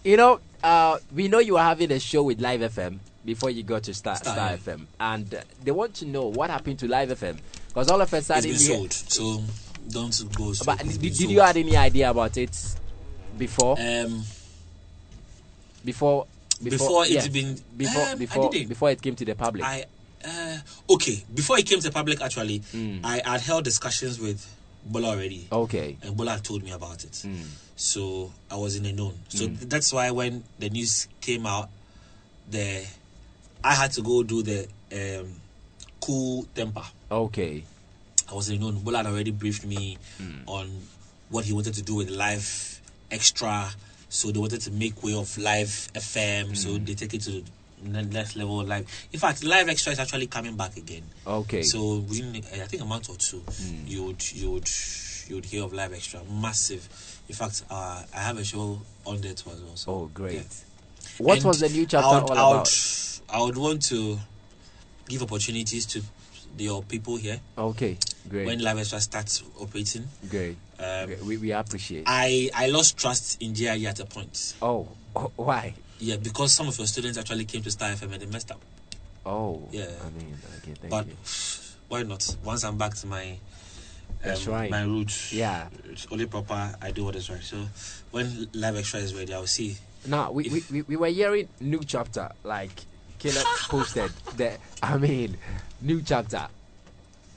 you 0.04 0.18
know, 0.18 0.40
uh, 0.64 0.98
we 1.16 1.28
know 1.28 1.40
you 1.40 1.54
were 1.54 1.62
having 1.62 1.92
a 1.92 2.00
show 2.00 2.24
with 2.24 2.42
Live 2.42 2.62
FM 2.62 3.00
before 3.24 3.50
you 3.50 3.64
got 3.64 3.84
to 3.84 3.94
Star, 3.94 4.16
Star, 4.18 4.34
Star. 4.36 4.58
FM, 4.58 4.86
and 5.00 5.34
uh, 5.36 5.42
they 5.64 5.72
want 5.72 5.94
to 5.96 6.06
know 6.06 6.26
what 6.28 6.50
happened 6.50 6.80
to 6.80 6.88
Live 6.88 7.10
FM 7.10 7.38
because 7.70 7.90
all 7.90 8.02
of 8.02 8.12
a 8.14 8.18
It's 8.18 8.28
sudden, 8.28 8.44
been 8.44 8.52
we- 8.52 8.58
sold, 8.58 8.92
so 8.94 9.42
don't 9.92 10.36
go. 10.38 10.54
So 10.54 10.66
But 10.66 10.80
did, 10.80 11.00
did 11.02 11.16
sold. 11.16 11.32
you 11.32 11.39
had 11.42 11.58
any 11.58 11.76
idea 11.78 12.10
about 12.10 12.38
it 12.38 12.56
before? 13.38 13.78
Um, 13.80 14.24
before 15.84 16.28
before 16.64 17.06
it's 17.06 17.26
yeah, 17.26 17.28
been- 17.32 17.60
before 17.76 18.04
um, 18.04 18.18
before 18.20 18.50
before 18.52 18.92
it 18.92 19.02
came 19.02 19.16
to 19.16 19.26
the 19.26 19.36
public. 19.36 19.64
I 19.64 19.86
uh, 20.24 20.58
okay 20.92 21.24
before 21.34 21.58
it 21.58 21.66
came 21.66 21.80
to 21.80 21.88
the 21.89 21.94
public 21.94 22.22
actually 22.22 22.60
Mm. 22.60 23.02
I 23.04 23.22
had 23.26 23.42
held 23.42 23.64
discussions 23.64 24.20
with 24.20 24.46
Bola 24.86 25.10
already 25.10 25.48
okay. 25.52 25.98
and 26.04 26.16
Bola 26.16 26.32
had 26.32 26.44
told 26.44 26.64
me 26.64 26.72
about 26.72 27.04
it 27.04 27.12
Mm. 27.26 27.44
so 27.76 28.32
I 28.52 28.56
was 28.58 28.76
in 28.76 28.84
the 28.84 28.94
known 28.94 29.18
so 29.30 29.48
Mm. 29.48 29.70
that's 29.70 29.92
why 29.92 30.12
when 30.12 30.44
the 30.60 30.70
news 30.70 31.08
came 31.22 31.48
out 31.48 31.70
the 32.50 32.86
I 33.64 33.74
had 33.74 33.92
to 33.94 34.02
go 34.04 34.22
do 34.22 34.44
the 34.44 34.68
um, 34.94 35.34
cool 36.00 36.46
temper 36.54 36.84
Okay. 37.12 37.64
I 38.32 38.36
was 38.36 38.50
in 38.50 38.60
the 38.60 38.66
known 38.66 38.80
Bola 38.80 38.98
had 38.98 39.08
already 39.08 39.32
briefed 39.32 39.66
me 39.66 39.98
Mm. 40.20 40.44
on 40.48 40.88
what 41.30 41.46
he 41.46 41.54
wanted 41.54 41.74
to 41.76 41.82
do 41.82 41.96
with 41.96 42.10
live 42.10 42.82
extra 43.12 43.70
so 44.10 44.32
they 44.32 44.40
wanted 44.40 44.62
to 44.62 44.72
make 44.72 45.04
way 45.04 45.14
of 45.14 45.38
live 45.38 45.68
FM 45.94 46.56
so 46.56 46.70
Mm. 46.70 46.86
they 46.86 46.94
take 46.96 47.14
it 47.14 47.22
to 47.24 47.44
the 47.84 48.04
next 48.04 48.36
level 48.36 48.64
live 48.64 48.86
in 49.12 49.20
fact 49.20 49.44
live 49.44 49.68
extra 49.70 49.92
is 49.92 50.00
actually 50.00 50.28
coming 50.28 50.56
back 50.56 50.78
again 50.78 51.04
Okay. 51.26 51.64
so 51.64 51.98
within 52.08 52.36
I 52.36 52.68
think 52.68 52.82
a 52.84 52.86
month 52.86 53.10
or 53.10 53.16
two, 53.18 53.40
Mm. 53.42 53.90
you 53.90 54.04
would 54.04 54.32
you 54.32 54.52
would 54.52 54.70
you 55.28 55.36
would 55.36 55.46
hear 55.46 55.64
of 55.64 55.72
live 55.74 55.94
extra 55.94 56.22
massive. 56.26 56.88
In 57.30 57.36
fact, 57.36 57.64
uh, 57.70 58.04
I 58.14 58.20
have 58.20 58.38
a 58.38 58.44
show 58.44 58.82
on 59.06 59.22
there 59.22 59.34
too 59.34 59.50
as 59.52 59.62
well. 59.62 59.76
So, 59.78 59.92
Oh, 59.94 60.06
great. 60.14 60.34
yeah. 60.36 60.42
What 61.20 61.38
And 61.38 61.46
was 61.46 61.60
the 61.62 61.70
new 61.70 61.86
chapter 61.86 62.06
I 62.06 62.12
would, 62.20 62.24
all 62.24 62.38
I 62.38 62.48
would, 62.50 62.56
about? 62.58 63.20
I 63.30 63.42
would 63.42 63.56
want 63.58 63.82
to 63.86 64.20
give 65.08 65.22
opportunities 65.24 65.86
to 65.86 66.02
your 66.58 66.84
people 66.84 67.16
here 67.16 67.40
Okay. 67.58 67.98
Great. 68.30 68.45
when 68.45 68.59
live 68.59 68.78
extra 68.80 68.99
starts 69.01 69.43
operating. 69.59 70.07
Great. 70.30 70.55
Um, 70.80 71.05
Great. 71.07 71.24
We, 71.24 71.38
we 71.38 71.51
appreciate. 71.51 72.03
I 72.07 72.49
I 72.55 72.67
lost 72.67 72.97
trust 72.97 73.41
in 73.41 73.53
GIJ 73.53 73.86
at 73.86 73.99
a 73.99 74.05
point. 74.05 74.55
oh, 74.61 74.88
why? 75.36 75.74
Yeah, 75.99 76.15
because 76.17 76.51
some 76.53 76.67
of 76.67 76.78
your 76.78 76.88
students 76.88 77.17
actually 77.17 77.45
came 77.45 77.61
to 77.63 77.69
Starr 77.72 77.91
FM 77.91 78.13
and 78.13 78.22
they 78.22 78.26
messed 78.26 78.51
up. 78.51 78.61
Oh. 79.26 79.61
Yeah. 79.72 79.86
I 80.03 80.09
mean, 80.17 80.36
okay. 80.57 80.74
Thank 80.74 80.89
but 80.89 81.05
you. 81.07 81.13
why 81.89 82.03
not? 82.03 82.36
Once 82.43 82.63
I'm 82.63 82.78
back 82.78 82.95
to 82.95 83.07
my 83.07 83.30
um, 83.32 83.38
That's 84.24 84.47
right. 84.47 84.69
my 84.72 84.82
roots, 84.84 85.32
Yeah. 85.34 85.67
it's 85.86 86.07
only 86.11 86.26
proper. 86.26 86.76
I 86.82 86.91
do 86.91 87.05
what 87.05 87.15
is 87.15 87.30
right. 87.30 87.43
So 87.43 87.57
when 88.11 88.47
live 88.53 88.78
extra 88.78 88.99
is 88.99 89.13
ready, 89.13 89.34
I'll 89.34 89.45
see. 89.47 89.78
Now 90.07 90.32
we, 90.32 90.49
we, 90.49 90.63
we, 90.72 90.82
we 90.84 90.95
were 90.95 91.07
hearing 91.07 91.47
new 91.59 91.82
chapter 91.86 92.32
like 92.43 92.72
Caleb 93.19 93.45
posted 93.69 94.09
that 94.38 94.59
I 94.82 94.97
mean 94.97 95.38
new 95.82 96.01
chapter. 96.01 96.47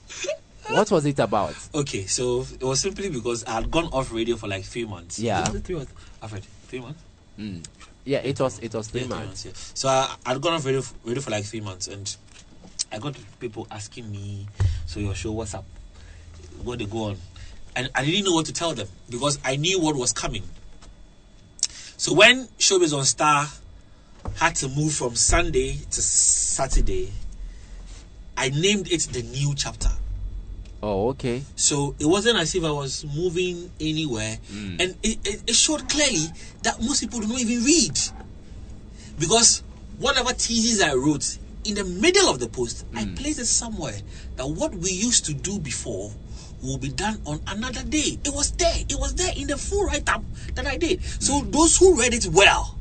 What 0.71 0.91
was 0.91 1.05
it 1.05 1.19
about? 1.19 1.55
Okay, 1.75 2.07
so 2.07 2.47
it 2.59 2.63
was 2.65 2.81
simply 2.81 3.11
because 3.11 3.45
I 3.45 3.53
had 3.53 3.71
gone 3.71 3.87
off 3.93 4.13
radio 4.13 4.37
for 4.37 4.49
like 4.49 4.65
three 4.65 4.85
months. 4.87 5.19
Yeah. 5.19 5.45
Three 5.45 5.77
months. 5.77 5.93
Alfred, 6.23 6.45
three 6.69 6.81
months. 6.81 7.01
Mm. 7.39 7.65
Yeah, 8.05 8.19
it 8.19 8.39
was 8.41 8.59
it 8.61 8.75
was 8.75 8.89
three 8.89 9.03
Yeah, 9.03 9.09
months. 9.09 9.45
yeah. 9.45 9.53
So 9.75 9.89
I 9.89 10.15
I'd 10.27 10.41
gone 10.41 10.55
off 10.55 10.65
radio, 10.65 10.83
radio 11.05 11.21
for 11.23 11.31
like 11.31 11.45
three 11.45 11.61
months, 11.61 11.87
and 11.89 12.15
I 12.93 12.99
got 12.99 13.15
people 13.41 13.67
asking 13.71 14.11
me, 14.11 14.47
"So 14.87 15.01
your 15.01 15.15
show, 15.15 15.33
what's 15.33 15.55
up? 15.55 15.65
What 16.63 16.79
they 16.79 16.87
go 16.87 17.05
on?" 17.05 17.17
And 17.77 17.91
I 17.95 18.05
didn't 18.05 18.25
know 18.25 18.33
what 18.35 18.47
to 18.47 18.53
tell 18.53 18.73
them 18.73 18.89
because 19.11 19.39
I 19.45 19.57
knew 19.57 19.81
what 19.81 19.97
was 19.97 20.13
coming. 20.13 20.45
So 21.97 22.13
when 22.15 22.47
Showbiz 22.59 22.97
on 22.97 23.05
Star 23.05 23.49
had 24.37 24.55
to 24.57 24.69
move 24.69 24.93
from 24.95 25.15
Sunday 25.17 25.79
to 25.91 26.03
Saturday, 26.03 27.13
I 28.37 28.51
named 28.51 28.91
it 28.93 29.01
the 29.13 29.23
new 29.23 29.55
chapter. 29.57 29.91
Oh, 30.87 31.09
okay. 31.11 31.43
So 31.57 31.95
it 31.99 32.05
wasn't 32.05 32.37
as 32.37 32.55
if 32.55 32.63
I 32.63 32.71
was 32.71 33.07
moving 33.17 33.73
anywhere. 33.81 34.37
Mm. 34.53 34.83
And 34.83 34.97
it, 35.03 35.19
it, 35.25 35.43
it 35.47 35.55
showed 35.55 35.89
clearly 35.89 36.27
that 36.63 36.79
most 36.79 37.01
people 37.01 37.21
do 37.21 37.27
not 37.27 37.41
even 37.41 37.65
read. 37.65 37.99
Because 39.19 39.63
whatever 39.99 40.35
thesis 40.35 40.83
I 40.83 40.93
wrote, 40.93 41.39
in 41.65 41.77
the 41.77 41.85
middle 41.85 42.29
of 42.29 42.39
the 42.39 42.49
post, 42.49 42.85
I 42.95 43.07
placed 43.17 43.39
it 43.39 43.47
somewhere 43.47 43.97
that 44.37 44.47
what 44.47 44.75
we 44.75 44.91
used 44.91 45.25
to 45.25 45.33
do 45.33 45.59
before 45.59 46.13
will 46.63 46.77
be 46.77 46.91
done 46.91 47.19
on 47.25 47.41
another 47.47 47.83
day. 47.83 48.19
It 48.23 48.35
was 48.35 48.53
there. 48.53 48.77
It 48.87 48.99
was 48.99 49.15
there 49.15 49.33
in 49.35 49.47
the 49.47 49.57
full 49.57 49.87
write 49.87 50.07
up 50.11 50.23
that 50.55 50.67
I 50.67 50.77
did. 50.77 51.03
So 51.03 51.41
those 51.41 51.79
who 51.79 51.99
read 51.99 52.13
it 52.13 52.27
well 52.27 52.77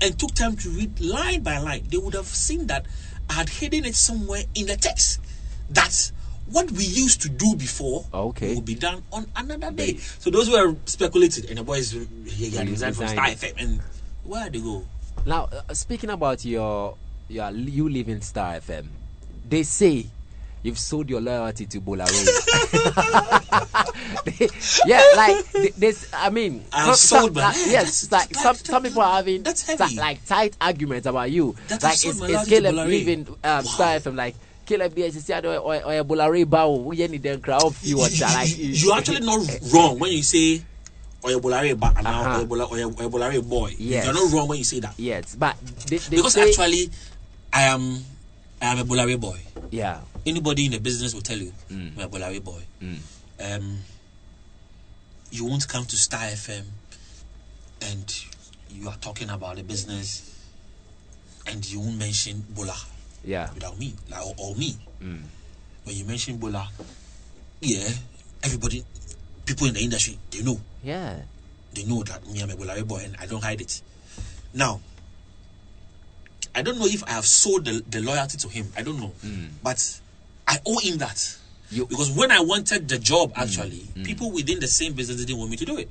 and 0.00 0.18
took 0.18 0.32
time 0.34 0.56
to 0.56 0.70
read 0.70 1.02
line 1.02 1.42
by 1.42 1.58
line, 1.58 1.84
they 1.90 1.98
would 1.98 2.14
have 2.14 2.24
seen 2.24 2.66
that 2.68 2.86
I 3.28 3.34
had 3.34 3.50
hidden 3.50 3.84
it 3.84 3.94
somewhere 3.94 4.44
in 4.54 4.68
the 4.68 4.76
text. 4.76 5.20
That 5.68 6.12
what 6.52 6.70
we 6.70 6.84
used 6.84 7.22
to 7.22 7.28
do 7.28 7.54
before 7.56 8.04
Okay. 8.12 8.54
will 8.54 8.60
be 8.62 8.74
done 8.74 9.02
on 9.12 9.26
another 9.36 9.70
day. 9.70 9.96
So 9.96 10.30
those 10.30 10.50
were 10.50 10.74
speculated, 10.86 11.46
and 11.48 11.58
the 11.58 11.64
boys 11.64 11.90
he, 11.92 12.06
he 12.28 12.50
had 12.56 12.68
resigned 12.68 12.96
from 12.96 13.08
Star. 13.08 13.26
FM, 13.26 13.54
and 13.58 13.80
where 14.24 14.48
they 14.50 14.60
go? 14.60 14.84
Now 15.26 15.48
uh, 15.52 15.74
speaking 15.74 16.10
about 16.10 16.44
your 16.44 16.96
your 17.28 17.50
you 17.50 17.88
live 17.88 18.08
in 18.08 18.20
Starr 18.20 18.58
FM, 18.60 18.86
they 19.48 19.62
say 19.62 20.06
you've 20.62 20.78
sold 20.78 21.08
your 21.10 21.20
loyalty 21.20 21.66
to 21.66 21.80
Bola 21.80 22.04
Ray. 22.04 22.24
yeah, 24.86 25.02
like 25.16 25.50
this. 25.76 26.08
I 26.12 26.30
mean, 26.30 26.64
I'm 26.72 26.94
some- 26.94 26.96
sold 27.20 27.34
some- 27.34 27.42
like, 27.42 27.56
yes, 27.66 28.10
like 28.10 28.34
some 28.34 28.56
some 28.56 28.82
people 28.82 29.02
are 29.02 29.16
having 29.16 29.42
That's 29.42 29.62
ti- 29.64 29.76
heavy. 29.76 29.96
like 29.96 30.24
tight 30.26 30.56
arguments 30.60 31.06
about 31.06 31.30
you. 31.30 31.54
That 31.68 31.82
like 31.82 31.98
my 32.18 32.28
it's 32.40 32.48
Caleb 32.48 32.74
leaving 32.88 33.26
um, 33.44 33.64
Starr 33.64 33.98
FM. 33.98 34.16
Like 34.16 34.34
You 34.72 35.10
said 35.10 35.44
or 35.44 35.74
a 35.94 36.02
Bola 36.04 36.30
Ray 36.30 36.44
bow. 36.44 36.72
We 36.76 36.96
need 37.06 37.22
them 37.22 37.40
crowd 37.40 37.74
few 37.76 37.98
like 37.98 38.12
You're 38.56 38.96
actually 38.96 39.20
not 39.20 39.40
wrong 39.72 39.98
when 39.98 40.12
you 40.12 40.22
say 40.22 40.62
Oyebolare 41.22 41.78
ba 41.78 41.92
and 41.96 42.04
now 42.04 42.22
Uh-huh. 42.22 42.44
Oyebola- 42.44 42.72
Oye- 42.72 42.94
Oyebolare 42.94 43.46
boy. 43.48 43.74
Yes. 43.78 44.04
You're 44.06 44.14
not 44.14 44.32
wrong 44.32 44.48
when 44.48 44.58
you 44.58 44.64
say 44.64 44.80
that. 44.80 44.94
Yes, 44.98 45.36
but 45.36 45.56
they, 45.86 45.98
they 45.98 46.16
Because 46.16 46.32
say, 46.32 46.48
actually, 46.48 46.90
I 47.52 47.62
am 47.64 48.02
I 48.60 48.66
am 48.72 48.78
a 48.78 48.84
Bola 48.84 49.06
Ray 49.06 49.16
boy. 49.16 49.38
yeah, 49.70 50.00
Anybody 50.26 50.66
in 50.66 50.72
the 50.72 50.80
business 50.80 51.14
will 51.14 51.20
tell 51.22 51.38
you 51.38 51.52
Mm. 51.70 51.92
I'm 51.96 52.04
a 52.04 52.08
Bola 52.08 52.28
Ray 52.30 52.38
boy. 52.40 52.62
Um, 53.40 53.78
you 55.30 55.44
won't 55.44 55.66
come 55.68 55.84
to 55.84 55.96
Starr 55.96 56.28
FM 56.32 56.64
and 57.82 58.24
you 58.70 58.88
are 58.88 58.96
talking 59.00 59.30
about 59.30 59.56
the 59.56 59.62
business 59.62 60.28
and 61.46 61.64
you 61.70 61.80
won't 61.80 61.98
mention 61.98 62.44
Bola 62.50 62.74
yeah, 63.24 63.50
without 63.54 63.78
me, 63.78 63.94
like 64.10 64.24
or, 64.26 64.34
or 64.38 64.54
me. 64.56 64.76
Mm. 65.02 65.22
When 65.84 65.96
you 65.96 66.04
mention 66.04 66.36
Bola, 66.38 66.68
yeah, 67.60 67.88
everybody, 68.42 68.84
people 69.44 69.66
in 69.68 69.74
the 69.74 69.80
industry, 69.80 70.18
they 70.30 70.42
know. 70.42 70.58
yeah. 70.82 71.16
They 71.74 71.84
know 71.84 72.02
that 72.02 72.26
me, 72.28 72.42
I'm 72.42 72.50
a 72.50 72.56
Bola 72.56 72.74
Ray 72.74 72.82
boy 72.82 73.00
and 73.02 73.16
I 73.18 73.24
don't 73.26 73.42
hide 73.42 73.60
it. 73.62 73.80
Now, 74.52 74.80
I 76.54 76.60
don't 76.60 76.78
know 76.78 76.84
if 76.86 77.02
I 77.04 77.12
have 77.12 77.24
sold 77.24 77.64
the, 77.64 77.82
the 77.88 78.00
loyalty 78.02 78.36
to 78.38 78.48
him. 78.48 78.66
I 78.76 78.82
don't 78.82 79.00
know. 79.00 79.12
Mm. 79.24 79.48
But 79.62 80.00
I 80.46 80.58
owe 80.66 80.78
him 80.80 80.98
that. 80.98 81.38
You- 81.70 81.86
because 81.86 82.10
when 82.10 82.30
I 82.30 82.40
wanted 82.40 82.88
the 82.88 82.98
job, 82.98 83.32
mm. 83.32 83.38
actually, 83.42 83.88
mm. 83.96 84.04
people 84.04 84.30
within 84.32 84.60
the 84.60 84.66
same 84.68 84.92
business 84.92 85.24
didn't 85.24 85.38
want 85.38 85.50
me 85.50 85.56
to 85.56 85.64
do 85.64 85.78
it. 85.78 85.88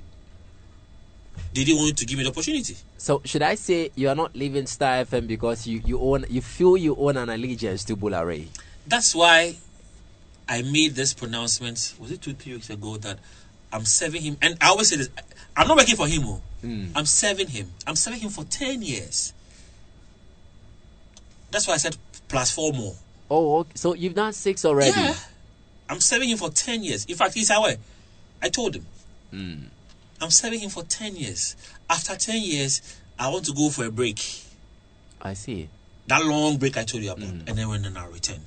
They 1.53 1.63
didn't 1.63 1.81
want 1.81 1.97
to 1.97 2.05
give 2.05 2.17
me 2.17 2.23
the 2.23 2.29
opportunity. 2.29 2.77
So 2.97 3.21
should 3.25 3.41
I 3.41 3.55
say 3.55 3.91
you 3.95 4.07
are 4.09 4.15
not 4.15 4.35
leaving 4.35 4.65
Starr 4.67 5.03
FM 5.05 5.27
because 5.27 5.67
you 5.67 5.81
you 5.85 5.99
own 5.99 6.25
you 6.29 6.41
feel 6.41 6.77
you 6.77 6.95
own 6.95 7.17
an 7.17 7.29
allegiance 7.29 7.83
to 7.85 7.95
Bola 7.95 8.25
Ray? 8.25 8.47
That's 8.87 9.13
why 9.13 9.55
I 10.47 10.61
made 10.61 10.95
this 10.95 11.13
pronouncement. 11.13 11.95
Was 11.99 12.11
it 12.11 12.21
two, 12.21 12.33
three 12.33 12.53
weeks 12.53 12.69
ago 12.69 12.97
that 12.97 13.19
I'm 13.71 13.85
serving 13.85 14.21
him? 14.21 14.37
And 14.41 14.57
I 14.61 14.69
always 14.69 14.89
say 14.89 14.97
this: 14.97 15.09
I'm 15.55 15.67
not 15.67 15.77
working 15.77 15.95
for 15.95 16.07
him. 16.07 16.21
Oh. 16.25 16.41
Hmm. 16.61 16.85
I'm 16.95 17.05
serving 17.05 17.47
him. 17.47 17.71
I'm 17.87 17.95
serving 17.95 18.19
him 18.19 18.29
for 18.29 18.43
ten 18.45 18.81
years. 18.81 19.33
That's 21.51 21.67
why 21.67 21.73
I 21.73 21.77
said 21.77 21.97
plus 22.29 22.51
four 22.51 22.71
more. 22.71 22.95
Oh, 23.29 23.59
okay. 23.59 23.71
so 23.75 23.93
you've 23.93 24.15
done 24.15 24.33
six 24.33 24.63
already. 24.63 24.91
Yeah, 24.91 25.15
I'm 25.89 25.99
serving 25.99 26.29
him 26.29 26.37
for 26.37 26.49
ten 26.49 26.83
years. 26.83 27.05
In 27.05 27.15
fact, 27.15 27.33
he's 27.33 27.49
away. 27.49 27.77
I 28.41 28.49
told 28.49 28.75
him. 28.75 28.85
Hmm. 29.31 29.63
I'm 30.21 30.29
serving 30.29 30.59
him 30.59 30.69
for 30.69 30.83
ten 30.83 31.15
years. 31.15 31.55
After 31.89 32.15
ten 32.15 32.41
years, 32.41 32.81
I 33.17 33.29
want 33.29 33.45
to 33.45 33.53
go 33.53 33.69
for 33.69 33.85
a 33.85 33.91
break. 33.91 34.19
I 35.21 35.33
see. 35.33 35.69
that 36.07 36.23
long 36.25 36.57
break 36.57 36.77
I 36.77 36.83
told 36.83 37.03
you 37.03 37.11
about, 37.11 37.23
mm. 37.25 37.47
and 37.47 37.57
then 37.57 37.69
when 37.69 37.85
I 37.97 38.05
return. 38.07 38.39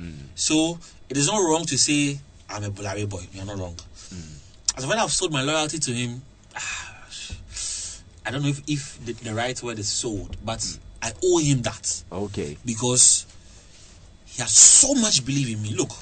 Mm. 0.00 0.26
So 0.34 0.78
it 1.08 1.16
is 1.16 1.26
not 1.28 1.38
wrong 1.38 1.64
to 1.66 1.78
say 1.78 2.18
I'm 2.50 2.64
a 2.64 2.70
Bola 2.70 2.94
Ray 2.94 3.04
boy. 3.06 3.22
You're 3.32 3.44
not 3.44 3.58
wrong. 3.58 3.74
Mm. 3.74 4.38
As 4.78 4.86
when 4.86 4.98
I've 4.98 5.12
sold 5.12 5.32
my 5.32 5.42
loyalty 5.42 5.78
to 5.78 5.92
him, 5.92 6.22
I 8.26 8.30
don't 8.30 8.42
know 8.42 8.48
if, 8.48 8.62
if 8.66 9.04
the, 9.06 9.12
the 9.12 9.34
right 9.34 9.60
word 9.62 9.78
is 9.78 9.88
sold, 9.88 10.36
but 10.44 10.78
I 11.00 11.12
owe 11.24 11.38
him 11.38 11.62
that 11.62 12.02
Okay. 12.10 12.56
because 12.64 13.24
he 14.26 14.42
has 14.42 14.50
so 14.52 14.94
much 14.94 15.24
belief 15.24 15.48
in 15.54 15.62
me. 15.62 15.74
Look, 15.74 15.92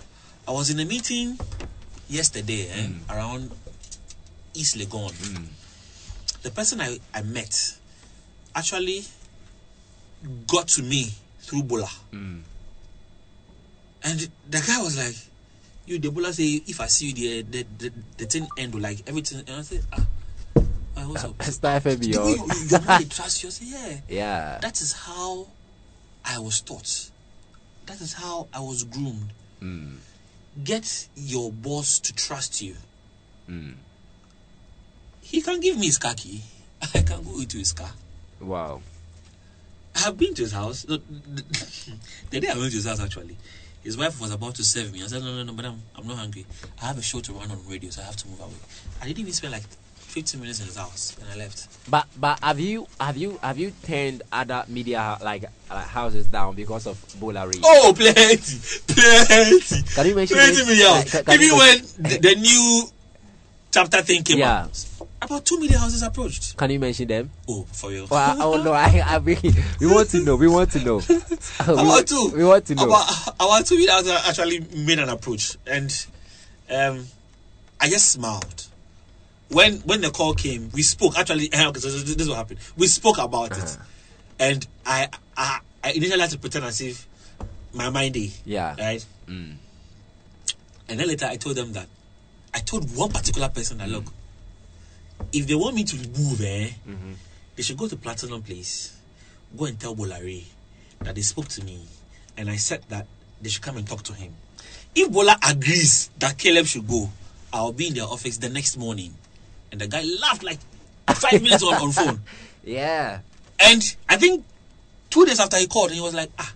I 0.48 0.52
was 0.52 0.70
in 0.70 0.80
a 0.80 0.84
meeting 0.86 1.38
yesterday 2.08 2.68
eh, 2.70 2.88
around 3.10 3.50
East 4.54 4.76
Legon. 4.78 5.12
The 6.42 6.50
person 6.50 6.80
I, 6.80 6.98
I 7.12 7.22
met 7.22 7.76
actually 8.54 9.04
got 10.46 10.68
to 10.68 10.82
me 10.82 11.10
through 11.40 11.64
Bola. 11.64 11.90
And 12.12 12.44
the 14.50 14.62
guy 14.66 14.82
was 14.82 14.96
like, 14.98 15.16
You, 15.86 15.98
the 15.98 16.10
Bola 16.10 16.32
say, 16.32 16.62
if 16.66 16.80
I 16.80 16.86
see 16.86 17.10
you 17.10 17.14
there, 17.14 17.42
the, 17.42 17.66
the, 17.78 17.92
the 18.18 18.26
thing 18.26 18.46
end, 18.56 18.80
like 18.80 19.02
everything. 19.06 19.40
And 19.46 19.56
I 19.56 19.62
said, 19.62 19.82
Ah, 19.92 20.06
ah, 20.96 21.04
what's 21.08 21.24
up? 21.24 21.42
Star 21.44 21.80
You, 21.84 22.12
yo. 22.12 22.28
you, 22.28 22.34
you, 22.68 22.78
really 22.78 23.04
trust 23.06 23.42
you? 23.42 23.48
I 23.48 23.52
said, 23.52 23.68
Yeah. 23.68 23.96
Yeah. 24.08 24.58
That 24.60 24.80
is 24.80 24.92
how 24.92 25.48
I 26.24 26.38
was 26.38 26.60
taught. 26.60 27.10
That 27.86 28.00
is 28.00 28.14
how 28.14 28.48
I 28.52 28.60
was 28.60 28.84
groomed. 28.84 29.32
Get 30.62 31.08
your 31.16 31.50
boss 31.50 31.98
to 32.00 32.14
trust 32.14 32.62
you. 32.62 32.76
He 35.34 35.40
can 35.42 35.58
give 35.58 35.76
me 35.76 35.86
his 35.86 35.98
car 35.98 36.14
key. 36.14 36.40
I 36.94 37.00
can 37.02 37.22
go 37.24 37.40
into 37.40 37.58
his 37.58 37.72
car. 37.72 37.90
Wow. 38.40 38.80
I 39.96 40.00
have 40.00 40.16
been 40.16 40.32
to 40.34 40.42
his 40.42 40.52
house. 40.52 40.86
No, 40.88 40.96
The 42.30 42.40
day 42.40 42.48
I 42.48 42.56
went 42.56 42.70
to 42.70 42.76
his 42.76 42.86
house, 42.86 43.00
actually, 43.00 43.36
his 43.82 43.96
wife 43.96 44.20
was 44.20 44.30
about 44.32 44.54
to 44.56 44.64
serve 44.64 44.92
me. 44.92 45.02
I 45.02 45.06
said, 45.08 45.22
No, 45.22 45.34
no, 45.34 45.42
no, 45.42 45.52
madam, 45.52 45.82
I'm 45.96 46.06
not 46.06 46.18
hungry. 46.18 46.46
I 46.80 46.86
have 46.86 46.98
a 46.98 47.02
show 47.02 47.18
to 47.20 47.32
run 47.32 47.50
on 47.50 47.58
radio, 47.68 47.90
so 47.90 48.02
I 48.02 48.04
have 48.04 48.16
to 48.16 48.28
move 48.28 48.40
away. 48.40 48.54
I 49.02 49.06
didn't 49.06 49.18
even 49.20 49.32
spend 49.32 49.52
like 49.52 49.64
15 49.96 50.40
minutes 50.40 50.60
in 50.60 50.66
his 50.66 50.76
house, 50.76 51.16
and 51.20 51.28
I 51.32 51.36
left. 51.36 51.66
But 51.90 52.06
but 52.16 52.38
have 52.40 52.60
you 52.60 52.86
have 53.00 53.16
you 53.16 53.38
have 53.42 53.58
you 53.58 53.72
turned 53.82 54.22
other 54.32 54.64
media 54.68 55.18
like, 55.22 55.44
like 55.68 55.86
houses 55.86 56.26
down 56.28 56.54
because 56.54 56.86
of 56.86 56.96
Bola 57.18 57.46
Ray? 57.48 57.58
Oh, 57.64 57.92
plenty, 57.96 58.58
plenty. 58.86 59.82
Can 59.94 60.06
you 60.06 60.14
mention 60.14 60.36
plenty 60.36 60.58
it? 60.62 60.66
million? 60.66 60.90
Like, 60.92 61.10
can- 61.10 61.24
can 61.24 61.34
Even 61.34 61.46
you 61.46 61.56
when 61.56 61.74
mention- 61.78 62.02
the, 62.04 62.18
the 62.18 62.34
new 62.36 62.84
chapter 63.72 64.02
thing 64.02 64.22
came 64.22 64.38
Yeah. 64.38 64.62
out, 64.62 64.86
about 65.24 65.44
two 65.44 65.58
million 65.60 65.78
houses 65.78 66.02
approached. 66.02 66.56
Can 66.56 66.70
you 66.70 66.78
mention 66.78 67.08
them? 67.08 67.30
Oh, 67.48 67.64
for 67.72 67.90
real? 67.90 68.06
Well, 68.10 68.36
oh 68.42 68.62
no, 68.62 68.72
I, 68.72 69.02
I 69.04 69.18
we, 69.18 69.36
we 69.80 69.86
want 69.86 70.10
to 70.10 70.20
know. 70.24 70.36
We 70.36 70.48
want 70.48 70.70
to 70.72 70.80
know. 70.84 70.96
we, 71.08 71.14
About 71.66 72.06
two. 72.06 72.32
we 72.34 72.44
want 72.44 72.66
to 72.66 72.74
know. 72.74 72.86
About, 72.86 73.28
about 73.34 73.66
two 73.66 73.76
million 73.76 73.90
houses 73.94 74.12
actually 74.28 74.60
made 74.76 74.98
an 74.98 75.08
approach, 75.08 75.56
and 75.66 76.06
um, 76.70 77.06
I 77.80 77.88
just 77.88 78.10
smiled. 78.12 78.66
When 79.48 79.76
when 79.80 80.00
the 80.00 80.10
call 80.10 80.34
came, 80.34 80.70
we 80.72 80.82
spoke. 80.82 81.18
Actually, 81.18 81.46
okay, 81.54 81.80
so 81.80 81.88
this, 81.88 82.16
is 82.16 82.28
what 82.28 82.36
happened. 82.38 82.60
We 82.76 82.86
spoke 82.86 83.18
about 83.18 83.52
Uh-huh. 83.52 83.62
it, 83.62 83.78
and 84.38 84.66
I, 84.86 85.08
I 85.36 85.60
I 85.82 85.90
initially 85.92 86.20
had 86.20 86.30
to 86.30 86.38
pretend 86.38 86.64
as 86.64 86.80
if 86.80 87.06
my 87.72 87.90
mind 87.90 88.14
day. 88.14 88.30
Yeah. 88.44 88.74
Right. 88.78 89.04
And 89.26 89.58
then 91.00 91.08
later 91.08 91.26
I 91.26 91.36
told 91.36 91.56
them 91.56 91.72
that 91.74 91.86
I 92.52 92.60
told 92.60 92.94
one 92.96 93.10
particular 93.10 93.48
person 93.48 93.78
that 93.78 93.88
look, 93.88 94.04
if 95.32 95.46
they 95.46 95.54
want 95.54 95.74
me 95.74 95.84
to 95.84 95.96
move, 96.18 96.40
eh, 96.42 96.70
they 97.56 97.62
should 97.62 97.76
go 97.76 97.88
to 97.88 97.96
Platinum 97.96 98.42
Place, 98.42 98.96
go 99.56 99.66
and 99.66 99.78
tell 99.78 99.94
Bola 99.94 100.20
Ray 100.20 100.44
that 101.00 101.14
they 101.14 101.22
spoke 101.22 101.48
to 101.48 101.64
me, 101.64 101.80
and 102.36 102.50
I 102.50 102.56
said 102.56 102.82
that 102.88 103.06
they 103.40 103.48
should 103.48 103.62
come 103.62 103.76
and 103.76 103.86
talk 103.86 104.02
to 104.04 104.12
him. 104.12 104.34
If 104.94 105.10
Bola 105.12 105.36
agrees 105.48 106.10
that 106.18 106.38
Caleb 106.38 106.66
should 106.66 106.86
go, 106.86 107.10
I'll 107.52 107.72
be 107.72 107.88
in 107.88 107.94
their 107.94 108.04
office 108.04 108.38
the 108.38 108.48
next 108.48 108.76
morning. 108.76 109.14
And 109.70 109.80
the 109.80 109.86
guy 109.88 110.02
laughed 110.20 110.42
like 110.42 110.58
five 111.14 111.42
minutes 111.42 111.62
on, 111.62 111.74
on 111.74 111.92
phone. 111.92 112.20
Yeah. 112.66 113.20
And 113.60 113.96
I 114.08 114.16
think 114.16 114.42
two 115.10 115.26
days 115.26 115.38
after 115.38 115.58
he 115.58 115.66
called, 115.66 115.88
and 115.88 115.96
he 115.96 116.00
was 116.00 116.14
like, 116.14 116.30
ah, 116.38 116.50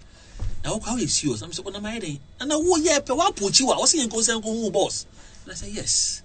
now 0.64 0.80
how 0.80 0.96
is 0.96 1.14
serious? 1.14 1.42
I'm 1.42 1.52
saying, 1.52 1.66
what 1.66 1.76
am 1.76 1.84
I 1.84 1.98
doing? 1.98 2.18
And 2.40 2.50
I, 2.50 2.56
oh, 2.56 2.76
yeah, 2.78 3.00
but 3.04 3.14
what 3.14 3.36
put 3.36 3.60
you? 3.60 3.66
He 3.66 4.08
going 4.08 4.24
to 4.24 4.40
go 4.40 4.70
boss? 4.70 5.04
And 5.44 5.52
I 5.52 5.54
said, 5.54 5.68
yes. 5.68 6.22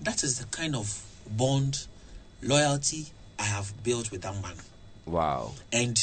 That 0.00 0.24
is 0.24 0.38
the 0.38 0.46
kind 0.46 0.74
of 0.74 1.04
bond, 1.36 1.86
loyalty 2.42 3.06
I 3.38 3.44
have 3.44 3.72
built 3.82 4.10
with 4.10 4.22
that 4.22 4.34
man. 4.42 4.54
Wow. 5.06 5.52
And 5.72 5.98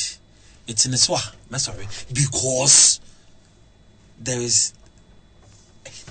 it's 0.68 0.86
in 0.86 0.92
the 0.92 0.98
swa, 0.98 1.20
I'm 1.52 1.60
sorry, 1.60 1.88
because 2.14 3.00
there 4.20 4.40
is 4.40 4.74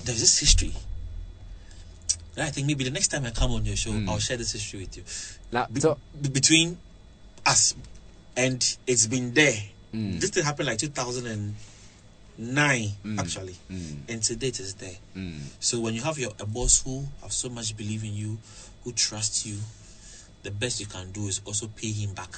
there's 0.03 0.21
this 0.21 0.39
history. 0.39 0.73
And 2.35 2.45
I 2.45 2.49
think 2.49 2.67
maybe 2.67 2.83
the 2.83 2.91
next 2.91 3.09
time 3.09 3.25
I 3.25 3.31
come 3.31 3.51
on 3.51 3.65
your 3.65 3.75
show, 3.75 3.91
hmm. 3.91 4.09
I'll 4.09 4.19
share 4.19 4.37
this 4.37 4.53
history 4.53 4.81
with 4.81 4.97
you. 4.97 5.03
Now, 5.51 5.67
Be- 5.71 5.81
so 5.81 5.97
between 6.31 6.77
us, 7.45 7.75
and 8.35 8.77
it's 8.85 9.07
been 9.07 9.33
there. 9.33 9.57
Hmm. 9.91 10.19
This 10.19 10.29
thing 10.29 10.43
happened 10.43 10.67
like 10.67 10.77
2009, 10.77 12.89
hmm. 12.89 13.19
actually, 13.19 13.55
and 14.07 14.23
to 14.23 14.35
date 14.35 14.59
is 14.59 14.75
there. 14.75 14.95
So 15.59 15.79
when 15.79 15.93
you 15.93 16.01
have 16.03 16.19
your 16.19 16.31
a 16.39 16.45
boss 16.45 16.83
who 16.83 17.05
have 17.21 17.33
so 17.33 17.49
much 17.49 17.75
believe 17.75 18.03
in 18.03 18.13
you, 18.13 18.37
who 18.87 18.93
trusts 18.93 19.45
you, 19.45 19.57
the 20.43 20.51
best 20.51 20.79
you 20.79 20.85
can 20.85 21.11
do 21.11 21.27
is 21.27 21.41
also 21.43 21.67
pay 21.75 21.91
him 21.91 22.13
back 22.13 22.29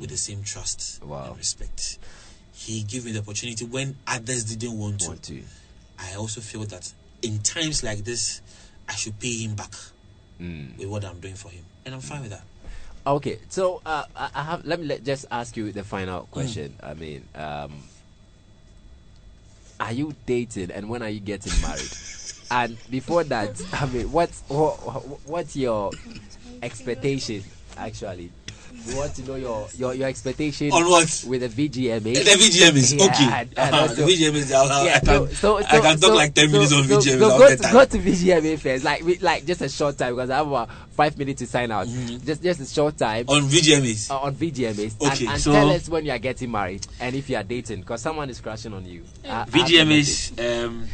with 0.00 0.10
the 0.10 0.16
same 0.16 0.44
trust 0.44 1.02
Wow. 1.02 1.30
and 1.30 1.36
respect. 1.36 1.98
He 2.54 2.84
gave 2.84 3.04
me 3.04 3.10
the 3.10 3.18
opportunity 3.18 3.64
when 3.64 3.96
others 4.06 4.44
didn't 4.44 4.78
want 4.78 5.00
to. 5.00 5.08
want 5.08 5.22
to. 5.24 5.42
I 5.98 6.14
also 6.14 6.40
feel 6.40 6.62
that 6.66 6.92
in 7.22 7.40
times 7.40 7.82
like 7.82 8.04
this, 8.04 8.42
I 8.88 8.92
should 8.92 9.18
pay 9.18 9.42
him 9.42 9.56
back 9.56 9.72
with 10.38 10.86
what 10.86 11.04
I'm 11.04 11.18
doing 11.18 11.34
for 11.34 11.48
him, 11.48 11.64
and 11.84 11.96
I'm 11.96 12.00
fine 12.00 12.20
with 12.22 12.30
that. 12.30 12.44
Okay, 13.04 13.40
so 13.48 13.82
uh, 13.84 14.04
I 14.14 14.42
have. 14.44 14.64
Let 14.64 14.78
me 14.78 14.86
let, 14.86 15.02
just 15.02 15.26
ask 15.32 15.56
you 15.56 15.72
the 15.72 15.82
final 15.82 16.28
question. 16.30 16.76
I 16.80 16.94
mean, 16.94 17.26
um, 17.34 17.72
are 19.80 19.92
you 19.92 20.14
dating, 20.26 20.70
and 20.70 20.88
when 20.88 21.02
are 21.02 21.08
you 21.08 21.18
getting 21.18 21.60
married? 21.60 21.90
And 22.50 22.76
before 22.90 23.24
that, 23.24 23.60
I 23.72 23.86
mean, 23.86 24.10
what's 24.10 24.42
what, 24.48 24.74
what's 25.26 25.54
your 25.56 25.90
expectation 26.62 27.42
actually? 27.76 28.30
We 28.86 28.94
want 28.94 29.14
to 29.16 29.22
know 29.24 29.34
your 29.34 29.66
your, 29.76 29.92
your 29.94 30.08
expectation 30.08 30.70
On 30.72 30.84
what? 30.88 31.24
with 31.26 31.40
the 31.40 31.68
VGMA. 31.68 32.02
The 32.14 32.20
VGM 32.20 32.76
is 32.76 32.94
Yeah, 32.94 33.04
okay. 33.06 33.24
and- 33.24 33.48
and 33.58 33.58
Uh-huh, 33.58 33.80
also- 33.82 33.94
the 33.96 34.02
VGM 34.12 34.34
is. 34.34 34.52
I'll, 34.52 34.70
I'll, 34.70 34.84
Yeah, 34.84 34.96
I 34.96 35.00
can, 35.00 35.06
so, 35.06 35.26
so, 35.34 35.56
I 35.58 35.62
can 35.80 35.98
so, 35.98 36.06
talk 36.08 36.16
like 36.16 36.34
ten 36.34 36.46
so, 36.48 36.52
minutes 36.52 36.72
on 36.72 36.84
so, 36.84 36.98
VGM. 36.98 37.18
So 37.18 37.30
I'll 37.30 37.38
go 37.38 37.48
get 37.48 37.56
to, 37.56 37.62
time. 37.64 37.72
go 37.72 37.84
to 37.84 37.98
VGMA 37.98 38.58
first, 38.60 38.84
like 38.84 39.02
we, 39.04 39.18
like 39.18 39.44
just 39.46 39.60
a 39.62 39.68
short 39.68 39.98
time 39.98 40.14
because 40.14 40.30
I 40.30 40.36
have 40.36 40.46
about 40.46 40.70
five 40.90 41.18
minutes 41.18 41.40
to 41.40 41.46
sign 41.46 41.70
out. 41.72 41.86
Mm-hmm. 41.88 42.24
Just 42.24 42.42
just 42.42 42.60
a 42.60 42.66
short 42.66 42.96
time 42.96 43.24
on 43.28 43.42
VGMAs. 43.42 44.10
uh, 44.10 44.18
on 44.20 44.34
VGMAs. 44.36 45.00
Okay, 45.00 45.24
and, 45.26 45.34
and 45.34 45.42
so- 45.42 45.52
tell 45.52 45.70
us 45.70 45.88
when 45.88 46.04
you 46.06 46.12
are 46.12 46.18
getting 46.18 46.50
married 46.50 46.86
and 47.00 47.14
if 47.16 47.28
you 47.28 47.36
are 47.36 47.42
dating 47.44 47.80
because 47.80 48.00
someone 48.00 48.30
is 48.30 48.40
crushing 48.40 48.72
on 48.72 48.86
you. 48.86 49.02
I- 49.24 49.42
I 49.42 49.44
VGMAs. 49.46 50.64
Um, 50.64 50.86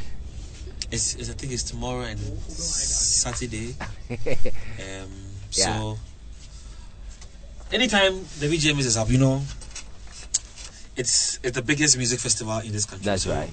it's, 0.94 1.14
it's 1.16 1.30
I 1.30 1.34
think 1.34 1.52
it's 1.52 1.62
tomorrow 1.64 2.02
and 2.02 2.18
Saturday. 2.48 3.74
Um, 4.80 5.10
Yeah. 5.52 5.78
so 5.78 5.98
anytime 7.72 8.14
the 8.40 8.46
VGMAs 8.48 8.86
is 8.86 8.96
up, 8.96 9.08
you 9.10 9.18
know, 9.18 9.42
it's 10.96 11.38
it's 11.42 11.54
the 11.54 11.62
biggest 11.62 11.96
music 11.96 12.18
festival 12.20 12.58
in 12.58 12.72
this 12.72 12.84
country. 12.86 13.04
That's 13.04 13.22
so 13.24 13.30
right. 13.32 13.50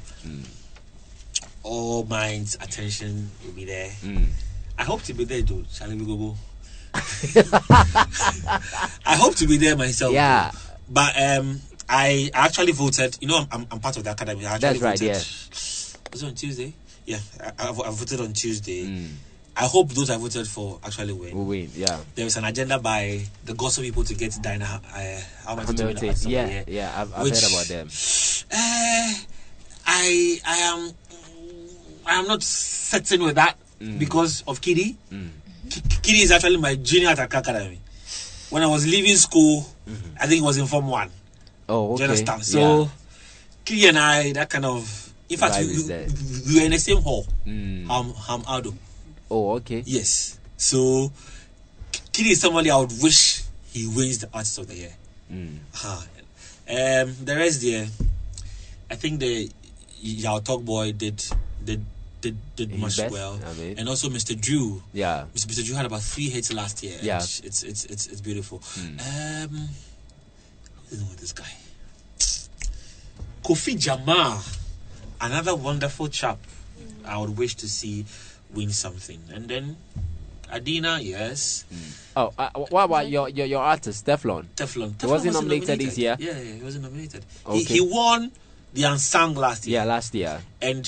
All 1.63 2.03
minds, 2.05 2.55
attention 2.55 3.29
will 3.45 3.51
be 3.53 3.65
there. 3.65 3.89
Mm. 4.01 4.25
I 4.79 4.83
hope 4.83 5.03
to 5.03 5.13
be 5.13 5.25
there, 5.25 5.41
we 5.41 6.05
go? 6.05 6.15
go? 6.17 6.35
I 9.05 9.15
hope 9.15 9.35
to 9.35 9.47
be 9.47 9.57
there 9.57 9.75
myself. 9.77 10.13
Yeah. 10.13 10.51
But 10.89 11.13
um, 11.21 11.61
I 11.87 12.29
actually 12.33 12.71
voted. 12.73 13.17
You 13.21 13.27
know, 13.27 13.37
I'm, 13.37 13.47
I'm, 13.51 13.67
I'm 13.71 13.79
part 13.79 13.97
of 13.97 14.03
the 14.03 14.11
academy. 14.11 14.45
I 14.45 14.55
actually 14.55 14.79
That's 14.79 14.81
right, 14.81 14.99
voted. 14.99 15.07
yeah. 15.07 16.11
Was 16.11 16.23
it 16.23 16.25
on 16.25 16.35
Tuesday? 16.35 16.73
Yeah, 17.05 17.19
I, 17.39 17.67
I, 17.67 17.69
I 17.69 17.89
voted 17.91 18.21
on 18.21 18.33
Tuesday. 18.33 18.85
Mm. 18.85 19.07
I 19.57 19.65
hope 19.65 19.89
those 19.89 20.09
I 20.09 20.17
voted 20.17 20.47
for 20.47 20.79
actually 20.83 21.13
win. 21.13 21.35
We'll 21.35 21.45
win. 21.45 21.69
Yeah. 21.75 21.99
There 22.15 22.25
is 22.25 22.37
an 22.37 22.45
agenda 22.45 22.79
by 22.79 23.21
the 23.43 23.53
gospel 23.53 23.83
people 23.83 24.03
to 24.05 24.13
get 24.15 24.37
Dinah. 24.41 24.81
Uh, 24.95 25.19
how 25.45 25.55
much 25.55 25.75
to 25.75 25.85
win 25.85 25.97
at 25.97 26.23
Yeah, 26.25 26.63
yeah. 26.67 26.91
I've, 26.95 27.13
I've 27.13 27.23
Which- 27.23 27.41
heard 27.41 27.51
about 27.51 27.65
them. 27.65 27.87
Uh, 28.51 29.13
I 29.85 30.39
I 30.45 30.57
am 30.57 30.91
I 32.05 32.13
am 32.15 32.27
not 32.27 32.43
certain 32.43 33.23
with 33.23 33.35
that 33.35 33.57
Mm. 33.81 33.97
because 33.97 34.43
of 34.47 34.61
Kidi. 34.61 34.95
K- 35.09 35.81
Kidi 36.03 36.21
is 36.21 36.31
actually 36.31 36.57
my 36.57 36.75
junior 36.75 37.09
at 37.09 37.17
Accra 37.19 37.39
Academy. 37.39 37.79
When 38.51 38.61
I 38.61 38.67
was 38.67 38.85
leaving 38.85 39.15
school, 39.15 39.65
I 40.19 40.27
think 40.27 40.41
it 40.41 40.45
was 40.45 40.57
in 40.57 40.67
Form 40.67 40.87
One. 40.87 41.09
Oh, 41.67 41.97
Do 41.97 42.03
you 42.03 42.09
Mm-hmm. 42.09 42.13
okay. 42.25 42.31
understand? 42.31 42.45
So 42.45 42.89
Yeah. 43.67 43.89
And 43.89 43.97
I, 43.99 44.31
that 44.33 44.49
kind 44.51 44.65
of. 44.65 45.10
In 45.31 45.37
fact, 45.37 45.57
we, 45.59 45.67
we, 45.67 46.07
we 46.47 46.59
were 46.59 46.65
in 46.65 46.71
the 46.71 46.79
same 46.79 46.97
hall. 47.01 47.25
Mm. 47.47 47.87
Ham 47.87 48.13
Ham 48.27 48.43
Ado. 48.49 48.73
Oh, 49.29 49.51
okay. 49.57 49.81
Yes. 49.85 50.39
So 50.57 51.11
Kidi 52.11 52.31
is 52.31 52.41
somebody 52.41 52.69
I 52.69 52.77
would 52.77 52.91
wish 53.01 53.43
he 53.71 53.87
wins 53.87 54.19
the 54.19 54.29
Artist 54.33 54.57
of 54.59 54.67
the 54.67 54.75
Year. 54.75 54.93
Mm. 55.31 55.59
Ah, 55.75 56.03
um, 56.69 57.15
the 57.23 57.35
rest 57.35 57.61
there, 57.61 57.87
I 58.89 58.95
think 58.95 59.19
the 59.21 59.49
Yaw 60.01 60.39
Tog 60.39 60.65
Boy 60.65 60.91
did 60.91 61.23
did 61.63 61.85
did, 62.19 62.37
did 62.55 62.77
much 62.77 62.97
best, 62.97 63.11
well, 63.11 63.39
I 63.43 63.53
mean. 63.53 63.79
and 63.79 63.89
also 63.89 64.09
Mr. 64.09 64.39
Drew. 64.39 64.83
Yeah. 64.93 65.25
Mr. 65.33 65.47
Mr. 65.47 65.65
Drew 65.65 65.75
had 65.75 65.85
about 65.85 66.01
three 66.03 66.29
hits 66.29 66.53
last 66.53 66.83
year. 66.83 66.97
Yeah. 67.01 67.17
it's 67.17 67.39
it's 67.41 67.63
it's 67.63 68.07
it's 68.07 68.21
beautiful. 68.21 68.59
Mm. 68.59 68.99
Um, 68.99 69.69
who's 70.89 70.99
the 70.99 71.03
name 71.03 71.11
of 71.11 71.19
this 71.19 71.31
guy? 71.31 71.49
Kofi 73.43 73.73
Jamar, 73.75 74.37
another 75.21 75.55
wonderful 75.55 76.07
chap. 76.07 76.39
I 77.05 77.17
would 77.17 77.37
wish 77.37 77.55
to 77.55 77.67
see 77.67 78.05
win 78.53 78.69
something, 78.71 79.19
and 79.33 79.47
then 79.47 79.77
Adina, 80.51 80.99
yes. 81.01 81.65
Mm. 81.73 82.11
Oh, 82.17 82.33
uh, 82.37 82.49
what 82.69 82.83
about 82.83 83.09
your, 83.09 83.29
your, 83.29 83.45
your 83.45 83.61
artist, 83.61 84.05
Teflon? 84.05 84.45
Teflon. 84.55 84.99
He 84.99 85.07
wasn't 85.07 85.33
Teflon 85.35 85.41
nominated 85.43 85.79
this 85.79 85.97
year? 85.97 86.17
Yeah, 86.19 86.37
yeah, 86.37 86.53
he 86.55 86.61
wasn't 86.63 86.83
nominated. 86.83 87.23
He, 87.47 87.51
Okay. 87.63 87.73
he 87.75 87.81
won 87.81 88.31
the 88.73 88.83
unsung 88.83 89.33
last 89.35 89.65
year. 89.65 89.79
Yeah, 89.79 89.85
last 89.85 90.13
year. 90.13 90.41
And 90.61 90.85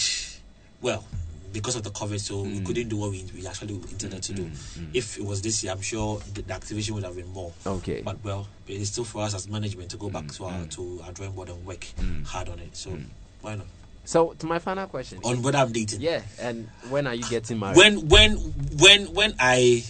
well, 0.81 1.05
because 1.53 1.77
of 1.77 1.83
the 1.83 1.91
COVID, 1.91 2.19
so 2.19 2.43
Mm. 2.43 2.57
we 2.57 2.65
couldn't 2.65 2.89
do 2.89 2.97
what 2.97 3.11
we, 3.11 3.23
we 3.35 3.47
actually 3.47 3.75
intended 3.75 4.19
mm, 4.21 4.25
to 4.27 4.33
mm, 4.33 4.35
do. 4.35 4.51
If 4.93 5.17
it 5.17 5.23
was 5.25 5.41
this 5.41 5.63
year, 5.63 5.71
I'm 5.71 5.81
sure 5.81 6.19
the, 6.33 6.41
the 6.41 6.53
activation 6.53 6.95
would 6.95 7.03
have 7.05 7.15
been 7.15 7.31
more. 7.31 7.53
Okay. 7.65 8.01
But 8.01 8.17
well, 8.23 8.47
it's 8.67 8.89
still 8.89 9.05
for 9.05 9.21
us 9.23 9.33
as 9.33 9.47
management 9.47 9.89
to 9.91 9.97
go 9.97 10.09
back 10.09 10.27
to 10.33 10.45
our 10.45 10.65
to 10.65 11.01
our 11.05 11.11
drawing 11.13 11.31
board 11.31 11.49
and 11.49 11.65
work 11.65 11.85
hard 12.25 12.49
on 12.49 12.59
it. 12.59 12.75
So 12.75 12.97
why 13.41 13.55
not? 13.55 13.67
So, 14.05 14.33
to 14.33 14.45
my 14.45 14.59
final 14.59 14.87
question. 14.87 15.19
On 15.23 15.41
what 15.41 15.55
I'm 15.55 15.71
dating. 15.71 16.01
Yeah, 16.01 16.21
and 16.39 16.67
when 16.89 17.07
are 17.07 17.13
you 17.13 17.23
getting 17.23 17.59
married? 17.59 17.77
When 17.77 18.07
when 18.09 18.31
when 18.77 19.13
when 19.13 19.33
I 19.39 19.83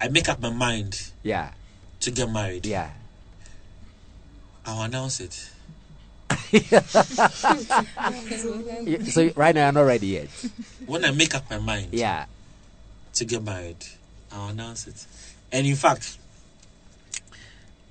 I 0.00 0.08
make 0.08 0.28
up 0.28 0.40
my 0.40 0.50
mind 0.50 1.10
Yeah, 1.22 1.52
to 2.00 2.10
get 2.10 2.30
married, 2.30 2.66
yeah. 2.66 2.90
I'll 4.66 4.82
announce 4.82 5.20
it. 5.20 5.50
So, 9.08 9.30
right 9.36 9.54
now, 9.54 9.68
I'm 9.68 9.74
not 9.74 9.82
ready 9.82 10.06
yet. 10.08 10.28
When 10.86 11.04
I 11.04 11.10
make 11.10 11.34
up 11.34 11.48
my 11.50 11.58
mind 11.58 11.88
Yeah. 11.92 12.26
to 13.14 13.24
get 13.24 13.42
married, 13.42 13.84
I'll 14.32 14.48
announce 14.48 14.86
it. 14.86 15.06
And 15.52 15.66
in 15.66 15.76
fact, 15.76 16.18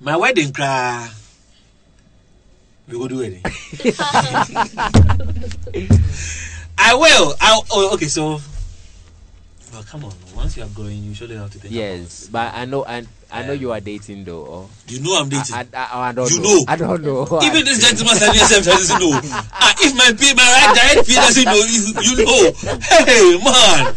my 0.00 0.16
wedding 0.16 0.52
cry, 0.52 1.10
go 2.90 3.08
do 3.08 3.20
it. 3.20 3.40
I 6.78 6.94
will. 6.94 7.34
I 7.40 7.60
oh 7.70 7.90
okay. 7.94 8.06
So, 8.06 8.40
well, 9.72 9.82
come 9.84 10.04
on. 10.04 10.12
Once 10.34 10.56
you 10.56 10.62
are 10.62 10.68
going, 10.68 11.02
you 11.02 11.14
surely 11.14 11.36
have 11.36 11.50
to 11.52 11.58
think. 11.58 11.74
Yes, 11.74 12.28
but 12.30 12.54
I 12.54 12.64
know, 12.64 12.84
and 12.84 13.06
I 13.30 13.42
know 13.44 13.52
you 13.52 13.72
are 13.72 13.80
dating 13.80 14.24
though. 14.24 14.42
Or. 14.46 14.68
You 14.86 15.00
know 15.00 15.18
I'm 15.20 15.28
dating. 15.28 15.54
I, 15.54 15.66
I, 15.74 16.08
I 16.08 16.12
don't 16.12 16.30
You 16.30 16.40
know. 16.40 16.54
know. 16.54 16.64
I 16.68 16.76
don't 16.76 17.02
know. 17.02 17.26
Even 17.42 17.64
this 17.64 17.80
gentleman 17.82 18.14
standing 18.16 18.38
himself 18.40 18.64
doesn't 18.64 19.00
know. 19.00 19.20
Ah, 19.52 19.74
if 19.80 19.92
my 19.98 20.12
P, 20.16 20.32
my 20.34 20.46
right 20.46 20.74
direct 20.74 21.06
P 21.08 21.14
doesn't 21.14 21.44
know, 21.44 21.60
you, 21.66 21.92
you 22.00 22.14
know. 22.24 22.52
Hey 23.04 23.36
man, 23.42 23.94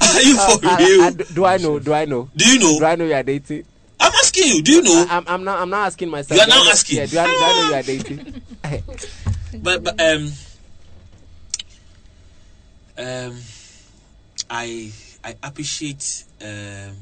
are 0.00 0.22
you 0.22 0.36
for 0.36 0.60
I- 0.62 0.76
I- 0.76 0.78
real? 0.78 1.02
I- 1.02 1.10
do 1.34 1.44
I 1.46 1.56
know? 1.56 1.78
Do 1.78 1.92
I 1.94 2.04
know? 2.04 2.28
Do 2.36 2.44
you 2.46 2.58
know? 2.60 2.78
Do 2.78 2.84
I 2.84 2.94
know 2.96 3.04
you 3.06 3.14
are 3.14 3.22
dating? 3.24 3.64
Asking 4.30 4.56
you. 4.56 4.62
Do 4.62 4.72
you 4.72 4.82
know? 4.82 5.06
I, 5.08 5.16
am 5.18 5.24
I'm 5.26 5.44
not. 5.44 5.58
I'm 5.58 5.70
not 5.70 5.86
asking 5.86 6.08
myself. 6.08 6.38
You 6.38 6.44
are 6.44 6.46
now 6.46 6.70
asking. 6.70 6.98
Yeah. 6.98 7.06
Do 7.06 7.18
I, 7.18 7.26
do 7.26 7.44
I 7.44 7.52
know 7.52 7.68
you 7.68 7.74
are 7.74 7.82
dating? 7.82 8.42
but 9.62 9.82
but 9.82 10.00
um 10.00 10.32
um 12.98 13.36
I 14.48 14.92
I 15.24 15.34
appreciate 15.42 16.24
um 16.40 16.96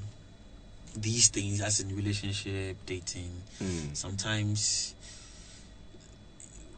these 0.97 1.29
things 1.29 1.61
as 1.61 1.81
in 1.81 1.95
relationship 1.95 2.77
dating 2.87 3.31
Mm. 3.61 3.95
sometimes 3.97 4.95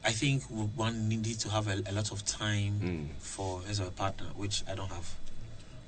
I 0.05 0.11
think 0.13 0.43
one 0.77 1.09
needs 1.11 1.37
to 1.45 1.51
have 1.51 1.69
a, 1.69 1.83
a 1.87 1.93
lot 1.93 2.11
of 2.11 2.25
time 2.25 2.81
Mm. 2.83 3.09
for 3.21 3.61
as 3.69 3.79
a 3.81 3.91
partner 3.91 4.27
which 4.35 4.65
I 4.69 4.75
don't 4.75 4.91
have 4.91 5.15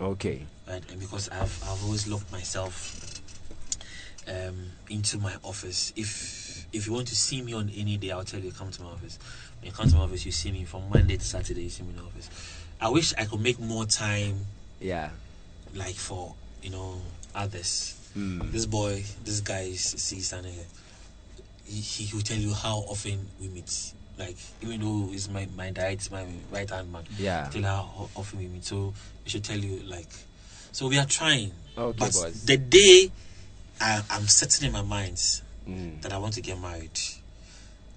Okay. 0.00 0.46
right 0.68 0.82
and 0.90 1.00
because 1.00 1.28
I've 1.30 1.58
I've 1.64 1.82
always 1.84 2.06
locked 2.06 2.30
myself 2.30 3.21
um 4.28 4.56
into 4.90 5.18
my 5.18 5.32
office 5.42 5.92
if 5.96 6.66
if 6.72 6.86
you 6.86 6.92
want 6.92 7.08
to 7.08 7.16
see 7.16 7.42
me 7.42 7.52
on 7.54 7.68
any 7.76 7.96
day 7.96 8.10
I'll 8.12 8.24
tell 8.24 8.40
you 8.40 8.52
come 8.52 8.70
to 8.70 8.82
my 8.82 8.90
office 8.90 9.18
when 9.60 9.70
you 9.70 9.72
come 9.76 9.88
to 9.88 9.96
my 9.96 10.02
office 10.02 10.24
you 10.24 10.32
see 10.32 10.52
me 10.52 10.64
from 10.64 10.88
Monday 10.90 11.16
to 11.16 11.24
Saturday 11.24 11.62
you 11.64 11.70
see 11.70 11.82
me 11.82 11.90
in 11.90 11.96
the 11.96 12.02
office 12.02 12.30
I 12.80 12.88
wish 12.88 13.12
I 13.18 13.24
could 13.24 13.40
make 13.40 13.58
more 13.58 13.84
time 13.84 14.46
Yeah. 14.80 15.10
like 15.74 15.94
for 15.96 16.34
you 16.62 16.70
know 16.70 17.00
others 17.34 17.98
Mm. 18.14 18.52
this 18.52 18.66
boy 18.66 19.02
this 19.24 19.40
guy 19.40 19.62
is 19.72 19.80
sees 19.80 20.26
standing 20.26 20.52
here 20.52 20.66
he, 21.64 21.80
he 21.80 22.14
will 22.14 22.22
tell 22.22 22.36
you 22.36 22.52
how 22.52 22.84
often 22.86 23.26
we 23.40 23.48
meet 23.48 23.72
like 24.18 24.36
even 24.60 24.80
though 24.82 25.08
it's 25.12 25.30
my 25.30 25.48
my 25.56 25.68
is 25.68 26.10
my 26.10 26.26
right 26.52 26.68
hand 26.68 26.92
man 26.92 27.04
Yeah. 27.18 27.48
tell 27.50 27.62
how 27.62 28.10
often 28.14 28.38
we 28.40 28.48
meet 28.48 28.64
so 28.64 28.92
we 29.24 29.30
should 29.30 29.42
tell 29.44 29.56
you 29.56 29.82
like 29.88 30.10
so 30.72 30.88
we 30.88 30.98
are 30.98 31.06
trying 31.06 31.52
Okay, 31.78 31.96
but 31.98 32.12
boys. 32.12 32.44
the 32.44 32.58
day 32.58 33.10
I, 33.82 34.02
I'm 34.10 34.26
setting 34.28 34.66
in 34.68 34.72
my 34.72 34.82
mind 34.82 35.18
Mm. 35.68 36.02
that 36.02 36.12
I 36.12 36.18
want 36.18 36.34
to 36.34 36.40
get 36.40 36.60
married 36.60 36.98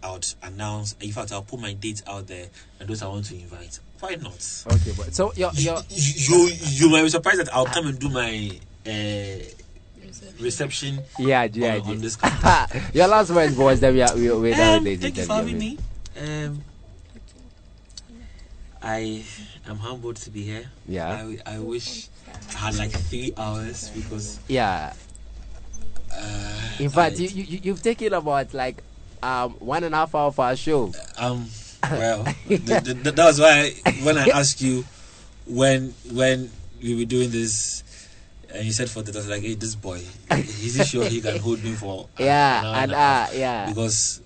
I 0.03 0.11
would 0.11 0.27
announce 0.43 0.95
in 1.01 1.11
fact 1.11 1.31
I'll 1.31 1.41
put 1.41 1.59
my 1.59 1.73
dates 1.73 2.03
out 2.05 2.27
there 2.27 2.45
and 2.79 2.87
those 2.87 3.01
I 3.01 3.07
want 3.07 3.25
to 3.25 3.33
invite 3.33 3.79
why 3.99 4.13
not 4.21 4.37
Okay, 4.71 4.93
but 4.95 5.15
so 5.15 5.33
your 5.35 5.49
your 5.55 5.81
you 5.89 6.49
you 6.61 6.89
might 6.91 7.01
be 7.01 7.09
surprised 7.09 7.39
that 7.39 7.49
I'll 7.55 7.65
come 7.65 7.87
and 7.87 7.97
do 7.97 8.09
my 8.09 8.51
uh, 8.85 8.91
reception 10.39 10.99
yeah 11.17 11.47
yeah. 11.51 11.75
on, 11.77 11.81
on 11.81 11.95
yeah. 11.95 12.67
this 12.69 12.93
your 12.93 13.07
last 13.07 13.31
words, 13.31 13.55
boys. 13.55 13.79
That 13.79 13.93
we 13.93 14.03
are 14.03 14.15
we 14.15 14.53
are 14.53 14.77
um, 14.77 14.83
dating. 14.83 14.99
thank 15.01 15.17
you 15.17 15.25
for 15.25 15.33
having 15.33 15.57
me 15.57 15.79
um, 16.21 16.61
I 18.81 19.23
am 19.67 19.77
humbled 19.77 20.17
to 20.17 20.29
be 20.29 20.43
here 20.43 20.69
Yeah. 20.87 21.25
I, 21.45 21.55
I 21.55 21.59
wish 21.59 22.09
I 22.53 22.57
had 22.57 22.75
like 22.75 22.91
three 22.91 23.33
hours 23.35 23.89
because 23.89 24.39
Yeah. 24.47 24.93
Uh, 26.17 26.69
In 26.79 26.89
fact, 26.89 27.15
I- 27.17 27.23
you, 27.23 27.43
you 27.43 27.59
you've 27.63 27.81
taken 27.81 28.13
about 28.13 28.53
like 28.53 28.83
um 29.23 29.53
one 29.59 29.83
and 29.83 29.93
a 29.95 29.97
half 29.99 30.13
hour 30.15 30.31
for 30.31 30.45
our 30.45 30.55
show. 30.55 30.91
um 31.17 31.45
well 31.91 32.23
th- 32.47 32.65
th- 32.65 32.83
th- 32.83 33.15
that 33.15 33.25
was 33.25 33.39
why 33.39 33.71
when 34.03 34.17
I 34.17 34.27
asked 34.39 34.61
you 34.61 34.83
when 35.47 35.93
when 36.11 36.49
we 36.81 36.95
were 36.95 37.05
doing 37.05 37.29
this, 37.31 37.83
and 38.53 38.65
you 38.65 38.71
said 38.71 38.89
for 38.89 39.01
the 39.03 39.11
I 39.13 39.17
was 39.17 39.29
like, 39.29 39.41
hey, 39.41 39.53
this 39.55 39.75
boy, 39.75 40.01
is 40.31 40.75
he 40.75 40.83
sure 40.83 41.05
he 41.05 41.21
can 41.21 41.37
hold 41.39 41.63
me 41.63 41.73
for? 41.73 42.09
an 42.17 42.25
Yeah, 42.25 42.61
hour 42.65 42.75
and 42.75 42.91
a 42.91 42.95
half? 42.95 43.29
uh, 43.33 43.37
yeah, 43.37 43.65
because 43.69 44.21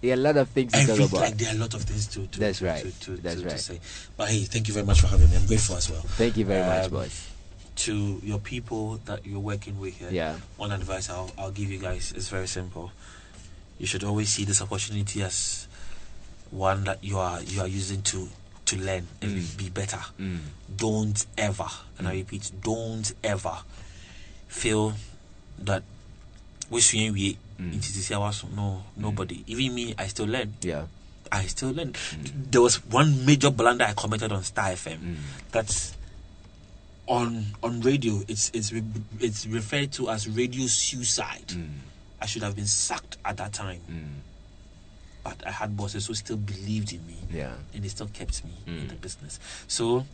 yeah, 0.00 0.14
a 0.14 0.16
lot 0.16 0.36
of 0.36 0.48
things 0.48 0.72
to 0.72 0.86
talk 0.86 0.98
about. 0.98 1.20
like 1.20 1.36
there 1.38 1.52
are 1.52 1.56
a 1.56 1.58
lot 1.58 1.74
of 1.74 1.82
things 1.82 2.06
to. 2.08 2.26
to 2.26 2.40
That's 2.40 2.62
right. 2.62 2.82
To, 2.84 2.90
to, 3.16 3.22
That's 3.22 3.42
right. 3.44 3.58
say. 3.60 3.80
But 4.16 4.28
hey, 4.30 4.44
thank 4.44 4.68
you 4.68 4.74
very 4.74 4.86
much 4.86 5.00
for 5.00 5.08
having 5.08 5.28
me. 5.30 5.36
I'm 5.36 5.46
grateful 5.46 5.76
as 5.76 5.90
well. 5.90 6.00
Thank 6.02 6.36
you 6.36 6.44
very 6.44 6.64
much, 6.64 6.84
Um, 6.84 6.90
boys. 6.90 7.27
To 7.86 8.20
your 8.24 8.40
people 8.40 8.98
that 9.04 9.24
you're 9.24 9.38
working 9.38 9.78
with 9.78 9.98
here, 9.98 10.10
Yeah. 10.10 10.36
one 10.56 10.72
advice 10.72 11.08
I'll, 11.10 11.30
I'll 11.38 11.52
give 11.52 11.70
you 11.70 11.78
guys 11.78 12.12
is 12.12 12.28
very 12.28 12.48
simple. 12.48 12.90
You 13.78 13.86
should 13.86 14.02
always 14.02 14.30
see 14.30 14.44
this 14.44 14.60
opportunity 14.60 15.22
as 15.22 15.68
one 16.50 16.82
that 16.84 17.04
you 17.04 17.18
are 17.18 17.40
you 17.42 17.60
are 17.60 17.68
using 17.68 18.02
to 18.02 18.28
to 18.66 18.76
learn 18.76 19.06
and 19.22 19.38
Mm. 19.38 19.56
be 19.56 19.68
better. 19.70 20.00
Mm. 20.18 20.40
Don't 20.76 21.24
ever, 21.38 21.68
and 21.98 22.08
I 22.08 22.14
repeat, 22.14 22.50
don't 22.62 23.12
ever 23.22 23.58
feel 24.48 24.94
that 25.64 25.82
we 26.70 26.80
swing 26.80 27.12
we 27.12 27.38
Mm. 27.60 27.72
this 27.80 28.10
hour. 28.12 28.32
No, 28.54 28.82
nobody. 28.96 29.42
Even 29.46 29.74
me, 29.74 29.94
I 29.98 30.06
still 30.08 30.26
learn. 30.26 30.54
Yeah. 30.62 30.86
I 31.30 31.46
still 31.46 31.70
learn. 31.72 31.94
There 32.50 32.60
was 32.62 32.84
one 32.86 33.24
major 33.26 33.50
blunder 33.50 33.84
I 33.84 33.92
committed 33.94 34.32
on 34.32 34.42
Starr 34.44 34.72
FM. 34.72 34.98
Mm. 34.98 35.16
That's 35.52 35.94
on 37.08 37.46
on 37.62 37.80
radio. 37.80 38.20
It's 38.28 38.50
it's 38.54 38.72
re- 38.72 38.84
it's 39.18 39.46
referred 39.46 39.90
to 39.92 40.10
as 40.10 40.28
radio 40.28 40.66
suicide. 40.68 41.48
Mm. 41.48 41.70
I 42.20 42.26
should 42.26 42.42
have 42.42 42.54
been 42.54 42.66
sacked 42.66 43.16
at 43.24 43.36
that 43.38 43.52
time, 43.52 43.80
Mm. 43.90 44.20
but 45.24 45.44
I 45.46 45.50
had 45.50 45.76
bosses 45.76 46.06
who 46.06 46.14
still 46.14 46.36
believed 46.36 46.92
in 46.92 47.04
me, 47.06 47.16
Yeah. 47.32 47.54
and 47.74 47.82
they 47.82 47.88
still 47.88 48.08
kept 48.08 48.44
me 48.44 48.52
in 48.66 48.72
Mm. 48.86 48.88
the 48.90 48.94
business. 48.96 49.38
So 49.66 50.04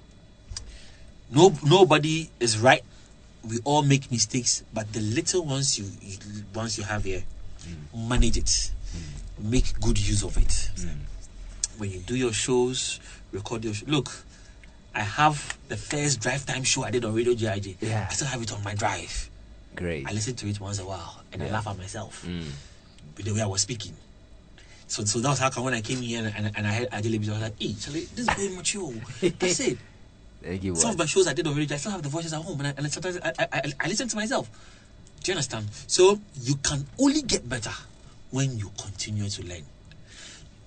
no 1.30 1.52
nobody 1.64 2.30
is 2.40 2.58
right. 2.58 2.82
We 3.42 3.58
all 3.64 3.82
make 3.82 4.10
mistakes, 4.10 4.62
but 4.72 4.92
the 4.92 5.00
little 5.00 5.44
ones 5.44 5.78
you, 5.78 5.84
you 6.00 6.16
once 6.54 6.78
you 6.78 6.84
have 6.84 7.04
here, 7.04 7.24
manage 7.94 8.36
it, 8.38 8.70
make 9.38 9.78
good 9.80 9.98
use 9.98 10.22
of 10.22 10.36
it. 10.38 10.70
When 11.76 11.90
you 11.90 11.98
do 12.00 12.14
your 12.16 12.32
shows, 12.32 13.00
record 13.32 13.64
your 13.64 13.74
show. 13.74 13.86
Look, 13.88 14.24
I 14.94 15.00
have 15.00 15.58
the 15.68 15.76
first 15.76 16.20
drive 16.20 16.46
time 16.46 16.62
show 16.64 16.84
I 16.84 16.90
did 16.90 17.04
on 17.04 17.14
Radio 17.14 17.34
GIJ. 17.34 17.76
Yeah. 17.80 18.06
I 18.10 18.12
still 18.14 18.28
have 18.28 18.40
it 18.42 18.52
on 18.52 18.62
my 18.62 18.74
drive. 18.74 19.30
Great. 19.74 20.06
I 20.08 20.12
listen 20.12 20.34
to 20.36 20.48
it 20.48 20.60
once 20.60 20.78
a 20.78 20.84
while 20.84 21.22
and 21.32 21.42
I 21.42 21.50
laugh 21.50 21.66
at 21.66 21.76
myself 21.76 22.24
Mm. 22.26 22.44
with 23.16 23.26
the 23.26 23.34
way 23.34 23.42
I 23.42 23.46
was 23.46 23.62
speaking. 23.62 23.92
So, 24.86 25.04
so 25.04 25.18
that 25.20 25.28
was 25.30 25.38
how 25.40 25.50
come 25.50 25.64
when 25.64 25.74
I 25.74 25.80
came 25.80 25.98
here 26.00 26.20
and, 26.24 26.32
and, 26.46 26.56
and 26.56 26.66
I 26.66 26.72
heard 26.72 26.88
Adele 26.92 27.14
I 27.14 27.18
was 27.18 27.28
like, 27.28 27.60
hey, 27.60 27.72
Charlie, 27.74 28.00
this 28.14 28.28
is 28.28 28.34
very 28.34 28.54
mature. 28.54 28.92
That's 29.20 29.60
it. 29.60 29.78
Thank 30.42 30.62
you, 30.62 30.76
Some 30.76 30.90
of 30.90 30.98
my 30.98 31.06
shows 31.06 31.26
I 31.26 31.32
did 31.32 31.46
on 31.46 31.56
radio, 31.56 31.74
I 31.74 31.78
still 31.78 31.92
have 31.92 32.02
the 32.02 32.08
voices 32.10 32.34
at 32.34 32.42
home, 32.42 32.60
and, 32.60 32.68
I, 32.68 32.74
and 32.76 32.92
sometimes 32.92 33.18
I, 33.24 33.32
I, 33.38 33.48
I, 33.50 33.62
I 33.80 33.88
listen 33.88 34.06
to 34.08 34.16
myself. 34.16 34.50
Do 35.22 35.32
you 35.32 35.36
understand? 35.36 35.66
So 35.86 36.20
you 36.42 36.56
can 36.56 36.86
only 37.00 37.22
get 37.22 37.48
better 37.48 37.72
when 38.30 38.58
you 38.58 38.70
continue 38.80 39.26
to 39.28 39.42
learn. 39.42 39.62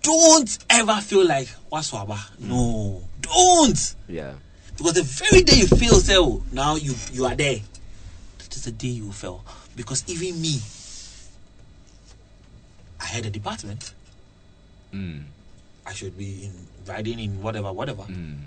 Don't 0.07 0.57
ever 0.69 0.95
feel 1.01 1.27
like 1.27 1.49
what's 1.67 1.91
waba. 1.91 2.17
No, 2.39 3.03
don't. 3.19 3.95
Yeah. 4.07 4.35
Because 4.77 4.93
the 4.93 5.03
very 5.03 5.43
day 5.43 5.57
you 5.57 5.67
feel 5.67 5.95
so 5.95 6.41
now 6.53 6.75
you 6.77 6.95
you 7.11 7.25
are 7.25 7.35
there. 7.35 7.59
That 8.37 8.55
is 8.55 8.63
the 8.63 8.71
day 8.71 8.87
you 8.87 9.11
fell. 9.11 9.43
Because 9.75 10.05
even 10.07 10.39
me, 10.41 10.61
I 13.01 13.05
had 13.05 13.25
a 13.25 13.29
department. 13.29 13.93
Mm. 14.93 15.23
I 15.85 15.91
should 15.91 16.17
be 16.17 16.45
in 16.45 16.53
riding 16.87 17.19
in 17.19 17.41
whatever, 17.41 17.73
whatever. 17.73 18.03
Mm. 18.03 18.43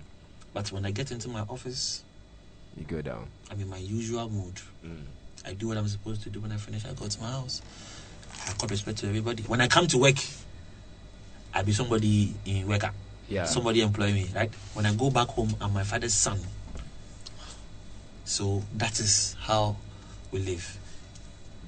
But 0.54 0.72
when 0.72 0.86
I 0.86 0.92
get 0.92 1.10
into 1.10 1.28
my 1.28 1.40
office, 1.40 2.02
You 2.78 2.84
go 2.84 3.02
down. 3.02 3.26
I'm 3.50 3.60
in 3.60 3.68
my 3.68 3.76
usual 3.76 4.30
mood. 4.30 4.54
Mm. 4.82 5.02
I 5.44 5.52
do 5.52 5.68
what 5.68 5.76
I'm 5.76 5.88
supposed 5.88 6.22
to 6.22 6.30
do. 6.30 6.40
When 6.40 6.52
I 6.52 6.56
finish, 6.56 6.86
I 6.86 6.92
go 6.94 7.06
to 7.06 7.20
my 7.20 7.30
house. 7.30 7.60
I 8.48 8.54
got 8.56 8.70
respect 8.70 8.96
to 8.98 9.08
everybody. 9.08 9.42
When 9.42 9.60
I 9.60 9.68
come 9.68 9.86
to 9.88 9.98
work, 9.98 10.16
I 11.54 11.62
be 11.62 11.72
somebody 11.72 12.34
in 12.44 12.66
worker. 12.68 12.90
Yeah. 13.28 13.44
Somebody 13.44 13.80
employ 13.82 14.12
me, 14.12 14.28
right? 14.34 14.50
When 14.74 14.86
I 14.86 14.94
go 14.94 15.10
back 15.10 15.28
home, 15.28 15.54
I'm 15.60 15.72
my 15.72 15.84
father's 15.84 16.14
son. 16.14 16.38
So 18.24 18.62
that 18.76 18.98
is 19.00 19.36
how 19.40 19.76
we 20.30 20.40
live. 20.40 20.78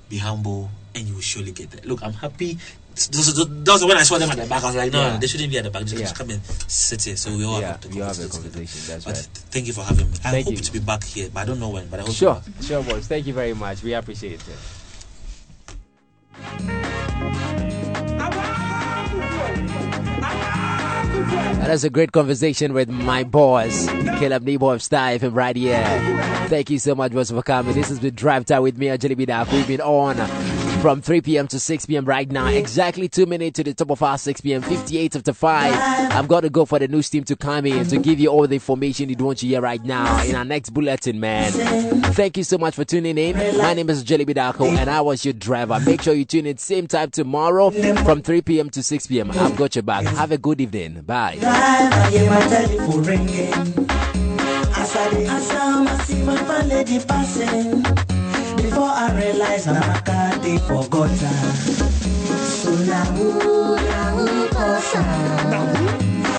Be 0.08 0.18
humble, 0.18 0.70
and 0.94 1.06
you 1.06 1.14
will 1.14 1.20
surely 1.20 1.52
get 1.52 1.70
there. 1.70 1.80
Look, 1.84 2.02
I'm 2.02 2.12
happy. 2.12 2.58
Those 3.10 3.84
when 3.86 3.96
I 3.96 4.02
saw 4.02 4.18
them 4.18 4.30
at 4.30 4.36
the 4.36 4.46
back, 4.46 4.62
I 4.62 4.66
was 4.66 4.76
like, 4.76 4.92
no, 4.92 5.00
Yeah. 5.00 5.16
they 5.16 5.26
shouldn't 5.26 5.50
be 5.50 5.56
at 5.58 5.64
the 5.64 5.70
back. 5.70 5.84
Just 5.86 6.02
Yeah. 6.02 6.12
come 6.12 6.28
and 6.30 6.42
sit 6.68 7.02
here. 7.02 7.16
So 7.16 7.34
we 7.36 7.44
all 7.44 7.58
Yeah, 7.60 7.72
have 7.80 7.94
you 7.94 8.02
have 8.02 8.18
a 8.20 8.28
conversation. 8.28 8.80
That's 8.86 9.04
But 9.06 9.14
right. 9.16 9.28
thank 9.50 9.66
you 9.66 9.72
for 9.72 9.82
having 9.82 10.10
me. 10.10 10.16
I 10.24 10.30
Thank 10.30 10.44
hope 10.46 10.54
you. 10.56 10.60
to 10.60 10.72
be 10.72 10.78
back 10.78 11.02
here, 11.04 11.30
but 11.32 11.40
I 11.40 11.44
don't 11.46 11.58
know 11.58 11.70
when. 11.70 11.88
But 11.88 12.00
I 12.00 12.02
hope 12.02 12.12
Sure, 12.14 12.34
to 12.36 12.42
be 12.44 12.50
back. 12.52 12.62
sure, 12.64 12.82
boys. 12.82 13.06
Thank 13.06 13.26
you 13.26 13.32
very 13.34 13.54
much. 13.54 13.82
We 13.82 13.94
appreciate 13.94 14.42
it. 14.46 14.58
That 21.26 21.70
was 21.70 21.84
a 21.84 21.90
great 21.90 22.12
conversation 22.12 22.72
with 22.72 22.88
my 22.88 23.24
boss, 23.24 23.86
Caleb 23.86 24.44
Nii 24.44 24.58
Boye 24.58 24.74
of 24.74 24.82
Starr 24.82 25.10
FM 25.18 25.34
right 25.34 25.54
here. 25.54 25.84
Thank 26.48 26.70
you 26.70 26.78
so 26.78 26.94
much, 26.94 27.12
boss, 27.12 27.30
for 27.30 27.42
coming. 27.42 27.74
This 27.74 27.88
has 27.88 28.00
been 28.00 28.14
Drive 28.14 28.44
Time 28.44 28.62
with 28.62 28.76
me, 28.76 28.88
Angeli 28.88 29.14
Bida. 29.14 29.50
We've 29.52 29.66
been 29.66 29.80
on 29.80 30.16
from 30.82 31.00
3 31.00 31.20
p.m. 31.20 31.46
to 31.46 31.60
6 31.60 31.86
p.m. 31.86 32.04
right 32.04 32.28
now. 32.28 32.48
Exactly 32.48 33.08
two 33.08 33.24
minutes 33.24 33.54
to 33.54 33.62
the 33.62 33.72
top 33.72 33.90
of 33.92 34.02
our 34.02 34.18
6 34.18 34.40
p.m. 34.40 34.62
58 34.62 35.14
after 35.14 35.32
5. 35.32 36.12
I'm 36.12 36.26
going 36.26 36.42
to 36.42 36.50
go 36.50 36.64
for 36.64 36.80
the 36.80 36.88
news 36.88 37.08
team 37.08 37.22
to 37.24 37.36
come 37.36 37.66
in 37.66 37.86
to 37.86 37.98
give 37.98 38.18
you 38.18 38.30
all 38.30 38.48
the 38.48 38.54
information 38.54 39.08
you 39.08 39.14
want 39.16 39.38
to 39.38 39.46
hear 39.46 39.60
right 39.60 39.80
now 39.84 40.24
in 40.24 40.34
our 40.34 40.44
next 40.44 40.70
bulletin, 40.70 41.20
man. 41.20 41.52
Thank 42.14 42.36
you 42.36 42.42
so 42.42 42.58
much 42.58 42.74
for 42.74 42.84
tuning 42.84 43.16
in. 43.16 43.36
My 43.58 43.74
name 43.74 43.90
is 43.90 44.02
Jelly 44.02 44.26
Bidako 44.26 44.76
and 44.76 44.90
I 44.90 45.00
was 45.02 45.24
your 45.24 45.34
driver. 45.34 45.78
Make 45.86 46.02
sure 46.02 46.14
you 46.14 46.24
tune 46.24 46.46
in 46.46 46.58
same 46.58 46.88
time 46.88 47.12
tomorrow 47.12 47.70
from 48.02 48.20
3 48.20 48.42
p.m. 48.42 48.68
to 48.70 48.82
6 48.82 49.06
p.m. 49.06 49.30
I've 49.30 49.54
got 49.56 49.76
your 49.76 49.84
back. 49.84 50.04
Have 50.04 50.32
a 50.32 50.38
good 50.38 50.60
evening. 50.60 51.02
Bye. 51.02 51.38
I 51.40 52.10
Before 58.72 58.88
I 58.88 59.14
realize 59.14 59.66
I'm 59.66 59.76
a 59.76 60.00
card 60.00 60.42
they 60.42 60.56
forgot 60.56 61.10
her. 61.10 61.52
So 62.32 62.74
now 62.86 63.04
who, 63.04 63.76
now 63.76 64.16
who 64.16 64.48
cause 64.48 64.94
her? 64.94 66.11